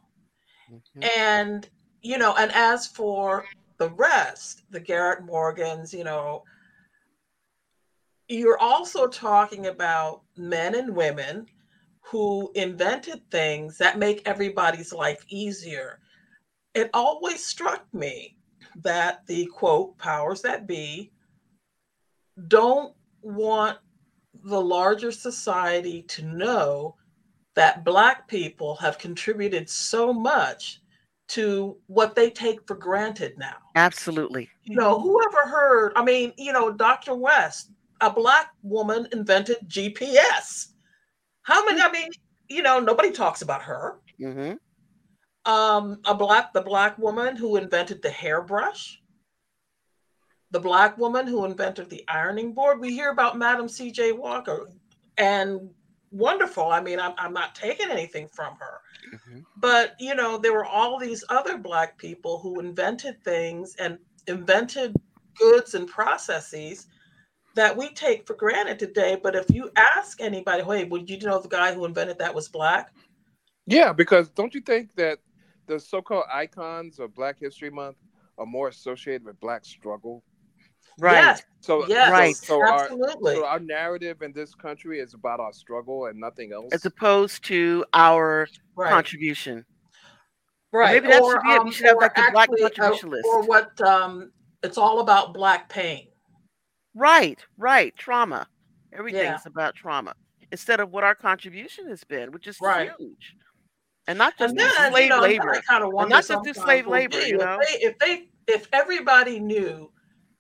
Mm-hmm. 0.72 1.20
And, 1.20 1.70
you 2.02 2.18
know, 2.18 2.36
and 2.38 2.52
as 2.54 2.88
for 2.88 3.46
the 3.78 3.90
rest, 3.90 4.64
the 4.70 4.80
Garrett 4.80 5.26
Morgans, 5.26 5.94
you 5.94 6.04
know, 6.04 6.44
you're 8.32 8.60
also 8.60 9.08
talking 9.08 9.68
about 9.68 10.22
men 10.38 10.76
and 10.76 10.96
women 10.96 11.46
who 12.00 12.52
invented 12.56 13.22
things 13.30 13.78
that 13.78 14.00
make 14.00 14.22
everybody's 14.26 14.94
life 14.94 15.24
easier. 15.28 16.00
It 16.74 16.90
always 16.94 17.46
struck 17.46 17.86
me 17.94 18.38
that 18.84 19.26
the 19.28 19.48
quote 19.48 19.98
powers 19.98 20.42
that 20.42 20.66
be 20.66 21.12
don't 22.48 22.94
want 23.22 23.78
the 24.46 24.62
larger 24.62 25.12
society 25.12 26.04
to 26.04 26.24
know 26.24 26.96
that 27.56 27.84
Black 27.84 28.28
people 28.30 28.76
have 28.78 28.98
contributed 28.98 29.70
so 29.70 30.14
much 30.14 30.82
to 31.28 31.78
what 31.88 32.16
they 32.16 32.30
take 32.30 32.66
for 32.66 32.76
granted 32.76 33.38
now. 33.38 33.58
Absolutely. 33.76 34.50
You 34.64 34.78
know, 34.78 35.00
whoever 35.00 35.48
heard, 35.48 35.92
I 35.98 36.04
mean, 36.04 36.34
you 36.38 36.54
know, 36.54 36.72
Dr. 36.72 37.14
West, 37.14 37.72
a 38.02 38.10
Black 38.10 38.50
woman 38.64 39.08
invented 39.12 39.58
GPS. 39.68 40.68
How 41.44 41.66
many, 41.66 41.82
I 41.82 41.92
mean, 41.92 42.10
you 42.50 42.62
know, 42.62 42.80
nobody 42.80 43.12
talks 43.12 43.42
about 43.42 43.62
her. 43.64 44.00
Mm-hmm. 44.20 44.54
Um, 45.52 46.00
a 46.06 46.14
black, 46.14 46.54
the 46.54 46.62
black 46.62 46.98
woman 47.00 47.36
who 47.36 47.56
invented 47.56 48.02
the 48.02 48.12
hairbrush, 48.12 49.02
the 50.52 50.60
black 50.60 50.98
woman 50.98 51.26
who 51.26 51.46
invented 51.46 51.90
the 51.90 52.04
ironing 52.08 52.54
board. 52.54 52.80
We 52.80 52.94
hear 52.94 53.10
about 53.10 53.38
Madam 53.38 53.68
C.J. 53.68 54.12
Walker, 54.12 54.70
and 55.18 55.72
wonderful. 56.12 56.70
I 56.70 56.82
mean, 56.82 57.00
I'm, 57.00 57.14
I'm 57.18 57.34
not 57.34 57.56
taking 57.56 57.90
anything 57.90 58.28
from 58.28 58.56
her. 58.60 58.82
Mm-hmm. 59.16 59.40
But, 59.58 59.96
you 60.00 60.14
know, 60.14 60.38
there 60.38 60.54
were 60.54 60.66
all 60.66 61.00
these 61.00 61.24
other 61.30 61.58
Black 61.58 61.98
people 61.98 62.38
who 62.40 62.60
invented 62.60 63.24
things 63.24 63.76
and 63.80 63.98
invented 64.28 64.96
goods 65.36 65.74
and 65.74 65.88
processes 65.88 66.88
that 67.56 67.76
we 67.76 67.90
take 67.94 68.26
for 68.26 68.34
granted 68.34 68.80
today. 68.80 69.18
But 69.22 69.36
if 69.36 69.46
you 69.50 69.70
ask 69.76 70.22
anybody, 70.22 70.64
hey, 70.64 70.86
would 70.86 71.10
you 71.10 71.20
know 71.20 71.40
the 71.40 71.48
guy 71.48 71.74
who 71.74 71.86
invented 71.86 72.20
that 72.20 72.34
was 72.34 72.48
Black? 72.48 72.94
Yeah, 73.68 73.94
because 73.94 74.30
don't 74.30 74.54
you 74.54 74.62
think 74.62 74.94
that 74.96 75.20
the 75.68 75.80
so 75.80 76.02
called 76.02 76.26
icons 76.32 77.00
of 77.00 77.14
Black 77.14 77.40
History 77.40 77.70
Month 77.70 77.98
are 78.38 78.46
more 78.46 78.68
associated 78.70 79.24
with 79.24 79.40
Black 79.40 79.66
struggle 79.66 80.24
Right. 81.00 81.16
Yes. 81.16 81.44
So 81.62 81.88
yes. 81.88 82.12
Right. 82.12 82.36
So 82.36 82.66
Absolutely. 82.66 83.36
Our, 83.36 83.42
so 83.42 83.46
our 83.46 83.60
narrative 83.60 84.22
in 84.22 84.34
this 84.34 84.54
country 84.54 85.00
is 85.00 85.14
about 85.14 85.40
our 85.40 85.54
struggle 85.54 86.08
and 86.08 86.20
nothing 86.20 86.54
else. 86.54 86.70
As 86.72 86.86
opposed 86.86 87.44
to 87.46 87.86
our 87.94 88.48
Right. 88.76 88.92
contribution. 88.92 89.66
Right. 90.72 90.94
maybe 90.94 91.12
that 91.14 91.22
or, 91.22 91.34
should 91.34 91.42
be 91.42 91.50
it. 91.50 91.54
We 91.54 91.60
um, 91.60 91.72
should 91.72 91.86
have, 91.88 91.98
like, 91.98 92.16
the 92.16 92.30
Black 92.32 92.50
actually, 92.50 92.64
uh, 92.64 92.70
contribution 92.70 93.10
list. 93.10 93.28
Or 93.28 93.42
what 93.44 93.82
um 93.82 94.32
it's 94.64 94.78
all 94.78 95.00
about 95.00 95.34
black 95.34 95.70
pain. 95.70 96.08
Right, 96.94 97.46
right. 97.58 97.96
Trauma. 97.96 98.48
Everything's 98.94 99.24
Yeah. 99.24 99.40
about 99.46 99.76
trauma. 99.76 100.14
Instead 100.52 100.80
of 100.80 100.92
what 100.92 101.04
our 101.04 101.16
contribution 101.16 101.88
has 101.88 102.04
been, 102.04 102.32
which 102.32 102.48
is 102.48 102.60
Right. 102.60 102.92
huge. 103.00 103.36
And 104.08 104.18
not 104.18 104.38
just 104.38 104.52
And 104.52 104.60
then, 104.60 104.92
slave 104.92 105.04
you 105.04 105.10
know, 105.10 105.22
labor. 105.22 105.62
Kind 105.68 105.84
of 105.84 105.94
not 106.10 106.26
just 106.28 106.44
through 106.44 106.54
slave 106.54 106.88
labor, 106.88 107.22
you 107.22 107.38
know. 107.38 107.60
If 107.62 107.68
they, 107.68 107.86
if 107.88 108.00
they 108.00 108.30
if 108.48 108.68
everybody 108.74 109.40
knew 109.40 109.94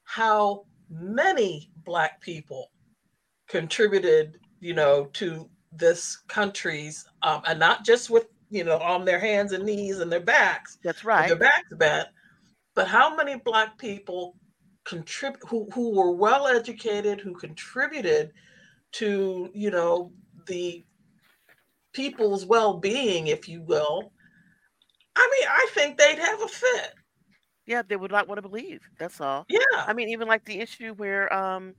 how 0.03 0.65
many 0.89 1.71
black 1.85 2.19
people 2.21 2.71
contributed, 3.47 4.39
you 4.59 4.73
know, 4.73 5.05
to 5.13 5.49
this 5.71 6.17
country's 6.27 7.05
um, 7.21 7.41
and 7.45 7.59
not 7.59 7.85
just 7.85 8.09
with 8.09 8.27
you 8.49 8.63
know 8.65 8.77
on 8.79 9.05
their 9.05 9.19
hands 9.19 9.53
and 9.53 9.63
knees 9.63 9.99
and 9.99 10.11
their 10.11 10.19
backs, 10.19 10.79
That's 10.83 11.05
right. 11.05 11.27
their 11.27 11.37
backs 11.37 11.73
bent, 11.73 12.09
but 12.73 12.87
how 12.87 13.15
many 13.15 13.37
black 13.37 13.77
people 13.77 14.35
contribute 14.85 15.41
who 15.47 15.67
who 15.73 15.95
were 15.95 16.11
well 16.11 16.47
educated, 16.47 17.19
who 17.19 17.33
contributed 17.33 18.31
to 18.93 19.49
you 19.53 19.71
know 19.71 20.11
the 20.47 20.83
people's 21.93 22.45
well-being, 22.45 23.27
if 23.27 23.47
you 23.47 23.61
will. 23.61 24.11
I 25.15 25.29
mean, 25.39 25.49
I 25.49 25.67
think 25.71 25.97
they'd 25.97 26.19
have 26.19 26.41
a 26.41 26.47
fit. 26.47 26.93
Yeah, 27.65 27.81
they 27.87 27.97
would 27.97 28.11
not 28.11 28.27
want 28.27 28.37
to 28.37 28.41
believe. 28.41 28.79
That's 28.97 29.19
all. 29.19 29.45
Yeah. 29.49 29.59
I 29.75 29.93
mean, 29.93 30.09
even 30.09 30.27
like 30.27 30.45
the 30.45 30.59
issue 30.59 30.93
where 30.93 31.31
um, 31.33 31.73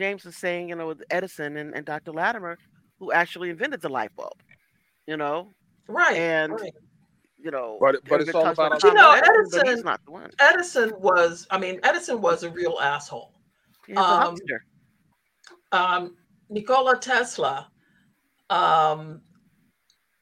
James 0.00 0.24
was 0.24 0.36
saying, 0.36 0.68
you 0.68 0.76
know, 0.76 0.88
with 0.88 1.02
Edison 1.10 1.56
and, 1.56 1.74
and 1.74 1.84
Dr. 1.84 2.12
Latimer, 2.12 2.58
who 2.98 3.12
actually 3.12 3.50
invented 3.50 3.80
the 3.80 3.88
light 3.88 4.14
bulb, 4.16 4.40
you 5.06 5.16
know, 5.16 5.52
Right. 5.88 6.16
and 6.16 6.52
right. 6.52 6.74
You 7.44 7.50
know, 7.50 7.76
But- 7.80 8.02
but 8.08 8.22
it's 8.22 8.34
all 8.34 8.46
about- 8.46 8.82
You 8.82 8.94
know, 8.94 9.12
Edison, 9.12 9.60
Edison- 9.66 9.84
not 9.84 10.04
the 10.04 10.10
one. 10.10 10.30
Edison 10.38 10.92
was, 10.98 11.46
I 11.50 11.58
mean, 11.58 11.78
Edison 11.82 12.20
was 12.20 12.42
a 12.42 12.50
real 12.50 12.78
asshole. 12.80 13.34
He's 13.86 13.96
a 13.96 14.00
um, 14.00 14.20
huckster. 14.22 14.64
um, 15.72 16.16
Nikola 16.48 16.98
Tesla, 16.98 17.70
um, 18.48 19.20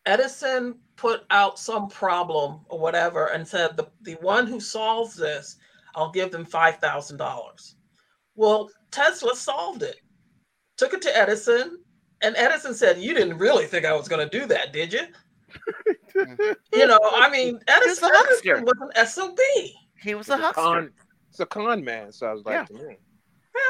Edison 0.04 0.80
put 0.96 1.22
out 1.30 1.58
some 1.58 1.88
problem 1.88 2.64
or 2.68 2.78
whatever 2.80 3.26
and 3.26 3.46
said, 3.46 3.76
the, 3.76 3.88
the 4.02 4.14
one 4.14 4.46
who 4.48 4.58
solves 4.58 5.14
this, 5.14 5.56
I'll 5.94 6.10
give 6.10 6.32
them 6.32 6.44
$5,000. 6.44 7.74
Well, 8.34 8.70
Tesla 8.90 9.36
solved 9.36 9.82
it, 9.82 10.00
took 10.76 10.92
it 10.92 11.02
to 11.02 11.16
Edison, 11.16 11.78
and 12.22 12.34
Edison 12.36 12.74
said, 12.74 12.98
You 12.98 13.14
didn't 13.14 13.38
really 13.38 13.66
think 13.66 13.84
I 13.84 13.94
was 13.94 14.08
going 14.08 14.28
to 14.28 14.38
do 14.40 14.46
that, 14.46 14.72
did 14.72 14.92
you? 14.92 15.02
You 16.14 16.86
know, 16.86 16.98
I 17.14 17.30
mean, 17.30 17.60
Edison, 17.68 18.04
a 18.04 18.12
huckster. 18.12 18.62
Was 18.62 18.90
an 18.94 19.06
SOB. 19.06 19.38
He 20.00 20.14
was 20.14 20.28
a 20.28 20.34
a 20.34 20.36
huckster. 20.38 20.62
con, 20.62 20.90
it's 21.30 21.40
a 21.40 21.46
con 21.46 21.84
man, 21.84 22.12
sounds 22.12 22.42
like 22.44 22.68
Yeah. 22.70 22.94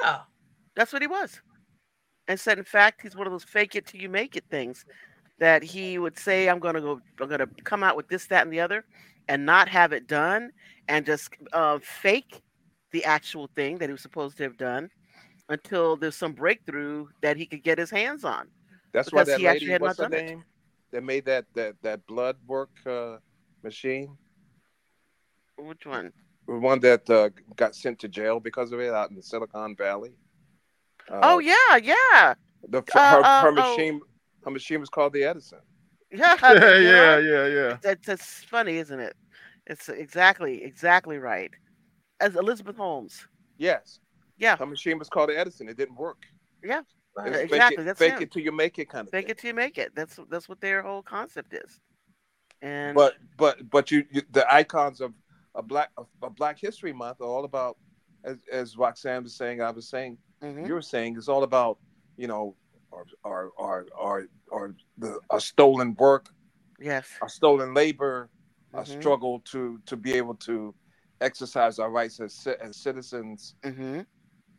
Yeah. 0.03 0.19
That's 0.75 0.93
what 0.93 1.03
he 1.03 1.09
was. 1.09 1.41
And 2.29 2.39
said, 2.39 2.59
in 2.59 2.65
fact, 2.65 3.03
he's 3.03 3.17
one 3.17 3.27
of 3.27 3.33
those 3.33 3.45
fake 3.45 3.75
it 3.75 3.87
till 3.87 4.01
you 4.01 4.09
make 4.09 4.37
it 4.37 4.45
things 4.51 4.85
that 5.39 5.63
he 5.63 5.99
would 5.99 6.19
say, 6.19 6.49
I'm 6.49 6.61
going 6.61 6.75
to 6.75 6.81
go, 6.81 7.01
I'm 7.21 7.29
going 7.29 7.41
to 7.41 7.49
come 7.65 7.83
out 7.83 7.97
with 7.97 8.09
this, 8.09 8.27
that, 8.27 8.45
and 8.45 8.53
the 8.53 8.61
other, 8.61 8.85
and 9.29 9.45
not 9.45 9.69
have 9.69 9.93
it 9.93 10.07
done 10.07 10.53
and 10.89 11.05
just 11.05 11.31
uh, 11.53 11.79
fake 11.83 12.43
the 12.93 13.05
actual 13.05 13.49
thing 13.57 13.79
that 13.79 13.89
he 13.89 13.93
was 13.93 14.03
supposed 14.03 14.37
to 14.37 14.45
have 14.45 14.57
done 14.57 14.89
until 15.49 15.97
there's 15.97 16.17
some 16.17 16.33
breakthrough 16.33 17.07
that 17.23 17.37
he 17.37 17.47
could 17.47 17.63
get 17.63 17.79
his 17.79 17.91
hands 17.91 18.25
on. 18.25 18.49
That's 18.93 19.13
why 19.13 19.25
that 19.25 19.41
he 19.41 19.47
actually 19.47 19.69
lady, 19.69 19.73
had 19.73 19.81
what's 19.81 19.99
her 19.99 20.05
not 20.05 20.13
done 20.13 20.21
it. 20.21 20.27
name? 20.27 20.45
That 20.93 21.03
made 21.03 21.25
that 21.27 21.47
that 21.55 21.75
that 21.83 22.07
blood 22.07 22.37
work 22.47 22.71
uh, 22.87 23.17
machine? 23.63 24.17
Which 25.59 25.87
one? 25.87 26.13
The 26.47 26.59
one 26.59 26.81
that 26.81 27.09
uh, 27.09 27.31
got 27.57 27.75
sent 27.75 27.99
to 28.01 28.09
jail 28.09 28.41
because 28.41 28.73
of 28.73 28.81
it 28.81 28.93
out 28.93 29.11
in 29.11 29.17
the 29.17 29.23
Silicon 29.23 29.77
Valley. 29.77 30.13
Uh, 31.11 31.21
oh 31.23 31.39
yeah, 31.39 31.77
yeah, 31.83 32.35
the 32.69 32.79
uh, 32.79 32.83
her, 32.93 33.25
uh, 33.25 33.43
her 33.43 33.49
oh. 33.49 33.53
machine 33.53 34.01
her 34.45 34.51
machine 34.51 34.81
was 34.81 34.89
called 34.89 35.13
the 35.13 35.25
Edison. 35.25 35.61
yeah, 36.11 36.37
yeah, 36.43 36.79
yeah, 36.79 37.19
yeah, 37.19 37.47
yeah. 37.47 37.77
That's, 37.83 38.07
that's 38.07 38.45
funny, 38.45 38.77
isn't 38.77 39.01
it? 39.01 39.15
It's 39.67 39.89
exactly 39.89 40.63
exactly 40.63 41.19
right. 41.19 41.51
As 42.21 42.37
Elizabeth 42.37 42.77
Holmes. 42.77 43.27
Yes, 43.59 43.99
Yeah, 44.39 44.57
her 44.57 44.67
machine 44.67 44.99
was 44.99 45.09
called 45.09 45.31
the 45.31 45.39
Edison. 45.39 45.69
It 45.69 45.77
didn't 45.77 45.97
work. 45.97 46.19
yeah, 46.63 46.83
Right. 47.17 47.33
fake 47.33 47.43
exactly. 47.43 47.83
it, 47.83 47.87
That's 47.87 47.99
fake 47.99 48.15
him. 48.15 48.23
it 48.23 48.31
till 48.33 48.43
you 48.43 48.53
make 48.53 48.79
it 48.79 48.89
kind 48.89 49.07
of 49.07 49.13
Fake 49.13 49.27
thing. 49.27 49.31
it 49.33 49.39
till 49.39 49.49
you 49.49 49.55
make 49.55 49.79
it. 49.79 49.95
That's 49.95 50.19
that's 50.31 50.49
what 50.49 50.61
their 50.61 50.83
whole 50.83 51.03
concept 51.03 51.53
is. 51.53 51.81
And 52.63 52.95
But 52.95 53.15
but 53.37 53.69
but 53.71 53.91
you, 53.91 54.05
you 54.11 54.23
the 54.31 54.51
icons 54.53 55.01
of 55.01 55.13
a 55.55 55.63
black 55.63 55.91
of, 55.97 56.07
of 56.23 56.35
Black 56.37 56.59
History 56.59 56.93
Month 56.93 57.21
are 57.21 57.27
all 57.27 57.45
about 57.45 57.77
as 58.25 58.39
as 58.51 58.77
Roxanne 58.77 59.23
was 59.25 59.37
saying. 59.37 59.61
I 59.61 59.71
was 59.71 59.89
saying 59.89 60.19
Mhm. 60.43 60.67
you 60.67 60.75
were 60.75 60.83
saying 60.83 61.17
it's 61.17 61.29
all 61.29 61.43
about 61.43 61.79
you 62.17 62.27
know 62.29 62.57
our 62.93 63.05
our 63.25 63.51
our 63.59 63.87
our, 63.99 64.27
our 64.53 64.75
the 64.97 65.21
our 65.31 65.41
stolen 65.41 65.95
work, 65.99 66.31
yes, 66.79 67.09
our 67.21 67.29
stolen 67.29 67.75
labor, 67.75 68.31
our 68.75 68.85
Mhm. 68.85 68.87
struggle 69.01 69.41
to 69.53 69.79
to 69.87 69.97
be 69.97 70.15
able 70.15 70.37
to 70.37 70.75
exercise 71.21 71.79
our 71.79 71.91
rights 71.91 72.21
as 72.21 72.47
as 72.61 72.77
citizens. 72.79 73.55
hmm 73.65 74.01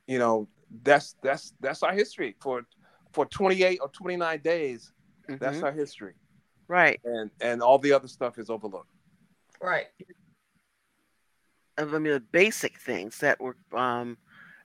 You 0.07 0.19
know 0.19 0.49
that's 0.81 1.15
that's 1.21 1.53
that's 1.59 1.83
our 1.83 1.93
history 1.93 2.35
for 2.41 2.63
for 3.13 3.25
28 3.27 3.79
or 3.81 3.89
29 3.89 4.39
days. 4.39 4.91
That's 5.27 5.59
Mhm. 5.59 5.63
our 5.63 5.71
history, 5.71 6.15
right. 6.67 6.99
and 7.05 7.31
and 7.39 7.61
all 7.61 7.77
the 7.79 7.93
other 7.93 8.07
stuff 8.07 8.37
is 8.37 8.49
overlooked. 8.49 8.89
Right. 9.61 9.87
Of 11.77 11.93
I 11.93 11.99
mean, 11.99 12.13
the 12.13 12.19
basic 12.19 12.79
things 12.79 13.19
that 13.19 13.39
were 13.39 13.55
um, 13.71 14.17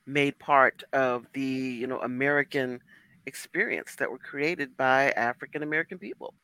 made 0.07 0.39
part 0.39 0.83
of 0.93 1.27
the 1.33 1.43
you 1.43 1.87
know 1.87 2.01
American 2.01 2.81
experience 3.27 3.95
that 3.97 4.11
were 4.11 4.19
created 4.19 4.77
by 4.77 5.11
African 5.13 5.63
American 5.63 5.99
people 5.99 6.35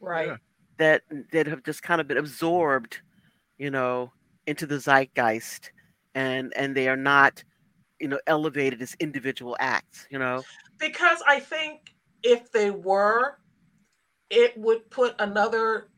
Right. 0.00 0.28
Yeah. 0.28 0.36
that 0.78 1.02
that 1.32 1.46
have 1.46 1.62
just 1.62 1.82
kind 1.82 2.00
of 2.00 2.08
been 2.08 2.16
absorbed, 2.16 3.00
you 3.58 3.70
know, 3.70 4.12
into 4.46 4.66
the 4.66 4.80
zeitgeist, 4.80 5.70
and 6.14 6.52
and 6.56 6.74
they 6.74 6.88
are 6.88 6.96
not, 6.96 7.44
you 8.00 8.08
know, 8.08 8.20
elevated 8.26 8.80
as 8.82 8.96
individual 9.00 9.56
acts. 9.60 10.06
You 10.10 10.18
know, 10.18 10.42
Because 10.78 11.22
I 11.26 11.40
think 11.40 11.94
if 12.22 12.50
they 12.52 12.70
were, 12.70 13.38
it 14.30 14.56
would 14.56 14.90
put 14.90 15.14
another 15.18 15.88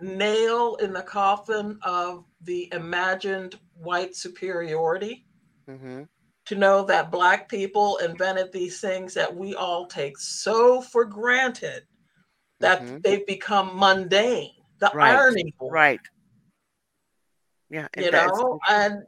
nail 0.00 0.76
in 0.76 0.92
the 0.92 1.02
coffin 1.02 1.78
of 1.82 2.24
the 2.42 2.68
imagined 2.72 3.58
white 3.74 4.14
superiority 4.14 5.26
hmm 5.66 6.02
to 6.44 6.54
know 6.54 6.84
that 6.84 7.10
black 7.10 7.48
people 7.48 7.96
invented 7.96 8.52
these 8.52 8.80
things 8.80 9.14
that 9.14 9.34
we 9.34 9.54
all 9.56 9.86
take 9.86 10.16
so 10.16 10.80
for 10.80 11.04
granted 11.04 11.82
that 12.60 12.82
Mhm. 12.82 13.02
they've 13.02 13.26
become 13.26 13.76
mundane. 13.76 14.52
The 14.78 14.94
Right. 14.94 15.12
irony, 15.12 15.52
right. 15.60 16.00
Yeah, 17.68 17.88
you 17.96 18.10
know 18.10 18.60
and 18.68 19.02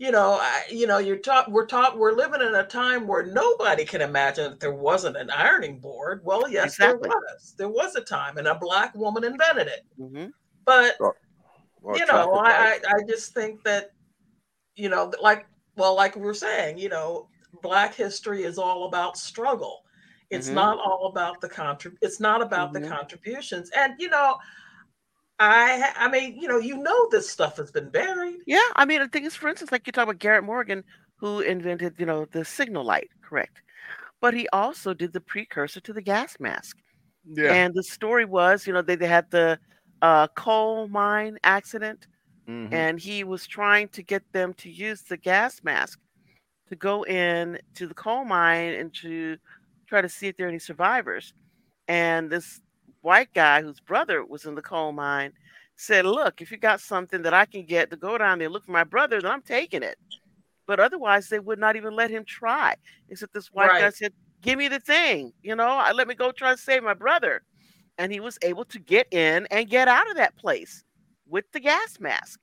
you 0.00 0.10
know 0.10 0.38
I, 0.40 0.62
you 0.70 0.86
know 0.86 0.96
you're 0.96 1.18
taught 1.18 1.52
we're 1.52 1.66
taught 1.66 1.98
we're 1.98 2.12
living 2.14 2.40
in 2.40 2.54
a 2.54 2.64
time 2.64 3.06
where 3.06 3.26
nobody 3.26 3.84
can 3.84 4.00
imagine 4.00 4.50
that 4.50 4.58
there 4.58 4.72
wasn't 4.72 5.18
an 5.18 5.28
ironing 5.30 5.78
board 5.78 6.22
well 6.24 6.48
yes 6.48 6.64
Exactly. 6.76 7.08
there 7.10 7.18
was 7.18 7.54
there 7.58 7.68
was 7.68 7.94
a 7.96 8.00
time 8.00 8.38
and 8.38 8.48
a 8.48 8.54
black 8.54 8.94
woman 8.94 9.24
invented 9.24 9.68
it 9.68 9.82
Mhm. 10.00 10.32
but 10.64 10.96
Or- 11.00 11.16
or 11.82 11.98
you 11.98 12.06
know 12.06 12.32
I, 12.32 12.50
I 12.50 12.80
i 12.96 13.02
just 13.06 13.34
think 13.34 13.62
that 13.64 13.90
you 14.74 14.88
know 14.88 15.12
like 15.20 15.46
well 15.76 15.94
like 15.94 16.16
we 16.16 16.22
were 16.22 16.32
saying 16.34 16.78
you 16.78 16.88
know 16.88 17.28
black 17.62 17.94
history 17.94 18.44
is 18.44 18.56
all 18.56 18.86
about 18.86 19.18
struggle 19.18 19.82
it's 20.30 20.48
Mhm. 20.48 20.54
not 20.54 20.78
all 20.78 21.08
about 21.12 21.42
the 21.42 21.48
contrib 21.48 21.96
it's 22.00 22.20
not 22.20 22.40
about 22.40 22.72
Mhm. 22.72 22.80
the 22.82 22.88
contributions 22.88 23.70
and 23.76 23.92
you 23.98 24.08
know 24.08 24.38
i 25.40 25.92
i 25.96 26.08
mean 26.08 26.40
you 26.40 26.46
know 26.48 26.58
you 26.58 26.76
know 26.76 27.08
this 27.10 27.28
stuff 27.28 27.56
has 27.56 27.70
been 27.72 27.88
buried 27.90 28.38
Yeah, 28.46 28.58
I 28.76 28.84
mean, 28.84 29.00
the 29.00 29.08
thing 29.08 29.24
is, 29.24 29.36
for 29.36 29.48
instance, 29.48 29.70
like 29.72 29.86
you 29.86 29.92
talk 29.92 30.04
about 30.04 30.18
Garrett 30.18 30.44
Morgan, 30.44 30.84
who 31.16 31.40
invented, 31.40 31.94
you 31.98 32.06
know, 32.06 32.26
the 32.32 32.44
signal 32.44 32.84
light, 32.84 33.10
correct? 33.22 33.62
But 34.20 34.34
he 34.34 34.48
also 34.52 34.94
did 34.94 35.12
the 35.12 35.20
precursor 35.20 35.80
to 35.80 35.92
the 35.92 36.02
gas 36.02 36.36
mask. 36.40 36.76
Yeah. 37.24 37.52
And 37.52 37.74
the 37.74 37.82
story 37.84 38.24
was, 38.24 38.66
you 38.66 38.72
know, 38.72 38.82
they, 38.82 38.96
they 38.96 39.08
had 39.08 39.30
the 39.30 39.58
uh, 40.02 40.28
coal 40.36 40.88
mine 40.88 41.38
accident, 41.44 42.06
Mhm. 42.46 42.72
and 42.72 43.00
he 43.00 43.24
was 43.24 43.46
trying 43.46 43.88
to 43.90 44.02
get 44.02 44.24
them 44.32 44.54
to 44.54 44.70
use 44.70 45.02
the 45.02 45.16
gas 45.18 45.62
mask 45.64 45.98
to 46.68 46.76
go 46.76 47.04
in 47.04 47.58
to 47.76 47.86
the 47.86 47.94
coal 47.94 48.24
mine 48.24 48.74
and 48.74 48.94
to 48.94 49.36
try 49.88 50.00
to 50.02 50.08
see 50.08 50.28
if 50.28 50.36
there 50.36 50.46
are 50.46 50.50
any 50.50 50.58
survivors. 50.58 51.32
And 51.88 52.30
this 52.30 52.60
white 53.02 53.32
guy 53.34 53.62
whose 53.62 53.80
brother 53.80 54.24
was 54.24 54.44
in 54.46 54.54
the 54.54 54.62
coal 54.62 54.92
mine 54.92 55.32
said, 55.76 56.04
Look, 56.06 56.40
if 56.40 56.50
you 56.50 56.58
got 56.58 56.80
something 56.80 57.22
that 57.22 57.34
I 57.34 57.46
can 57.46 57.64
get 57.64 57.90
to 57.90 57.96
go 57.96 58.18
down 58.18 58.38
there 58.38 58.46
and 58.46 58.52
look 58.52 58.64
for 58.66 58.72
my 58.72 58.84
brother, 58.84 59.20
then 59.20 59.30
I'm 59.30 59.42
taking 59.42 59.82
it. 59.82 59.98
But 60.66 60.80
otherwise, 60.80 61.28
they 61.28 61.40
would 61.40 61.58
not 61.58 61.76
even 61.76 61.94
let 61.94 62.10
him 62.10 62.24
try. 62.24 62.74
Except 63.08 63.32
this 63.32 63.48
white 63.52 63.76
guy 63.76 63.90
Right. 63.90 63.90
said, 63.90 64.12
Give 64.42 64.58
me 64.58 64.68
the 64.68 64.80
thing, 64.80 65.32
you 65.42 65.54
know, 65.54 65.68
I 65.68 65.92
let 65.92 66.08
me 66.08 66.14
go 66.14 66.32
try 66.32 66.52
to 66.52 66.56
save 66.58 66.82
my 66.82 66.94
brother. 66.94 67.42
And 67.98 68.12
he 68.12 68.20
was 68.20 68.38
able 68.42 68.64
to 68.66 68.78
get 68.78 69.06
in 69.12 69.46
and 69.50 69.68
get 69.68 69.88
out 69.88 70.08
of 70.10 70.16
that 70.16 70.36
place 70.36 70.84
with 71.26 71.44
the 71.52 71.60
gas 71.60 71.98
mask. 72.00 72.40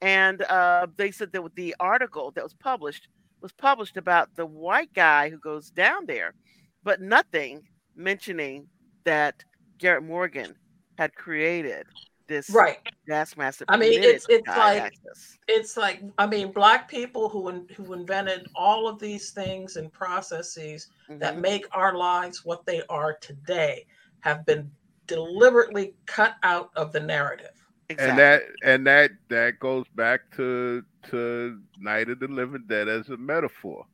And 0.00 0.42
uh, 0.42 0.86
they 0.96 1.10
said 1.10 1.32
that 1.32 1.54
the 1.56 1.74
article 1.80 2.30
that 2.32 2.44
was 2.44 2.54
published 2.54 3.08
was 3.40 3.52
published 3.52 3.96
about 3.96 4.34
the 4.36 4.46
white 4.46 4.92
guy 4.94 5.30
who 5.30 5.38
goes 5.38 5.70
down 5.70 6.06
there, 6.06 6.34
but 6.82 7.00
nothing 7.00 7.62
mentioning 7.96 8.68
that 9.04 9.44
Garrett 9.80 10.04
Morgan 10.04 10.54
had 10.98 11.14
created 11.14 11.86
this 12.28 12.48
right 12.50 12.78
gas 13.08 13.36
mask. 13.36 13.62
I 13.68 13.76
mean, 13.76 14.02
it's 14.04 14.26
it's 14.28 14.46
like 14.46 14.82
access. 14.82 15.36
it's 15.48 15.76
like 15.76 16.02
I 16.18 16.26
mean, 16.26 16.52
black 16.52 16.88
people 16.88 17.28
who 17.28 17.66
who 17.74 17.92
invented 17.94 18.46
all 18.54 18.86
of 18.86 19.00
these 19.00 19.30
things 19.32 19.76
and 19.76 19.92
processes 19.92 20.88
that 21.08 21.34
Mhm. 21.36 21.40
make 21.40 21.66
our 21.72 21.96
lives 21.96 22.44
what 22.44 22.64
they 22.66 22.82
are 22.88 23.16
today 23.18 23.86
have 24.20 24.46
been 24.46 24.70
deliberately 25.08 25.94
cut 26.06 26.36
out 26.44 26.70
of 26.76 26.92
the 26.92 27.00
narrative. 27.00 27.50
Exactly. 27.88 28.10
and 28.10 28.18
that 28.20 28.42
and 28.62 28.86
that 28.86 29.10
that 29.28 29.58
goes 29.58 29.86
back 29.96 30.20
to 30.36 30.84
to 31.08 31.60
Night 31.78 32.08
of 32.10 32.20
the 32.20 32.28
Living 32.28 32.64
Dead 32.68 32.86
as 32.88 33.08
a 33.08 33.16
metaphor. 33.16 33.84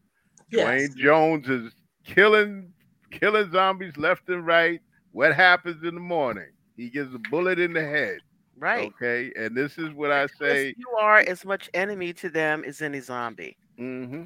Yes. 0.51 0.91
Duane 0.91 0.97
Jones 0.99 1.49
is 1.49 1.73
killing 2.05 2.71
killing 3.11 3.51
zombies 3.51 3.97
left 3.97 4.29
and 4.29 4.47
right. 4.47 4.81
What 5.17 5.35
happens 5.35 5.83
in 5.83 5.95
the 5.95 6.01
morning? 6.01 6.51
He 6.77 6.91
gets 6.91 7.09
a 7.15 7.19
bullet 7.31 7.59
in 7.59 7.73
the 7.73 7.81
head. 7.81 8.19
right. 8.59 8.89
Okay, 8.89 9.33
and 9.35 9.57
this 9.57 9.79
is 9.79 9.95
what 9.95 10.13
I 10.13 10.27
say. 10.27 10.67
Yes, 10.67 10.75
you 10.77 10.91
are 11.01 11.21
as 11.21 11.43
much 11.43 11.71
enemy 11.73 12.13
to 12.13 12.29
them 12.29 12.63
as 12.67 12.83
any 12.83 13.01
zombie. 13.01 13.57
Mm-hmm. 13.81 14.25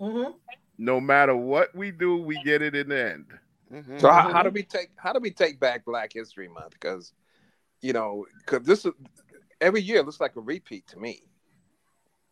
Mm-hmm. 0.00 0.30
No 0.78 1.00
matter 1.00 1.34
what 1.34 1.74
we 1.74 1.90
do, 1.90 2.22
we 2.22 2.40
get 2.44 2.62
it 2.62 2.76
in 2.76 2.90
the 2.90 3.10
end. 3.10 3.26
Mhm. 3.72 4.00
So 4.00 4.08
how, 4.08 4.32
how 4.32 4.44
do 4.44 4.50
we 4.50 4.62
take 4.62 4.90
how 4.94 5.12
do 5.12 5.18
we 5.18 5.32
take 5.32 5.58
back 5.58 5.84
Black 5.84 6.12
History 6.12 6.46
Month? 6.46 6.74
Because 6.74 7.12
you 7.80 7.92
know, 7.92 8.24
because 8.38 8.64
this 8.64 8.84
is 8.84 8.92
every 9.60 9.82
year 9.82 10.00
looks 10.04 10.20
like 10.20 10.36
a 10.36 10.40
repeat 10.40 10.86
to 10.90 10.96
me. 10.96 11.22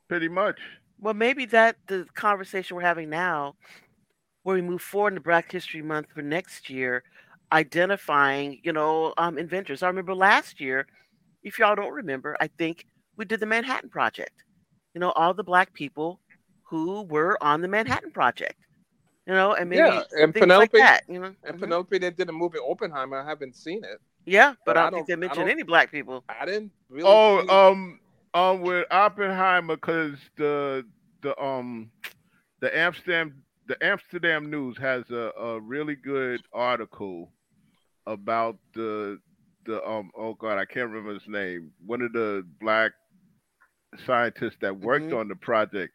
Pretty 0.06 0.28
much. 0.28 0.60
Well, 1.00 1.14
maybe 1.14 1.46
that 1.46 1.74
the 1.88 2.06
conversation 2.14 2.76
we're 2.76 2.82
having 2.82 3.10
now, 3.10 3.56
where 4.44 4.54
we 4.54 4.62
move 4.62 4.82
forward 4.82 5.14
into 5.14 5.20
Black 5.20 5.50
History 5.50 5.82
Month 5.82 6.06
for 6.14 6.22
next 6.22 6.70
year, 6.70 7.02
identifying, 7.52 8.60
you 8.62 8.72
know, 8.72 9.14
um, 9.18 9.38
inventors. 9.38 9.82
I 9.82 9.88
remember 9.88 10.14
last 10.14 10.60
year, 10.60 10.86
if 11.42 11.58
y'all 11.58 11.74
don't 11.76 11.92
remember, 11.92 12.36
I 12.40 12.48
think 12.58 12.84
we 13.16 13.24
did 13.24 13.40
the 13.40 13.46
Manhattan 13.46 13.88
Project. 13.90 14.32
You 14.94 15.00
know, 15.00 15.10
all 15.12 15.34
the 15.34 15.44
black 15.44 15.72
people 15.72 16.20
who 16.64 17.02
were 17.02 17.38
on 17.42 17.60
the 17.62 17.68
Manhattan 17.68 18.10
Project. 18.10 18.54
You 19.26 19.34
know, 19.34 19.52
and 19.54 19.68
maybe 19.68 19.82
yeah, 19.82 20.02
and 20.18 20.32
things 20.32 20.48
like 20.48 20.72
Penelope 20.72 20.78
that. 20.78 21.00
You 21.08 21.20
know, 21.20 21.34
and 21.44 21.56
Mhm. 21.56 21.60
Penelope 21.60 21.98
that 21.98 22.16
did 22.16 22.28
a 22.28 22.32
movie 22.32 22.58
Oppenheimer. 22.58 23.18
I 23.18 23.24
haven't 23.26 23.56
seen 23.56 23.84
it. 23.84 24.00
yeah, 24.24 24.50
but, 24.64 24.74
but 24.74 24.76
I 24.78 24.80
I 24.80 24.90
don't 24.90 24.94
think 24.94 25.06
they 25.08 25.16
mentioned 25.16 25.50
any 25.50 25.62
black 25.62 25.90
people. 25.90 26.24
I 26.28 26.46
didn't 26.46 26.72
really. 26.88 27.04
Oh, 27.06 27.42
see- 27.42 27.48
um, 27.48 28.00
um, 28.34 28.60
with 28.62 28.86
Oppenheimer, 28.90 29.76
because 29.76 30.18
the 30.36 30.86
the 31.22 31.38
um 31.42 31.90
the 32.60 32.76
Amsterdam 32.76 33.42
the 33.66 33.76
Amsterdam 33.84 34.50
News 34.50 34.78
has 34.78 35.10
a, 35.10 35.30
a 35.38 35.60
really 35.60 35.94
good 35.94 36.40
article 36.54 37.30
about 38.08 38.58
the 38.74 39.20
the 39.66 39.86
um 39.88 40.10
oh 40.16 40.34
god 40.34 40.58
I 40.58 40.66
can't 40.66 40.90
remember 40.90 41.14
his 41.14 41.28
name 41.28 41.72
one 41.86 42.02
of 42.02 42.12
the 42.12 42.46
black 42.60 42.92
scientists 44.06 44.56
that 44.60 44.80
worked 44.80 45.10
Mhm. 45.10 45.20
on 45.20 45.28
the 45.28 45.36
project. 45.36 45.94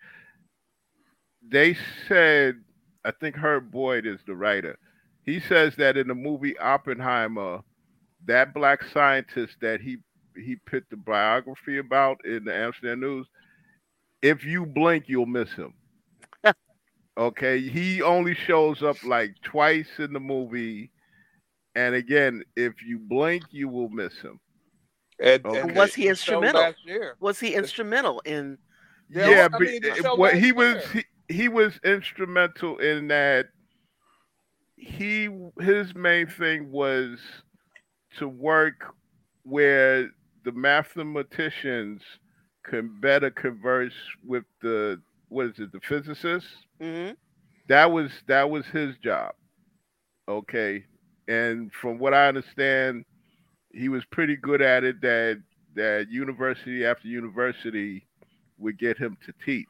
They 1.48 1.76
said 2.08 2.64
I 3.06 3.12
think 3.12 3.36
Herb 3.36 3.72
Boyd 3.72 4.06
is 4.06 4.20
the 4.26 4.36
writer. 4.36 4.78
He 5.24 5.40
says 5.40 5.76
that 5.78 5.98
in 5.98 6.08
the 6.08 6.16
movie 6.16 6.58
Oppenheimer, 6.60 7.62
that 8.26 8.54
black 8.54 8.84
scientist 8.84 9.58
that 9.62 9.82
he 9.82 9.98
he 10.36 10.56
put 10.58 10.90
the 10.90 10.98
biography 10.98 11.78
about 11.80 12.26
in 12.26 12.46
the 12.46 12.54
Amsterdam 12.56 13.02
News, 13.02 13.28
if 14.22 14.46
you 14.46 14.66
blink, 14.66 15.10
you'll 15.10 15.26
miss 15.28 15.52
him. 15.54 15.74
okay, 17.18 17.62
he 17.62 18.02
only 18.02 18.36
shows 18.36 18.84
up 18.84 19.04
like 19.04 19.36
twice 19.44 20.00
in 20.00 20.14
the 20.14 20.20
movie, 20.20 20.92
and 21.76 21.96
again, 21.96 22.44
if 22.56 22.74
you 22.86 23.00
blink, 23.00 23.44
you 23.52 23.68
will 23.68 23.90
miss 23.90 24.14
him. 24.20 24.40
And, 25.20 25.46
Okay. 25.46 25.62
and 25.62 25.76
Was 25.76 25.94
he 25.96 26.08
instrumental? 26.08 26.74
Was 27.20 27.40
he 27.40 27.56
instrumental 27.56 28.22
in? 28.26 28.58
Yeah, 29.10 29.30
Yeah, 29.30 29.36
well, 29.38 29.50
I 29.54 29.60
but 29.60 29.62
mean, 29.62 29.82
the 29.82 30.14
what 30.16 30.36
he 30.36 30.52
was 30.52 30.76
he, 30.92 31.04
he 31.28 31.48
was 31.50 31.80
instrumental 31.84 32.78
in 32.78 33.08
that 33.10 33.48
he 34.76 35.30
his 35.60 35.94
main 35.96 36.28
thing 36.28 36.72
was 36.72 37.20
to 38.18 38.28
work 38.28 38.94
where 39.44 40.10
the 40.46 40.52
mathematicians 40.52 42.02
can 42.66 43.00
better 43.02 43.30
converse 43.32 43.94
with 44.26 44.44
the 44.62 45.02
what 45.30 45.48
is 45.48 45.60
it 45.60 45.72
the 45.72 45.80
physicists 45.82 46.50
Mhm. 46.82 47.16
that 47.68 47.92
was 47.92 48.12
that 48.28 48.50
was 48.50 48.66
his 48.68 48.96
job 48.98 49.34
okay 50.28 50.84
and 51.28 51.72
from 51.74 51.98
what 52.00 52.14
i 52.14 52.28
understand 52.28 53.04
he 53.74 53.90
was 53.90 54.04
pretty 54.06 54.36
good 54.36 54.62
at 54.62 54.84
it 54.84 55.02
that 55.02 55.42
that 55.76 56.08
university 56.10 56.86
after 56.86 57.08
university 57.08 58.06
would 58.58 58.78
get 58.78 58.98
him 58.98 59.18
to 59.26 59.34
teach 59.46 59.68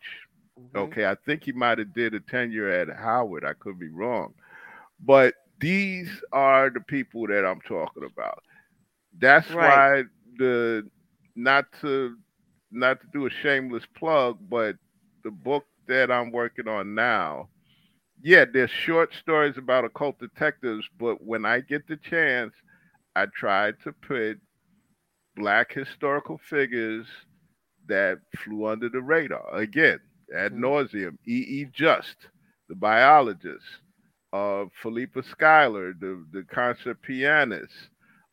Mhm. 0.58 0.76
okay 0.76 1.06
i 1.06 1.16
think 1.26 1.44
he 1.44 1.52
might 1.52 1.78
have 1.78 1.94
did 1.94 2.14
a 2.14 2.20
tenure 2.20 2.70
at 2.70 2.88
howard 2.98 3.44
i 3.46 3.54
could 3.54 3.80
be 3.80 3.90
wrong 3.90 4.34
but 5.00 5.34
these 5.60 6.10
are 6.32 6.70
the 6.70 6.82
people 6.82 7.28
that 7.28 7.46
i'm 7.46 7.62
talking 7.62 8.04
about 8.04 8.40
that's 9.20 9.48
Right. 9.48 9.60
why 9.60 10.04
the 10.38 10.84
not 11.36 11.66
to 11.82 12.16
not 12.72 13.00
to 13.02 13.08
do 13.14 13.26
a 13.26 13.30
shameless 13.30 13.86
plug 13.98 14.38
but 14.50 14.76
the 15.24 15.32
book 15.32 15.66
that 15.88 16.12
i'm 16.12 16.32
working 16.32 16.68
on 16.68 16.94
now 16.96 17.50
yeah 18.24 18.45
there's 18.45 18.72
short 18.72 19.14
stories 19.16 19.58
about 19.58 19.86
occult 19.86 20.20
detectives 20.20 20.86
but 21.00 21.24
when 21.26 21.45
i 21.45 21.62
get 21.62 21.88
the 21.88 21.98
chance 21.98 22.54
i 23.16 23.26
try 23.28 23.72
to 23.84 23.94
put 24.08 24.40
black 25.36 25.74
historical 25.74 26.40
figures 26.50 27.08
that 27.88 28.20
flew 28.38 28.66
under 28.68 28.90
the 28.90 29.02
radar 29.02 29.45
again 29.56 30.00
ad 30.36 30.54
Mhm. 30.54 30.60
nauseum 30.60 31.18
e 31.28 31.38
e 31.62 31.66
just 31.74 32.28
the 32.70 32.76
biologist 32.76 33.82
uh 34.34 34.66
philippa 34.82 35.24
schuyler 35.24 35.94
the 35.94 36.26
the 36.34 36.44
concert 36.44 37.02
pianist 37.02 37.90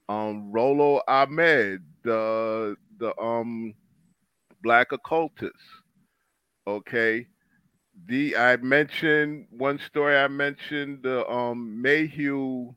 um 0.09 0.53
Rollo 0.53 1.03
Ahmed, 1.09 1.83
the 2.05 2.77
the 2.99 3.19
um 3.21 3.75
black 4.63 4.93
occultist. 4.93 5.55
Okay. 6.67 7.27
The 8.07 8.37
I 8.37 8.57
mentioned 8.57 9.47
one 9.51 9.79
story 9.79 10.17
I 10.17 10.29
mentioned 10.29 11.03
the 11.03 11.29
um 11.31 11.81
Mayhew 11.81 12.75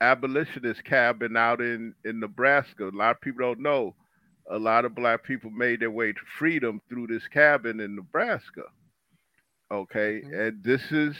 abolitionist 0.00 0.84
cabin 0.84 1.36
out 1.36 1.60
in 1.60 1.94
in 2.04 2.20
Nebraska. 2.20 2.88
A 2.88 2.90
lot 2.90 3.12
of 3.16 3.20
people 3.20 3.40
don't 3.46 3.60
know. 3.60 3.94
A 4.50 4.58
lot 4.58 4.84
of 4.84 4.94
black 4.94 5.22
people 5.24 5.50
made 5.50 5.80
their 5.80 5.90
way 5.90 6.12
to 6.12 6.20
freedom 6.38 6.80
through 6.88 7.08
this 7.08 7.26
cabin 7.28 7.80
in 7.80 7.94
Nebraska. 7.96 8.64
Okay, 9.70 10.22
Mhm. 10.22 10.32
and 10.32 10.62
this 10.62 10.90
is 10.92 11.16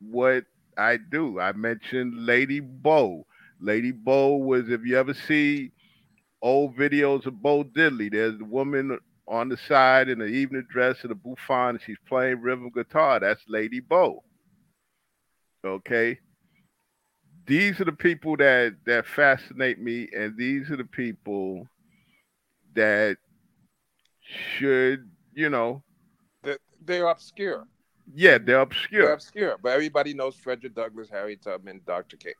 what 0.00 0.44
I 0.76 0.96
do. 0.98 1.38
I 1.40 1.52
mentioned 1.52 2.26
Lady 2.26 2.60
Bo. 2.60 3.26
Lady 3.60 3.92
Bo 3.92 4.36
was, 4.36 4.68
if 4.68 4.84
you 4.84 4.96
ever 4.98 5.14
see 5.14 5.72
old 6.42 6.76
videos 6.76 7.26
of 7.26 7.40
Bo 7.42 7.64
Diddley, 7.64 8.10
there's 8.10 8.40
a 8.40 8.44
woman 8.44 8.98
on 9.28 9.48
the 9.48 9.56
side 9.56 10.08
in 10.08 10.18
the 10.18 10.26
evening 10.26 10.66
dress 10.70 10.98
and 11.02 11.10
a 11.10 11.14
bouffant, 11.14 11.70
and 11.70 11.80
she's 11.84 11.96
playing 12.08 12.40
rhythm 12.40 12.70
guitar. 12.70 13.18
That's 13.20 13.42
Lady 13.48 13.80
Bo. 13.80 14.22
Okay. 15.64 16.18
These 17.46 17.80
are 17.80 17.84
the 17.84 17.92
people 17.92 18.36
that 18.38 18.76
that 18.86 19.06
fascinate 19.06 19.78
me, 19.80 20.08
and 20.16 20.36
these 20.36 20.70
are 20.70 20.76
the 20.76 20.84
people 20.84 21.66
that 22.74 23.16
should, 24.58 25.08
you 25.34 25.48
know, 25.48 25.82
They're, 26.42 26.58
they're 26.84 27.06
obscure. 27.06 27.64
yeah, 28.14 28.32
they're 28.32 28.44
They're 28.44 28.60
obscure. 28.60 29.12
obscure, 29.12 29.56
but 29.62 29.70
everybody 29.70 30.12
knows 30.12 30.34
Frederick 30.36 30.74
Douglass, 30.74 31.08
Harry 31.08 31.36
Tubman, 31.36 31.80
Dr. 31.86 32.16
King. 32.16 32.34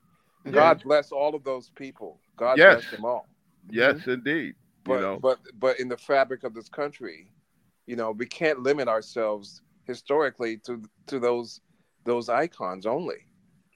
Yeah. 0.44 0.52
God 0.52 0.82
bless 0.82 1.12
all 1.12 1.34
of 1.34 1.44
those 1.44 1.70
people. 1.70 2.20
God 2.36 2.58
Yes. 2.58 2.80
bless 2.82 2.90
them 2.90 3.04
all. 3.04 3.26
Yes, 3.70 3.96
mm-hmm. 3.98 4.10
indeed. 4.10 4.54
But 4.86 4.94
you 4.94 5.00
know, 5.00 5.18
but 5.18 5.38
but 5.58 5.80
in 5.80 5.88
the 5.88 5.96
fabric 5.96 6.44
of 6.44 6.54
this 6.54 6.68
country, 6.68 7.30
you 7.86 7.96
know, 7.96 8.12
we 8.12 8.26
can't 8.26 8.60
limit 8.60 8.88
ourselves 8.88 9.62
historically 9.84 10.58
to 10.58 10.82
to 11.06 11.18
those 11.18 11.60
those 12.04 12.28
icons 12.28 12.86
only. 12.86 13.26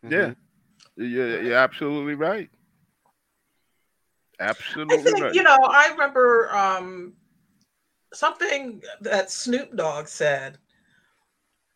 yeah, 0.08 0.32
you're, 0.96 1.42
you're 1.42 1.54
absolutely 1.54 2.14
right. 2.14 2.50
I 4.40 4.44
Absolutely 4.44 4.98
think 4.98 5.20
right. 5.20 5.34
you 5.34 5.42
know. 5.42 5.58
I 5.62 5.90
remember 5.90 6.54
um, 6.54 7.12
something 8.14 8.82
that 9.02 9.30
Snoop 9.30 9.76
Dogg 9.76 10.08
said, 10.08 10.56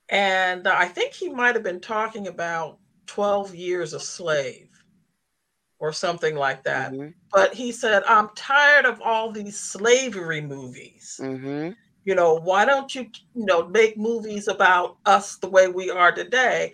and 0.08 0.66
I 0.66 0.86
think 0.86 1.12
he 1.12 1.28
might 1.28 1.54
have 1.54 1.62
been 1.62 1.80
talking 1.80 2.26
about 2.26 2.78
Twelve 3.06 3.54
Years 3.54 3.92
a 3.92 4.00
Slave, 4.00 4.73
or 5.78 5.92
something 5.92 6.36
like 6.36 6.62
that. 6.64 6.92
Mhm. 6.92 7.14
But 7.32 7.54
he 7.54 7.72
said, 7.72 8.04
"I'm 8.04 8.28
tired 8.36 8.84
of 8.86 9.00
all 9.00 9.32
these 9.32 9.58
slavery 9.58 10.40
movies. 10.40 11.18
Mhm. 11.20 11.76
You 12.04 12.14
know, 12.14 12.34
why 12.34 12.64
don't 12.64 12.94
you, 12.94 13.02
you 13.34 13.46
know, 13.46 13.66
make 13.68 13.96
movies 13.96 14.48
about 14.48 14.98
us 15.06 15.36
the 15.36 15.48
way 15.48 15.68
we 15.68 15.90
are 15.90 16.12
today?" 16.12 16.72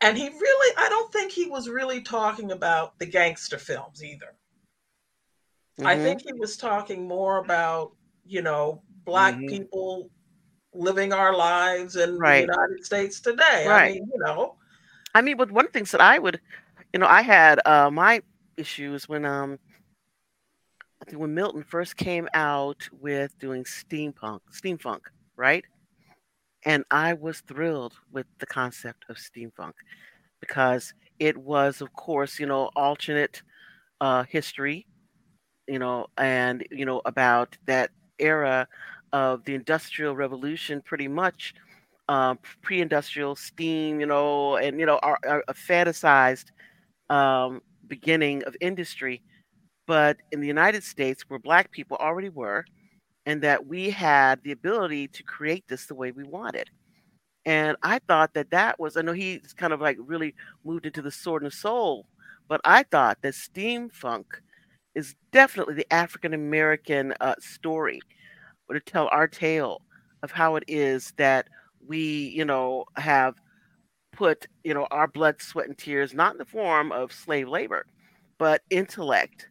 And 0.00 0.16
he 0.16 0.28
really, 0.28 0.76
I 0.78 0.88
don't 0.88 1.12
think 1.12 1.32
he 1.32 1.46
was 1.46 1.68
really 1.68 2.00
talking 2.02 2.52
about 2.52 2.98
the 2.98 3.06
gangster 3.06 3.58
films 3.58 4.02
either. 4.02 4.34
I 5.84 5.96
Mhm. 5.96 6.02
think 6.02 6.22
he 6.22 6.32
was 6.32 6.56
talking 6.56 7.06
more 7.06 7.38
about, 7.38 7.92
you 8.26 8.42
know, 8.42 8.82
black 9.04 9.34
Mhm. 9.34 9.48
people 9.48 10.10
living 10.74 11.12
our 11.12 11.34
lives 11.34 11.96
in 11.96 12.18
Right. 12.18 12.46
the 12.46 12.52
United 12.52 12.84
States 12.84 13.20
today. 13.20 13.64
I 13.66 13.68
Right. 13.68 13.94
mean, 13.94 14.10
you 14.12 14.18
know, 14.18 14.56
I 15.14 15.22
mean, 15.22 15.36
but 15.36 15.50
one 15.50 15.64
of 15.64 15.72
the 15.72 15.78
things 15.78 15.90
that 15.92 16.00
I 16.00 16.18
would, 16.18 16.40
you 16.92 17.00
know, 17.00 17.06
I 17.06 17.22
had 17.22 17.60
uh, 17.66 17.90
my 17.90 18.22
issues 18.58 19.08
when 19.08 19.24
um, 19.24 19.58
I 21.00 21.04
think 21.04 21.20
when 21.20 21.34
Milton 21.34 21.62
first 21.62 21.96
came 21.96 22.28
out 22.34 22.88
with 22.92 23.38
doing 23.38 23.64
steampunk, 23.64 24.40
steampunk, 24.52 25.00
right? 25.36 25.64
And 26.64 26.84
I 26.90 27.14
was 27.14 27.40
thrilled 27.40 27.94
with 28.12 28.26
the 28.40 28.46
concept 28.46 29.04
of 29.08 29.16
steampunk 29.16 29.74
because 30.40 30.92
it 31.18 31.36
was, 31.36 31.80
of 31.80 31.92
course, 31.92 32.38
you 32.38 32.46
know, 32.46 32.70
alternate 32.76 33.42
uh, 34.00 34.24
history, 34.24 34.86
you 35.66 35.78
know, 35.78 36.06
and 36.16 36.66
you 36.70 36.84
know 36.84 37.00
about 37.04 37.56
that 37.66 37.90
era 38.18 38.66
of 39.12 39.44
the 39.44 39.54
Industrial 39.54 40.14
Revolution, 40.14 40.82
pretty 40.82 41.08
much 41.08 41.54
uh, 42.08 42.34
pre-industrial 42.62 43.36
steam, 43.36 44.00
you 44.00 44.06
know, 44.06 44.56
and 44.56 44.80
you 44.80 44.86
know, 44.86 44.98
our, 45.02 45.18
our 45.26 45.44
a 45.48 45.54
fantasized 45.54 46.46
um, 47.10 47.60
beginning 47.88 48.44
of 48.44 48.56
industry, 48.60 49.22
but 49.86 50.18
in 50.32 50.40
the 50.40 50.46
United 50.46 50.84
States, 50.84 51.24
where 51.28 51.38
Black 51.38 51.70
people 51.70 51.96
already 51.96 52.28
were, 52.28 52.64
and 53.26 53.42
that 53.42 53.66
we 53.66 53.90
had 53.90 54.42
the 54.42 54.52
ability 54.52 55.08
to 55.08 55.22
create 55.22 55.64
this 55.68 55.86
the 55.86 55.94
way 55.94 56.12
we 56.12 56.24
wanted. 56.24 56.70
And 57.44 57.76
I 57.82 57.98
thought 58.00 58.34
that 58.34 58.50
that 58.50 58.78
was, 58.78 58.96
I 58.96 59.02
know 59.02 59.12
he's 59.12 59.54
kind 59.54 59.72
of 59.72 59.80
like 59.80 59.96
really 59.98 60.34
moved 60.64 60.86
into 60.86 61.02
the 61.02 61.10
sword 61.10 61.42
and 61.42 61.52
soul, 61.52 62.06
but 62.48 62.60
I 62.64 62.82
thought 62.82 63.18
that 63.22 63.34
steam 63.34 63.88
funk 63.90 64.26
is 64.94 65.14
definitely 65.32 65.74
the 65.74 65.92
African 65.92 66.34
American 66.34 67.14
uh, 67.20 67.34
story, 67.40 68.00
or 68.68 68.74
to 68.74 68.80
tell 68.80 69.08
our 69.08 69.28
tale 69.28 69.82
of 70.22 70.30
how 70.30 70.56
it 70.56 70.64
is 70.66 71.12
that 71.16 71.48
we, 71.86 72.32
you 72.36 72.44
know, 72.44 72.84
have 72.96 73.34
put, 74.18 74.48
you 74.64 74.74
know, 74.74 74.88
our 74.90 75.06
blood, 75.06 75.40
sweat, 75.40 75.68
and 75.68 75.78
tears 75.78 76.12
not 76.12 76.32
in 76.32 76.38
the 76.38 76.44
form 76.44 76.90
of 76.90 77.12
slave 77.12 77.48
labor, 77.48 77.86
but 78.36 78.62
intellect, 78.68 79.48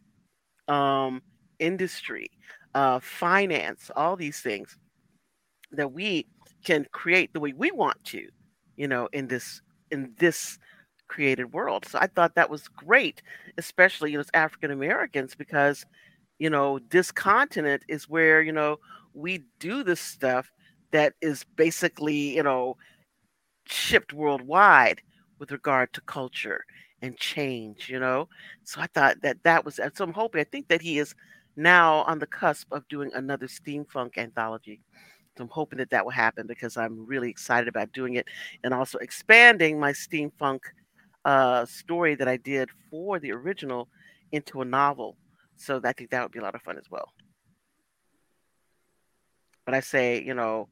um, 0.68 1.22
industry, 1.58 2.30
uh, 2.74 3.00
finance, 3.00 3.90
all 3.96 4.14
these 4.14 4.40
things 4.40 4.76
that 5.72 5.90
we 5.90 6.26
can 6.64 6.86
create 6.92 7.32
the 7.32 7.40
way 7.40 7.54
we 7.54 7.70
want 7.70 8.02
to, 8.04 8.28
you 8.76 8.86
know, 8.86 9.08
in 9.14 9.26
this 9.26 9.62
in 9.90 10.12
this 10.18 10.58
created 11.08 11.54
world. 11.54 11.86
So 11.86 11.98
I 11.98 12.06
thought 12.06 12.34
that 12.34 12.50
was 12.50 12.68
great, 12.68 13.22
especially 13.56 14.10
you 14.10 14.18
know, 14.18 14.20
as 14.20 14.30
African 14.34 14.70
Americans, 14.70 15.34
because 15.34 15.86
you 16.38 16.50
know 16.50 16.78
this 16.90 17.10
continent 17.10 17.84
is 17.88 18.06
where 18.06 18.42
you 18.42 18.52
know 18.52 18.76
we 19.14 19.44
do 19.60 19.82
this 19.82 20.00
stuff 20.00 20.52
that 20.90 21.14
is 21.22 21.44
basically 21.56 22.36
you 22.36 22.42
know 22.42 22.76
shipped 23.70 24.12
worldwide 24.12 25.02
with 25.38 25.52
regard 25.52 25.92
to 25.92 26.00
culture 26.02 26.64
and 27.02 27.16
change, 27.16 27.88
you 27.88 28.00
know. 28.00 28.28
So 28.64 28.80
I 28.80 28.86
thought 28.88 29.20
that 29.22 29.42
that 29.44 29.64
was 29.64 29.76
so 29.76 30.04
I'm 30.04 30.12
hoping 30.12 30.40
I 30.40 30.44
think 30.44 30.68
that 30.68 30.82
he 30.82 30.98
is 30.98 31.14
now 31.56 31.98
on 32.02 32.18
the 32.18 32.26
cusp 32.26 32.72
of 32.72 32.86
doing 32.88 33.10
another 33.14 33.46
steampunk 33.46 34.16
anthology. 34.16 34.80
So 35.36 35.44
I'm 35.44 35.50
hoping 35.50 35.78
that 35.78 35.90
that 35.90 36.04
will 36.04 36.12
happen 36.12 36.46
because 36.46 36.76
I'm 36.76 37.06
really 37.06 37.30
excited 37.30 37.68
about 37.68 37.92
doing 37.92 38.14
it 38.14 38.26
and 38.64 38.74
also 38.74 38.98
expanding 38.98 39.78
my 39.78 39.92
steampunk 39.92 40.60
uh, 41.24 41.64
story 41.66 42.14
that 42.16 42.28
I 42.28 42.36
did 42.38 42.70
for 42.90 43.20
the 43.20 43.32
original 43.32 43.88
into 44.32 44.60
a 44.60 44.64
novel. 44.64 45.16
So 45.56 45.80
I 45.84 45.92
think 45.92 46.10
that 46.10 46.22
would 46.22 46.32
be 46.32 46.38
a 46.38 46.42
lot 46.42 46.54
of 46.54 46.62
fun 46.62 46.78
as 46.78 46.90
well. 46.90 47.12
But 49.64 49.74
I 49.74 49.80
say, 49.80 50.22
you 50.22 50.34
know, 50.34 50.68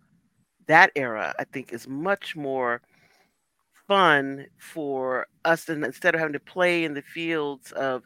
that 0.66 0.90
era 0.96 1.34
I 1.38 1.44
think 1.44 1.72
is 1.72 1.86
much 1.86 2.34
more 2.34 2.80
fun 3.88 4.46
for 4.58 5.26
us 5.44 5.68
and 5.68 5.84
instead 5.84 6.14
of 6.14 6.20
having 6.20 6.32
to 6.32 6.40
play 6.40 6.84
in 6.84 6.94
the 6.94 7.02
fields 7.02 7.72
of 7.72 8.02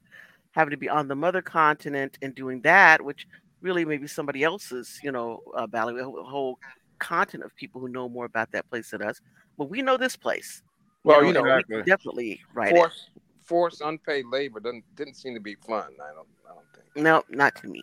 having 0.53 0.71
to 0.71 0.77
be 0.77 0.89
on 0.89 1.09
the 1.09 1.15
mother 1.15 1.43
continent 1.43 2.19
and 2.23 2.35
doing 2.35 2.61
that, 2.63 3.03
which 3.03 3.27
really 3.61 3.85
maybe 3.85 4.07
somebody 4.07 4.43
else's, 4.43 4.99
you 5.03 5.13
know, 5.13 5.41
uh, 5.55 5.67
valley, 5.67 5.99
a 6.01 6.05
whole 6.05 6.59
continent 6.99 7.51
of 7.51 7.57
people 7.57 7.81
who 7.81 7.89
know 7.89 8.09
more 8.09 8.25
about 8.25 8.51
that 8.53 8.69
place 8.69 8.91
than 8.91 9.03
us. 9.03 9.21
But 9.59 9.71
we 9.71 9.83
know 9.83 9.97
this 9.97 10.17
place. 10.17 10.63
Well, 11.05 11.23
you 11.23 11.29
you 11.29 11.33
know, 11.35 11.43
know, 11.43 11.61
we 11.69 11.83
definitely 11.83 12.41
right. 12.53 12.71
force 12.71 13.09
forced 13.43 13.81
unpaid 13.81 14.27
labor 14.31 14.61
doesn't 14.61 14.85
didn't 14.97 15.15
seem 15.15 15.35
to 15.35 15.41
be 15.41 15.55
fun. 15.67 15.89
I 16.03 16.15
don't 16.15 16.29
I 16.49 16.55
don't 16.55 16.67
think. 16.75 17.05
No, 17.05 17.25
not 17.31 17.57
to 17.57 17.69
me. 17.69 17.83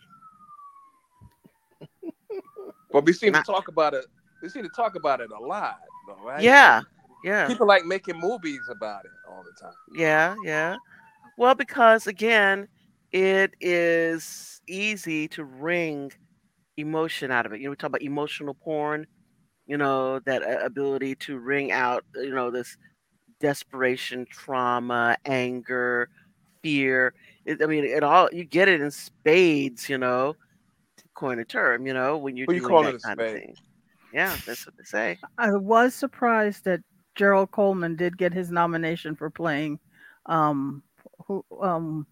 But 2.91 3.05
we 3.05 3.13
seem 3.13 3.33
Not- 3.33 3.45
to 3.45 3.51
talk 3.51 3.67
about 3.67 3.93
it. 3.93 4.05
We 4.41 4.49
seem 4.49 4.63
to 4.63 4.69
talk 4.69 4.95
about 4.95 5.19
it 5.19 5.29
a 5.31 5.39
lot, 5.39 5.79
though, 6.07 6.23
right? 6.23 6.41
Yeah, 6.41 6.81
yeah. 7.23 7.47
People 7.47 7.67
like 7.67 7.85
making 7.85 8.19
movies 8.19 8.61
about 8.69 9.05
it 9.05 9.11
all 9.29 9.43
the 9.43 9.51
time. 9.59 9.73
Yeah, 9.95 10.35
yeah. 10.43 10.77
Well, 11.37 11.55
because 11.55 12.07
again, 12.07 12.67
it 13.11 13.53
is 13.61 14.61
easy 14.67 15.27
to 15.29 15.43
wring 15.43 16.11
emotion 16.77 17.31
out 17.31 17.45
of 17.45 17.53
it. 17.53 17.59
You 17.59 17.65
know, 17.65 17.69
we 17.71 17.75
talk 17.75 17.89
about 17.89 18.01
emotional 18.01 18.53
porn, 18.53 19.07
you 19.65 19.77
know, 19.77 20.19
that 20.19 20.43
uh, 20.43 20.59
ability 20.63 21.15
to 21.15 21.37
wring 21.37 21.71
out, 21.71 22.03
you 22.15 22.33
know, 22.33 22.51
this 22.51 22.77
desperation, 23.39 24.25
trauma, 24.29 25.17
anger, 25.25 26.09
fear. 26.61 27.13
It, 27.45 27.61
I 27.61 27.65
mean, 27.65 27.83
it 27.83 28.03
all, 28.03 28.29
you 28.31 28.43
get 28.43 28.67
it 28.67 28.81
in 28.81 28.91
spades, 28.91 29.89
you 29.89 29.97
know, 29.97 30.35
to 30.97 31.03
coin 31.13 31.39
a 31.39 31.45
term, 31.45 31.85
you 31.87 31.93
know, 31.93 32.17
when 32.17 32.35
you're 32.35 32.47
Who 32.47 32.53
you 32.53 32.59
doing 32.59 32.69
calling 32.69 32.93
that 32.93 32.95
a 32.95 32.99
kind 32.99 33.21
of 33.21 33.31
thing. 33.31 33.55
Yeah, 34.13 34.35
that's 34.45 34.65
what 34.65 34.75
they 34.77 34.83
say. 34.83 35.19
I 35.37 35.51
was 35.51 35.93
surprised 35.93 36.63
that 36.65 36.81
Gerald 37.17 37.51
Coleman 37.51 37.95
did 37.95 38.17
get 38.17 38.33
his 38.33 38.51
nomination 38.51 39.15
for 39.15 39.29
playing 39.29 39.79
um 40.27 40.83
who 41.25 41.43
um 41.61 42.07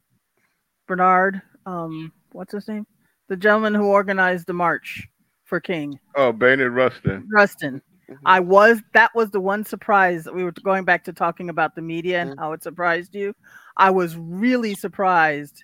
Bernard 0.88 1.41
um 1.65 2.11
what's 2.34 2.53
his 2.53 2.68
name? 2.68 2.86
The 3.30 3.38
gentleman 3.38 3.73
who 3.73 3.86
organized 3.86 4.48
the 4.48 4.53
march 4.53 5.07
for 5.45 5.60
King. 5.60 5.99
Oh, 6.15 6.32
Bayard 6.32 6.73
Rustin. 6.73 7.27
Rustin. 7.32 7.82
Mm-hmm. 8.10 8.27
I 8.27 8.40
was 8.40 8.82
that 8.94 9.11
was 9.15 9.32
the 9.32 9.40
one 9.40 9.64
surprise 9.64 10.27
we 10.32 10.44
were 10.44 10.52
going 10.52 10.86
back 10.86 11.03
to 11.06 11.14
talking 11.14 11.49
about 11.49 11.76
the 11.76 11.82
media 11.82 12.22
and 12.22 12.38
how 12.38 12.52
it 12.53 12.64
surprised 12.64 13.15
you. 13.15 13.34
I 13.77 13.91
was 13.91 14.15
really 14.18 14.76
surprised 14.76 15.64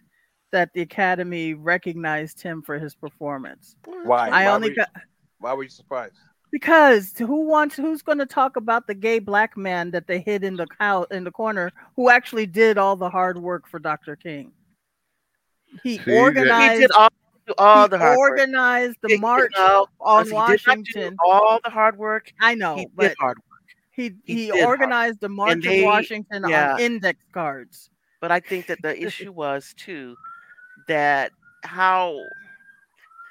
that 0.51 0.69
the 0.73 0.81
Academy 0.81 1.53
recognized 1.53 2.41
him 2.41 2.61
for 2.61 2.77
his 2.77 2.93
performance. 2.93 3.75
Why? 3.85 4.27
I 4.27 4.29
why 4.29 4.45
only 4.47 4.69
were 4.69 4.71
you, 4.71 4.75
got 4.75 4.89
Why 5.39 5.53
were 5.53 5.63
you 5.63 5.69
surprised? 5.69 6.15
Because 6.51 7.17
who 7.17 7.45
wants 7.47 7.75
who's 7.75 8.01
going 8.01 8.17
to 8.17 8.25
talk 8.25 8.55
about 8.57 8.87
the 8.87 8.93
gay 8.93 9.19
black 9.19 9.55
man 9.57 9.91
that 9.91 10.07
they 10.07 10.19
hid 10.19 10.43
in 10.43 10.55
the 10.57 10.67
house 10.79 11.07
in 11.11 11.23
the 11.23 11.31
corner 11.31 11.71
who 11.95 12.09
actually 12.09 12.45
did 12.45 12.77
all 12.77 12.95
the 12.95 13.09
hard 13.09 13.37
work 13.37 13.67
for 13.67 13.79
Dr. 13.79 14.15
King? 14.15 14.51
He 15.83 15.97
See, 15.99 16.17
organized 16.17 16.73
He 16.73 16.79
did 16.81 16.91
all, 16.91 17.09
all 17.57 17.83
he 17.83 17.89
the 17.89 17.97
hard 17.97 18.17
work. 18.17 18.31
organized 18.31 18.97
the 19.01 19.09
He- 19.09 19.17
march 19.17 19.51
on 19.57 19.85
he 20.25 20.29
did 20.29 20.33
not 20.35 20.47
do 20.47 20.51
Washington. 20.53 21.15
all 21.23 21.59
the 21.63 21.69
hard 21.69 21.97
work. 21.97 22.31
I 22.41 22.55
know, 22.55 22.75
he 22.75 22.87
but 22.93 23.15
hard 23.19 23.37
work. 23.37 23.61
he 23.91 24.11
He 24.25 24.45
he, 24.51 24.63
organized 24.63 25.21
the 25.21 25.29
march 25.29 25.61
they- 25.63 25.79
of 25.79 25.85
Washington 25.85 26.43
yeah. 26.47 26.73
on 26.73 26.79
index 26.81 27.19
cards. 27.33 27.89
But 28.19 28.31
I 28.31 28.39
think 28.41 28.67
that 28.67 28.79
the 28.81 29.01
issue 29.07 29.31
was 29.31 29.73
too 29.77 30.15
that 30.87 31.31
how 31.63 32.19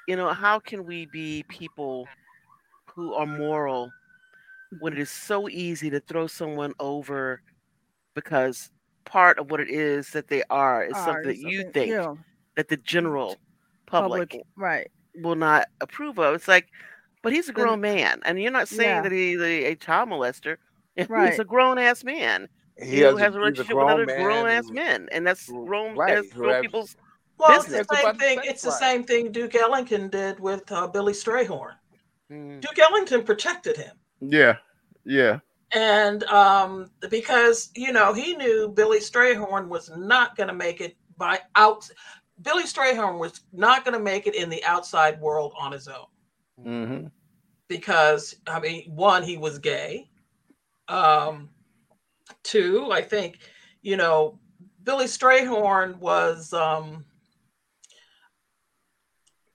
you 0.07 0.15
know 0.15 0.29
how 0.33 0.57
can 0.59 0.85
we 0.85 1.05
be 1.05 1.43
people 1.47 2.07
who 2.93 3.13
are 3.13 3.25
moral 3.25 3.91
when 4.79 4.93
it 4.93 4.99
is 4.99 5.09
so 5.09 5.49
easy 5.49 5.89
to 5.89 5.99
throw 5.99 6.27
someone 6.27 6.73
over 6.79 7.41
because 8.15 8.69
part 9.05 9.39
of 9.39 9.49
what 9.51 9.59
it 9.59 9.69
is 9.69 10.09
that 10.11 10.27
they 10.27 10.43
are 10.49 10.85
is 10.85 10.93
Are 10.93 11.05
something 11.05 11.23
that 11.23 11.35
is 11.35 11.41
you 11.41 11.69
think 11.71 11.89
yeah. 11.91 12.13
that 12.55 12.67
the 12.69 12.77
general 12.77 13.37
public, 13.85 14.29
Public, 14.31 14.45
right? 14.55 14.89
will 15.15 15.35
not 15.35 15.65
approve 15.81 16.19
of. 16.19 16.35
It's 16.35 16.47
like, 16.47 16.67
but 17.21 17.33
he's 17.33 17.49
a 17.49 17.53
Then- 17.53 17.65
grown 17.65 17.81
man, 17.81 18.21
and 18.25 18.41
you're 18.41 18.51
not 18.51 18.67
saying 18.67 18.89
Yeah. 18.97 19.01
that 19.01 19.11
he's 19.11 19.39
a, 19.41 19.65
a 19.71 19.75
child 19.75 20.09
molester. 20.09 20.57
Right. 21.07 21.29
He's 21.31 21.39
a 21.39 21.45
grown 21.45 21.77
ass 21.77 22.03
man 22.03 22.49
He 22.77 22.99
who 22.99 23.05
has 23.05 23.15
a- 23.15 23.19
has 23.19 23.27
he's 23.29 23.35
a 23.35 23.37
a 23.37 23.39
relationship 23.39 23.75
with 23.77 23.85
other 23.87 24.05
grown 24.05 24.47
ass 24.49 24.69
men, 24.69 25.07
and 25.13 25.25
that's 25.25 25.47
who- 25.47 25.65
grown. 25.65 25.95
right, 25.95 26.15
That's 26.15 26.33
grown 26.33 26.61
people's 26.61 26.97
Well, 27.37 27.59
it's 27.61 27.65
the 27.69 27.85
same 27.95 28.15
thing. 28.17 28.39
It's 28.43 28.61
the 28.61 28.71
same 28.71 29.03
thing 29.05 29.31
Duke 29.31 29.55
Ellington 29.55 30.09
did 30.09 30.39
with 30.39 30.69
uh, 30.71 30.87
Billy 30.87 31.13
Strayhorn. 31.13 31.73
Mm. 32.31 32.61
Duke 32.61 32.79
Ellington 32.79 33.23
protected 33.23 33.77
him. 33.77 33.95
Yeah, 34.21 34.57
yeah. 35.05 35.39
And 35.73 36.23
um, 36.25 36.89
because 37.09 37.69
you 37.75 37.91
know 37.91 38.13
he 38.13 38.35
knew 38.35 38.69
Billy 38.69 38.99
Strayhorn 38.99 39.67
was 39.67 39.91
not 39.95 40.35
going 40.35 40.49
to 40.49 40.55
make 40.55 40.81
it 40.81 40.95
by 41.17 41.39
out. 41.55 41.89
Billy 42.41 42.63
Strayhorn 42.63 43.19
was 43.19 43.41
not 43.53 43.83
going 43.85 43.93
to 43.97 44.03
make 44.03 44.27
it 44.27 44.35
in 44.35 44.49
the 44.49 44.63
outside 44.63 45.19
world 45.21 45.53
on 45.59 45.71
his 45.71 45.87
own 45.87 46.05
Mm-hmm. 46.65 47.07
because 47.67 48.35
I 48.47 48.59
mean, 48.59 48.91
one, 48.93 49.23
he 49.23 49.37
was 49.37 49.57
gay. 49.59 50.09
Um, 50.87 51.49
two, 52.43 52.91
I 52.91 53.01
think, 53.01 53.39
you 53.81 53.97
know, 53.97 54.39
Billy 54.83 55.05
Strayhorn 55.05 55.97
was 55.97 56.53
um, 56.53 57.05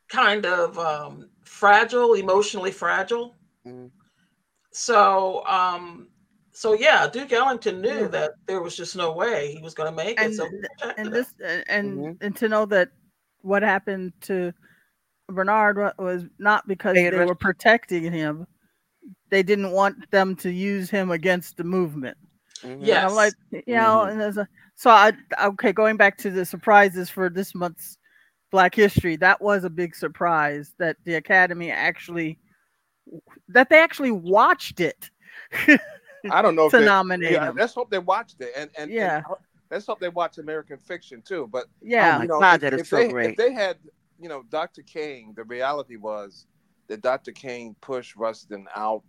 kind 0.09 0.47
of 0.47 0.79
um, 0.79 1.29
fragile, 1.57 2.15
emotionally 2.15 2.71
fragile. 2.71 3.35
Mm. 3.67 3.91
So, 4.73 5.45
um, 5.47 6.09
so 6.53 6.75
yeah, 6.75 7.07
Duke 7.09 7.33
Ellington 7.33 7.81
knew 7.81 8.01
Yeah. 8.01 8.09
that 8.09 8.33
there 8.47 8.61
was 8.61 8.77
just 8.77 8.95
no 8.95 9.13
way 9.13 9.53
he 9.53 9.63
was 9.63 9.73
going 9.75 9.91
to 9.91 9.97
make 9.97 10.21
it. 10.21 10.25
And 10.25 10.35
so 10.35 10.45
he 10.45 10.51
th- 10.51 10.95
and 10.99 11.07
him. 11.07 11.13
this 11.13 11.33
and 11.43 11.65
and, 11.69 11.99
Mhm. 11.99 12.19
and 12.21 12.37
to 12.37 12.49
know 12.49 12.67
that 12.67 12.91
what 13.41 13.63
happened 13.63 14.13
to 14.23 14.53
Bernard 15.29 15.77
was 15.99 16.25
not 16.39 16.69
because 16.69 16.95
They 16.95 17.09
they 17.09 17.25
were 17.25 17.35
protecting 17.35 18.13
him. 18.13 18.47
They 19.31 19.43
didn't 19.43 19.73
want 19.73 20.11
them 20.11 20.37
to 20.37 20.51
use 20.51 20.91
him 20.91 21.11
against 21.11 21.57
the 21.57 21.65
movement. 21.65 22.17
Mhm. 22.63 22.73
And 22.73 22.83
Yes. 22.83 23.11
I'm 23.11 23.17
like, 23.17 23.35
you 23.51 23.75
know, 23.77 24.05
Mhm. 24.05 24.11
and 24.11 24.21
there's 24.21 24.37
a 24.39 24.47
so 24.75 24.91
I 24.91 25.13
okay, 25.43 25.73
going 25.73 25.97
back 25.97 26.19
to 26.19 26.31
the 26.31 26.45
surprises 26.45 27.09
for 27.09 27.31
this 27.31 27.55
month's 27.55 27.97
Black 28.51 28.75
History, 28.75 29.17
that 29.17 29.41
was 29.41 29.65
a 29.65 29.71
big 29.71 29.95
surprise 29.95 30.75
that 30.79 30.97
the 31.05 31.15
Academy 31.15 31.71
actually 31.71 32.39
that 33.49 33.69
they 33.71 33.79
actually 33.79 34.11
watched 34.11 34.81
it. 34.81 35.11
I 36.31 36.43
don't 36.43 36.57
know 36.57 36.67
if 36.67 36.73
to 36.73 36.79
they, 36.79 36.85
nominate 36.85 37.33
yeah, 37.33 37.51
him. 37.51 37.57
let's 37.57 37.75
hope 37.75 37.91
they 37.91 37.99
watched 37.99 38.41
it, 38.41 38.53
and 38.57 38.71
and, 38.77 38.91
Yeah. 38.91 39.17
and 39.19 39.25
let's 39.71 39.87
hope 39.87 40.01
they 40.01 40.09
watch 40.09 40.39
American 40.39 40.79
Fiction 40.79 41.23
too. 41.23 41.49
But 41.53 41.67
Yeah. 41.83 42.15
Oh 42.15 42.19
my 42.19 42.23
you 42.25 42.29
know, 42.29 42.41
God, 42.41 42.55
if, 42.55 42.61
that 42.63 42.75
is 42.75 42.81
if 42.83 42.87
so 42.89 42.97
they, 42.97 43.09
great. 43.09 43.31
If 43.31 43.37
they 43.37 43.53
had, 43.53 43.77
you 44.19 44.29
know, 44.29 44.43
Dr. 44.51 44.83
King, 44.83 45.35
the 45.37 45.45
reality 45.45 45.97
was 45.97 46.47
that 46.89 47.01
Dr. 47.03 47.33
King 47.33 47.77
pushed 47.81 48.17
Rustin 48.17 48.67
out 48.75 49.05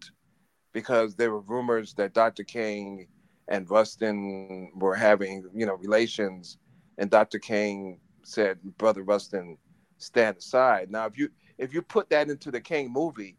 because 0.73 1.15
there 1.15 1.31
were 1.31 1.41
rumors 1.41 1.93
that 1.95 2.14
Dr. 2.14 2.43
King 2.43 3.07
and 3.47 3.69
Rustin 3.69 4.72
were 4.76 4.95
having, 4.95 5.45
you 5.55 5.65
know, 5.65 5.76
relations, 5.76 6.57
and 6.97 7.09
Dr. 7.09 7.39
King 7.39 7.99
said, 8.27 8.59
"Brother 8.77 9.03
Rustin, 9.03 9.57
stand 9.97 10.37
aside." 10.37 10.91
Now, 10.91 11.05
if 11.05 11.17
you 11.17 11.29
if 11.57 11.73
you 11.73 11.81
put 11.81 12.09
that 12.09 12.29
into 12.29 12.51
the 12.51 12.61
King 12.61 12.91
movie, 12.91 13.37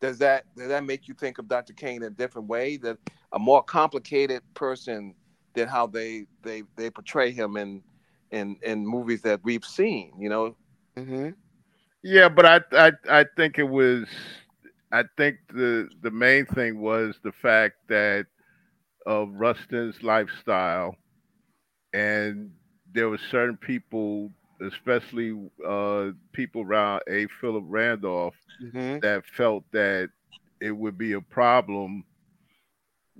does 0.00 0.18
that 0.18 0.44
does 0.56 0.68
that 0.68 0.84
make 0.84 1.08
you 1.08 1.14
think 1.14 1.38
of 1.38 1.48
Dr. 1.48 1.72
King 1.72 1.96
in 1.96 2.02
a 2.04 2.10
different 2.10 2.48
way? 2.48 2.76
That 2.76 2.98
a 3.32 3.38
more 3.38 3.62
complicated 3.62 4.42
person 4.54 5.14
than 5.54 5.68
how 5.68 5.86
they 5.86 6.26
they 6.42 6.62
they 6.76 6.90
portray 6.90 7.30
him 7.30 7.56
in 7.56 7.82
in 8.30 8.56
in 8.62 8.86
movies 8.86 9.22
that 9.22 9.40
we've 9.44 9.64
seen. 9.64 10.12
You 10.18 10.28
know, 10.28 10.56
Mm-hmm. 10.96 11.30
Yeah, 12.02 12.28
but 12.28 12.46
I, 12.46 12.60
I 12.72 12.92
I 13.10 13.24
think 13.36 13.58
it 13.58 13.68
was 13.68 14.06
I 14.92 15.04
think 15.16 15.36
the 15.48 15.88
the 16.02 16.10
main 16.10 16.46
thing 16.46 16.80
was 16.80 17.18
the 17.22 17.32
fact 17.32 17.76
that 17.88 18.26
of 19.06 19.28
Rustin's 19.32 20.02
lifestyle 20.02 20.96
and 21.92 22.52
there 22.94 23.10
were 23.10 23.18
certain 23.30 23.56
people, 23.58 24.30
especially 24.62 25.50
uh 25.66 26.12
people 26.32 26.62
around 26.62 27.02
A. 27.08 27.26
Philip 27.40 27.64
Randolph, 27.68 28.36
Mm-hmm. 28.62 29.00
that 29.00 29.24
felt 29.26 29.64
that 29.72 30.10
it 30.60 30.70
would 30.72 30.96
be 30.96 31.12
a 31.14 31.20
problem, 31.20 32.04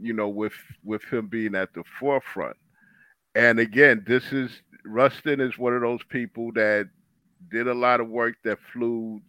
you 0.01 0.13
know, 0.15 0.29
with 0.29 0.55
with 0.85 1.03
him 1.05 1.27
being 1.29 1.55
at 1.57 1.75
the 1.75 1.85
forefront. 2.01 2.57
And 3.35 3.59
again, 3.59 4.05
this 4.07 4.33
is 4.33 4.63
Rustin 4.85 5.41
is 5.41 5.59
one 5.59 5.75
of 5.75 5.83
those 5.83 6.03
people 6.09 6.53
that 6.53 6.89
did 7.51 7.69
a 7.69 7.75
lot 7.75 8.01
of 8.01 8.09
work 8.09 8.37
that 8.45 8.59
flew 8.73 9.21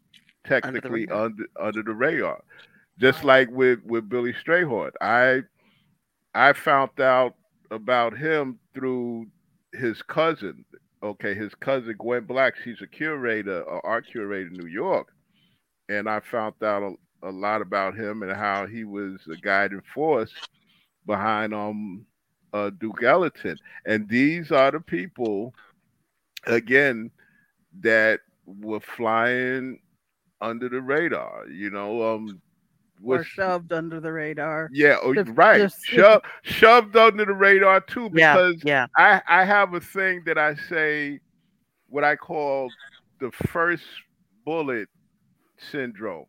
technically 0.45 1.01
radar. 1.07 1.25
under 1.25 1.45
under 1.59 1.83
the 1.83 1.93
radar. 1.93 2.43
Just 2.99 3.23
like 3.23 3.49
with 3.51 3.79
with 3.85 4.09
Billy 4.09 4.33
Strayhorn. 4.33 4.91
I 5.01 5.43
I 6.35 6.53
found 6.53 6.99
out 6.99 7.35
about 7.71 8.17
him 8.17 8.59
through 8.73 9.27
his 9.77 10.01
cousin. 10.01 10.65
Okay, 11.03 11.35
his 11.35 11.53
cousin 11.55 11.95
Gwen 11.99 12.23
Black. 12.25 12.55
She's 12.63 12.81
a 12.81 12.87
curator, 12.87 13.61
an 13.61 13.81
art 13.83 14.07
curator 14.11 14.47
in 14.47 14.53
New 14.53 14.67
York, 14.67 15.13
and 15.89 16.09
I 16.09 16.19
found 16.19 16.55
out 16.63 16.83
a, 16.83 17.29
a 17.29 17.31
lot 17.31 17.61
about 17.61 17.95
him 17.95 18.23
and 18.23 18.31
how 18.31 18.65
he 18.65 18.83
was 18.83 19.19
a 19.31 19.35
guiding 19.35 19.83
force 19.93 20.33
behind 21.05 21.53
um 21.53 22.05
uh, 22.53 22.69
Duke 22.79 23.03
Ellington. 23.03 23.59
And 23.85 24.07
these 24.07 24.51
are 24.51 24.71
the 24.71 24.79
people, 24.79 25.53
again, 26.47 27.11
that 27.81 28.21
were 28.45 28.79
flying 28.79 29.79
under 30.39 30.69
the 30.69 30.81
radar. 30.81 31.47
You 31.49 31.69
know, 31.69 32.15
um, 32.15 32.41
Or 33.05 33.17
was 33.19 33.27
shoved 33.27 33.71
under 33.71 33.99
the 33.99 34.11
radar. 34.11 34.69
yeah, 34.73 34.97
oh, 35.01 35.13
Just- 35.13 35.31
right. 35.35 35.59
just- 35.61 35.85
Sho- 35.85 36.21
shoved 36.43 36.95
under 36.97 37.23
the 37.25 37.33
radar 37.33 37.79
too, 37.81 38.09
Yeah, 38.13 38.33
because 38.35 38.63
yeah. 38.63 38.87
I 38.97 39.21
I 39.27 39.45
have 39.45 39.73
a 39.75 39.79
thing 39.79 40.23
that 40.25 40.37
I 40.37 40.55
say, 40.55 41.19
what 41.87 42.03
I 42.03 42.15
call 42.15 42.69
the 43.19 43.31
first 43.31 43.83
bullet 44.43 44.89
syndrome, 45.57 46.25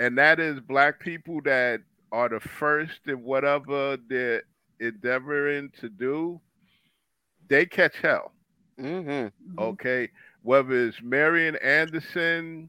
and 0.00 0.18
that 0.18 0.40
is 0.40 0.60
black 0.60 0.98
people 1.00 1.40
that 1.44 1.80
are 2.10 2.28
the 2.28 2.40
first 2.40 3.00
in 3.06 3.22
whatever 3.22 3.96
they're 4.08 4.42
endeavoring 4.80 5.70
to 5.80 5.88
do, 5.88 6.40
they 7.48 7.64
catch 7.66 7.96
hell. 8.02 8.32
Mm-hmm. 8.80 9.58
Okay, 9.58 10.08
whether 10.42 10.86
it's 10.86 11.00
Marian 11.02 11.56
Anderson 11.56 12.68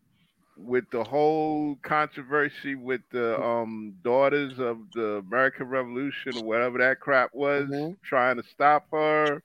with 0.61 0.90
the 0.91 1.03
whole 1.03 1.77
controversy 1.81 2.76
with 2.76 3.02
the 3.11 3.41
um 3.41 3.95
daughters 4.03 4.60
of 4.60 4.77
the 4.94 5.23
American 5.27 5.68
Revolution 5.68 6.36
or 6.38 6.44
whatever 6.44 6.77
that 6.80 6.99
crap 6.99 7.34
was, 7.34 7.69
Mm-hmm. 7.69 7.94
trying 8.03 8.38
to 8.38 8.44
stop 8.44 8.86
her. 8.91 9.41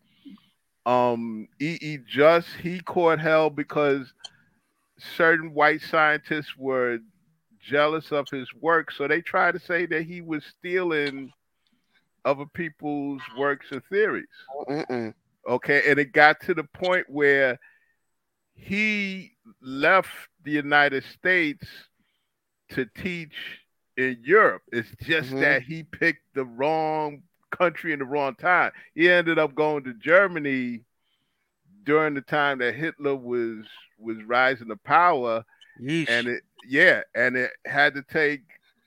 Um, 0.86 1.49
E. 1.61 1.78
E. 1.81 1.99
Just 2.07 2.49
he 2.62 2.81
caught 2.81 3.19
hell 3.19 3.49
because 3.49 4.12
certain 5.16 5.55
white 5.55 5.81
scientists 5.81 6.57
were 6.59 6.99
jealous 7.61 8.12
of 8.12 8.28
his 8.31 8.53
work, 8.61 8.91
so 8.93 9.09
they 9.09 9.23
tried 9.23 9.53
to 9.53 9.61
say 9.61 9.86
that 9.86 10.03
he 10.03 10.20
was 10.20 10.45
stealing 10.45 11.32
other 12.24 12.45
people's 12.53 13.23
works 13.39 13.66
and 13.70 13.82
theories. 13.91 14.27
Mm-mm. 14.69 15.15
Okay, 15.49 15.82
and 15.91 15.99
it 15.99 16.12
got 16.12 16.41
to 16.43 16.55
the 16.55 16.65
point 16.65 17.09
where 17.09 17.59
he 18.55 19.32
left 19.62 20.09
the 20.45 20.51
United 20.53 21.05
States 21.05 21.66
to 22.71 22.87
teach 22.87 23.35
in 23.97 24.19
Europe. 24.23 24.62
It's 24.73 24.91
just 25.03 25.31
Mhm. 25.31 25.41
that 25.41 25.62
he 25.62 25.83
picked 25.85 26.23
the 26.35 26.45
wrong 26.45 27.23
country 27.51 27.93
in 27.93 28.01
the 28.01 28.05
wrong 28.05 28.35
time. 28.35 28.73
He 28.95 29.09
ended 29.11 29.39
up 29.39 29.55
going 29.55 29.85
to 29.85 29.95
Germany 29.95 30.85
during 31.85 32.15
the 32.15 32.23
time 32.23 32.59
that 32.59 32.75
Hitler 32.75 33.15
was 33.15 33.65
was 33.99 34.21
rising 34.25 34.69
to 34.69 34.77
power, 34.77 35.45
Yeesh. 35.81 36.09
and 36.09 36.27
it 36.29 36.43
yeah, 36.66 37.03
and 37.15 37.37
it 37.37 37.53
had 37.66 37.95
to 37.95 38.03
take 38.03 38.43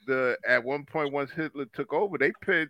the 0.06 0.38
at 0.46 0.64
one 0.64 0.86
point 0.86 1.14
once 1.14 1.32
Hitler 1.32 1.66
took 1.66 1.94
over, 1.94 2.18
they 2.18 2.32
put 2.42 2.70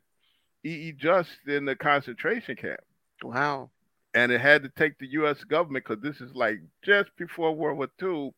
E. 0.63 0.89
E. 0.89 0.91
Just 0.91 1.29
in 1.47 1.65
the 1.65 1.75
concentration 1.75 2.55
camp 2.55 2.81
wow. 3.23 3.69
and 4.13 4.31
it 4.31 4.41
had 4.41 4.63
to 4.63 4.69
take 4.69 4.97
the 4.97 5.07
U.S. 5.13 5.43
government 5.45 5.85
because 5.87 6.01
this 6.03 6.19
is 6.19 6.33
like 6.35 6.59
just 6.83 7.15
before 7.15 7.55
World 7.55 7.77
War 7.77 7.89
II. 8.01 8.33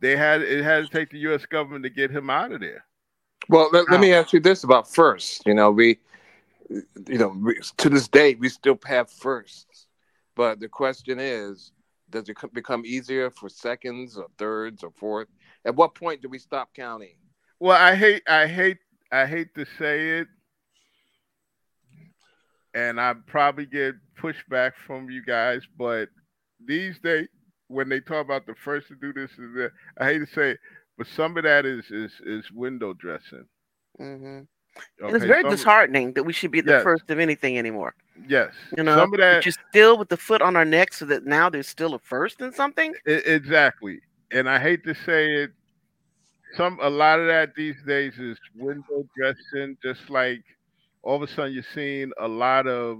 They 0.00 0.16
had 0.16 0.42
it 0.42 0.62
had 0.64 0.84
to 0.84 0.90
take 0.90 1.10
the 1.10 1.18
U.S. 1.20 1.46
government 1.46 1.84
to 1.84 1.90
get 1.90 2.10
him 2.10 2.30
out 2.30 2.52
of 2.52 2.60
there. 2.60 2.84
Well, 3.48 3.68
let, 3.72 3.90
let 3.90 4.00
me 4.00 4.12
ask 4.12 4.32
you 4.32 4.40
this 4.40 4.64
about 4.64 4.90
first. 4.90 5.42
You 5.46 5.54
know, 5.54 5.70
we, 5.70 5.98
you 6.70 7.18
know, 7.18 7.28
we, 7.28 7.58
to 7.78 7.88
this 7.88 8.08
day 8.08 8.34
we 8.34 8.48
still 8.48 8.78
have 8.86 9.10
firsts, 9.10 9.86
but 10.34 10.60
the 10.60 10.68
question 10.68 11.18
is, 11.20 11.72
does 12.10 12.28
it 12.28 12.36
become 12.52 12.84
easier 12.86 13.30
for 13.30 13.48
seconds 13.48 14.16
or 14.16 14.26
thirds 14.38 14.82
or 14.82 14.90
fourth? 14.92 15.28
At 15.64 15.74
what 15.74 15.94
point 15.94 16.22
do 16.22 16.28
we 16.28 16.38
stop 16.38 16.72
counting? 16.74 17.16
Well, 17.60 17.76
I 17.76 17.94
hate, 17.94 18.22
I 18.28 18.46
hate, 18.46 18.78
I 19.10 19.26
hate 19.26 19.54
to 19.54 19.66
say 19.78 20.18
it, 20.18 20.28
and 22.74 23.00
I 23.00 23.14
probably 23.26 23.66
get 23.66 23.94
pushback 24.18 24.72
from 24.86 25.10
you 25.10 25.24
guys, 25.24 25.62
but 25.78 26.08
these 26.64 26.98
days 26.98 27.28
when 27.68 27.88
they 27.88 28.00
talk 28.00 28.24
about 28.24 28.46
the 28.46 28.54
first 28.54 28.88
to 28.88 28.94
do 28.94 29.12
this 29.12 29.30
is 29.32 29.54
that 29.54 29.70
I 29.98 30.04
hate 30.06 30.18
to 30.18 30.26
say 30.26 30.50
it, 30.52 30.58
but 30.98 31.06
some 31.06 31.36
of 31.36 31.44
that 31.44 31.64
is 31.66 31.90
is 31.90 32.12
is 32.24 32.50
window 32.52 32.92
dressing. 32.94 33.46
Mm-hmm. 34.00 34.24
And 34.26 34.48
Okay, 35.02 35.16
it's 35.16 35.24
very 35.24 35.44
disheartening 35.44 36.14
that 36.14 36.24
we 36.24 36.32
should 36.32 36.50
be 36.50 36.60
the 36.60 36.72
Yes. 36.72 36.82
first 36.82 37.08
of 37.08 37.20
anything 37.20 37.58
anymore. 37.58 37.94
Yes, 38.26 38.52
You 38.76 38.82
know, 38.82 38.96
some 38.96 39.14
of 39.14 39.20
that 39.20 39.44
you're 39.44 39.54
still 39.70 39.96
with 39.96 40.08
the 40.08 40.16
foot 40.16 40.42
on 40.42 40.56
our 40.56 40.64
neck, 40.64 40.92
so 40.92 41.04
that 41.06 41.24
now 41.24 41.48
there's 41.48 41.68
still 41.68 41.94
a 41.94 41.98
first 42.00 42.40
in 42.40 42.52
something. 42.52 42.92
I- 43.06 43.10
exactly. 43.10 44.00
And 44.32 44.48
I 44.48 44.58
hate 44.58 44.82
to 44.84 44.94
say 44.94 45.32
it, 45.32 45.52
some 46.56 46.78
a 46.82 46.90
lot 46.90 47.20
of 47.20 47.26
that 47.26 47.54
these 47.54 47.76
days 47.86 48.18
is 48.18 48.36
window 48.56 49.06
dressing. 49.16 49.76
Just 49.82 50.10
like 50.10 50.42
all 51.02 51.16
of 51.16 51.22
a 51.22 51.28
sudden 51.32 51.52
you're 51.52 51.62
seeing 51.74 52.10
a 52.18 52.26
lot 52.26 52.66
of 52.66 52.98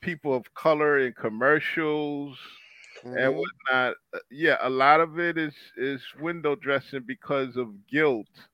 people 0.00 0.34
of 0.34 0.52
color 0.54 0.98
in 0.98 1.12
commercials 1.12 2.36
and 3.14 3.34
Mhm. 3.34 3.36
whatnot. 3.36 3.96
Uh, 4.12 4.18
Yeah, 4.30 4.58
a 4.60 4.70
lot 4.70 5.00
of 5.00 5.18
it 5.18 5.36
is 5.38 5.54
is 5.76 6.02
window 6.20 6.54
dressing 6.56 7.02
because 7.06 7.56
of 7.56 7.86
guilt 7.86 8.48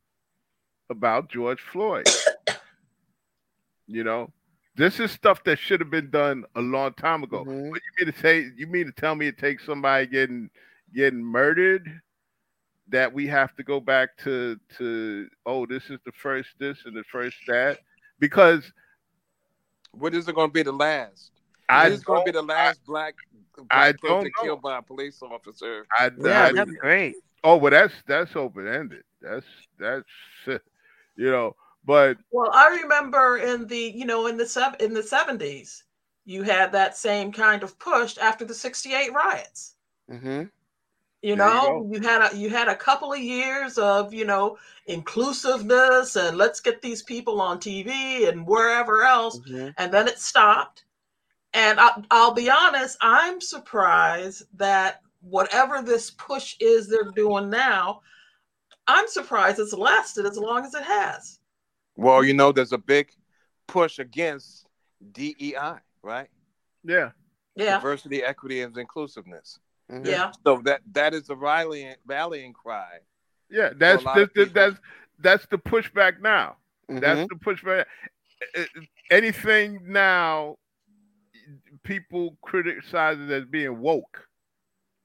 about 0.90 1.28
George 1.30 1.60
Floyd. 1.60 2.06
You 3.86 4.04
know, 4.04 4.32
this 4.76 5.00
is 5.00 5.10
stuff 5.10 5.42
that 5.44 5.58
should 5.58 5.80
have 5.80 5.90
been 5.90 6.10
done 6.10 6.44
a 6.54 6.60
long 6.60 6.94
time 6.94 7.22
ago. 7.22 7.44
Mhm. 7.44 7.70
But 7.72 7.80
you 7.84 8.06
mean 8.06 8.12
to 8.14 8.20
say 8.20 8.50
you 8.56 8.66
mean 8.66 8.86
to 8.86 8.92
tell 8.92 9.14
me 9.14 9.26
it 9.28 9.38
takes 9.38 9.64
somebody 9.64 10.06
getting 10.06 10.50
getting 10.94 11.22
murdered 11.22 12.00
that 12.88 13.12
we 13.12 13.26
have 13.26 13.54
to 13.56 13.62
go 13.62 13.80
back 13.80 14.16
to 14.18 14.58
to 14.78 15.28
oh 15.46 15.66
this 15.66 15.90
is 15.90 15.98
the 16.04 16.12
first 16.12 16.50
this 16.58 16.84
and 16.86 16.96
the 16.96 17.04
first 17.04 17.36
that 17.46 17.78
because 18.18 18.72
What 19.92 20.14
is 20.14 20.28
it 20.28 20.34
going 20.34 20.50
to 20.50 20.52
be 20.52 20.62
the 20.64 20.72
last? 20.72 21.33
I 21.68 21.88
This 21.88 21.98
is 21.98 22.04
going 22.04 22.20
to 22.20 22.24
be 22.26 22.30
the 22.32 22.38
don't- 22.38 22.46
last 22.48 22.84
black, 22.84 23.14
I 23.70 23.92
black 23.92 24.00
don't 24.00 24.10
person 24.22 24.32
know. 24.36 24.42
killed 24.42 24.62
by 24.62 24.78
a 24.78 24.82
police 24.82 25.20
officer. 25.22 25.86
I, 25.98 26.10
Yeah, 26.18 26.44
I- 26.46 26.52
that'd 26.52 26.78
great. 26.78 27.16
oh 27.44 27.56
well 27.56 27.70
that's 27.70 27.94
that's 28.06 28.34
open 28.36 28.66
ended 28.66 29.02
that's 29.20 29.46
that's 29.78 30.04
you 30.46 31.30
know 31.30 31.54
but 31.86 32.16
Well, 32.30 32.50
I 32.52 32.80
remember 32.82 33.36
in 33.38 33.66
the 33.66 33.78
you 33.94 34.06
know 34.06 34.26
in 34.26 34.36
the 34.36 34.46
sev- 34.46 34.76
in 34.80 34.94
the 34.94 35.02
seventies, 35.02 35.84
you 36.24 36.42
had 36.42 36.72
that 36.72 36.96
same 36.96 37.30
kind 37.32 37.62
of 37.62 37.78
push 37.78 38.16
after 38.18 38.44
the 38.46 38.54
'68 38.54 39.12
riots. 39.12 39.74
Mm-hmm. 40.10 40.28
You 40.28 40.46
There 41.22 41.30
you 41.30 41.36
know, 41.36 41.88
you, 41.92 42.00
had 42.00 42.32
a 42.32 42.36
you 42.36 42.48
had 42.50 42.68
a 42.68 42.76
couple 42.76 43.12
of 43.12 43.18
years 43.20 43.76
of 43.78 44.12
you 44.14 44.24
know 44.24 44.56
inclusiveness 44.86 46.16
and 46.16 46.36
let's 46.36 46.60
get 46.60 46.80
these 46.82 47.02
people 47.02 47.40
on 47.40 47.58
TV 47.58 48.28
and 48.28 48.46
wherever 48.46 49.02
else, 49.04 49.38
Mm-hmm. 49.40 49.68
and 49.78 49.92
then 49.92 50.08
it 50.08 50.18
stopped. 50.18 50.83
And 51.54 51.78
I, 51.80 51.90
I'll 52.10 52.34
be 52.34 52.50
honest, 52.50 52.98
I'm 53.00 53.40
surprised 53.40 54.42
that 54.56 55.00
whatever 55.22 55.80
this 55.82 56.10
push 56.10 56.56
is 56.60 56.88
they're 56.88 57.12
doing 57.14 57.48
now, 57.48 58.00
I'm 58.86 59.06
surprised 59.08 59.58
it's 59.60 59.72
lasted 59.72 60.26
as 60.26 60.36
long 60.36 60.64
as 60.66 60.74
it 60.74 60.82
has. 60.82 61.38
Well, 61.96 62.22
you 62.24 62.34
know, 62.34 62.52
there's 62.52 62.72
a 62.72 62.78
big 62.78 63.08
push 63.68 63.98
against 63.98 64.66
DEI, 65.12 65.78
right? 66.02 66.28
yeah 66.84 67.10
Yeah, 67.56 67.76
Diversity, 67.76 68.22
equity, 68.22 68.60
and 68.62 68.76
inclusiveness. 68.76 69.58
Mm-hmm. 69.90 70.06
yeah. 70.06 70.32
So 70.44 70.60
that 70.64 70.80
that 70.92 71.14
is 71.14 71.26
the 71.28 71.36
rallying 71.36 71.94
rallying 72.06 72.52
cry. 72.52 72.98
yeah 73.50 73.70
that's 73.76 74.02
lot 74.04 74.16
the, 74.16 74.22
of 74.22 74.30
the- 74.34 74.44
people. 74.46 74.52
that's 74.54 74.76
that's 75.20 75.46
the 75.50 75.58
pushback 75.58 76.20
now 76.20 76.56
Mm-hmm. 76.90 77.00
that's 77.00 77.28
the 77.28 77.36
pushback 77.36 77.84
anything 79.10 79.80
now 79.86 80.56
people 81.84 82.36
criticize 82.42 83.18
it 83.20 83.30
as 83.30 83.44
being 83.44 83.78
woke 83.80 84.26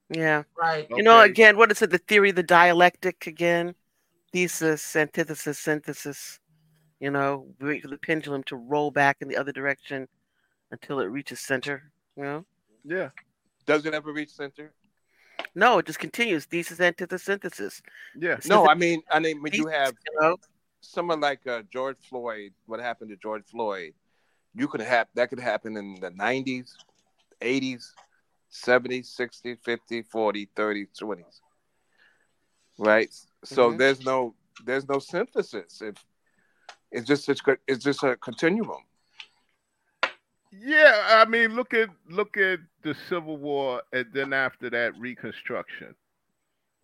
Yeah. 0.10 0.44
Right. 0.58 0.88
You 0.90 1.04
know, 1.04 1.22
again, 1.22 1.58
what 1.58 1.72
is 1.72 1.82
it? 1.82 1.92
The 1.92 2.00
theory 2.00 2.32
of 2.32 2.36
the 2.36 2.44
dialectic 2.44 3.28
again? 3.28 3.76
Thesis, 4.34 4.96
antithesis, 4.96 5.60
synthesis. 5.60 6.40
You 7.00 7.12
know, 7.12 7.48
wait 7.62 7.84
for 7.84 7.88
the 7.90 7.98
pendulum 7.98 8.44
to 8.44 8.56
roll 8.56 8.92
back 8.92 9.18
in 9.22 9.28
the 9.28 9.38
other 9.38 9.52
direction 9.52 10.08
until 10.72 11.00
it 11.00 11.06
reaches 11.06 11.40
center. 11.40 11.92
You 12.18 12.24
know? 12.24 12.46
yeah 12.84 13.10
Does 13.66 13.86
it 13.86 13.94
ever 13.94 14.12
reach 14.12 14.30
center? 14.30 14.74
No, 15.56 15.80
it 15.80 15.86
just 15.86 16.00
continues. 16.00 16.46
Thesis, 16.46 16.80
antithesis, 16.80 17.24
synthesis. 17.26 17.82
yeah 18.18 18.38
No, 18.48 18.68
I 18.68 18.76
mean, 18.76 19.02
I 19.12 19.20
mean, 19.20 19.42
when 19.42 19.54
you 19.54 19.68
have 19.68 19.94
you 20.06 20.20
know? 20.22 20.38
someone 20.82 21.20
like 21.20 21.46
uh, 21.48 21.62
George 21.72 21.98
Floyd, 22.10 22.52
what 22.66 22.80
happened 22.80 23.10
to 23.12 23.18
George 23.18 23.46
Floyd? 23.46 23.94
You 24.54 24.68
could 24.68 24.82
have 24.82 25.08
that 25.16 25.30
could 25.30 25.40
happen 25.40 25.78
in 25.78 25.96
the 26.00 26.10
90s, 26.12 26.78
80s, 27.42 27.94
70s, 28.50 29.08
60s, 29.08 29.58
50s, 29.62 30.08
40s, 30.10 30.50
30s, 30.56 30.90
20s. 30.98 31.42
Right? 32.78 33.14
So 33.44 33.72
Mhm. 33.72 33.78
there's 33.78 34.04
no 34.04 34.36
there's 34.66 34.88
no 34.88 35.00
synthesis. 35.00 35.82
If 35.82 35.96
it's 36.92 37.08
just 37.08 37.30
it's, 37.30 37.42
it's 37.68 37.84
just 37.84 38.04
a 38.04 38.16
continuum. 38.16 38.84
Yeah, 40.52 41.04
I 41.08 41.26
mean, 41.26 41.56
look 41.56 41.74
at 41.74 41.90
look 42.10 42.38
at 42.38 42.60
the 42.84 42.96
Civil 43.08 43.38
War, 43.38 43.82
and 43.94 44.06
then 44.14 44.34
after 44.34 44.70
that, 44.70 44.98
Reconstruction. 44.98 45.96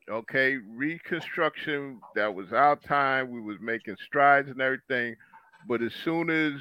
Okay, 0.09 0.57
Reconstruction. 0.57 2.01
That 2.15 2.33
was 2.33 2.53
our 2.53 2.75
time. 2.75 3.31
We 3.31 3.41
was 3.41 3.57
making 3.59 3.97
strides 4.05 4.49
and 4.49 4.61
everything, 4.61 5.15
but 5.67 5.81
as 5.81 5.93
soon 5.93 6.29
as 6.29 6.53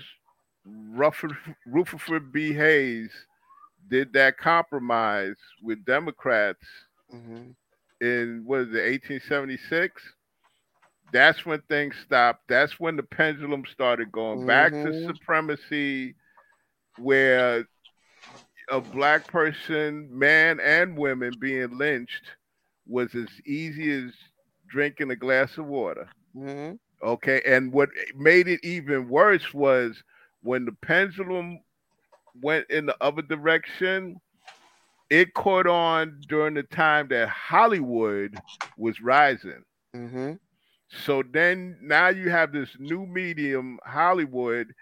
Rutherford, 0.64 1.56
Rutherford 1.66 2.32
B. 2.32 2.52
Hayes 2.52 3.10
did 3.88 4.12
that 4.14 4.38
compromise 4.38 5.36
with 5.62 5.84
Democrats 5.84 6.66
hmm 7.10 7.52
in 8.00 8.42
what 8.44 8.60
is 8.60 8.74
it, 8.74 8.84
1876? 8.86 10.02
That's 11.12 11.44
when 11.46 11.60
things 11.62 11.96
stopped. 12.04 12.42
That's 12.48 12.78
when 12.80 12.96
the 12.96 13.02
pendulum 13.02 13.64
started 13.66 14.10
going 14.12 14.40
back 14.42 14.80
to 14.80 14.92
Mhm. 14.92 15.06
supremacy, 15.06 16.16
where 16.96 17.66
a 18.70 18.80
black 18.80 19.26
person, 19.28 20.08
man 20.16 20.60
and 20.60 20.96
women, 20.96 21.34
being 21.38 21.76
lynched 21.78 22.24
was 22.86 23.14
as 23.14 23.28
easy 23.46 23.90
as 24.06 24.12
drinking 24.68 25.10
a 25.10 25.16
glass 25.16 25.56
of 25.58 25.66
water. 25.66 26.10
hmm 26.34 26.76
Okay, 27.02 27.40
and 27.46 27.72
what 27.72 27.90
made 28.14 28.48
it 28.48 28.60
even 28.64 29.08
worse 29.08 29.52
was 29.52 30.02
when 30.44 30.64
the 30.64 30.72
pendulum 30.82 31.58
went 32.40 32.70
in 32.70 32.86
the 32.86 32.96
other 33.00 33.22
direction. 33.22 34.20
It 35.10 35.34
caught 35.34 35.66
on 35.66 36.20
during 36.28 36.54
the 36.54 36.62
time 36.64 37.08
that 37.08 37.28
Hollywood 37.28 38.36
was 38.78 39.00
rising. 39.00 39.62
hmm 39.94 40.32
So 41.06 41.22
then 41.32 41.78
now 41.82 42.08
you 42.08 42.30
have 42.30 42.52
this 42.52 42.70
new 42.78 43.06
medium, 43.06 43.78
Hollywood, 43.84 44.72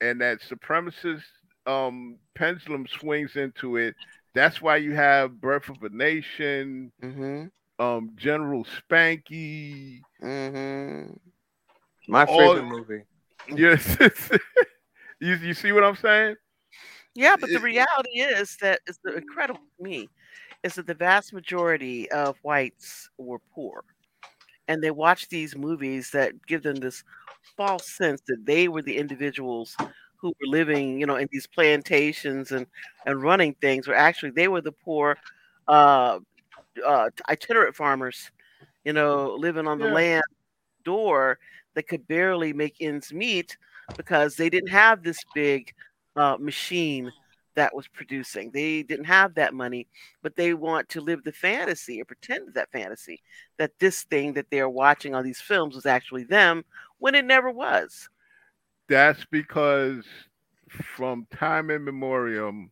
and 0.00 0.20
that 0.20 0.40
supremacist 0.42 1.24
um, 1.66 2.18
pendulum 2.34 2.86
swings 2.86 3.36
into 3.36 3.76
it. 3.76 3.94
That's 4.34 4.62
why 4.62 4.76
you 4.76 4.94
have 4.94 5.40
Birth 5.40 5.68
of 5.68 5.82
a 5.82 5.88
Nation, 5.90 6.92
hmm 7.02 7.46
um, 7.78 8.10
General 8.16 8.64
Spanky. 8.64 10.02
hmm 10.20 11.04
My 12.08 12.24
All- 12.26 12.54
favorite 12.54 12.68
movie. 12.68 13.02
Yes, 13.56 13.98
you 15.20 15.34
you 15.36 15.54
see 15.54 15.72
what 15.72 15.84
I'm 15.84 15.96
saying? 15.96 16.36
Yeah, 17.14 17.36
but 17.40 17.52
the 17.52 17.60
reality 17.60 18.20
is 18.20 18.56
that 18.60 18.80
is 18.86 18.98
the 19.04 19.16
incredible 19.16 19.60
to 19.78 19.82
me 19.84 20.08
is 20.62 20.74
that 20.74 20.86
the 20.86 20.94
vast 20.94 21.32
majority 21.32 22.10
of 22.10 22.38
whites 22.42 23.08
were 23.18 23.38
poor, 23.54 23.84
and 24.68 24.82
they 24.82 24.90
watch 24.92 25.28
these 25.28 25.56
movies 25.56 26.10
that 26.12 26.34
give 26.46 26.62
them 26.64 26.76
this 26.76 27.04
false 27.56 27.88
sense 27.88 28.22
that 28.28 28.44
they 28.46 28.68
were 28.68 28.82
the 28.82 28.98
individuals 28.98 29.76
who 30.18 30.28
were 30.30 30.48
living, 30.48 31.00
you 31.00 31.06
know, 31.06 31.16
in 31.16 31.28
these 31.32 31.46
plantations 31.48 32.52
and 32.52 32.66
and 33.06 33.22
running 33.22 33.54
things. 33.56 33.88
Where 33.88 33.96
actually 33.96 34.32
they 34.32 34.48
were 34.48 34.62
the 34.62 34.72
poor, 34.72 35.18
uh, 35.68 36.20
uh, 36.84 37.10
itinerant 37.28 37.76
farmers, 37.76 38.30
you 38.84 38.92
know, 38.92 39.34
living 39.36 39.66
on 39.68 39.78
the 39.80 39.86
Yeah. 39.86 39.88
land 39.88 40.24
door 40.84 41.38
that 41.74 41.88
could 41.88 42.06
barely 42.08 42.52
make 42.52 42.76
ends 42.80 43.12
meet 43.12 43.56
because 43.96 44.36
they 44.36 44.50
didn't 44.50 44.70
have 44.70 45.02
this 45.02 45.18
big 45.34 45.72
uh, 46.16 46.36
machine 46.38 47.10
that 47.54 47.74
was 47.74 47.86
producing. 47.88 48.50
They 48.50 48.82
didn't 48.82 49.04
have 49.06 49.34
that 49.34 49.54
money, 49.54 49.86
but 50.22 50.36
they 50.36 50.54
want 50.54 50.88
to 50.90 51.00
live 51.00 51.22
the 51.24 51.32
fantasy 51.32 52.00
or 52.00 52.04
pretend 52.04 52.54
that 52.54 52.72
fantasy 52.72 53.22
that 53.58 53.78
this 53.78 54.02
thing 54.04 54.34
that 54.34 54.46
they're 54.50 54.68
watching 54.68 55.14
on 55.14 55.24
these 55.24 55.40
films 55.40 55.74
was 55.74 55.86
actually 55.86 56.24
them 56.24 56.64
when 56.98 57.14
it 57.14 57.24
never 57.24 57.50
was. 57.50 58.08
That's 58.88 59.24
because 59.30 60.04
from 60.96 61.26
time 61.30 61.70
immemorial, 61.70 62.66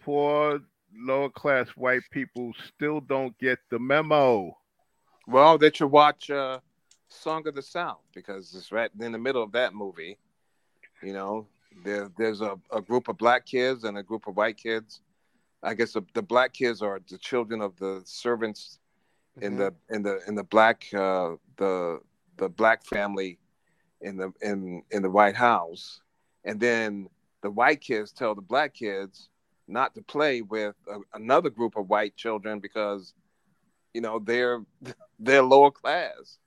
poor 0.00 0.60
lower 0.94 1.30
class 1.30 1.68
white 1.70 2.02
people 2.10 2.52
still 2.74 3.00
don't 3.00 3.36
get 3.38 3.58
the 3.70 3.78
memo. 3.78 4.56
Well, 5.26 5.58
they 5.58 5.70
should 5.70 5.90
watch 5.90 6.30
uh, 6.30 6.60
Song 7.08 7.46
of 7.46 7.54
the 7.54 7.62
South 7.62 8.00
because 8.14 8.54
it's 8.54 8.72
right 8.72 8.90
in 9.00 9.12
the 9.12 9.18
middle 9.18 9.42
of 9.42 9.52
that 9.52 9.74
movie. 9.74 10.16
You 11.02 11.12
know, 11.12 11.46
there 11.84 12.10
there's 12.16 12.40
a, 12.40 12.58
a 12.72 12.80
group 12.80 13.08
of 13.08 13.18
black 13.18 13.46
kids 13.46 13.84
and 13.84 13.98
a 13.98 14.02
group 14.02 14.26
of 14.26 14.36
white 14.36 14.56
kids. 14.56 15.00
I 15.62 15.74
guess 15.74 15.92
the, 15.92 16.02
the 16.14 16.22
black 16.22 16.52
kids 16.52 16.82
are 16.82 17.00
the 17.08 17.18
children 17.18 17.60
of 17.60 17.76
the 17.76 18.02
servants 18.04 18.78
in 19.40 19.56
the 19.56 19.74
in 19.90 20.02
the 20.02 20.20
in 20.26 20.34
the 20.34 20.44
black 20.44 20.86
uh, 20.94 21.36
the 21.56 22.00
the 22.36 22.48
black 22.48 22.84
family 22.84 23.38
in 24.00 24.16
the 24.16 24.32
in 24.42 24.82
in 24.90 25.02
the 25.02 25.10
White 25.10 25.36
House, 25.36 26.00
and 26.44 26.58
then 26.60 27.08
the 27.42 27.50
white 27.50 27.80
kids 27.80 28.12
tell 28.12 28.34
the 28.34 28.40
black 28.40 28.74
kids 28.74 29.28
not 29.66 29.94
to 29.94 30.02
play 30.02 30.42
with 30.42 30.74
a, 30.90 30.98
another 31.14 31.50
group 31.50 31.76
of 31.76 31.88
white 31.88 32.16
children 32.16 32.58
because 32.58 33.14
you 33.94 34.00
know 34.00 34.18
they're 34.18 34.64
they're 35.18 35.42
lower 35.42 35.70
class. 35.70 36.38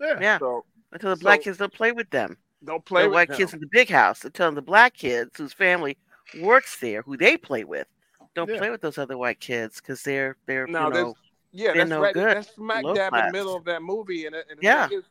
Yeah. 0.00 0.18
Yeah. 0.20 0.38
So 0.38 0.64
Until 0.92 1.10
the 1.10 1.20
black 1.20 1.42
kids 1.42 1.58
don't 1.58 1.72
play 1.72 1.92
with 1.92 2.10
them. 2.10 2.36
Don't 2.64 2.84
play 2.84 3.02
with 3.02 3.10
the 3.10 3.14
white 3.14 3.28
them. 3.28 3.36
kids 3.38 3.54
in 3.54 3.60
the 3.60 3.68
big 3.70 3.88
house. 3.88 4.20
They're 4.20 4.30
telling 4.30 4.54
the 4.54 4.62
black 4.62 4.94
kids 4.94 5.36
whose 5.36 5.52
family 5.52 5.96
works 6.38 6.78
there, 6.78 7.02
who 7.02 7.16
they 7.16 7.36
play 7.36 7.64
with, 7.64 7.86
don't 8.34 8.48
Yeah. 8.50 8.58
play 8.58 8.70
with 8.70 8.80
those 8.80 8.98
other 8.98 9.16
white 9.16 9.40
kids 9.40 9.80
because 9.80 10.02
they're 10.02 10.36
they're 10.46 10.66
No, 10.66 10.86
you 10.86 10.92
that's 10.92 11.04
know 11.04 11.14
yeah, 11.52 11.72
they're 11.72 11.74
that's 11.82 11.90
no 11.90 12.00
right. 12.02 12.14
good, 12.14 12.36
That's 12.36 12.54
smack 12.54 12.84
low 12.84 12.94
dab 12.94 13.14
in 13.14 13.26
the 13.26 13.32
middle 13.32 13.56
of 13.56 13.64
that 13.64 13.82
movie, 13.82 14.26
and, 14.26 14.34
and 14.36 14.44
Yeah. 14.60 14.88
is, 14.90 15.04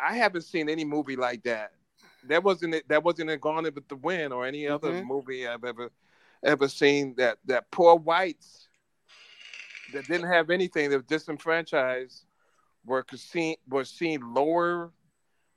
I 0.00 0.16
haven't 0.16 0.42
seen 0.42 0.68
any 0.68 0.84
movie 0.84 1.16
like 1.16 1.42
that. 1.42 1.72
That 2.24 2.42
wasn't 2.42 2.74
it. 2.74 2.88
That 2.88 3.02
wasn't 3.02 3.30
in 3.30 3.38
Gone 3.40 3.64
with 3.64 3.88
the 3.88 3.96
Wind 3.96 4.32
or 4.32 4.46
any 4.46 4.66
other 4.68 4.92
Mhm. 4.92 5.04
movie 5.04 5.46
I've 5.46 5.64
ever 5.64 5.90
ever 6.44 6.68
seen. 6.68 7.14
That 7.16 7.38
that 7.46 7.70
poor 7.70 7.96
whites 7.96 8.68
that 9.92 10.06
didn't 10.06 10.30
have 10.30 10.50
anything, 10.50 10.90
that 10.90 10.96
were 10.96 11.02
disenfranchised, 11.02 12.24
were 12.84 13.04
seen 13.16 13.56
were 13.68 13.84
seen 13.84 14.34
lower, 14.34 14.92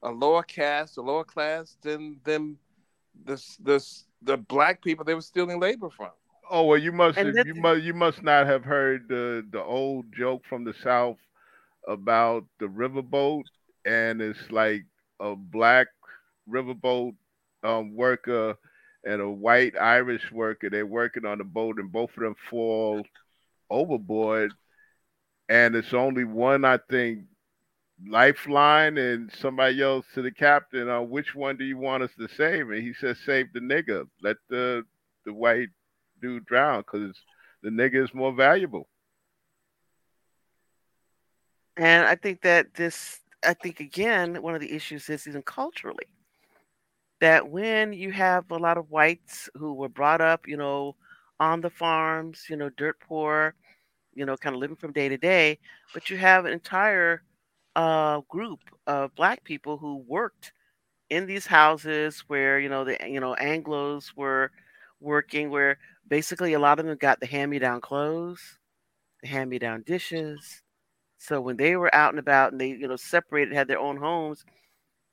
a 0.03 0.11
lower 0.11 0.43
caste, 0.43 0.97
a 0.97 1.01
lower 1.01 1.23
class 1.23 1.77
than 1.81 2.19
than 2.23 2.57
the 3.25 3.41
the 3.63 3.85
the 4.21 4.37
black 4.37 4.83
people 4.83 5.05
they 5.05 5.13
were 5.13 5.21
stealing 5.21 5.59
labor 5.59 5.89
from. 5.89 6.11
Oh 6.49 6.65
well, 6.65 6.77
you 6.77 6.91
must 6.91 7.17
have, 7.17 7.33
you 7.45 7.55
must 7.55 7.81
you 7.83 7.93
must 7.93 8.21
not 8.23 8.47
have 8.47 8.63
heard 8.63 9.07
the 9.07 9.45
the 9.51 9.61
old 9.61 10.05
joke 10.13 10.43
from 10.47 10.63
the 10.63 10.73
South 10.73 11.17
about 11.87 12.45
the 12.59 12.67
riverboat, 12.67 13.43
and 13.85 14.21
it's 14.21 14.51
like 14.51 14.83
a 15.19 15.35
black 15.35 15.87
riverboat 16.49 17.15
um, 17.63 17.95
worker 17.95 18.55
and 19.05 19.21
a 19.21 19.29
white 19.29 19.77
Irish 19.79 20.31
worker. 20.31 20.69
They're 20.69 20.85
working 20.85 21.25
on 21.25 21.37
the 21.37 21.43
boat, 21.43 21.79
and 21.79 21.91
both 21.91 22.11
of 22.17 22.23
them 22.23 22.35
fall 22.49 23.03
overboard, 23.69 24.51
and 25.49 25.75
it's 25.75 25.93
only 25.93 26.23
one, 26.23 26.65
I 26.65 26.77
think, 26.89 27.25
lifeline, 28.07 28.97
and 28.97 29.31
somebody 29.31 29.75
yells 29.75 30.05
to 30.13 30.21
the 30.21 30.31
captain, 30.31 30.89
uh, 30.89 31.01
"Which 31.01 31.35
one 31.35 31.57
do 31.57 31.63
you 31.65 31.77
want 31.77 32.03
us 32.03 32.11
to 32.19 32.27
save?" 32.27 32.69
And 32.69 32.81
he 32.81 32.93
says, 32.93 33.19
"Save 33.25 33.53
the 33.53 33.59
nigger. 33.59 34.07
Let 34.21 34.37
the 34.49 34.85
the 35.25 35.33
white 35.33 35.69
dude 36.21 36.45
drown 36.45 36.81
because 36.81 37.15
the 37.61 37.69
nigga 37.69 38.03
is 38.03 38.13
more 38.13 38.33
valuable." 38.33 38.87
And 41.77 42.05
I 42.05 42.15
think 42.15 42.41
that 42.41 42.73
this, 42.73 43.21
I 43.43 43.53
think 43.53 43.79
again, 43.79 44.41
one 44.41 44.55
of 44.55 44.61
the 44.61 44.73
issues 44.73 45.09
is 45.09 45.27
even 45.27 45.41
culturally 45.41 46.07
that 47.21 47.47
when 47.49 47.93
you 47.93 48.11
have 48.11 48.49
a 48.51 48.57
lot 48.57 48.77
of 48.77 48.89
whites 48.89 49.49
who 49.55 49.73
were 49.73 49.89
brought 49.89 50.21
up, 50.21 50.47
you 50.47 50.57
know, 50.57 50.95
on 51.39 51.61
the 51.61 51.69
farms, 51.69 52.45
you 52.49 52.55
know, 52.55 52.69
dirt 52.69 52.99
poor, 52.99 53.55
you 54.13 54.25
know, 54.25 54.35
kind 54.35 54.55
of 54.55 54.59
living 54.59 54.75
from 54.75 54.91
day 54.91 55.07
to 55.07 55.17
day, 55.17 55.57
but 55.93 56.09
you 56.09 56.17
have 56.17 56.45
an 56.45 56.51
entire 56.51 57.21
uh, 57.75 58.21
group 58.29 58.59
of 58.87 59.15
black 59.15 59.43
people 59.43 59.77
who 59.77 60.03
worked 60.07 60.53
in 61.09 61.25
these 61.25 61.47
houses 61.47 62.23
where, 62.27 62.59
you 62.59 62.69
know, 62.69 62.85
the, 62.85 62.97
you 63.07 63.19
know, 63.19 63.35
Anglos 63.39 64.15
were 64.15 64.51
working, 64.99 65.49
where 65.49 65.77
basically 66.07 66.53
a 66.53 66.59
lot 66.59 66.79
of 66.79 66.85
them 66.85 66.97
got 66.97 67.19
the 67.19 67.25
hand 67.27 67.51
me 67.51 67.59
down 67.59 67.81
clothes, 67.81 68.59
the 69.21 69.27
hand 69.29 69.49
me 69.49 69.59
down 69.59 69.83
dishes. 69.85 70.63
So 71.19 71.41
when 71.41 71.57
they 71.57 71.75
were 71.75 71.93
out 71.95 72.11
and 72.11 72.19
about 72.19 72.51
and 72.53 72.61
they, 72.61 72.69
you 72.69 72.87
know, 72.87 72.97
separated, 72.97 73.53
had 73.53 73.67
their 73.67 73.79
own 73.79 73.97
homes, 73.97 74.45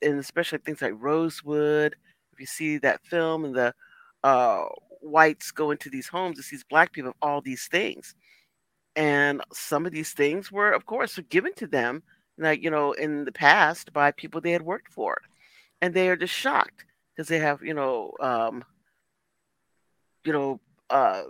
and 0.02 0.18
especially 0.18 0.58
things 0.58 0.82
like 0.82 0.94
Rosewood, 0.96 1.96
if 2.32 2.40
you 2.40 2.46
see 2.46 2.78
that 2.78 3.04
film 3.04 3.44
and 3.44 3.54
the 3.54 3.74
uh, 4.24 4.64
whites 5.00 5.50
go 5.50 5.70
into 5.70 5.90
these 5.90 6.08
homes, 6.08 6.38
it's 6.38 6.50
these 6.50 6.64
black 6.64 6.92
people 6.92 7.10
of 7.10 7.16
all 7.22 7.40
these 7.40 7.66
things. 7.68 8.14
And 8.96 9.42
some 9.52 9.86
of 9.86 9.92
these 9.92 10.12
things 10.12 10.50
were, 10.52 10.72
of 10.72 10.86
course, 10.86 11.18
given 11.30 11.54
to 11.54 11.66
them, 11.66 12.02
like, 12.38 12.62
you 12.62 12.70
know, 12.70 12.92
in 12.92 13.24
the 13.24 13.32
past 13.32 13.92
by 13.92 14.12
people 14.12 14.40
they 14.40 14.52
had 14.52 14.62
worked 14.62 14.92
for. 14.92 15.20
And 15.80 15.94
they 15.94 16.08
are 16.08 16.16
just 16.16 16.34
shocked 16.34 16.84
because 17.18 17.28
they 17.28 17.40
have 17.40 17.62
you 17.62 17.74
know 17.74 18.12
um, 18.20 18.64
you 20.24 20.32
know 20.32 20.60
uh, 20.88 21.22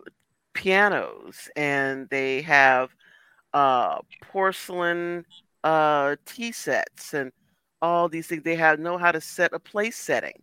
pianos 0.53 1.49
and 1.57 2.09
they 2.11 2.43
have 2.43 2.91
uh, 3.55 3.99
porcelain 4.23 5.25
uh, 5.65 6.17
tea 6.27 6.53
sets 6.53 7.15
and 7.15 7.33
all 7.81 8.09
these 8.09 8.27
things. 8.27 8.43
They 8.43 8.57
have 8.57 8.79
know 8.79 8.99
how 8.99 9.13
to 9.13 9.21
set 9.21 9.55
a 9.55 9.59
place 9.59 9.97
setting 9.97 10.43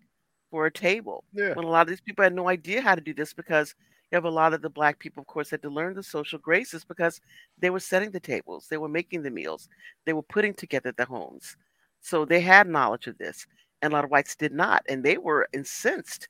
for 0.50 0.66
a 0.66 0.72
table. 0.72 1.24
Yeah. 1.32 1.54
When 1.54 1.66
a 1.66 1.70
lot 1.70 1.82
of 1.82 1.90
these 1.90 2.02
people 2.02 2.24
had 2.24 2.34
no 2.34 2.50
idea 2.50 2.82
how 2.82 2.96
to 2.96 3.02
do 3.02 3.14
this 3.14 3.34
because 3.34 3.76
you 4.12 4.16
have 4.16 4.26
a 4.26 4.30
lot 4.30 4.54
of 4.54 4.62
the 4.62 4.70
black 4.70 5.00
people, 5.00 5.22
of 5.22 5.28
course, 5.28 5.50
had 5.50 5.62
to 5.64 5.70
learn 5.70 5.94
the 5.96 6.04
social 6.04 6.40
graces 6.40 6.84
because 6.86 7.22
they 7.60 7.70
were 7.70 7.80
setting 7.80 8.12
the 8.12 8.20
tables, 8.20 8.68
they 8.70 8.78
were 8.78 8.88
making 8.88 9.24
the 9.24 9.32
meals, 9.32 9.68
they 10.06 10.14
were 10.14 10.22
putting 10.24 10.54
together 10.54 10.92
the 10.96 11.06
homes. 11.06 11.58
So 12.02 12.26
they 12.26 12.42
had 12.42 12.68
knowledge 12.68 13.08
of 13.08 13.18
this, 13.18 13.48
and 13.82 13.92
a 13.92 13.96
lot 13.96 14.06
of 14.06 14.12
whites 14.12 14.36
did 14.36 14.54
not, 14.54 14.84
and 14.88 15.04
they 15.04 15.18
were 15.18 15.48
incensed 15.54 16.30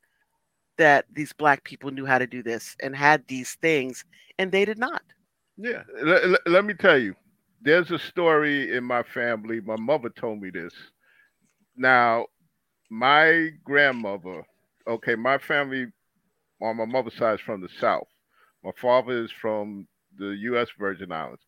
that 0.77 1.05
these 1.13 1.33
black 1.33 1.63
people 1.63 1.91
knew 1.91 2.05
how 2.05 2.17
to 2.17 2.27
do 2.27 2.43
this 2.43 2.75
and 2.81 2.95
had 2.95 3.25
these 3.27 3.55
things, 3.55 4.05
and 4.39 4.51
they 4.51 4.65
did 4.65 4.77
not. 4.77 5.03
Yeah, 5.57 5.83
let, 6.03 6.27
let- 6.27 6.47
let 6.47 6.65
me 6.65 6.73
tell 6.73 6.97
you, 6.97 7.15
there's 7.61 7.91
a 7.91 7.99
story 7.99 8.75
in 8.75 8.83
my 8.83 9.03
family. 9.03 9.61
My 9.61 9.77
mother 9.77 10.09
told 10.09 10.41
me 10.41 10.49
this. 10.49 10.73
Now, 11.75 12.27
my 12.89 13.49
grandmother, 13.63 14.43
okay, 14.87 15.15
my 15.15 15.37
family 15.37 15.87
on 16.61 16.77
my 16.77 16.85
mother's 16.85 17.15
side 17.15 17.35
is 17.35 17.41
from 17.41 17.61
the 17.61 17.69
South. 17.79 18.07
My 18.63 18.71
father 18.81 19.23
is 19.23 19.31
from 19.31 19.87
the 20.17 20.29
U.S. 20.29 20.69
Virgin 20.77 21.11
Islands. 21.11 21.41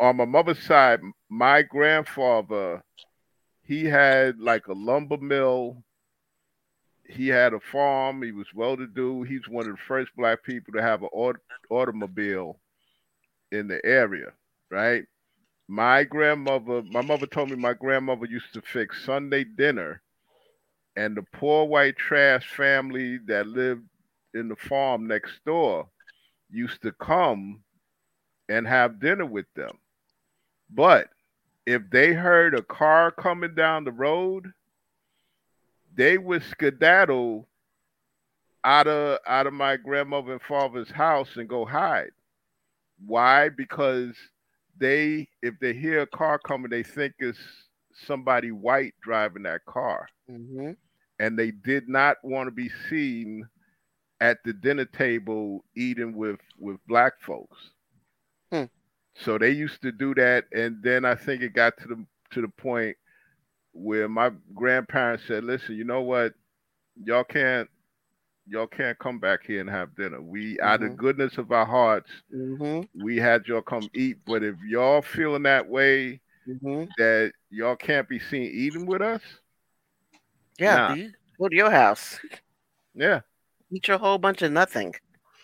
On 0.00 0.16
my 0.16 0.24
mother's 0.24 0.62
side, 0.62 1.00
my 1.28 1.62
grandfather, 1.62 2.82
he 3.62 3.84
had 3.84 4.38
like 4.38 4.66
a 4.66 4.72
lumber 4.72 5.16
mill. 5.18 5.82
He 7.08 7.28
had 7.28 7.52
a 7.52 7.60
farm. 7.60 8.22
He 8.22 8.32
was 8.32 8.46
well 8.54 8.76
to 8.76 8.86
do. 8.86 9.22
He's 9.22 9.48
one 9.48 9.66
of 9.66 9.72
the 9.72 9.82
first 9.86 10.10
black 10.16 10.42
people 10.42 10.72
to 10.74 10.82
have 10.82 11.02
an 11.02 11.10
aut- 11.12 11.40
automobile 11.70 12.58
in 13.52 13.68
the 13.68 13.84
area, 13.84 14.32
right? 14.70 15.04
My 15.68 16.04
grandmother, 16.04 16.82
my 16.82 17.00
mother 17.00 17.26
told 17.26 17.50
me 17.50 17.56
my 17.56 17.74
grandmother 17.74 18.26
used 18.26 18.52
to 18.54 18.62
fix 18.62 19.04
Sunday 19.04 19.44
dinner, 19.44 20.02
and 20.96 21.16
the 21.16 21.22
poor 21.32 21.66
white 21.66 21.96
trash 21.96 22.48
family 22.54 23.18
that 23.26 23.46
lived 23.46 23.82
in 24.34 24.48
the 24.48 24.56
farm 24.56 25.06
next 25.06 25.44
door 25.44 25.88
used 26.50 26.82
to 26.82 26.92
come 26.92 27.60
and 28.48 28.66
have 28.66 29.00
dinner 29.00 29.26
with 29.26 29.46
them. 29.54 29.78
But 30.70 31.08
if 31.66 31.82
they 31.90 32.12
heard 32.12 32.54
a 32.54 32.62
car 32.62 33.10
coming 33.10 33.54
down 33.54 33.84
the 33.84 33.92
road, 33.92 34.52
they 35.94 36.18
would 36.18 36.42
skedaddle 36.42 37.48
out 38.64 38.86
of 38.86 39.18
out 39.26 39.46
of 39.46 39.52
my 39.52 39.76
grandmother 39.76 40.32
and 40.32 40.42
father's 40.42 40.90
house 40.90 41.36
and 41.36 41.48
go 41.48 41.64
hide. 41.64 42.10
Why? 43.06 43.48
Because 43.50 44.14
they 44.78 45.28
if 45.42 45.54
they 45.60 45.72
hear 45.72 46.02
a 46.02 46.06
car 46.06 46.38
coming, 46.38 46.70
they 46.70 46.82
think 46.82 47.14
it's 47.18 47.38
somebody 48.06 48.50
white 48.50 48.94
driving 49.02 49.44
that 49.44 49.64
car. 49.66 50.08
Mm-hmm. 50.30 50.72
And 51.20 51.38
they 51.38 51.52
did 51.52 51.88
not 51.88 52.16
want 52.24 52.48
to 52.48 52.50
be 52.50 52.70
seen 52.90 53.46
at 54.20 54.38
the 54.44 54.52
dinner 54.52 54.84
table 54.84 55.64
eating 55.76 56.14
with 56.16 56.40
with 56.58 56.78
black 56.86 57.20
folks. 57.20 57.70
Hmm. 58.52 58.64
So 59.14 59.38
they 59.38 59.50
used 59.50 59.82
to 59.82 59.92
do 59.92 60.14
that, 60.14 60.44
and 60.52 60.82
then 60.82 61.04
I 61.04 61.14
think 61.14 61.42
it 61.42 61.52
got 61.54 61.76
to 61.78 61.88
the 61.88 62.06
to 62.30 62.40
the 62.40 62.48
point 62.48 62.96
where 63.72 64.08
my 64.08 64.30
grandparents 64.54 65.24
said, 65.26 65.44
"Listen, 65.44 65.76
you 65.76 65.84
know 65.84 66.02
what? 66.02 66.34
Y'all 67.04 67.24
can't 67.24 67.68
y'all 68.46 68.66
can't 68.66 68.98
come 68.98 69.18
back 69.18 69.42
here 69.44 69.60
and 69.60 69.70
have 69.70 69.94
dinner. 69.96 70.20
We 70.20 70.60
out 70.60 70.82
of 70.82 70.90
Mhm. 70.92 70.96
goodness 70.96 71.38
of 71.38 71.50
our 71.50 71.64
hearts, 71.64 72.10
Mm-hmm. 72.32 73.02
we 73.02 73.16
had 73.16 73.46
y'all 73.46 73.62
come 73.62 73.88
eat. 73.94 74.18
But 74.26 74.42
if 74.44 74.54
y'all 74.68 75.00
feeling 75.02 75.44
that 75.44 75.66
way 75.68 76.20
Mm-hmm. 76.46 76.84
that 76.98 77.32
y'all 77.50 77.74
can't 77.76 78.06
be 78.08 78.18
seen 78.18 78.42
eating 78.52 78.84
with 78.86 79.00
us, 79.00 79.22
Yeah, 80.58 80.94
Nah. 80.94 81.08
go 81.38 81.48
to 81.48 81.56
your 81.56 81.70
house, 81.70 82.20
yeah, 82.94 83.22
eat 83.70 83.88
your 83.88 83.98
whole 83.98 84.18
bunch 84.18 84.42
of 84.42 84.52
nothing. 84.52 84.94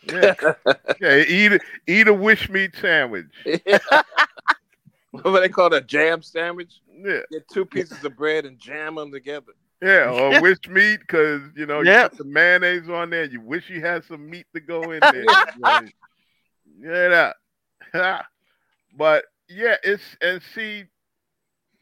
yeah, 0.03 0.35
yeah, 1.01 1.17
eat 1.17 1.53
a- 1.53 1.61
eat 1.87 2.09
a 2.09 2.15
wish 2.15 2.49
meat 2.49 2.75
sandwich. 2.81 3.27
what 5.11 5.41
they 5.41 5.49
call 5.49 5.73
a 5.75 5.81
jam 5.81 6.23
sandwich? 6.23 6.81
Yeah, 7.03 7.21
Get 7.31 7.49
two 7.49 7.65
pieces 7.65 8.05
of 8.05 8.17
bread 8.17 8.45
and 8.45 8.59
jam 8.59 8.95
them 8.97 9.11
together. 9.13 9.53
yeah, 9.83 10.11
or 10.11 10.35
wish 10.41 10.59
meat 10.69 11.01
because 11.01 11.43
you 11.57 11.67
know 11.67 11.81
you 11.81 11.87
Yep. 11.87 12.11
put 12.11 12.19
the 12.19 12.25
mayonnaise 12.25 12.89
on 12.89 13.11
there. 13.11 13.25
You 13.25 13.41
wish 13.41 13.69
you 13.69 13.81
had 13.81 14.05
some 14.05 14.29
meat 14.29 14.47
to 14.55 14.61
go 14.61 14.91
in 14.93 15.11
there. 15.11 15.37
Like, 15.59 15.95
yeah, 16.81 18.23
but 18.97 19.25
yeah, 19.49 19.77
it's 19.83 20.03
and 20.21 20.41
see, 20.55 20.85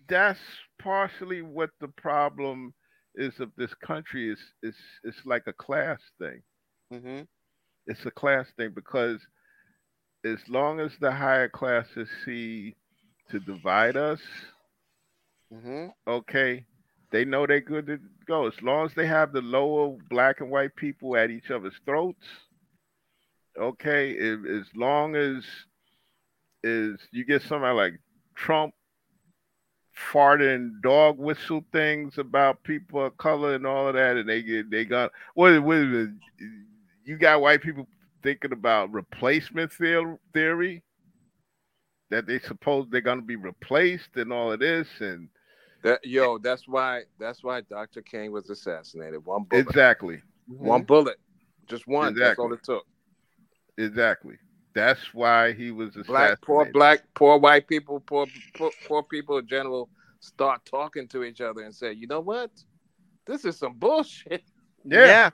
that's 0.09 0.39
partially 0.79 1.43
what 1.43 1.71
the 1.81 1.89
problem 1.89 2.73
is 3.19 3.41
of 3.41 3.51
this 3.57 3.75
country. 3.75 4.31
Is 4.31 4.41
is 4.63 4.77
it's 5.05 5.27
like 5.27 5.47
a 5.47 5.53
class 5.53 6.01
thing. 6.19 6.43
Mm-hmm. 6.93 7.23
It's 7.87 8.07
a 8.07 8.11
class 8.11 8.47
thing 8.57 8.73
because 8.75 9.21
as 10.25 10.39
long 10.49 10.81
as 10.81 10.93
the 11.01 11.13
higher 11.13 11.49
classes 11.49 12.09
see 12.25 12.77
to 13.31 13.41
divide 13.41 13.97
us, 13.97 14.21
Mm-hmm. 15.53 15.87
okay, 16.07 16.67
they 17.11 17.25
know 17.25 17.47
they're 17.47 17.61
good 17.61 17.87
to 17.87 17.99
go. 18.27 18.47
As 18.47 18.61
long 18.63 18.87
as 18.87 18.95
they 18.95 19.07
have 19.07 19.33
the 19.33 19.41
lower 19.41 19.97
black 20.11 20.41
and 20.41 20.51
white 20.51 20.77
people 20.77 21.17
at 21.17 21.31
each 21.31 21.51
other's 21.51 21.81
throats, 21.87 22.27
okay, 23.59 24.11
if, 24.11 24.41
as 24.47 24.67
long 24.77 25.17
as 25.17 25.45
is 26.63 26.99
you 27.13 27.25
get 27.25 27.43
somebody 27.43 27.75
like 27.75 27.95
Trump 28.35 28.75
farting 30.13 30.81
dog 30.83 31.19
whistle 31.19 31.65
things 31.73 32.19
about 32.19 32.63
people 32.63 33.05
of 33.05 33.17
color 33.17 33.55
and 33.55 33.67
all 33.67 33.89
of 33.89 33.95
that, 33.95 34.17
and 34.17 34.29
they 34.29 34.43
get 34.43 34.71
they 34.71 34.85
got 34.85 35.11
what 35.35 35.63
what 35.63 35.77
is 35.79 36.09
it? 36.09 36.11
You 37.05 37.17
got 37.17 37.41
white 37.41 37.63
people 37.63 37.87
thinking 38.23 38.53
about 38.53 38.93
replacement 38.93 39.73
theory 39.73 40.83
that 42.11 42.27
they 42.27 42.39
suppose 42.41 42.87
they're 42.91 43.01
going 43.01 43.21
to 43.21 43.25
be 43.25 43.37
replaced 43.37 44.17
and 44.17 44.33
all 44.33 44.53
of 44.53 44.61
this 44.61 44.89
and 45.01 45.29
That 45.83 46.05
yo, 46.05 46.39
that's 46.39 46.67
why 46.67 47.03
that's 47.19 47.43
why 47.43 47.63
Dr. 47.63 48.03
King 48.03 48.33
was 48.33 48.51
assassinated. 48.51 49.25
One 49.25 49.45
bullet. 49.45 49.61
exactly 49.61 50.21
One 50.47 50.81
mm-hmm. 50.81 50.87
bullet. 50.87 51.17
Just 51.67 51.87
one. 51.87 52.15
That's 52.15 52.39
all 52.39 52.53
it 52.53 52.63
took. 52.63 52.87
exactly 53.77 54.37
that's 54.79 55.13
why 55.13 55.53
he 55.53 55.71
was 55.71 55.97
a 55.97 56.05
Black 56.05 56.41
poor 56.43 56.65
black 56.73 57.03
poor 57.15 57.39
white 57.39 57.67
people, 57.67 58.01
poor 58.01 58.27
poor, 58.57 58.71
poor 58.87 59.03
people 59.03 59.39
in 59.39 59.47
general 59.47 59.89
start 60.21 60.65
talking 60.65 61.09
to 61.09 61.25
each 61.25 61.41
other 61.41 61.63
and 61.63 61.75
say, 61.75 61.93
you 61.93 62.07
know 62.07 62.21
what? 62.21 62.51
This 63.27 63.45
is 63.45 63.57
some 63.59 63.75
bullshit. 63.75 64.45
yeah, 64.85 65.31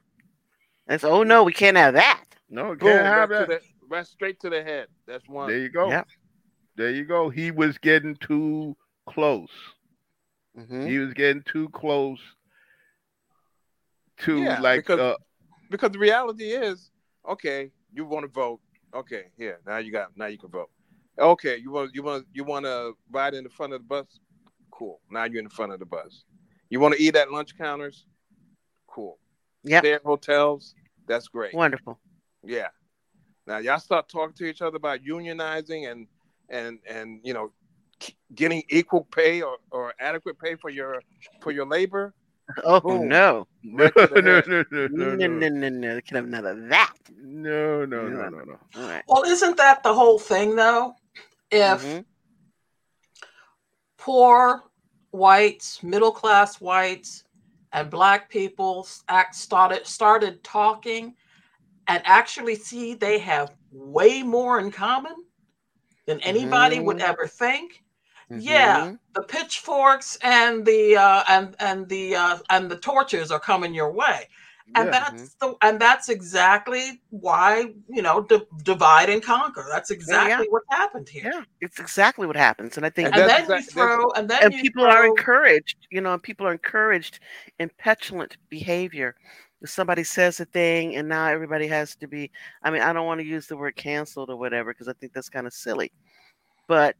That's 0.86 1.04
oh 1.04 1.22
no, 1.22 1.44
we 1.44 1.52
can't 1.52 1.76
have 1.76 1.94
that. 1.94 2.24
no 2.50 2.74
can't 2.74 2.80
Boom, 2.80 3.06
have 3.06 3.28
right, 3.30 3.40
to 3.40 3.46
that 3.52 3.60
the, 3.62 3.86
right 3.88 4.06
straight 4.06 4.40
to 4.40 4.50
the 4.50 4.62
head. 4.62 4.86
That's 5.06 5.28
one. 5.28 5.48
there 5.48 5.58
you 5.58 5.68
go 5.70 5.88
Yep. 5.90 6.06
there 6.76 6.90
you 6.90 7.04
go 7.04 7.28
he 7.30 7.50
was 7.50 7.78
getting 7.78 8.16
too 8.16 8.76
close 9.06 9.50
Mm-hmm. 10.58 10.86
he 10.86 10.98
was 10.98 11.12
getting 11.14 11.42
too 11.42 11.68
close 11.70 12.20
to 14.18 14.44
Yeah, 14.44 14.60
like 14.60 14.86
because- 14.86 15.00
uh, 15.00 15.16
because 15.70 15.90
the 15.92 15.98
reality 15.98 16.44
is, 16.52 16.90
okay, 17.28 17.70
you 17.92 18.04
want 18.04 18.24
to 18.24 18.28
vote. 18.30 18.60
Okay, 18.94 19.24
here 19.36 19.58
now 19.66 19.78
you 19.78 19.90
got 19.90 20.16
now 20.16 20.26
you 20.26 20.38
can 20.38 20.50
vote. 20.50 20.70
Okay, 21.18 21.56
you 21.56 21.70
want 21.70 21.94
you 21.94 22.02
want 22.02 22.26
you 22.32 22.44
want 22.44 22.64
to 22.64 22.92
ride 23.10 23.34
in 23.34 23.44
the 23.44 23.50
front 23.50 23.72
of 23.72 23.80
the 23.80 23.86
bus. 23.86 24.20
Cool. 24.70 25.00
Now 25.10 25.24
you're 25.24 25.38
in 25.38 25.44
the 25.44 25.50
front 25.50 25.72
of 25.72 25.78
the 25.78 25.86
bus. 25.86 26.24
You 26.68 26.80
want 26.80 26.94
to 26.94 27.02
eat 27.02 27.14
at 27.16 27.30
lunch 27.30 27.56
counters. 27.56 28.06
Cool. 28.86 29.18
Yeah. 29.62 29.80
Stay 29.80 29.92
at 29.94 30.02
hotels. 30.02 30.74
That's 31.06 31.28
great. 31.28 31.54
Wonderful. 31.54 31.98
Yeah. 32.44 32.68
Now 33.46 33.58
y'all 33.58 33.78
start 33.78 34.08
talking 34.08 34.34
to 34.36 34.44
each 34.44 34.62
other 34.62 34.76
about 34.76 35.04
unionizing 35.04 35.90
and 35.90 36.06
and 36.48 36.78
and 36.88 37.20
you 37.24 37.34
know 37.34 37.52
getting 38.34 38.62
equal 38.68 39.04
pay 39.04 39.42
or, 39.42 39.56
or 39.70 39.94
adequate 40.00 40.38
pay 40.38 40.54
for 40.56 40.70
your 40.70 41.02
for 41.40 41.50
your 41.50 41.66
labor. 41.66 42.14
Oh 42.64 42.80
Boom. 42.80 43.08
no. 43.08 43.46
no, 43.62 43.84
Right 43.84 43.92
no, 44.10 44.20
no, 44.20 44.42
no, 44.70 44.88
No, 44.90 45.14
no, 45.14 45.26
no, 45.28 45.48
no, 45.48 45.48
no, 45.48 45.68
no. 45.68 46.00
Can 46.02 46.16
have 46.16 46.28
none 46.28 46.46
of 46.46 46.68
that. 46.68 46.94
no, 47.16 47.84
no, 47.84 48.08
no, 48.08 48.28
no, 48.28 48.38
no. 48.44 48.58
All 48.76 48.82
right. 48.88 49.02
Well, 49.08 49.24
isn't 49.24 49.56
that 49.56 49.82
the 49.82 49.94
whole 49.94 50.18
thing 50.18 50.56
though? 50.56 50.94
If 51.50 51.82
Mhm. 51.82 52.04
poor 53.96 54.64
whites, 55.10 55.82
middle 55.82 56.12
class 56.12 56.60
whites, 56.60 57.24
and 57.72 57.90
black 57.90 58.28
people 58.28 58.86
act 59.08 59.34
started 59.34 59.86
started 59.86 60.42
talking 60.44 61.14
and 61.88 62.02
actually 62.04 62.54
see 62.54 62.94
they 62.94 63.18
have 63.18 63.54
way 63.72 64.22
more 64.22 64.58
in 64.58 64.70
common 64.70 65.14
than 66.06 66.20
anybody 66.20 66.80
would 66.80 66.98
Mhm. 66.98 67.08
ever 67.08 67.26
think, 67.26 67.83
Yeah, 68.30 68.86
Mhm. 68.86 68.98
the 69.14 69.22
pitchforks 69.22 70.16
and 70.22 70.64
the 70.64 70.96
uh, 70.96 71.24
and 71.28 71.54
and 71.60 71.88
the 71.88 72.16
uh, 72.16 72.38
and 72.50 72.70
the 72.70 72.76
torches 72.78 73.30
are 73.30 73.40
coming 73.40 73.74
your 73.74 73.92
way, 73.92 74.28
and 74.74 74.86
Yeah. 74.86 74.90
that's 74.90 75.34
the 75.34 75.54
and 75.62 75.80
that's 75.80 76.08
exactly 76.08 77.02
why 77.10 77.74
you 77.88 78.02
know 78.02 78.22
di- 78.22 78.46
divide 78.62 79.10
and 79.10 79.22
conquer. 79.22 79.66
That's 79.70 79.90
exactly 79.90 80.46
yeah. 80.46 80.50
what 80.50 80.62
happened 80.70 81.08
here. 81.08 81.30
Yeah, 81.32 81.44
it's 81.60 81.78
exactly 81.78 82.26
what 82.26 82.36
happens, 82.36 82.76
and 82.76 82.86
I 82.86 82.90
think 82.90 83.08
And 83.08 83.16
And 83.16 83.30
then 83.30 83.50
you 83.50 83.62
throw 83.62 84.10
and 84.12 84.28
then 84.28 84.42
and 84.44 84.54
people 84.54 84.84
are 84.84 85.06
encouraged 85.06 85.86
you 85.90 86.00
know 86.00 86.18
people 86.18 86.46
are 86.46 86.52
encouraged 86.52 87.20
in 87.58 87.70
petulant 87.78 88.36
behavior 88.48 89.14
if 89.62 89.70
somebody 89.70 90.04
says 90.04 90.40
a 90.40 90.44
thing 90.46 90.96
and 90.96 91.08
now 91.08 91.26
everybody 91.26 91.66
has 91.66 91.94
to 91.96 92.06
be 92.06 92.30
i 92.62 92.70
mean 92.70 92.82
i 92.82 92.92
don't 92.92 93.06
want 93.06 93.18
to 93.20 93.26
use 93.26 93.46
the 93.46 93.56
word 93.56 93.74
canceled 93.76 94.28
or 94.30 94.36
whatever 94.36 94.72
because 94.72 94.88
i 94.88 94.92
think 94.94 95.12
that's 95.12 95.28
kind 95.30 95.46
of 95.46 95.52
silly 95.54 95.90
but 96.68 96.96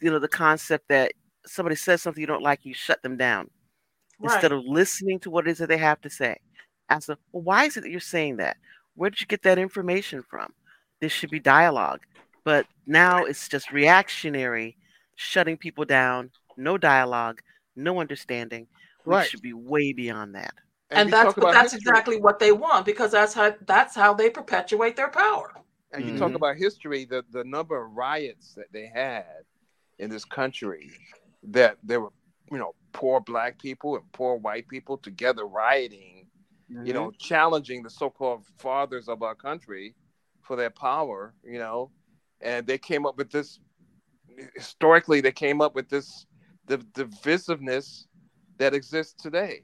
you 0.00 0.10
know 0.10 0.18
the 0.18 0.28
concept 0.28 0.88
that 0.88 1.12
somebody 1.46 1.76
says 1.76 2.02
something 2.02 2.20
you 2.20 2.26
don't 2.26 2.42
like 2.42 2.64
you 2.64 2.74
shut 2.74 3.02
them 3.02 3.16
down 3.16 3.48
instead 4.22 4.52
of 4.52 4.64
listening 4.66 5.18
to 5.20 5.30
what 5.30 5.46
it 5.46 5.50
is 5.50 5.58
that 5.58 5.68
they 5.68 5.78
have 5.78 6.00
to 6.00 6.10
say 6.10 6.36
ask 6.90 7.06
them 7.06 7.16
well 7.32 7.42
why 7.42 7.64
is 7.64 7.76
it 7.76 7.82
that 7.82 7.90
you're 7.90 8.00
saying 8.00 8.36
that 8.36 8.56
where 8.94 9.10
did 9.10 9.20
you 9.20 9.26
get 9.26 9.42
that 9.42 9.58
information 9.58 10.22
from 10.22 10.52
this 11.00 11.12
should 11.12 11.30
be 11.30 11.40
dialogue 11.40 12.00
but 12.44 12.66
now 12.86 13.24
it's 13.24 13.48
just 13.48 13.70
reactionary 13.72 14.76
shutting 15.16 15.56
people 15.56 15.84
down 15.84 16.30
no 16.56 16.76
dialogue 16.76 17.40
no 17.76 18.00
understanding 18.00 18.66
we 19.06 19.14
Right. 19.14 19.28
should 19.28 19.42
be 19.42 19.52
way 19.52 19.92
beyond 19.92 20.34
that 20.34 20.54
and 20.90 21.08
you 21.08 21.14
that's 21.14 21.34
but 21.34 21.52
that's 21.52 21.72
history. 21.72 21.90
exactly 21.92 22.20
what 22.20 22.38
they 22.38 22.52
want 22.52 22.84
because 22.86 23.10
that's 23.12 23.34
how 23.34 23.54
that's 23.66 23.94
how 23.94 24.14
they 24.14 24.30
perpetuate 24.30 24.96
their 24.96 25.08
power. 25.10 25.54
and 25.92 26.04
you 26.04 26.18
talk 26.18 26.32
Mhm. 26.32 26.36
about 26.36 26.56
history, 26.56 27.04
the, 27.04 27.24
the 27.30 27.44
number 27.44 27.82
of 27.82 27.92
riots 27.92 28.54
that 28.54 28.70
they 28.72 28.86
had 28.86 29.24
in 29.98 30.10
this 30.10 30.24
country, 30.24 30.90
that 31.42 31.76
there 31.82 32.00
were, 32.00 32.12
you 32.50 32.58
know, 32.58 32.74
poor 32.92 33.20
black 33.20 33.58
people 33.58 33.96
and 33.96 34.04
poor 34.12 34.36
white 34.36 34.68
people 34.68 34.96
together 34.98 35.46
rioting, 35.46 36.26
you 36.84 36.92
know, 36.92 37.10
challenging 37.18 37.82
the 37.82 37.90
so-called 37.90 38.44
fathers 38.58 39.08
of 39.08 39.22
our 39.22 39.34
country 39.34 39.94
for 40.42 40.56
their 40.56 40.70
power, 40.70 41.34
you 41.44 41.58
know, 41.58 41.90
and 42.40 42.66
they 42.66 42.78
came 42.78 43.06
up 43.06 43.16
with 43.16 43.30
this. 43.30 43.60
Historically, 44.54 45.20
they 45.20 45.32
came 45.32 45.60
up 45.60 45.74
with 45.74 45.88
this 45.88 46.26
the 46.66 46.78
divisiveness 46.78 48.06
that 48.58 48.74
exists 48.74 49.20
today, 49.20 49.62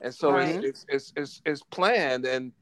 and 0.00 0.14
so 0.14 0.32
Right. 0.32 0.64
it's, 0.64 0.86
it's 0.88 1.12
it's 1.16 1.42
it's 1.44 1.62
planned, 1.64 2.24
and 2.24 2.52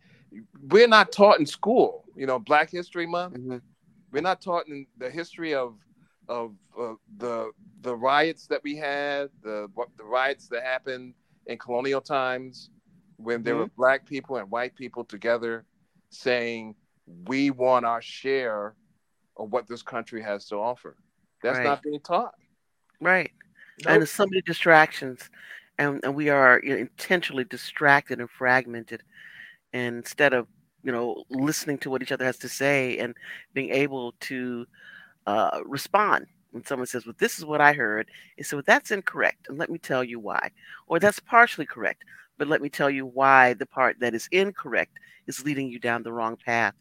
we're 0.69 0.89
not 0.89 1.13
taught 1.13 1.39
in 1.39 1.47
school. 1.47 2.05
You 2.17 2.27
know, 2.27 2.39
Black 2.39 2.71
History 2.71 3.07
Month. 3.07 3.37
Mhm. 3.37 3.63
We're 4.11 4.23
not 4.23 4.41
taught 4.41 4.67
in 4.69 4.87
the 4.97 5.11
history 5.11 5.55
of 5.55 5.79
of 6.29 6.55
uh, 6.79 6.95
the 7.19 7.51
the 7.81 7.95
riots 7.97 8.47
that 8.49 8.63
we 8.63 8.77
had, 8.77 9.31
the 9.43 9.69
what 9.75 9.89
the 9.97 10.05
riots 10.05 10.49
that 10.49 10.63
happened 10.63 11.15
in 11.47 11.59
colonial 11.59 12.01
times 12.01 12.71
when 13.17 13.43
there 13.43 13.57
were 13.57 13.67
black 13.77 14.05
people 14.07 14.37
and 14.37 14.51
white 14.51 14.75
people 14.75 15.05
together 15.05 15.65
saying 16.11 16.75
we 17.27 17.51
want 17.51 17.85
our 17.85 18.03
share 18.03 18.75
of 19.37 19.53
what 19.53 19.67
this 19.67 19.83
country 19.83 20.23
has 20.23 20.47
to 20.47 20.57
offer. 20.57 20.97
That's 21.43 21.59
Right. 21.59 21.65
not 21.65 21.83
being 21.83 22.01
taught. 22.01 22.35
right 23.01 23.31
and 23.87 23.87
Nope. 23.87 23.99
there's 24.01 24.11
so 24.11 24.27
many 24.27 24.43
distractions 24.43 25.31
and, 25.79 26.01
and 26.05 26.15
we 26.15 26.29
are 26.29 26.61
you 26.65 26.71
know, 26.71 26.77
intentionally 26.77 27.45
distracted 27.45 28.19
and 28.21 28.29
fragmented 28.29 29.03
and 29.73 29.97
instead 29.97 30.33
of 30.33 30.47
you 30.83 30.93
know 30.93 31.25
listening 31.31 31.79
to 31.79 31.91
what 31.91 32.03
each 32.03 32.13
other 32.13 32.25
has 32.25 32.39
to 32.39 32.49
say 32.49 32.99
and 32.99 33.15
being 33.55 33.71
able 33.71 34.13
to 34.21 34.67
uh, 35.29 35.61
respond 35.67 36.27
when 36.53 36.65
someone 36.65 36.87
says 36.87 37.07
well 37.07 37.17
this 37.21 37.39
is 37.39 37.47
what 37.47 37.61
i 37.61 37.73
heard 37.73 38.09
and 38.39 38.47
so 38.47 38.63
that's 38.63 38.93
incorrect 38.93 39.49
and 39.49 39.59
let 39.59 39.71
me 39.71 39.79
tell 39.79 40.05
you 40.05 40.21
why 40.21 40.51
or 40.89 41.01
that's 41.01 41.21
partially 41.21 41.67
correct 41.67 42.05
but 42.39 42.49
let 42.49 42.63
me 42.63 42.71
tell 42.71 42.91
you 42.91 43.07
why 43.07 43.55
the 43.55 43.67
part 43.67 43.97
that 44.01 44.15
is 44.15 44.29
incorrect 44.33 44.93
is 45.29 45.45
leading 45.45 45.69
you 45.69 45.79
down 45.81 46.03
the 46.03 46.13
wrong 46.13 46.37
path 46.47 46.75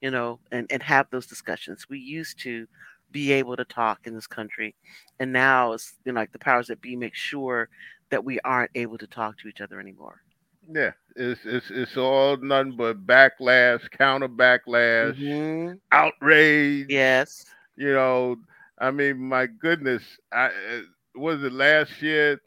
you 0.00 0.10
know 0.10 0.40
and, 0.52 0.66
and 0.70 0.82
have 0.82 1.06
those 1.10 1.26
discussions 1.26 1.86
we 1.90 1.98
used 1.98 2.38
to 2.40 2.66
be 3.12 3.32
able 3.32 3.56
to 3.56 3.64
talk 3.64 4.00
in 4.06 4.14
this 4.14 4.26
country 4.26 4.74
and 5.20 5.32
now 5.32 5.72
it's 5.72 5.94
you 6.04 6.12
know 6.12 6.20
like 6.20 6.32
the 6.32 6.38
powers 6.38 6.68
that 6.68 6.80
be 6.80 6.96
make 6.96 7.14
sure 7.14 7.68
that 8.10 8.24
we 8.24 8.40
aren't 8.40 8.70
able 8.74 8.98
to 8.98 9.06
talk 9.08 9.38
to 9.38 9.48
each 9.48 9.60
other 9.60 9.80
anymore 9.80 10.20
Yeah, 10.68 10.92
it's 11.16 11.40
it's 11.44 11.70
it's 11.70 11.96
all 11.96 12.36
nothing 12.36 12.76
but 12.76 13.06
backlash, 13.06 13.90
counter 13.90 14.28
backlash, 14.28 15.16
Mhm. 15.16 15.80
outrage. 15.92 16.88
yes 16.88 17.44
You 17.76 17.92
know, 17.92 18.36
I 18.78 18.90
mean, 18.90 19.18
my 19.18 19.46
goodness, 19.46 20.02
I 20.32 20.46
uh, 20.46 20.80
was 21.14 21.42
it 21.42 21.52
last 21.52 22.02
year? 22.02 22.40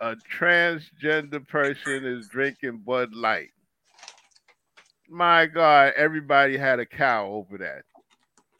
A 0.00 0.16
transgender 0.16 1.46
person 1.46 2.04
is 2.04 2.26
drinking 2.26 2.78
Bud 2.84 3.14
Light. 3.14 3.50
My 5.08 5.46
God, 5.46 5.92
everybody 5.96 6.56
had 6.56 6.78
a 6.80 6.86
cow 6.86 7.26
over 7.26 7.58
that. 7.58 7.84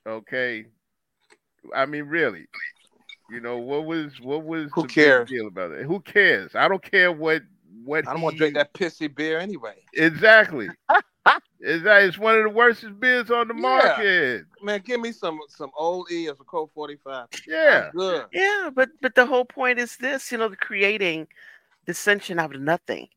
Okay, 0.07 0.67
I 1.75 1.87
mean, 1.87 2.05
really. 2.05 2.47
You 3.29 3.41
know 3.41 3.59
what 3.59 3.85
was 3.87 4.21
what 4.21 4.45
was 4.45 4.71
Who 4.75 4.83
the 4.83 4.89
big 4.89 4.95
cares? 4.95 5.27
deal 5.27 5.47
about 5.47 5.73
it? 5.73 5.85
Who 5.87 6.01
cares? 6.01 6.55
I 6.55 6.69
don't 6.69 6.83
care 6.83 7.11
what 7.13 7.43
what 7.85 8.05
I 8.07 8.13
don't 8.13 8.23
want 8.23 8.37
to 8.37 8.39
drink 8.39 8.55
that 8.55 8.73
pissy 8.75 9.15
beer 9.15 9.39
anyway. 9.39 9.77
Exactly. 9.95 10.69
It's, 11.65 11.85
it's 11.87 12.19
one 12.19 12.37
of 12.37 12.43
the 12.43 12.51
worstest 12.51 12.99
beers 12.99 13.31
on 13.31 13.47
the 13.49 13.55
Yeah. 13.55 13.61
market. 13.61 14.45
Man, 14.63 14.81
give 14.85 15.01
me 15.01 15.13
some 15.13 15.39
some 15.49 15.71
old 15.79 16.11
E 16.11 16.29
or 16.29 16.35
some 16.37 16.45
Colt 16.47 16.71
45. 16.75 17.29
Yeah. 17.47 17.85
I'm 17.93 17.99
good. 17.99 18.27
yeah 18.33 18.71
but 18.75 18.89
but 19.01 19.15
the 19.15 19.25
whole 19.27 19.45
point 19.45 19.79
is 19.79 19.97
this 19.97 20.33
you 20.33 20.39
know 20.39 20.49
the 20.49 20.57
creating 20.57 21.29
dissension 21.87 22.39
out 22.39 22.55
of 22.55 22.61
nothing 22.61 23.09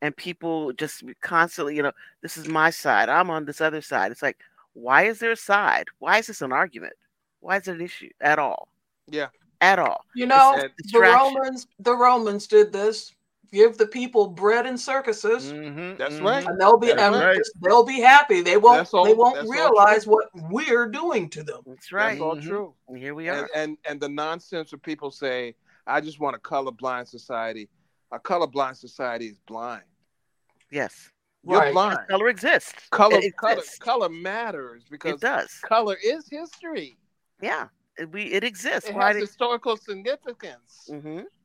and 0.00 0.16
people 0.16 0.72
just 0.74 1.02
constantly 1.22 1.74
you 1.76 1.82
know 1.82 1.92
this 2.22 2.36
is 2.36 2.48
my 2.48 2.70
side 2.70 3.08
i'm 3.08 3.30
on 3.30 3.44
this 3.44 3.60
other 3.60 3.80
side 3.80 4.10
it's 4.12 4.22
like 4.22 4.38
why 4.74 5.02
is 5.04 5.18
there 5.20 5.30
a 5.32 5.36
side 5.36 5.86
why 5.98 6.18
is 6.18 6.26
this 6.26 6.42
an 6.42 6.52
argument 6.52 6.92
why 7.40 7.56
is 7.56 7.68
it 7.68 7.76
an 7.76 7.80
issue 7.80 8.08
at 8.20 8.38
all 8.38 8.68
Yeah. 9.08 9.28
at 9.60 9.78
all 9.78 10.04
You 10.14 10.26
know, 10.26 10.68
the. 10.92 11.00
Romans 11.00 11.66
the 11.78 11.94
Romans 11.96 12.46
did 12.46 12.72
this. 12.72 13.12
Give 13.50 13.78
the 13.78 13.86
people 13.86 14.28
bread 14.28 14.66
and 14.66 14.78
circuses. 14.78 15.52
Mm-hmm, 15.52 15.96
That's 15.96 16.20
right. 16.20 16.44
And 16.46 16.60
they'll 16.60 16.76
be 16.78 16.90
and 16.90 17.14
right. 17.14 17.38
they'll 17.62 17.84
be 17.84 18.00
happy. 18.00 18.42
They 18.42 18.56
won't 18.58 18.92
all- 18.92 19.04
they 19.06 19.14
won't 19.14 19.48
realize 19.48 20.06
what 20.06 20.28
we're 20.34 20.86
doing 20.88 21.30
to 21.30 21.42
them. 21.42 21.62
that's 21.66 21.90
right 21.92 22.10
That's 22.10 22.20
all 22.20 22.36
Mhm. 22.36 22.46
true. 22.46 22.74
and 22.88 22.98
here 22.98 23.14
we 23.14 23.28
are 23.30 23.42
And, 23.42 23.48
and 23.54 23.78
and 23.86 24.00
the 24.00 24.08
nonsense 24.08 24.72
of 24.74 24.82
people 24.82 25.10
say, 25.10 25.54
I 25.86 26.00
just 26.02 26.20
want 26.20 26.36
a 26.36 26.38
colorblind 26.38 27.08
society. 27.08 27.68
A 28.12 28.18
colorblind 28.18 28.76
society 28.76 29.26
is 29.28 29.38
blind. 29.46 29.84
yes 30.70 31.10
You're 31.44 31.60
Right. 31.60 31.72
blind. 31.72 31.98
color 32.08 32.28
exists 32.28 32.88
Color, 32.90 33.18
it 33.18 33.36
color, 33.36 33.62
color 33.80 34.08
matters 34.10 34.84
because 34.90 35.14
it 35.14 35.20
does 35.20 35.50
color 35.64 35.96
is 36.02 36.28
history. 36.28 36.98
yeah 37.40 37.68
it, 37.96 38.10
we 38.12 38.24
it 38.24 38.44
exists 38.44 38.90
It 38.90 38.94
why 38.94 39.06
has 39.08 39.16
did, 39.16 39.20
historical 39.22 39.76
significance. 39.76 40.88
hmm 40.90 41.18
It's- 41.20 41.37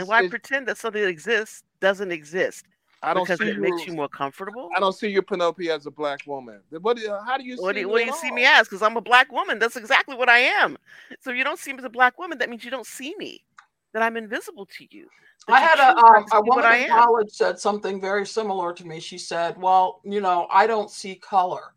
and 0.00 0.08
why 0.08 0.18
it's- 0.18 0.30
pretend 0.30 0.66
that 0.68 0.78
something 0.78 1.02
that 1.02 1.08
exists 1.08 1.62
doesn't 1.80 2.10
exist 2.12 2.64
I 3.04 3.14
don't 3.14 3.24
because 3.24 3.40
see 3.40 3.48
it 3.50 3.58
makes 3.58 3.84
you 3.86 3.94
more 3.94 4.08
comfortable 4.08 4.70
I 4.76 4.80
don't 4.80 4.92
see 4.92 5.08
you, 5.08 5.22
Penelope, 5.22 5.68
as 5.68 5.86
a 5.86 5.90
black 5.90 6.20
woman. 6.26 6.60
What? 6.70 6.96
do 6.96 7.02
you- 7.02 7.18
How 7.26 7.36
do 7.36 7.44
you 7.44 7.56
What 7.56 7.72
do 7.72 7.78
see 7.78 7.80
you, 7.80 7.86
me 7.88 7.92
what 7.92 7.98
do 7.98 8.02
at 8.02 8.06
you 8.08 8.14
see 8.14 8.30
me 8.30 8.44
as? 8.44 8.68
Because 8.68 8.80
I'm 8.82 8.96
a 8.96 9.00
black 9.00 9.32
woman. 9.32 9.58
That's 9.58 9.76
exactly 9.76 10.14
what 10.14 10.28
I 10.28 10.38
am. 10.38 10.78
So 11.20 11.30
if 11.30 11.36
you 11.36 11.42
don't 11.42 11.58
see 11.58 11.72
me 11.72 11.78
as 11.80 11.84
a 11.84 11.90
black 11.90 12.16
woman, 12.18 12.38
that 12.38 12.48
means 12.48 12.64
you 12.64 12.70
don't 12.70 12.86
see 12.86 13.14
me. 13.18 13.44
That 13.92 14.02
I'm 14.02 14.16
invisible 14.16 14.66
to 14.66 14.86
you. 14.96 15.08
I 15.48 15.60
had 15.60 15.78
a, 15.80 15.94
choose 15.94 16.32
um, 16.32 16.38
a 16.38 16.42
woman 16.42 16.64
I 16.64 16.76
in 16.76 16.88
college 16.90 17.30
said 17.30 17.58
something 17.58 18.00
very 18.00 18.24
similar 18.24 18.72
to 18.72 18.86
me. 18.86 19.00
She 19.00 19.18
said, 19.18 19.60
"Well, 19.60 20.00
you 20.04 20.20
know, 20.20 20.46
I 20.50 20.66
don't 20.68 20.88
see 20.90 21.16
color," 21.16 21.74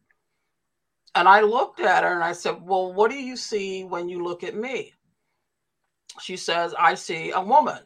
and 1.16 1.28
I 1.28 1.42
looked 1.42 1.80
at 1.80 2.04
her 2.04 2.14
and 2.14 2.24
I 2.24 2.32
said, 2.34 2.62
"Well, 2.62 2.94
what 2.94 3.10
do 3.12 3.18
you 3.18 3.36
see 3.36 3.84
when 3.84 4.08
you 4.08 4.24
look 4.24 4.44
at 4.44 4.56
me?" 4.56 4.94
She 6.22 6.38
says, 6.38 6.74
"I 6.78 6.94
see 6.94 7.32
a 7.32 7.42
woman. 7.42 7.80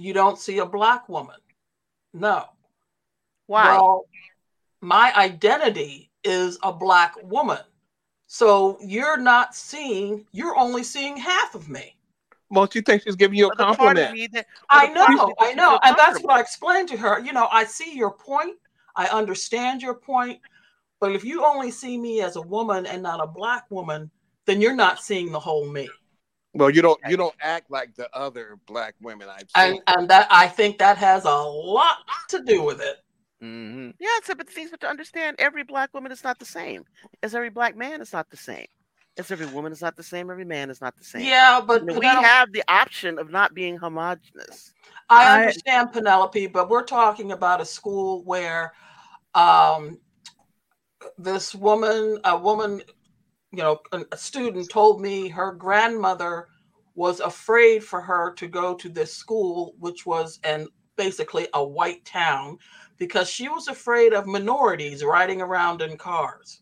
You 0.00 0.12
don't 0.12 0.38
see 0.38 0.58
a 0.58 0.66
black 0.66 1.08
woman." 1.08 1.36
No. 2.12 2.46
Why? 3.46 3.76
Well, 3.76 4.06
my 4.80 5.12
identity 5.16 6.10
is 6.24 6.58
a 6.62 6.72
black 6.72 7.14
woman. 7.22 7.60
So 8.26 8.78
you're 8.80 9.16
not 9.16 9.54
seeing, 9.54 10.24
you're 10.32 10.56
only 10.56 10.84
seeing 10.84 11.16
half 11.16 11.54
of 11.54 11.68
me. 11.68 11.96
Don't 12.52 12.74
you 12.74 12.82
think 12.82 13.02
she's 13.02 13.16
giving 13.16 13.38
you 13.38 13.46
a 13.46 13.48
Or 13.48 13.54
the 13.56 13.64
part 13.64 13.98
of 13.98 14.04
compliment? 14.04 14.32
that- 14.32 14.46
I 14.70 14.86
the 14.86 14.94
part 14.94 15.10
of 15.10 15.16
know, 15.16 15.34
I 15.38 15.52
know. 15.54 15.78
And 15.82 15.96
that's 15.96 16.20
what 16.22 16.32
I 16.36 16.40
explained 16.40 16.88
to 16.90 16.96
her. 16.96 17.18
You 17.20 17.32
know, 17.32 17.48
I 17.50 17.64
see 17.64 17.94
your 17.94 18.12
point. 18.12 18.56
I 18.96 19.06
understand 19.06 19.82
your 19.82 19.94
point. 19.94 20.40
But 21.00 21.12
if 21.12 21.24
you 21.24 21.44
only 21.44 21.70
see 21.70 21.96
me 21.96 22.20
as 22.22 22.36
a 22.36 22.42
woman 22.42 22.86
and 22.86 23.02
not 23.02 23.20
a 23.20 23.26
black 23.26 23.70
woman, 23.70 24.10
then 24.46 24.60
you're 24.60 24.74
not 24.74 25.00
seeing 25.02 25.32
the 25.32 25.40
whole 25.40 25.66
me. 25.66 25.88
Well, 26.52 26.70
you 26.70 26.82
don't 26.82 27.00
you 27.08 27.16
don't 27.16 27.34
act 27.40 27.70
like 27.70 27.94
the 27.94 28.08
other 28.14 28.58
black 28.66 28.94
women 29.00 29.28
I've 29.28 29.46
And 29.54 29.74
seen. 29.74 29.82
and 29.86 30.08
that 30.08 30.26
I 30.30 30.48
think 30.48 30.78
that 30.78 30.98
has 30.98 31.24
a 31.24 31.34
lot 31.34 31.98
to 32.30 32.42
do 32.42 32.62
with 32.62 32.80
it. 32.80 32.96
Mm-hmm. 33.42 33.90
Yeah, 33.98 34.08
so, 34.24 34.34
but 34.34 34.46
the 34.48 34.52
things 34.52 34.70
but 34.70 34.80
to 34.80 34.88
understand, 34.88 35.36
every 35.38 35.62
black 35.64 35.94
woman 35.94 36.12
is 36.12 36.22
not 36.24 36.38
the 36.38 36.44
same. 36.44 36.84
As 37.22 37.34
every 37.34 37.50
black 37.50 37.76
man 37.76 38.00
is 38.02 38.12
not 38.12 38.28
the 38.30 38.36
same. 38.36 38.66
As 39.16 39.30
every 39.30 39.46
woman 39.46 39.72
is 39.72 39.80
not 39.80 39.96
the 39.96 40.02
same. 40.02 40.30
Every 40.30 40.44
man 40.44 40.70
is 40.70 40.80
not 40.80 40.96
the 40.96 41.04
same. 41.04 41.22
Yeah, 41.24 41.60
but 41.64 41.82
we 41.84 41.94
Penelope- 41.94 42.26
have 42.26 42.52
the 42.52 42.62
option 42.68 43.18
of 43.18 43.30
not 43.30 43.54
being 43.54 43.76
homogenous. 43.78 44.72
I 45.08 45.24
I- 45.36 45.40
understand 45.40 45.92
Penelope, 45.92 46.48
but 46.48 46.68
we're 46.68 46.84
talking 46.84 47.32
about 47.32 47.60
a 47.60 47.64
school 47.64 48.22
where 48.24 48.72
um, 49.34 49.98
this 51.18 51.54
woman, 51.54 52.18
a 52.24 52.36
woman, 52.36 52.82
you 53.52 53.58
know, 53.58 53.80
a 53.92 54.04
a 54.12 54.16
student 54.16 54.68
told 54.70 55.00
me 55.00 55.28
her 55.28 55.52
grandmother 55.52 56.48
was 56.94 57.20
afraid 57.20 57.82
for 57.84 58.00
her 58.00 58.32
to 58.34 58.46
go 58.46 58.74
to 58.74 58.88
this 58.88 59.12
school, 59.14 59.74
which 59.78 60.06
was 60.06 60.38
an 60.44 60.66
basically 60.96 61.48
a 61.54 61.64
white 61.64 62.04
town, 62.04 62.58
because 62.98 63.28
she 63.28 63.48
was 63.48 63.68
afraid 63.68 64.12
of 64.12 64.26
minorities 64.26 65.02
riding 65.02 65.40
around 65.40 65.80
in 65.82 65.96
cars, 65.96 66.60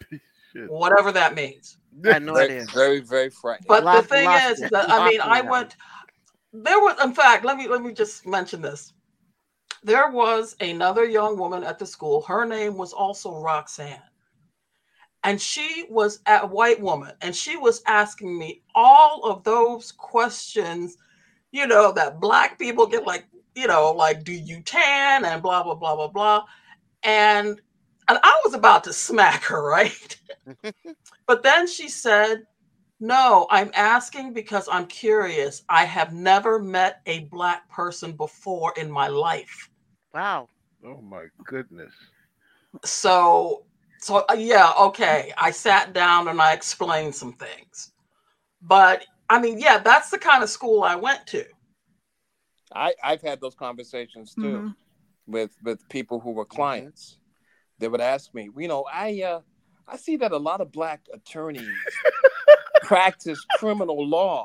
Shit. 0.10 0.70
whatever 0.70 1.12
that 1.12 1.34
means. 1.34 1.78
I 2.04 2.14
had 2.14 2.22
no 2.22 2.34
very, 2.34 2.46
idea. 2.54 2.66
very, 2.74 3.00
very 3.00 3.28
frightening. 3.30 3.66
But 3.68 3.84
Lots- 3.84 4.02
the 4.02 4.08
thing 4.14 4.24
lots- 4.24 4.60
is, 4.60 4.70
that, 4.70 4.90
I 4.90 5.08
mean, 5.10 5.20
I 5.20 5.42
that. 5.42 5.50
went. 5.50 5.76
There 6.54 6.78
was, 6.80 6.96
in 7.02 7.14
fact, 7.14 7.44
let 7.44 7.56
me 7.56 7.68
let 7.68 7.82
me 7.82 7.92
just 7.92 8.26
mention 8.26 8.60
this. 8.62 8.92
There 9.84 10.10
was 10.10 10.54
another 10.60 11.04
young 11.04 11.36
woman 11.38 11.64
at 11.64 11.78
the 11.78 11.86
school. 11.86 12.22
Her 12.22 12.44
name 12.46 12.76
was 12.76 12.92
also 12.92 13.38
Roxanne, 13.40 14.00
and 15.24 15.40
she 15.40 15.86
was 15.90 16.20
a 16.26 16.46
white 16.46 16.80
woman, 16.80 17.12
and 17.22 17.34
she 17.34 17.56
was 17.56 17.82
asking 17.86 18.38
me 18.38 18.62
all 18.74 19.24
of 19.24 19.44
those 19.44 19.92
questions, 19.92 20.96
you 21.52 21.66
know, 21.66 21.92
that 21.92 22.20
black 22.20 22.58
people 22.58 22.86
get, 22.86 23.06
like, 23.06 23.26
you 23.54 23.66
know, 23.66 23.92
like, 23.92 24.24
do 24.24 24.32
you 24.32 24.62
tan 24.62 25.24
and 25.24 25.42
blah 25.42 25.62
blah 25.62 25.74
blah 25.74 25.96
blah 25.96 26.08
blah, 26.08 26.44
and 27.04 27.60
and 28.08 28.18
I 28.22 28.40
was 28.44 28.54
about 28.54 28.84
to 28.84 28.92
smack 28.92 29.44
her, 29.44 29.62
right? 29.68 30.20
But 31.26 31.42
then 31.42 31.66
she 31.66 31.88
said, 31.88 32.46
No, 33.00 33.46
I'm 33.50 33.70
asking 33.74 34.34
because 34.34 34.68
I'm 34.70 34.86
curious. 34.86 35.62
I 35.68 35.84
have 35.84 36.12
never 36.12 36.58
met 36.60 37.02
a 37.06 37.20
black 37.24 37.68
person 37.70 38.12
before 38.12 38.72
in 38.76 38.90
my 38.90 39.08
life. 39.08 39.70
Wow. 40.14 40.48
Oh 40.84 41.00
my 41.02 41.26
goodness. 41.44 41.92
So, 42.84 43.64
so 44.02 44.24
uh, 44.28 44.34
yeah, 44.34 44.72
okay. 44.78 45.32
I 45.38 45.50
sat 45.52 45.92
down 45.92 46.28
and 46.28 46.40
I 46.40 46.52
explained 46.52 47.14
some 47.14 47.32
things. 47.34 47.92
But 48.60 49.04
I 49.30 49.40
mean, 49.40 49.58
yeah, 49.58 49.78
that's 49.78 50.10
the 50.10 50.18
kind 50.18 50.42
of 50.42 50.50
school 50.50 50.82
I 50.82 50.96
went 50.96 51.26
to. 51.28 51.44
I, 52.74 52.94
I've 53.02 53.22
had 53.22 53.40
those 53.40 53.54
conversations 53.54 54.34
too 54.34 54.58
Mhm. 54.58 54.74
with 55.26 55.52
with 55.62 55.88
people 55.88 56.20
who 56.20 56.32
were 56.32 56.44
clients. 56.44 57.18
They 57.78 57.88
would 57.88 58.00
ask 58.00 58.32
me, 58.34 58.50
you 58.56 58.68
know, 58.68 58.84
I 58.92 59.22
uh, 59.22 59.40
I 59.86 59.96
see 59.96 60.16
that 60.16 60.32
a 60.32 60.36
lot 60.38 60.60
of 60.60 60.72
black 60.72 61.02
attorneys 61.12 61.66
practice 62.82 63.44
criminal 63.58 64.06
law. 64.08 64.44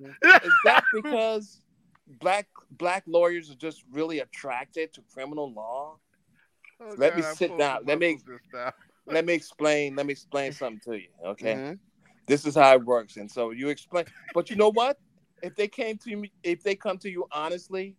Is 0.00 0.52
that 0.64 0.84
because 0.94 1.60
black 2.06 2.48
black 2.70 3.04
lawyers 3.06 3.50
are 3.50 3.56
just 3.56 3.82
really 3.92 4.20
attracted 4.20 4.92
to 4.94 5.02
criminal 5.12 5.52
law? 5.52 5.98
Oh, 6.80 6.94
Let 6.96 7.14
me 7.16 7.22
God, 7.22 7.30
I 7.30 7.34
sit 7.34 7.58
down. 7.58 7.84
Let 7.84 7.98
me- 7.98 8.12
muscles 8.14 8.24
this 8.52 8.60
time. 8.60 8.72
Let 9.06 9.26
me 9.26 9.32
explain. 9.34 9.96
Let 9.96 10.06
me 10.06 10.12
explain 10.12 10.52
something 10.52 10.80
to 10.92 10.98
you. 11.00 11.08
Okay. 11.24 11.54
Mhm. 11.54 11.78
this 12.26 12.46
is 12.46 12.54
how 12.54 12.72
it 12.74 12.84
works 12.84 13.16
and 13.16 13.28
so 13.28 13.50
you 13.50 13.70
explain 13.70 14.04
but 14.34 14.48
you 14.50 14.54
know 14.54 14.70
what 14.70 15.00
if 15.42 15.52
they 15.56 15.66
came 15.66 15.98
to 15.98 16.14
me 16.14 16.30
if 16.44 16.62
they 16.62 16.76
come 16.76 16.96
to 16.96 17.10
you 17.10 17.26
honestly 17.32 17.96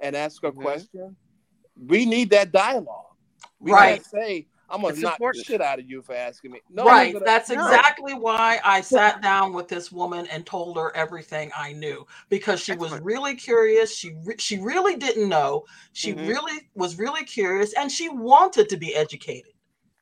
and 0.00 0.16
ask 0.16 0.42
a 0.42 0.50
Mhm. 0.50 0.60
question 0.60 1.16
we 1.86 2.04
need 2.04 2.28
that 2.30 2.50
dialogue 2.50 3.14
we 3.60 3.70
Right. 3.70 4.02
can't 4.02 4.04
say 4.06 4.48
i'm 4.70 4.80
gonna 4.82 4.92
It's 4.94 5.02
knock 5.02 5.14
important. 5.14 5.46
the 5.46 5.52
shit 5.52 5.60
out 5.60 5.78
of 5.78 5.88
you 5.88 6.02
for 6.02 6.14
asking 6.14 6.52
me 6.52 6.60
no 6.70 6.84
right. 6.84 7.12
gonna- 7.12 7.24
That's 7.24 7.48
no. 7.50 7.64
exactly 7.64 8.14
why 8.14 8.60
I 8.64 8.80
sat 8.80 9.22
down 9.22 9.52
with 9.52 9.68
this 9.68 9.90
woman 9.92 10.26
and 10.28 10.44
told 10.46 10.76
her 10.76 10.94
everything 10.96 11.50
I 11.56 11.72
knew 11.72 12.06
because 12.28 12.60
she 12.60 12.74
was 12.74 12.92
really 13.00 13.34
curious. 13.34 13.94
She 13.96 14.14
re- 14.24 14.36
she 14.38 14.58
really 14.58 14.96
didn't 14.96 15.28
know. 15.28 15.64
She 15.92 16.12
Mhm. 16.14 16.28
really 16.28 16.68
was 16.74 16.98
really 16.98 17.24
curious 17.24 17.72
and 17.74 17.90
she 17.90 18.08
wanted 18.08 18.68
to 18.68 18.76
be 18.76 18.94
educated. 18.94 19.52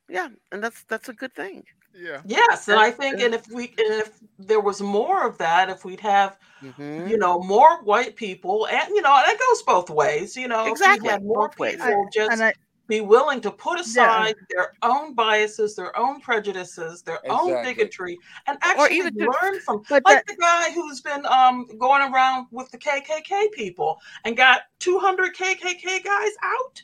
Yeah, 0.09 0.29
and 0.51 0.63
that's 0.63 0.83
that's 0.83 1.09
a 1.09 1.13
good 1.13 1.33
thing. 1.33 1.63
Yeah. 1.93 2.21
Yes, 2.25 2.67
and 2.67 2.79
I 2.79 2.91
think 2.91 3.19
and 3.21 3.33
if 3.33 3.47
we 3.49 3.67
and 3.77 3.93
if 4.03 4.19
there 4.37 4.59
was 4.61 4.81
more 4.81 5.25
of 5.25 5.37
that, 5.39 5.69
if 5.69 5.83
we'd 5.85 5.99
have 6.01 6.37
Mhm. 6.61 7.09
you 7.09 7.17
know 7.17 7.39
more 7.39 7.81
white 7.83 8.15
people 8.15 8.67
and 8.67 8.87
you 8.89 9.01
know 9.01 9.15
that 9.25 9.37
goes 9.39 9.63
both 9.63 9.89
ways, 9.89 10.35
you 10.35 10.47
know, 10.47 10.67
Exactly, 10.67 10.97
if 10.97 11.03
we 11.03 11.09
had 11.09 11.23
more 11.23 11.47
both 11.49 11.59
ways. 11.59 11.77
people 11.77 12.07
just 12.13 12.31
And 12.31 12.43
I, 12.43 12.53
be 12.87 13.01
willing 13.01 13.41
to 13.41 13.51
put 13.51 13.79
aside 13.79 14.35
their 14.49 14.73
own 14.81 15.13
biases, 15.13 15.75
their 15.75 15.97
own 15.97 16.21
prejudices, 16.21 17.01
their 17.01 17.19
own 17.29 17.61
bigotry, 17.63 18.17
and 18.47 18.57
actually 18.61 18.97
even 18.97 19.13
to- 19.17 19.25
learn 19.41 19.59
from 19.61 19.83
but 19.89 20.03
like 20.05 20.25
that, 20.25 20.27
the 20.27 20.35
guy 20.39 20.71
who's 20.71 21.01
been 21.01 21.25
um 21.25 21.67
going 21.77 22.01
around 22.11 22.47
with 22.51 22.69
the 22.71 22.77
KKK 22.77 23.51
people 23.53 23.99
and 24.25 24.37
got 24.37 24.61
200 24.79 25.35
KKK 25.35 26.03
guys 26.03 26.31
out 26.43 26.81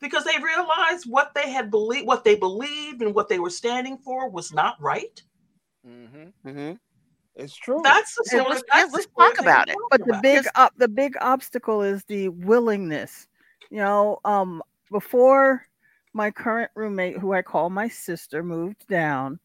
because 0.00 0.24
they 0.24 0.42
realized 0.42 1.04
what 1.08 1.32
they 1.34 1.50
had 1.50 1.70
believed, 1.70 2.06
what 2.06 2.24
they 2.24 2.34
believed, 2.34 3.02
and 3.02 3.14
what 3.14 3.28
they 3.28 3.38
were 3.38 3.50
standing 3.50 3.98
for 3.98 4.28
was 4.30 4.52
not 4.52 4.76
right. 4.80 5.22
Mm-hmm. 5.86 6.48
Mhm. 6.48 6.78
it's 7.36 7.54
true 7.56 7.80
That's 7.82 8.14
the 8.16 8.24
sort 8.24 8.48
let's- 8.50 8.60
of, 8.62 8.66
yeah, 8.74 8.80
that's 8.82 8.92
let's 8.92 9.04
sort 9.14 9.16
talk 9.28 9.36
thing 9.36 9.46
about 9.46 9.68
it. 9.68 9.72
talking 9.72 9.88
but 9.90 10.06
the 10.06 10.20
big 10.22 10.46
up 10.56 10.72
the 10.76 10.88
big 10.88 11.14
obstacle 11.22 11.80
is 11.82 12.04
the 12.04 12.28
willingness 12.28 13.28
you 13.70 13.78
know 13.78 14.18
um 14.26 14.62
before 14.90 15.66
my 16.12 16.30
current 16.30 16.70
roommate 16.74 17.18
who 17.18 17.32
i 17.32 17.42
call 17.42 17.70
my 17.70 17.88
sister 17.88 18.42
moved 18.42 18.86
down 18.88 19.38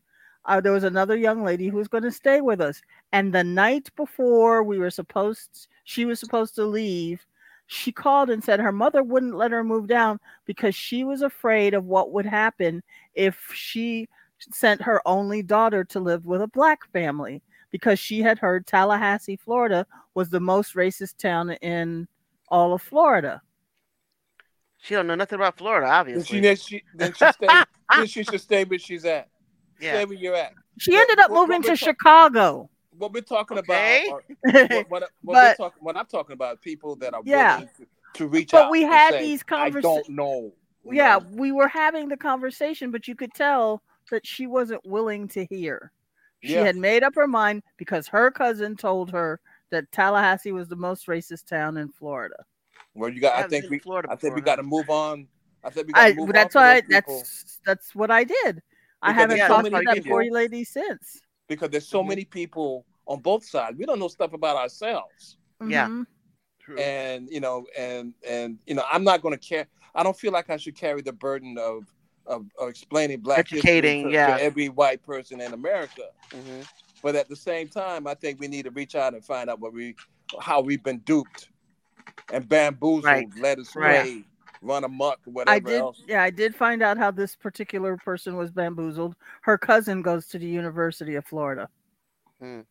uh, 0.45 0.61
there 0.61 0.71
was 0.71 0.83
another 0.83 1.15
young 1.15 1.43
lady 1.43 1.67
who 1.67 1.77
was 1.77 1.87
going 1.87 2.03
to 2.03 2.11
stay 2.11 2.41
with 2.41 2.61
us 2.61 2.81
and 3.11 3.33
the 3.33 3.43
night 3.43 3.89
before 3.95 4.63
we 4.63 4.77
were 4.77 4.91
supposed 4.91 5.67
she 5.83 6.05
was 6.05 6.19
supposed 6.19 6.55
to 6.55 6.65
leave 6.65 7.25
she 7.67 7.91
called 7.91 8.29
and 8.29 8.43
said 8.43 8.59
her 8.59 8.71
mother 8.71 9.01
wouldn't 9.03 9.35
let 9.35 9.51
her 9.51 9.63
move 9.63 9.87
down 9.87 10.19
because 10.45 10.75
she 10.75 11.03
was 11.03 11.21
afraid 11.21 11.73
of 11.73 11.85
what 11.85 12.11
would 12.11 12.25
happen 12.25 12.83
if 13.15 13.49
she 13.53 14.07
sent 14.51 14.81
her 14.81 15.01
only 15.07 15.41
daughter 15.41 15.83
to 15.83 15.99
live 15.99 16.25
with 16.25 16.41
a 16.41 16.47
black 16.47 16.85
family 16.91 17.41
because 17.71 17.99
she 17.99 18.21
had 18.21 18.39
heard 18.39 18.65
Tallahassee, 18.67 19.35
Florida 19.35 19.85
was 20.13 20.29
the 20.29 20.39
most 20.39 20.75
racist 20.75 21.17
town 21.17 21.51
in 21.61 22.07
all 22.49 22.73
of 22.73 22.81
Florida. 22.81 23.41
She 24.85 24.93
don't 24.93 25.07
know 25.07 25.15
nothing 25.15 25.37
about 25.37 25.57
Florida, 25.57 25.87
then 25.87 25.93
obviously. 25.95 26.37
she, 26.37 26.41
then 26.41 26.55
she 26.55 26.83
then 26.93 27.13
she 27.13 27.31
stay 27.31 27.47
then 27.97 28.05
she 28.07 28.23
should 28.23 28.41
stay 28.41 28.63
where 28.63 28.77
she's 28.79 29.03
at 29.05 29.29
yeah. 29.79 29.93
stay 29.93 30.05
where 30.05 30.17
you're 30.17 30.35
at 30.35 30.53
She 30.79 30.91
What- 30.91 31.01
ended 31.01 31.19
up 31.19 31.31
what- 31.31 31.35
what 31.41 31.47
moving 31.49 31.61
we're 31.63 31.75
to 31.75 31.77
talk- 31.77 31.89
Chicago. 31.89 32.69
what 32.97 33.11
we're 33.13 33.21
talking 33.21 33.57
Okay. 33.57 34.07
about 34.07 34.21
are, 34.53 34.67
what, 34.67 34.89
what, 34.89 35.01
what, 35.01 35.09
But- 35.23 35.33
we're 35.33 35.55
talking, 35.65 35.83
what 35.83 35.97
i'm 35.97 36.05
talking 36.05 36.33
about 36.33 36.61
people 36.61 36.95
that 36.97 37.13
are 37.15 37.21
Yeah. 37.25 37.55
willing 37.57 37.69
to, 37.77 37.85
to 38.19 38.27
reach 38.27 38.51
But 38.51 38.65
out 38.65 38.71
we 38.71 38.83
had 38.83 39.13
say, 39.13 39.21
these 39.23 39.43
i 39.49 39.69
don't 39.71 40.07
know 40.09 40.53
Yeah, 40.83 41.17
know? 41.17 41.25
we 41.31 41.51
were 41.51 41.67
having 41.67 42.07
the 42.09 42.17
conversation, 42.17 42.91
but 42.91 43.07
you 43.07 43.15
could 43.15 43.33
tell 43.33 43.81
that 44.11 44.25
she 44.25 44.45
wasn't 44.45 44.85
willing 44.85 45.27
to 45.29 45.45
hear. 45.45 45.91
She 46.43 46.53
Yeah. 46.53 46.63
had 46.63 46.75
made 46.75 47.01
up 47.01 47.15
her 47.15 47.25
mind 47.27 47.63
because 47.77 48.07
her 48.09 48.29
cousin 48.29 48.75
told 48.77 49.09
her 49.11 49.39
that 49.71 49.91
Tallahassee 49.91 50.51
was 50.51 50.67
the 50.67 50.75
most 50.75 51.07
racist 51.07 51.47
town 51.47 51.77
in 51.77 51.89
Florida. 51.89 52.35
Well, 52.95 53.09
you 53.09 53.21
got. 53.21 53.35
I 53.35 53.43
I 53.43 53.47
think 53.47 53.69
we. 53.69 53.79
Florida 53.79 54.07
I 54.11 54.15
think 54.15 54.33
we 54.35 54.41
before, 54.41 54.45
got 54.45 54.55
to 54.57 54.63
move 54.63 54.89
on. 54.89 55.27
I 55.63 55.69
think 55.69 55.87
we 55.87 55.93
got 55.93 56.01
I 56.05 56.11
to 56.13 56.17
move 56.17 56.33
that's 56.33 56.55
on. 56.55 56.61
why 56.63 56.81
from 56.81 56.89
those 56.89 57.01
that's 57.05 57.59
that's 57.65 57.95
what 57.95 58.09
I 58.11 58.23
did. 58.23 58.61
I 59.01 59.11
haven't 59.11 59.37
there's 59.37 59.47
so 59.49 59.55
talked 59.55 59.71
many 59.71 59.85
to 59.85 59.89
that 59.89 59.95
people- 60.03 60.11
poor 60.11 60.23
lady 60.31 60.63
since. 60.63 61.21
because 61.47 61.69
there's 61.69 61.87
so 61.87 62.01
Mhm. 62.03 62.07
many 62.09 62.25
people 62.25 62.85
on 63.07 63.19
both 63.21 63.45
sides. 63.45 63.77
We 63.77 63.85
don't 63.85 63.99
know 63.99 64.07
stuff 64.07 64.33
about 64.33 64.55
ourselves, 64.57 65.37
Yeah. 65.67 65.87
Mhm. 65.87 66.05
True. 66.59 66.77
and 66.79 67.29
you 67.29 67.39
know, 67.39 67.67
and 67.77 68.13
and 68.27 68.57
you 68.65 68.73
know, 68.73 68.83
I'm 68.91 69.03
not 69.03 69.21
going 69.21 69.37
to 69.37 69.47
care. 69.49 69.67
I 69.93 70.01
don't 70.03 70.17
feel 70.17 70.31
like 70.31 70.49
I 70.49 70.57
should 70.57 70.75
carry 70.75 71.01
the 71.01 71.13
burden 71.13 71.57
of 71.59 71.85
of, 72.27 72.47
of 72.57 72.69
explaining 72.69 73.19
black 73.19 73.37
Educating, 73.37 74.05
to, 74.05 74.11
yeah. 74.11 74.37
to 74.37 74.41
every 74.43 74.67
white 74.69 75.03
person 75.03 75.39
in 75.41 75.53
America. 75.53 76.09
Mhm. 76.31 76.67
But 77.03 77.15
at 77.15 77.29
the 77.29 77.35
same 77.35 77.67
time, 77.67 78.07
I 78.07 78.15
think 78.15 78.39
we 78.39 78.47
need 78.47 78.63
to 78.63 78.71
reach 78.71 78.95
out 78.95 79.13
and 79.13 79.23
find 79.23 79.47
out 79.47 79.59
what 79.59 79.73
we, 79.73 79.95
how 80.41 80.59
we've 80.61 80.81
been 80.81 80.97
duped, 81.05 81.49
and 82.31 82.47
bamboozled, 82.47 83.05
Right. 83.05 83.27
led 83.39 83.59
astray, 83.59 84.23
run 84.61 84.83
amok, 84.83 85.19
whatever 85.25 85.55
I 85.55 85.59
did 85.59 85.79
else. 85.81 86.01
yeah, 86.07 86.23
I 86.23 86.29
did 86.29 86.55
find 86.55 86.81
out 86.81 86.97
how 86.97 87.11
this 87.11 87.35
particular 87.35 87.97
person 87.97 88.35
was 88.35 88.51
bamboozled. 88.51 89.15
Her 89.41 89.57
cousin 89.57 90.01
goes 90.01 90.27
to 90.27 90.39
the 90.39 90.47
University 90.47 91.15
of 91.15 91.25
Florida. 91.25 91.69
Hmm. 92.39 92.61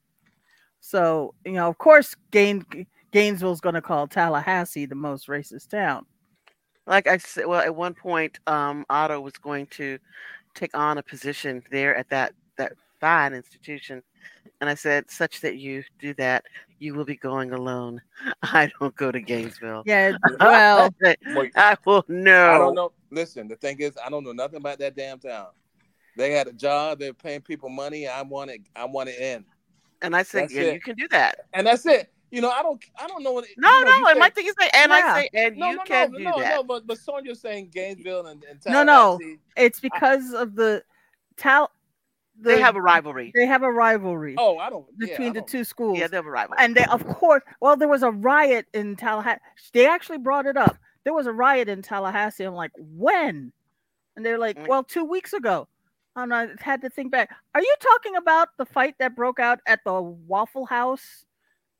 So, 0.80 1.34
you 1.44 1.52
know, 1.52 1.68
of 1.68 1.78
course 1.78 2.14
Gain 2.30 2.64
Gainesville's 3.12 3.60
gonna 3.60 3.80
call 3.82 4.06
Tallahassee 4.06 4.86
the 4.86 4.94
most 4.94 5.28
racist 5.28 5.68
town. 5.68 6.04
Like 6.86 7.06
I 7.06 7.16
said, 7.16 7.46
well, 7.46 7.60
at 7.60 7.74
one 7.74 7.94
point, 7.94 8.38
um, 8.46 8.84
Otto 8.90 9.20
was 9.20 9.32
going 9.34 9.66
to 9.68 9.98
take 10.54 10.76
on 10.76 10.98
a 10.98 11.02
position 11.02 11.62
there 11.70 11.96
at 11.96 12.08
that 12.10 12.34
that 12.58 12.72
fine 13.00 13.32
institution, 13.34 14.02
and 14.60 14.70
I 14.70 14.74
said, 14.74 15.10
"Such 15.10 15.40
that 15.40 15.56
you 15.56 15.84
do 15.98 16.14
that, 16.14 16.44
you 16.78 16.94
will 16.94 17.04
be 17.04 17.16
going 17.16 17.52
alone. 17.52 18.00
I 18.42 18.70
don't 18.78 18.94
go 18.96 19.10
to 19.10 19.20
Gainesville. 19.20 19.82
Yeah, 19.86 20.12
well, 20.40 20.90
Wait, 21.00 21.52
I 21.56 21.76
will 21.84 22.04
know. 22.08 22.50
I 22.50 22.58
don't 22.58 22.74
know. 22.74 22.92
Listen, 23.10 23.48
the 23.48 23.56
thing 23.56 23.78
is, 23.80 23.96
I 24.04 24.10
don't 24.10 24.24
know 24.24 24.32
nothing 24.32 24.56
about 24.56 24.78
that 24.78 24.96
damn 24.96 25.18
town. 25.18 25.48
They 26.16 26.32
had 26.32 26.46
a 26.46 26.52
job. 26.52 27.00
They're 27.00 27.12
paying 27.12 27.40
people 27.40 27.68
money. 27.68 28.06
I 28.06 28.22
want 28.22 28.50
it. 28.50 28.60
I 28.76 28.84
want 28.84 29.08
it 29.08 29.18
in. 29.18 29.44
And 30.02 30.14
I 30.14 30.22
said, 30.22 30.44
That's 30.44 30.54
yeah, 30.54 30.62
it. 30.62 30.74
you 30.74 30.80
can 30.80 30.96
do 30.96 31.08
that. 31.08 31.46
And 31.52 31.66
that's 31.66 31.86
it. 31.86 32.12
You 32.30 32.40
know, 32.40 32.50
I 32.50 32.62
don't. 32.62 32.82
I 32.98 33.06
don't 33.06 33.22
know 33.22 33.32
what. 33.32 33.46
No, 33.56 33.78
you 33.78 33.84
know, 33.84 33.90
no. 33.90 34.06
And 34.08 34.16
say- 34.16 34.20
my 34.20 34.30
thing 34.30 34.46
is 34.46 34.54
like, 34.58 34.74
and 34.76 34.90
Yeah. 34.90 34.96
I 34.96 35.20
say, 35.20 35.30
and 35.34 35.56
no, 35.56 35.70
you 35.70 35.76
no, 35.76 35.82
can 35.84 36.12
no, 36.12 36.18
do 36.18 36.24
no, 36.24 36.38
that. 36.40 36.54
no. 36.56 36.62
But 36.64 36.86
but 36.86 36.98
Sonia's 36.98 37.40
saying 37.40 37.70
Gainesville 37.72 38.26
and, 38.26 38.44
and 38.48 38.60
No, 38.66 38.82
no. 38.82 39.20
It's 39.56 39.80
because 39.80 40.32
of 40.34 40.54
the 40.54 40.82
tal. 41.36 41.70
They 42.40 42.60
have 42.60 42.76
a 42.76 42.82
rivalry. 42.82 43.32
They 43.34 43.46
have 43.46 43.62
a 43.62 43.70
rivalry 43.70 44.34
Oh, 44.38 44.58
I 44.58 44.70
don't. 44.70 44.86
yeah, 44.98 45.06
between 45.06 45.28
I 45.28 45.32
the 45.34 45.40
don't- 45.40 45.48
two 45.48 45.64
schools. 45.64 45.98
Yeah, 45.98 46.08
they 46.08 46.16
have 46.16 46.26
a 46.26 46.30
rivalry. 46.30 46.58
and 46.60 46.74
they, 46.74 46.84
of 46.86 47.06
course, 47.06 47.42
well, 47.60 47.76
there 47.76 47.88
was 47.88 48.02
a 48.02 48.10
riot 48.10 48.66
in 48.74 48.96
Tallahassee. 48.96 49.40
They 49.72 49.86
actually 49.86 50.18
brought 50.18 50.46
it 50.46 50.56
up. 50.56 50.76
There 51.04 51.14
was 51.14 51.26
a 51.26 51.32
riot 51.32 51.68
in 51.68 51.82
Tallahassee. 51.82 52.44
I'm 52.44 52.54
like, 52.54 52.72
when? 52.78 53.52
And 54.16 54.24
they're 54.24 54.38
like, 54.38 54.56
Mm. 54.58 54.68
well, 54.68 54.82
two 54.84 55.04
weeks 55.04 55.32
ago. 55.32 55.68
And 56.16 56.32
I 56.32 56.48
had 56.60 56.80
to 56.82 56.90
think 56.90 57.10
back. 57.10 57.30
Are 57.54 57.60
you 57.60 57.74
talking 57.80 58.16
about 58.16 58.48
the 58.56 58.64
fight 58.66 58.94
that 59.00 59.16
broke 59.16 59.40
out 59.40 59.60
at 59.66 59.80
the 59.84 60.00
Waffle 60.00 60.64
House, 60.66 61.24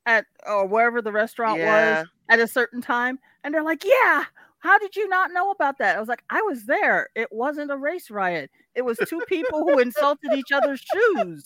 at 0.06 0.26
or 0.46 0.66
wherever 0.66 1.00
the 1.00 1.12
restaurant 1.12 1.58
Yeah. 1.60 2.00
was 2.00 2.08
at 2.28 2.40
a 2.40 2.46
certain 2.48 2.80
time? 2.82 3.18
And 3.44 3.54
they're 3.54 3.62
like, 3.62 3.84
yeah. 3.84 4.24
How 4.64 4.78
did 4.78 4.96
you 4.96 5.06
not 5.10 5.30
know 5.30 5.50
about 5.50 5.76
that? 5.78 5.94
I 5.94 6.00
was 6.00 6.08
like, 6.08 6.24
I 6.30 6.40
was 6.40 6.64
there. 6.64 7.10
It 7.14 7.28
wasn't 7.30 7.70
a 7.70 7.76
race 7.76 8.10
riot. 8.10 8.50
It 8.74 8.80
was 8.82 8.96
two 9.06 9.20
people 9.28 9.58
who 9.60 9.78
insulted 9.78 10.32
each 10.32 10.52
other's 10.52 10.80
shoes. 10.80 11.44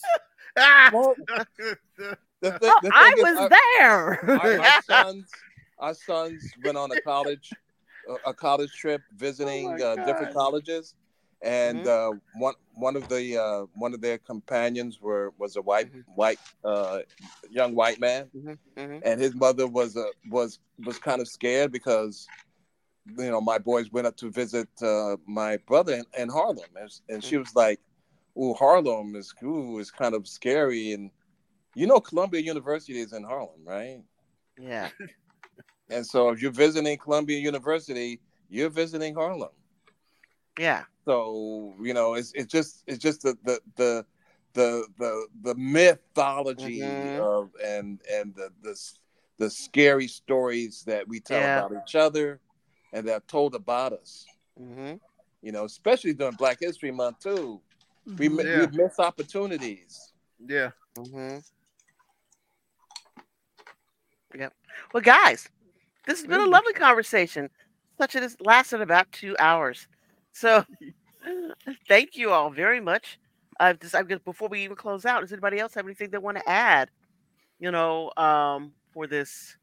Ah! 0.57 0.89
Well, 0.93 1.17
the, 1.59 1.77
the, 2.41 2.59
Oh, 2.63 2.81
I 2.93 3.15
is, 3.19 3.23
was 3.25 3.37
our- 3.37 3.49
there. 3.49 4.31
our, 4.41 4.61
our 4.61 4.83
sons, 4.83 5.33
our 5.81 5.95
sons 5.95 6.53
went 6.63 6.79
on 6.79 6.93
a 6.93 7.01
college, 7.01 7.51
a, 8.09 8.31
a 8.31 8.35
college 8.35 8.73
trip 8.73 9.03
visiting 9.17 9.65
my 9.65 9.85
uh, 9.85 9.97
different 10.07 10.33
colleges, 10.33 10.95
and 11.43 11.89
uh, 11.89 12.13
one 12.35 12.55
one 12.75 12.95
of 12.95 13.09
the 13.09 13.37
uh, 13.37 13.67
one 13.75 13.95
of 13.95 14.01
their 14.01 14.19
companions 14.19 15.01
were 15.01 15.33
was 15.39 15.57
a 15.57 15.63
white 15.63 15.93
Mhm. 15.93 16.05
white 16.15 16.39
uh, 16.65 17.01
young 17.51 17.75
white 17.75 17.99
man, 17.99 18.31
Mhm, 18.33 18.59
mhm. 18.77 19.01
and 19.05 19.21
his 19.21 19.35
mother 19.35 19.67
was 19.67 19.97
a 19.97 20.07
was 20.31 20.61
was 20.87 20.99
kind 21.01 21.21
of 21.21 21.27
scared 21.27 21.73
because 21.73 22.29
you 23.17 23.31
know 23.31 23.41
my 23.41 23.59
boys 23.59 23.91
went 23.91 24.07
up 24.07 24.17
to 24.19 24.31
visit 24.31 24.69
uh, 24.83 25.17
my 25.27 25.57
brother 25.67 25.95
in, 25.95 26.05
in 26.19 26.29
Harlem, 26.29 26.71
and, 26.81 26.91
and 27.09 27.25
she 27.25 27.37
was 27.37 27.55
like, 27.55 27.81
"Ooh, 28.39 28.55
Harlem 28.55 29.15
is 29.17 29.35
ooh 29.43 29.79
is 29.79 29.91
kind 29.91 30.15
of 30.15 30.27
scary," 30.27 30.93
and 30.93 31.11
you 31.75 31.87
know 31.87 32.01
Columbia 32.01 32.41
University 32.41 33.01
is 33.01 33.13
in 33.13 33.25
Harlem, 33.25 33.65
right? 33.65 34.01
Yeah. 34.59 34.89
And 35.91 36.07
so 36.07 36.31
if 36.31 36.43
you're 36.43 36.51
visiting 36.53 36.99
Columbia 36.99 37.39
University, 37.39 38.21
you're 38.49 38.71
visiting 38.71 39.15
Harlem. 39.15 39.51
Yeah. 40.59 40.85
So 41.05 41.75
you 41.81 41.95
know 41.95 42.15
it's 42.15 42.33
it's 42.35 42.53
just 42.53 42.85
it's 42.87 42.99
just 42.99 43.23
the 43.23 43.37
the 43.45 43.61
the 43.77 44.05
the 44.55 44.87
the, 44.99 45.27
the 45.43 45.55
mythology 45.55 47.15
Mhm. 47.15 47.19
of 47.19 47.51
and 47.65 48.01
and 48.13 48.35
the 48.35 48.51
the 48.63 48.77
the 49.39 49.51
scary 49.51 50.09
stories 50.09 50.83
that 50.87 51.09
we 51.09 51.21
tell 51.21 51.41
Yeah. 51.41 51.59
about 51.67 51.73
each 51.87 51.95
other 51.95 52.41
and 52.93 53.07
they're 53.07 53.21
told 53.21 53.55
about 53.55 53.93
us. 53.93 54.27
hmm 54.57 54.95
You 55.43 55.53
know, 55.53 55.65
especially 55.65 56.15
during 56.15 56.35
Black 56.35 56.59
History 56.61 56.91
Month 56.91 57.21
too. 57.21 57.61
We 58.19 58.29
Yeah. 58.29 58.67
we 58.71 58.77
miss 58.77 58.99
opportunities. 58.99 60.13
Yeah. 60.39 60.71
hmm 60.97 61.39
Yep. 64.37 64.53
Well, 64.93 65.03
guys, 65.03 65.49
this 66.07 66.21
has 66.21 66.27
been 66.29 66.41
a 66.41 66.47
lovely 66.47 66.73
conversation. 66.75 67.51
Such 67.97 68.15
it 68.15 68.23
has 68.23 68.37
lasted 68.41 68.81
about 68.81 69.11
two 69.11 69.35
hours. 69.39 69.89
So, 70.33 70.65
thank 71.89 72.17
you 72.17 72.31
all 72.31 72.51
very 72.51 72.81
much. 72.81 73.19
Uh, 73.59 73.73
just, 73.73 73.95
I 73.95 74.03
guess 74.03 74.21
before 74.25 74.49
we 74.49 74.63
even 74.63 74.77
close 74.77 75.05
out, 75.05 75.21
does 75.21 75.33
anybody 75.33 75.59
else 75.59 75.75
have 75.75 75.85
anything 75.87 76.11
they 76.11 76.19
want 76.19 76.37
to 76.39 76.49
add? 76.49 76.91
You 77.59 77.71
know, 77.73 78.13
um, 78.17 78.73
for 78.93 79.07
this 79.07 79.57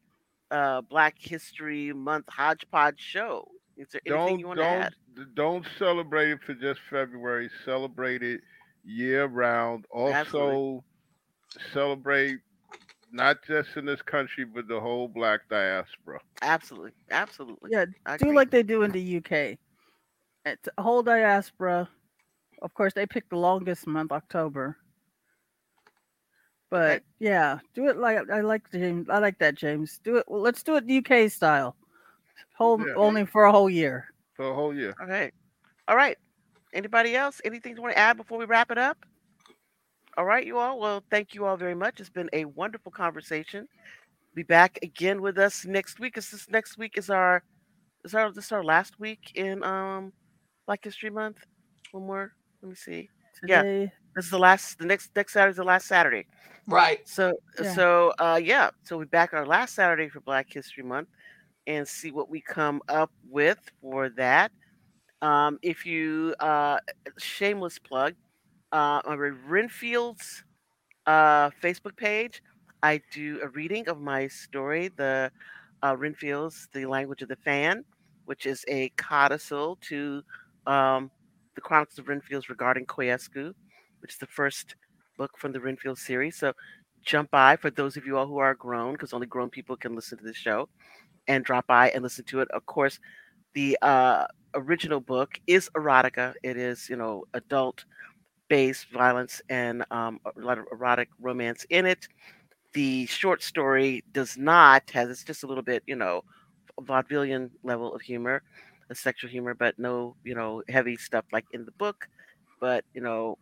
uh, 0.50 0.80
Black 0.82 1.16
History 1.18 1.92
Month 1.92 2.26
hodgepodge 2.28 3.00
show. 3.00 3.48
Is 3.76 3.88
there 3.92 4.00
anything 4.06 4.26
Don't 4.26 4.38
you 4.40 4.46
want 4.48 4.58
to 4.58 4.64
don't 4.64 4.82
add? 4.82 4.92
don't 5.34 5.66
celebrate 5.78 6.30
it 6.30 6.38
for 6.44 6.54
just 6.54 6.80
February. 6.90 7.50
Celebrate 7.64 8.22
it 8.22 8.40
year 8.84 9.26
round. 9.26 9.84
Also 9.90 10.12
Absolutely. 10.14 10.82
celebrate 11.72 12.38
not 13.12 13.38
just 13.46 13.68
in 13.76 13.86
this 13.86 14.02
country 14.02 14.44
but 14.44 14.68
the 14.68 14.78
whole 14.80 15.08
black 15.08 15.40
diaspora. 15.50 16.20
Absolutely, 16.42 16.92
absolutely. 17.10 17.70
Yeah, 17.72 17.86
I 18.04 18.16
do 18.16 18.26
agree. 18.26 18.36
like 18.36 18.50
they 18.50 18.62
do 18.62 18.82
in 18.82 18.90
the 18.92 19.16
UK. 19.18 19.58
It's 20.44 20.68
a 20.78 20.82
whole 20.82 21.02
diaspora. 21.02 21.88
Of 22.62 22.72
course, 22.74 22.94
they 22.94 23.06
pick 23.06 23.28
the 23.28 23.36
longest 23.36 23.86
month, 23.86 24.12
October. 24.12 24.78
But 26.76 26.96
Okay. 26.96 27.04
yeah, 27.20 27.58
do 27.74 27.88
it 27.88 27.96
like 27.96 28.28
I 28.30 28.40
like 28.42 28.70
James. 28.70 29.08
I 29.08 29.18
like 29.18 29.38
that, 29.38 29.54
James. 29.54 29.98
Do 30.04 30.16
it. 30.16 30.24
Well, 30.28 30.42
let's 30.42 30.62
do 30.62 30.76
it 30.76 30.84
UK 30.90 31.30
style. 31.30 31.74
Whole 32.58 32.78
Yeah. 32.78 32.94
only 32.96 33.24
for 33.24 33.44
a 33.44 33.52
whole 33.52 33.70
year. 33.70 34.12
For 34.34 34.50
a 34.50 34.54
whole 34.54 34.74
year. 34.74 34.94
Okay. 35.02 35.32
All 35.88 35.96
right. 35.96 36.18
Anybody 36.74 37.16
else? 37.16 37.40
Anything 37.44 37.76
you 37.76 37.82
want 37.82 37.94
to 37.94 37.98
add 37.98 38.18
before 38.18 38.36
we 38.38 38.44
wrap 38.44 38.70
it 38.70 38.76
up? 38.76 38.98
All 40.18 40.26
right, 40.26 40.44
you 40.46 40.58
all. 40.58 40.78
Well, 40.78 41.02
thank 41.10 41.34
you 41.34 41.46
all 41.46 41.56
very 41.56 41.74
much. 41.74 42.00
It's 42.00 42.10
been 42.10 42.28
a 42.34 42.44
wonderful 42.44 42.92
conversation. 42.92 43.66
Be 44.34 44.42
back 44.42 44.78
again 44.82 45.22
with 45.22 45.38
us 45.38 45.64
next 45.64 45.98
week. 45.98 46.18
Is 46.18 46.30
this 46.30 46.48
next 46.50 46.76
week 46.76 46.98
is 46.98 47.08
our 47.08 47.42
is 48.04 48.14
our 48.14 48.30
this 48.32 48.52
our 48.52 48.64
last 48.64 49.00
week 49.00 49.32
in 49.34 49.62
um 49.62 50.12
Black 50.66 50.84
History 50.84 51.10
Month? 51.10 51.38
One 51.92 52.06
more. 52.06 52.32
Let 52.60 52.68
me 52.68 52.74
see. 52.74 53.08
Yeah. 53.46 53.86
Today, 54.16 54.26
This 54.26 54.26
is 54.26 54.30
the 54.30 54.38
last 54.38 54.78
the 54.78 54.86
next 54.86 55.10
next 55.16 55.32
Saturday 55.32 55.50
is 55.50 55.56
the 55.56 55.64
last 55.64 55.86
Saturday. 55.86 56.26
Right. 56.66 57.06
So 57.06 57.34
Yeah. 57.60 57.74
so 57.74 58.12
uh 58.18 58.40
yeah, 58.42 58.70
so 58.84 58.98
we're 58.98 59.06
back 59.06 59.32
our 59.34 59.46
last 59.46 59.74
Saturday 59.74 60.08
for 60.08 60.20
Black 60.20 60.46
History 60.52 60.82
Month 60.82 61.08
and 61.66 61.86
see 61.86 62.10
what 62.12 62.30
we 62.30 62.40
come 62.40 62.80
up 62.88 63.10
with 63.28 63.58
for 63.80 64.08
that. 64.10 64.52
Um 65.22 65.58
if 65.62 65.86
you 65.86 66.34
uh 66.40 66.78
shameless 67.18 67.78
plug 67.78 68.14
uh 68.72 69.02
on 69.04 69.18
Renfield's 69.18 70.44
uh 71.06 71.50
Facebook 71.62 71.96
page, 71.96 72.42
I 72.82 73.00
do 73.12 73.40
a 73.42 73.48
reading 73.48 73.88
of 73.88 74.00
my 74.00 74.28
story, 74.28 74.88
the 74.96 75.32
uh 75.82 75.96
Renfield's 75.96 76.68
The 76.72 76.86
Language 76.86 77.22
of 77.22 77.28
the 77.28 77.36
Fan, 77.36 77.84
which 78.26 78.46
is 78.46 78.64
a 78.68 78.90
codicil 78.96 79.78
to 79.82 80.22
um 80.66 81.10
the 81.54 81.60
Chronicles 81.62 81.98
of 81.98 82.08
Renfields 82.08 82.48
regarding 82.50 82.86
Koyescu, 82.86 83.54
which 84.06 84.14
is 84.14 84.18
the 84.20 84.26
first 84.26 84.76
book 85.18 85.32
from 85.36 85.50
the 85.50 85.58
Renfield 85.58 85.98
series. 85.98 86.36
So 86.36 86.52
jump 87.02 87.28
by 87.32 87.56
for 87.56 87.70
those 87.70 87.96
of 87.96 88.06
you 88.06 88.16
all 88.16 88.26
who 88.28 88.38
are 88.38 88.54
grown, 88.54 88.92
because 88.92 89.12
only 89.12 89.26
grown 89.26 89.50
people 89.50 89.76
can 89.76 89.96
listen 89.96 90.16
to 90.18 90.22
this 90.22 90.36
show, 90.36 90.68
and 91.26 91.44
drop 91.44 91.66
by 91.66 91.90
and 91.90 92.04
listen 92.04 92.24
to 92.26 92.40
it. 92.40 92.48
Of 92.52 92.64
course, 92.66 93.00
the 93.54 93.76
uh, 93.82 94.26
original 94.54 95.00
book 95.00 95.40
is 95.48 95.68
erotica. 95.76 96.34
It 96.44 96.56
is, 96.56 96.88
you 96.88 96.94
know, 96.94 97.24
adult 97.34 97.84
based 98.46 98.86
violence 98.92 99.42
and 99.48 99.84
um, 99.90 100.20
a 100.24 100.40
lot 100.40 100.58
of 100.58 100.66
erotic 100.70 101.08
romance 101.20 101.66
in 101.70 101.84
it. 101.84 102.06
The 102.74 103.06
short 103.06 103.42
story 103.42 104.04
does 104.12 104.38
not 104.38 104.88
has 104.90 105.10
it's 105.10 105.24
just 105.24 105.42
a 105.42 105.48
little 105.48 105.64
bit, 105.64 105.82
you 105.88 105.96
know, 105.96 106.22
vaudevillian 106.80 107.50
level 107.64 107.92
of 107.92 108.02
humor, 108.02 108.44
a 108.88 108.94
sexual 108.94 109.30
humor, 109.30 109.54
but 109.54 109.76
no, 109.80 110.14
you 110.22 110.36
know, 110.36 110.62
heavy 110.68 110.96
stuff 110.96 111.24
like 111.32 111.46
in 111.50 111.64
the 111.64 111.72
book. 111.72 112.08
But 112.60 112.84
you 112.94 113.00
know, 113.00 113.36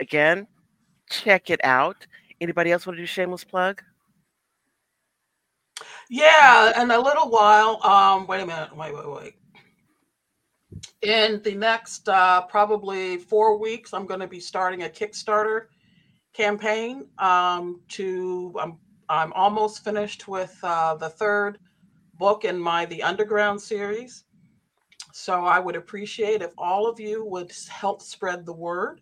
again, 0.00 0.46
check 1.08 1.50
it 1.50 1.60
out. 1.64 2.06
Anybody 2.40 2.72
else 2.72 2.86
want 2.86 2.96
to 2.96 3.02
do 3.02 3.06
shameless 3.06 3.44
plug? 3.44 3.82
Yeah, 6.08 6.82
in 6.82 6.90
a 6.90 6.98
little 6.98 7.30
while. 7.30 7.82
Um, 7.84 8.26
wait 8.26 8.40
a 8.40 8.46
minute. 8.46 8.74
Wait, 8.76 8.94
wait, 8.94 9.08
wait. 9.08 9.34
In 11.02 11.40
the 11.42 11.54
next 11.54 12.08
uh, 12.08 12.42
probably 12.42 13.18
four 13.18 13.58
weeks, 13.58 13.94
I'm 13.94 14.06
going 14.06 14.20
to 14.20 14.26
be 14.26 14.40
starting 14.40 14.82
a 14.82 14.88
Kickstarter 14.88 15.66
campaign. 16.32 17.06
Um, 17.18 17.80
to 17.90 18.54
I'm 18.60 18.78
I'm 19.08 19.32
almost 19.32 19.84
finished 19.84 20.28
with 20.28 20.56
uh, 20.62 20.94
the 20.94 21.08
third 21.08 21.58
book 22.14 22.44
in 22.44 22.58
my 22.58 22.86
The 22.86 23.02
Underground 23.02 23.60
series. 23.60 24.24
So 25.12 25.44
I 25.44 25.58
would 25.58 25.74
appreciate 25.74 26.42
if 26.42 26.52
all 26.56 26.86
of 26.86 27.00
you 27.00 27.24
would 27.24 27.52
help 27.68 28.02
spread 28.02 28.46
the 28.46 28.52
word. 28.52 29.00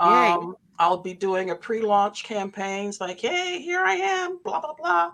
Yay. 0.00 0.26
Um, 0.28 0.56
I'll 0.78 0.98
be 0.98 1.14
doing 1.14 1.50
a 1.50 1.54
pre-launch 1.56 2.24
campaigns 2.24 3.00
like, 3.00 3.20
"Hey, 3.20 3.60
here 3.60 3.80
I 3.80 3.94
am," 3.94 4.38
blah 4.44 4.60
blah 4.60 4.74
blah, 4.74 5.10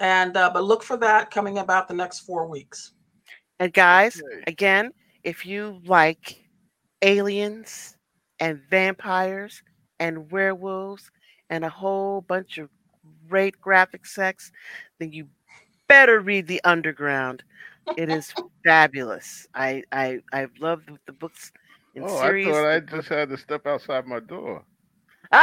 and 0.00 0.36
uh, 0.36 0.50
but 0.52 0.64
look 0.64 0.82
for 0.82 0.96
that 0.98 1.30
coming 1.30 1.58
about 1.58 1.86
the 1.88 1.94
next 1.94 2.20
four 2.20 2.46
weeks. 2.46 2.92
And 3.58 3.72
guys, 3.72 4.22
Okay. 4.22 4.42
again, 4.46 4.92
if 5.22 5.44
you 5.44 5.80
like 5.84 6.44
aliens 7.02 7.96
and 8.40 8.60
vampires 8.70 9.62
and 9.98 10.30
werewolves 10.30 11.10
and 11.50 11.64
a 11.64 11.68
whole 11.68 12.22
bunch 12.22 12.58
of 12.58 12.70
great 13.28 13.60
graphic 13.60 14.06
sex, 14.06 14.50
then 14.98 15.12
you 15.12 15.26
better 15.88 16.20
read 16.20 16.46
The 16.46 16.60
Underground. 16.64 17.42
It 17.96 18.08
is 18.08 18.34
fabulous. 18.64 19.46
I 19.54 19.82
I 19.92 20.20
I've 20.32 20.56
loved 20.58 20.88
the- 20.88 20.98
the 21.06 21.12
books 21.12 21.52
in 21.94 22.04
Oh, 22.04 22.20
series. 22.20 22.46
I 22.48 22.52
thought 22.52 22.66
I 22.66 22.80
just 22.80 23.08
had 23.08 23.28
to 23.30 23.36
step 23.36 23.66
outside 23.66 24.06
my 24.06 24.20
door. 24.20 24.64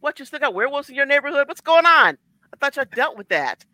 what 0.00 0.18
you 0.18 0.24
still 0.24 0.40
got 0.40 0.54
werewolves 0.54 0.88
in 0.88 0.94
your 0.94 1.06
neighborhood? 1.06 1.48
What's 1.48 1.60
going 1.60 1.86
on? 1.86 2.16
I 2.52 2.56
thought 2.60 2.76
you 2.76 2.84
dealt 2.94 3.16
with 3.16 3.28
that. 3.28 3.64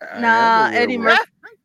I 0.00 0.20
Nah, 0.20 0.70
Eddie. 0.72 0.98
Murphy. 0.98 1.22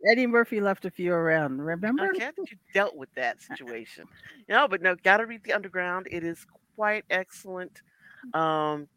Eddie 0.10 0.28
Murphy 0.28 0.60
left 0.60 0.86
a 0.86 0.92
few 0.92 1.14
around. 1.14 1.62
Remember? 1.62 2.10
Okay, 2.16 2.28
I 2.28 2.32
think 2.32 2.52
you 2.52 2.58
dealt 2.74 2.96
with 2.96 3.14
that 3.16 3.40
situation. 3.58 4.06
no, 4.50 4.68
but 4.68 4.82
no, 4.82 4.96
gotta 5.04 5.26
read 5.26 5.44
the 5.44 5.54
Underground. 5.54 6.08
It 6.10 6.24
is 6.24 6.46
quite 6.76 7.06
excellent. 7.10 7.82
Um, 8.34 8.88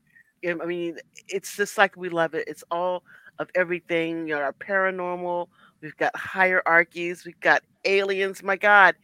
I 0.45 0.55
I 0.63 0.67
mean, 0.67 0.99
it's 1.29 1.57
just 1.57 1.77
like 1.77 1.97
we 1.97 2.09
love 2.09 2.35
it. 2.35 2.49
It's 2.49 2.65
all 2.71 3.03
of 3.39 3.49
everything. 3.55 4.29
You 4.29 4.35
know, 4.37 4.41
our 4.41 4.53
paranormal. 4.53 5.49
We've 5.83 5.97
got 5.97 6.17
hierarchies. 6.17 7.27
We've 7.27 7.41
got 7.41 7.63
aliens. 7.85 8.43
My 8.43 8.57
God, 8.57 8.95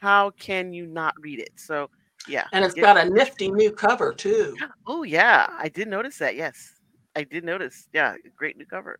how 0.00 0.30
can 0.30 0.72
you 0.72 0.86
not 0.86 1.14
read 1.20 1.38
it? 1.38 1.50
So, 1.56 1.90
yeah. 2.28 2.46
And 2.52 2.64
it's 2.64 2.74
got 2.74 2.96
a 2.96 3.08
nifty 3.08 3.50
new 3.50 3.70
cover 3.70 4.12
too. 4.12 4.56
Oh 4.86 5.02
yeah, 5.02 5.46
I 5.58 5.68
did 5.68 5.88
notice 5.88 6.18
that. 6.18 6.36
Yes, 6.36 6.74
I 7.16 7.24
did 7.24 7.44
notice. 7.44 7.88
Yeah, 7.92 8.14
great 8.36 8.56
new 8.56 8.66
cover. 8.66 8.98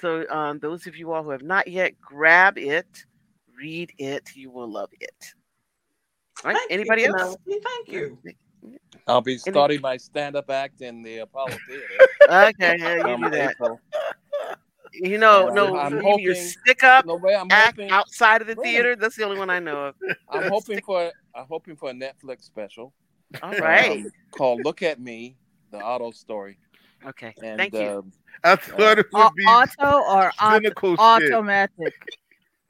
So, 0.00 0.28
um, 0.28 0.58
those 0.58 0.86
of 0.86 0.96
you 0.96 1.12
all 1.12 1.22
who 1.22 1.30
have 1.30 1.42
not 1.42 1.68
yet, 1.68 1.94
grab 2.00 2.58
it, 2.58 3.04
read 3.56 3.92
it. 3.98 4.30
You 4.34 4.50
will 4.50 4.70
love 4.70 4.90
it. 5.00 5.34
All 6.44 6.50
right. 6.50 6.56
Thank 6.56 6.70
you, 6.70 6.74
Anybody 6.74 7.04
else? 7.04 7.36
Penelope. 7.44 7.64
Thank 7.64 7.88
you. 7.88 8.18
I'll 9.06 9.20
be 9.20 9.32
Any- 9.32 9.38
starting 9.38 9.80
my 9.80 9.96
stand-up 9.96 10.50
act 10.50 10.80
in 10.80 11.02
the 11.02 11.18
Apollo 11.18 11.56
Theater. 11.68 11.84
Okay, 12.24 12.76
yeah, 12.78 12.96
you 12.96 13.02
come 13.02 13.22
do 13.22 13.30
that. 13.30 13.50
April. 13.52 13.80
You 15.02 15.18
know, 15.18 15.46
And 15.48 15.56
no, 15.56 15.76
I'm 15.76 15.92
you 15.92 16.02
leave 16.02 16.20
your 16.20 16.34
stick 16.34 16.84
up 16.84 17.04
No 17.06 17.16
way. 17.16 17.34
I'm 17.34 17.48
act 17.50 17.76
hoping. 17.78 17.90
outside 17.90 18.40
of 18.40 18.46
the 18.46 18.54
Really? 18.54 18.70
theater. 18.72 18.96
That's 18.96 19.16
the 19.16 19.24
only 19.24 19.38
one 19.38 19.50
I 19.50 19.58
know 19.58 19.86
of. 19.88 19.94
I'm 20.30 20.48
hoping 20.50 20.80
for. 20.82 21.10
I'm 21.34 21.46
hoping 21.48 21.74
for 21.76 21.90
a 21.90 21.92
Netflix 21.92 22.44
special. 22.44 22.92
All 23.42 23.52
right. 23.58 23.90
um, 23.90 24.10
called 24.30 24.64
"Look 24.64 24.82
at 24.82 25.00
Me," 25.00 25.36
the 25.72 25.78
auto 25.78 26.12
story. 26.12 26.58
Okay. 27.04 27.34
And 27.42 27.58
Thank 27.58 27.74
you. 27.74 27.80
um, 27.98 28.12
I 28.44 28.56
thought 28.56 28.98
it 28.98 29.06
Au- 29.12 29.24
would 29.24 29.34
be 29.34 29.44
auto 29.44 29.98
or 30.08 30.30
auto- 30.40 30.90
shit. 30.90 30.98
automatic? 31.32 31.94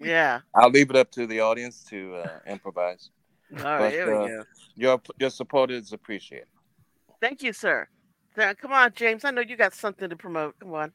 Yeah. 0.00 0.40
I'll 0.54 0.70
leave 0.70 0.90
it 0.90 0.96
up 0.96 1.10
to 1.12 1.26
the 1.26 1.40
audience 1.40 1.84
to 1.84 2.16
uh, 2.16 2.38
improvise. 2.46 3.10
All 3.58 3.62
right. 3.64 3.92
There 3.92 4.06
we 4.06 4.24
uh, 4.24 4.28
go. 4.28 4.42
Your 4.74 5.00
your 5.20 5.30
support 5.30 5.70
is 5.70 5.92
appreciated. 5.92 6.48
Thank 7.20 7.42
you, 7.42 7.52
sir. 7.52 7.88
Th- 8.36 8.56
Come 8.58 8.72
on, 8.72 8.92
James. 8.94 9.24
I 9.24 9.30
know 9.30 9.40
you 9.40 9.56
got 9.56 9.72
something 9.72 10.10
to 10.10 10.16
promote. 10.16 10.58
Come 10.58 10.74
on. 10.74 10.92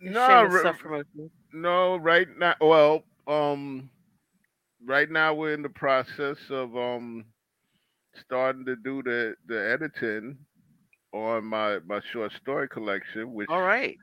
No, 0.00 0.48
no, 1.52 1.96
right 1.96 2.28
now. 2.38 2.54
Well, 2.60 3.02
um, 3.26 3.90
right 4.84 5.10
now 5.10 5.34
we're 5.34 5.54
in 5.54 5.62
the 5.62 5.68
process 5.68 6.36
of 6.50 6.76
um 6.76 7.24
starting 8.20 8.64
to 8.66 8.76
do 8.76 9.02
the 9.02 9.34
the 9.46 9.70
editing 9.70 10.36
on 11.12 11.44
my 11.44 11.78
my 11.86 12.00
short 12.12 12.32
story 12.32 12.68
collection, 12.68 13.32
which 13.32 13.48
All 13.48 13.62
right. 13.62 13.96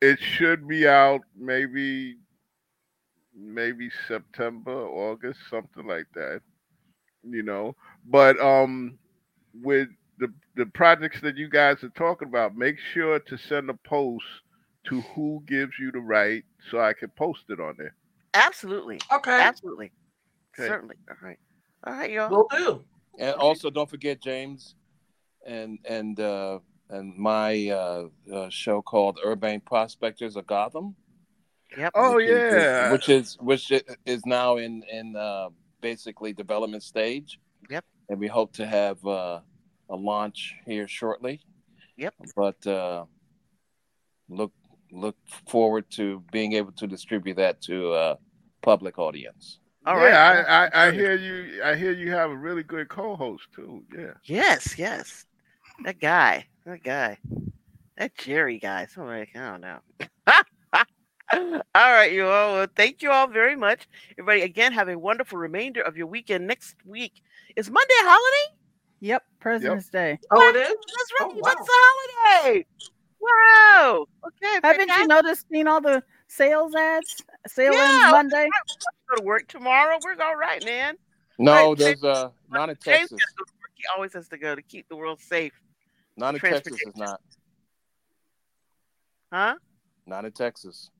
it 0.00 0.18
should 0.20 0.68
be 0.68 0.86
out 0.86 1.22
maybe 1.36 2.16
maybe 3.34 3.90
September, 4.08 4.86
August, 4.86 5.40
something 5.48 5.86
like 5.86 6.06
that. 6.14 6.40
You 7.22 7.42
know, 7.42 7.74
but 8.06 8.40
um, 8.40 8.98
with 9.62 9.88
the 10.18 10.32
the 10.56 10.66
projects 10.66 11.20
that 11.22 11.36
you 11.36 11.48
guys 11.48 11.82
are 11.82 11.90
talking 11.90 12.28
about, 12.28 12.56
make 12.56 12.76
sure 12.92 13.18
to 13.18 13.36
send 13.36 13.68
a 13.70 13.74
post 13.74 14.24
to 14.84 15.00
who 15.14 15.42
gives 15.46 15.72
you 15.78 15.90
the 15.92 16.00
right 16.00 16.44
so 16.70 16.80
I 16.80 16.92
can 16.92 17.08
post 17.10 17.44
it 17.48 17.60
on 17.60 17.74
there. 17.78 17.94
Absolutely. 18.34 19.00
Okay. 19.12 19.40
Absolutely. 19.40 19.92
Okay. 20.58 20.68
Certainly. 20.68 20.96
All 21.08 21.16
right. 21.22 21.38
All 21.84 21.92
right, 21.94 22.10
y'all. 22.10 22.30
Will 22.30 22.48
do. 22.50 22.84
And 23.18 23.34
also, 23.36 23.70
don't 23.70 23.90
forget 23.90 24.20
James, 24.20 24.74
and 25.46 25.78
and 25.84 26.18
uh, 26.20 26.60
and 26.88 27.16
my 27.16 27.68
uh, 27.68 28.04
uh, 28.32 28.48
show 28.50 28.80
called 28.82 29.18
Urbane 29.24 29.60
Prospectors 29.60 30.36
of 30.36 30.46
Gotham. 30.46 30.94
Yep. 31.76 31.92
Oh 31.94 32.14
which 32.16 32.28
is- 32.28 32.54
yeah, 32.54 32.92
which 32.92 33.08
is 33.08 33.36
which 33.40 33.72
is 34.06 34.26
now 34.26 34.56
in 34.56 34.82
in 34.90 35.16
uh, 35.16 35.48
basically 35.80 36.32
development 36.32 36.82
stage. 36.82 37.38
Yep. 37.68 37.84
And 38.08 38.18
we 38.18 38.26
hope 38.26 38.52
to 38.54 38.66
have 38.66 39.04
uh, 39.06 39.40
a 39.88 39.96
launch 39.96 40.54
here 40.66 40.88
shortly. 40.88 41.40
Yep. 41.96 42.14
But 42.34 42.66
uh, 42.66 43.04
look 44.28 44.52
look 44.92 45.16
forward 45.48 45.90
to 45.92 46.22
being 46.32 46.52
able 46.54 46.72
to 46.72 46.86
distribute 46.86 47.36
that 47.36 47.60
to 47.62 47.92
uh, 47.92 48.16
public 48.62 48.98
audience. 48.98 49.58
All 49.86 49.96
right. 49.96 50.10
yeah. 50.10 50.44
I, 50.46 50.66
I 50.66 50.88
I 50.88 50.92
hear 50.92 51.14
you. 51.14 51.62
I 51.62 51.74
hear 51.74 51.92
you 51.92 52.10
have 52.10 52.30
a 52.30 52.36
really 52.36 52.62
good 52.62 52.88
co-host 52.88 53.44
too. 53.54 53.82
Yeah. 53.96 54.12
Yes, 54.24 54.78
yes. 54.78 55.24
That 55.84 55.98
guy. 55.98 56.46
That 56.66 56.82
guy. 56.82 57.18
That 57.96 58.14
Jerry 58.16 58.58
guy. 58.58 58.86
Somebody, 58.86 59.30
I 59.34 59.38
don't 59.38 59.60
know. 59.62 59.78
all 61.74 61.92
right, 61.92 62.12
you 62.12 62.26
all. 62.26 62.54
Well, 62.54 62.66
thank 62.76 63.02
you 63.02 63.10
all 63.10 63.26
very 63.26 63.56
much. 63.56 63.88
Everybody, 64.18 64.42
again, 64.42 64.72
have 64.72 64.88
a 64.88 64.98
wonderful 64.98 65.38
remainder 65.38 65.80
of 65.80 65.96
your 65.96 66.06
weekend. 66.06 66.46
Next 66.46 66.76
week 66.84 67.22
is 67.56 67.70
Monday 67.70 67.94
a 68.02 68.04
holiday? 68.04 68.56
Yep, 69.00 69.22
President's 69.40 69.88
Day. 69.88 70.18
Oh, 70.30 70.48
it 70.48 70.56
is. 70.56 70.68
That's 70.68 71.12
right. 71.20 71.22
Oh, 71.22 71.34
wow. 71.34 71.40
That's 71.44 71.60
a 71.60 71.72
holiday. 71.72 72.66
Wow. 73.20 74.06
Okay. 74.26 74.60
Haven't 74.62 74.88
you 74.88 75.06
noticed 75.06 75.46
seen 75.52 75.68
all 75.68 75.80
the 75.80 76.02
sales 76.28 76.74
ads? 76.74 77.22
Sale 77.46 77.74
Yeah. 77.74 77.84
ends 77.84 78.04
Monday. 78.10 78.48
Go 79.10 79.16
to 79.16 79.22
work 79.22 79.48
tomorrow. 79.48 79.98
We're 80.02 80.20
all 80.22 80.36
right, 80.36 80.64
man. 80.64 80.96
No, 81.38 81.52
Right, 81.70 81.78
there's 81.78 82.04
uh, 82.04 82.30
not 82.50 82.68
in 82.70 82.76
James 82.84 83.00
has 83.00 83.08
Texas. 83.10 83.18
to 83.36 83.44
work. 83.60 83.70
He 83.74 83.84
always 83.94 84.12
has 84.12 84.28
to 84.28 84.38
go 84.38 84.54
to 84.54 84.62
keep 84.62 84.88
the 84.88 84.96
world 84.96 85.20
safe. 85.20 85.52
Not 86.16 86.34
in 86.34 86.40
Texas 86.40 86.76
is 86.86 86.96
not. 86.96 87.20
Huh? 89.32 89.54
Not 90.06 90.24
in 90.24 90.32
Texas. 90.32 90.90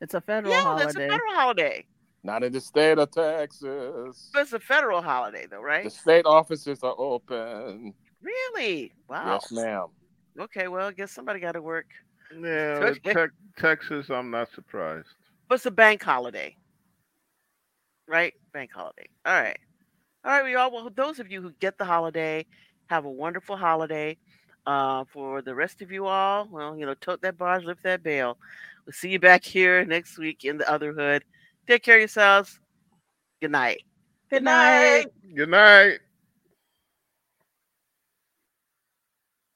It's 0.00 0.14
a 0.14 0.20
federal 0.20 0.52
Yeah, 0.54 0.62
holiday. 0.62 0.84
that's 0.84 0.96
a 0.96 1.00
federal 1.00 1.34
holiday. 1.34 1.86
Not 2.24 2.42
in 2.42 2.52
the 2.52 2.60
state 2.60 2.98
of 2.98 3.10
Texas. 3.12 4.30
But 4.32 4.42
it's 4.42 4.52
a 4.52 4.60
federal 4.60 5.02
holiday, 5.02 5.46
though, 5.48 5.60
right? 5.62 5.84
The 5.84 5.90
state 5.90 6.26
offices 6.26 6.80
are 6.82 6.94
open. 6.98 7.94
Really? 8.20 8.92
Wow. 9.08 9.34
Yes, 9.34 9.52
ma'am. 9.52 9.86
Okay, 10.38 10.68
well, 10.68 10.88
I 10.88 10.92
guess 10.92 11.12
somebody 11.12 11.40
got 11.40 11.52
to 11.52 11.62
work. 11.62 11.86
Yeah. 12.32 12.78
Okay. 12.82 13.12
Tex 13.12 13.32
Texas, 13.56 14.10
I'm 14.10 14.30
not 14.30 14.48
surprised. 14.54 15.08
But 15.48 15.56
it's 15.56 15.66
a 15.66 15.70
bank 15.70 16.02
holiday, 16.02 16.56
right? 18.08 18.34
Bank 18.52 18.70
holiday. 18.74 19.08
All 19.24 19.40
right. 19.40 19.58
All 20.24 20.32
right, 20.32 20.44
we 20.44 20.56
all. 20.56 20.72
Well, 20.72 20.90
those 20.94 21.20
of 21.20 21.30
you 21.30 21.40
who 21.40 21.52
get 21.60 21.78
the 21.78 21.84
holiday, 21.84 22.46
have 22.86 23.04
a 23.04 23.10
wonderful 23.10 23.56
holiday. 23.56 24.16
Uh, 24.66 25.04
for 25.12 25.42
the 25.42 25.54
rest 25.54 25.80
of 25.80 25.92
you 25.92 26.06
all, 26.06 26.48
well, 26.50 26.76
you 26.76 26.84
know, 26.84 26.94
tote 26.94 27.22
that 27.22 27.38
barge, 27.38 27.64
lift 27.64 27.84
that 27.84 28.02
bale. 28.02 28.36
We'll 28.84 28.92
see 28.92 29.10
you 29.10 29.20
back 29.20 29.44
here 29.44 29.84
next 29.84 30.18
week 30.18 30.44
in 30.44 30.58
the 30.58 30.64
OTHERhood. 30.64 31.22
Take 31.68 31.84
care 31.84 31.94
of 31.94 32.00
yourselves. 32.00 32.58
Good 33.40 33.52
night. 33.52 33.82
Good 34.28 34.42
night. 34.42 35.06
Good 35.36 35.50
night. 35.50 36.00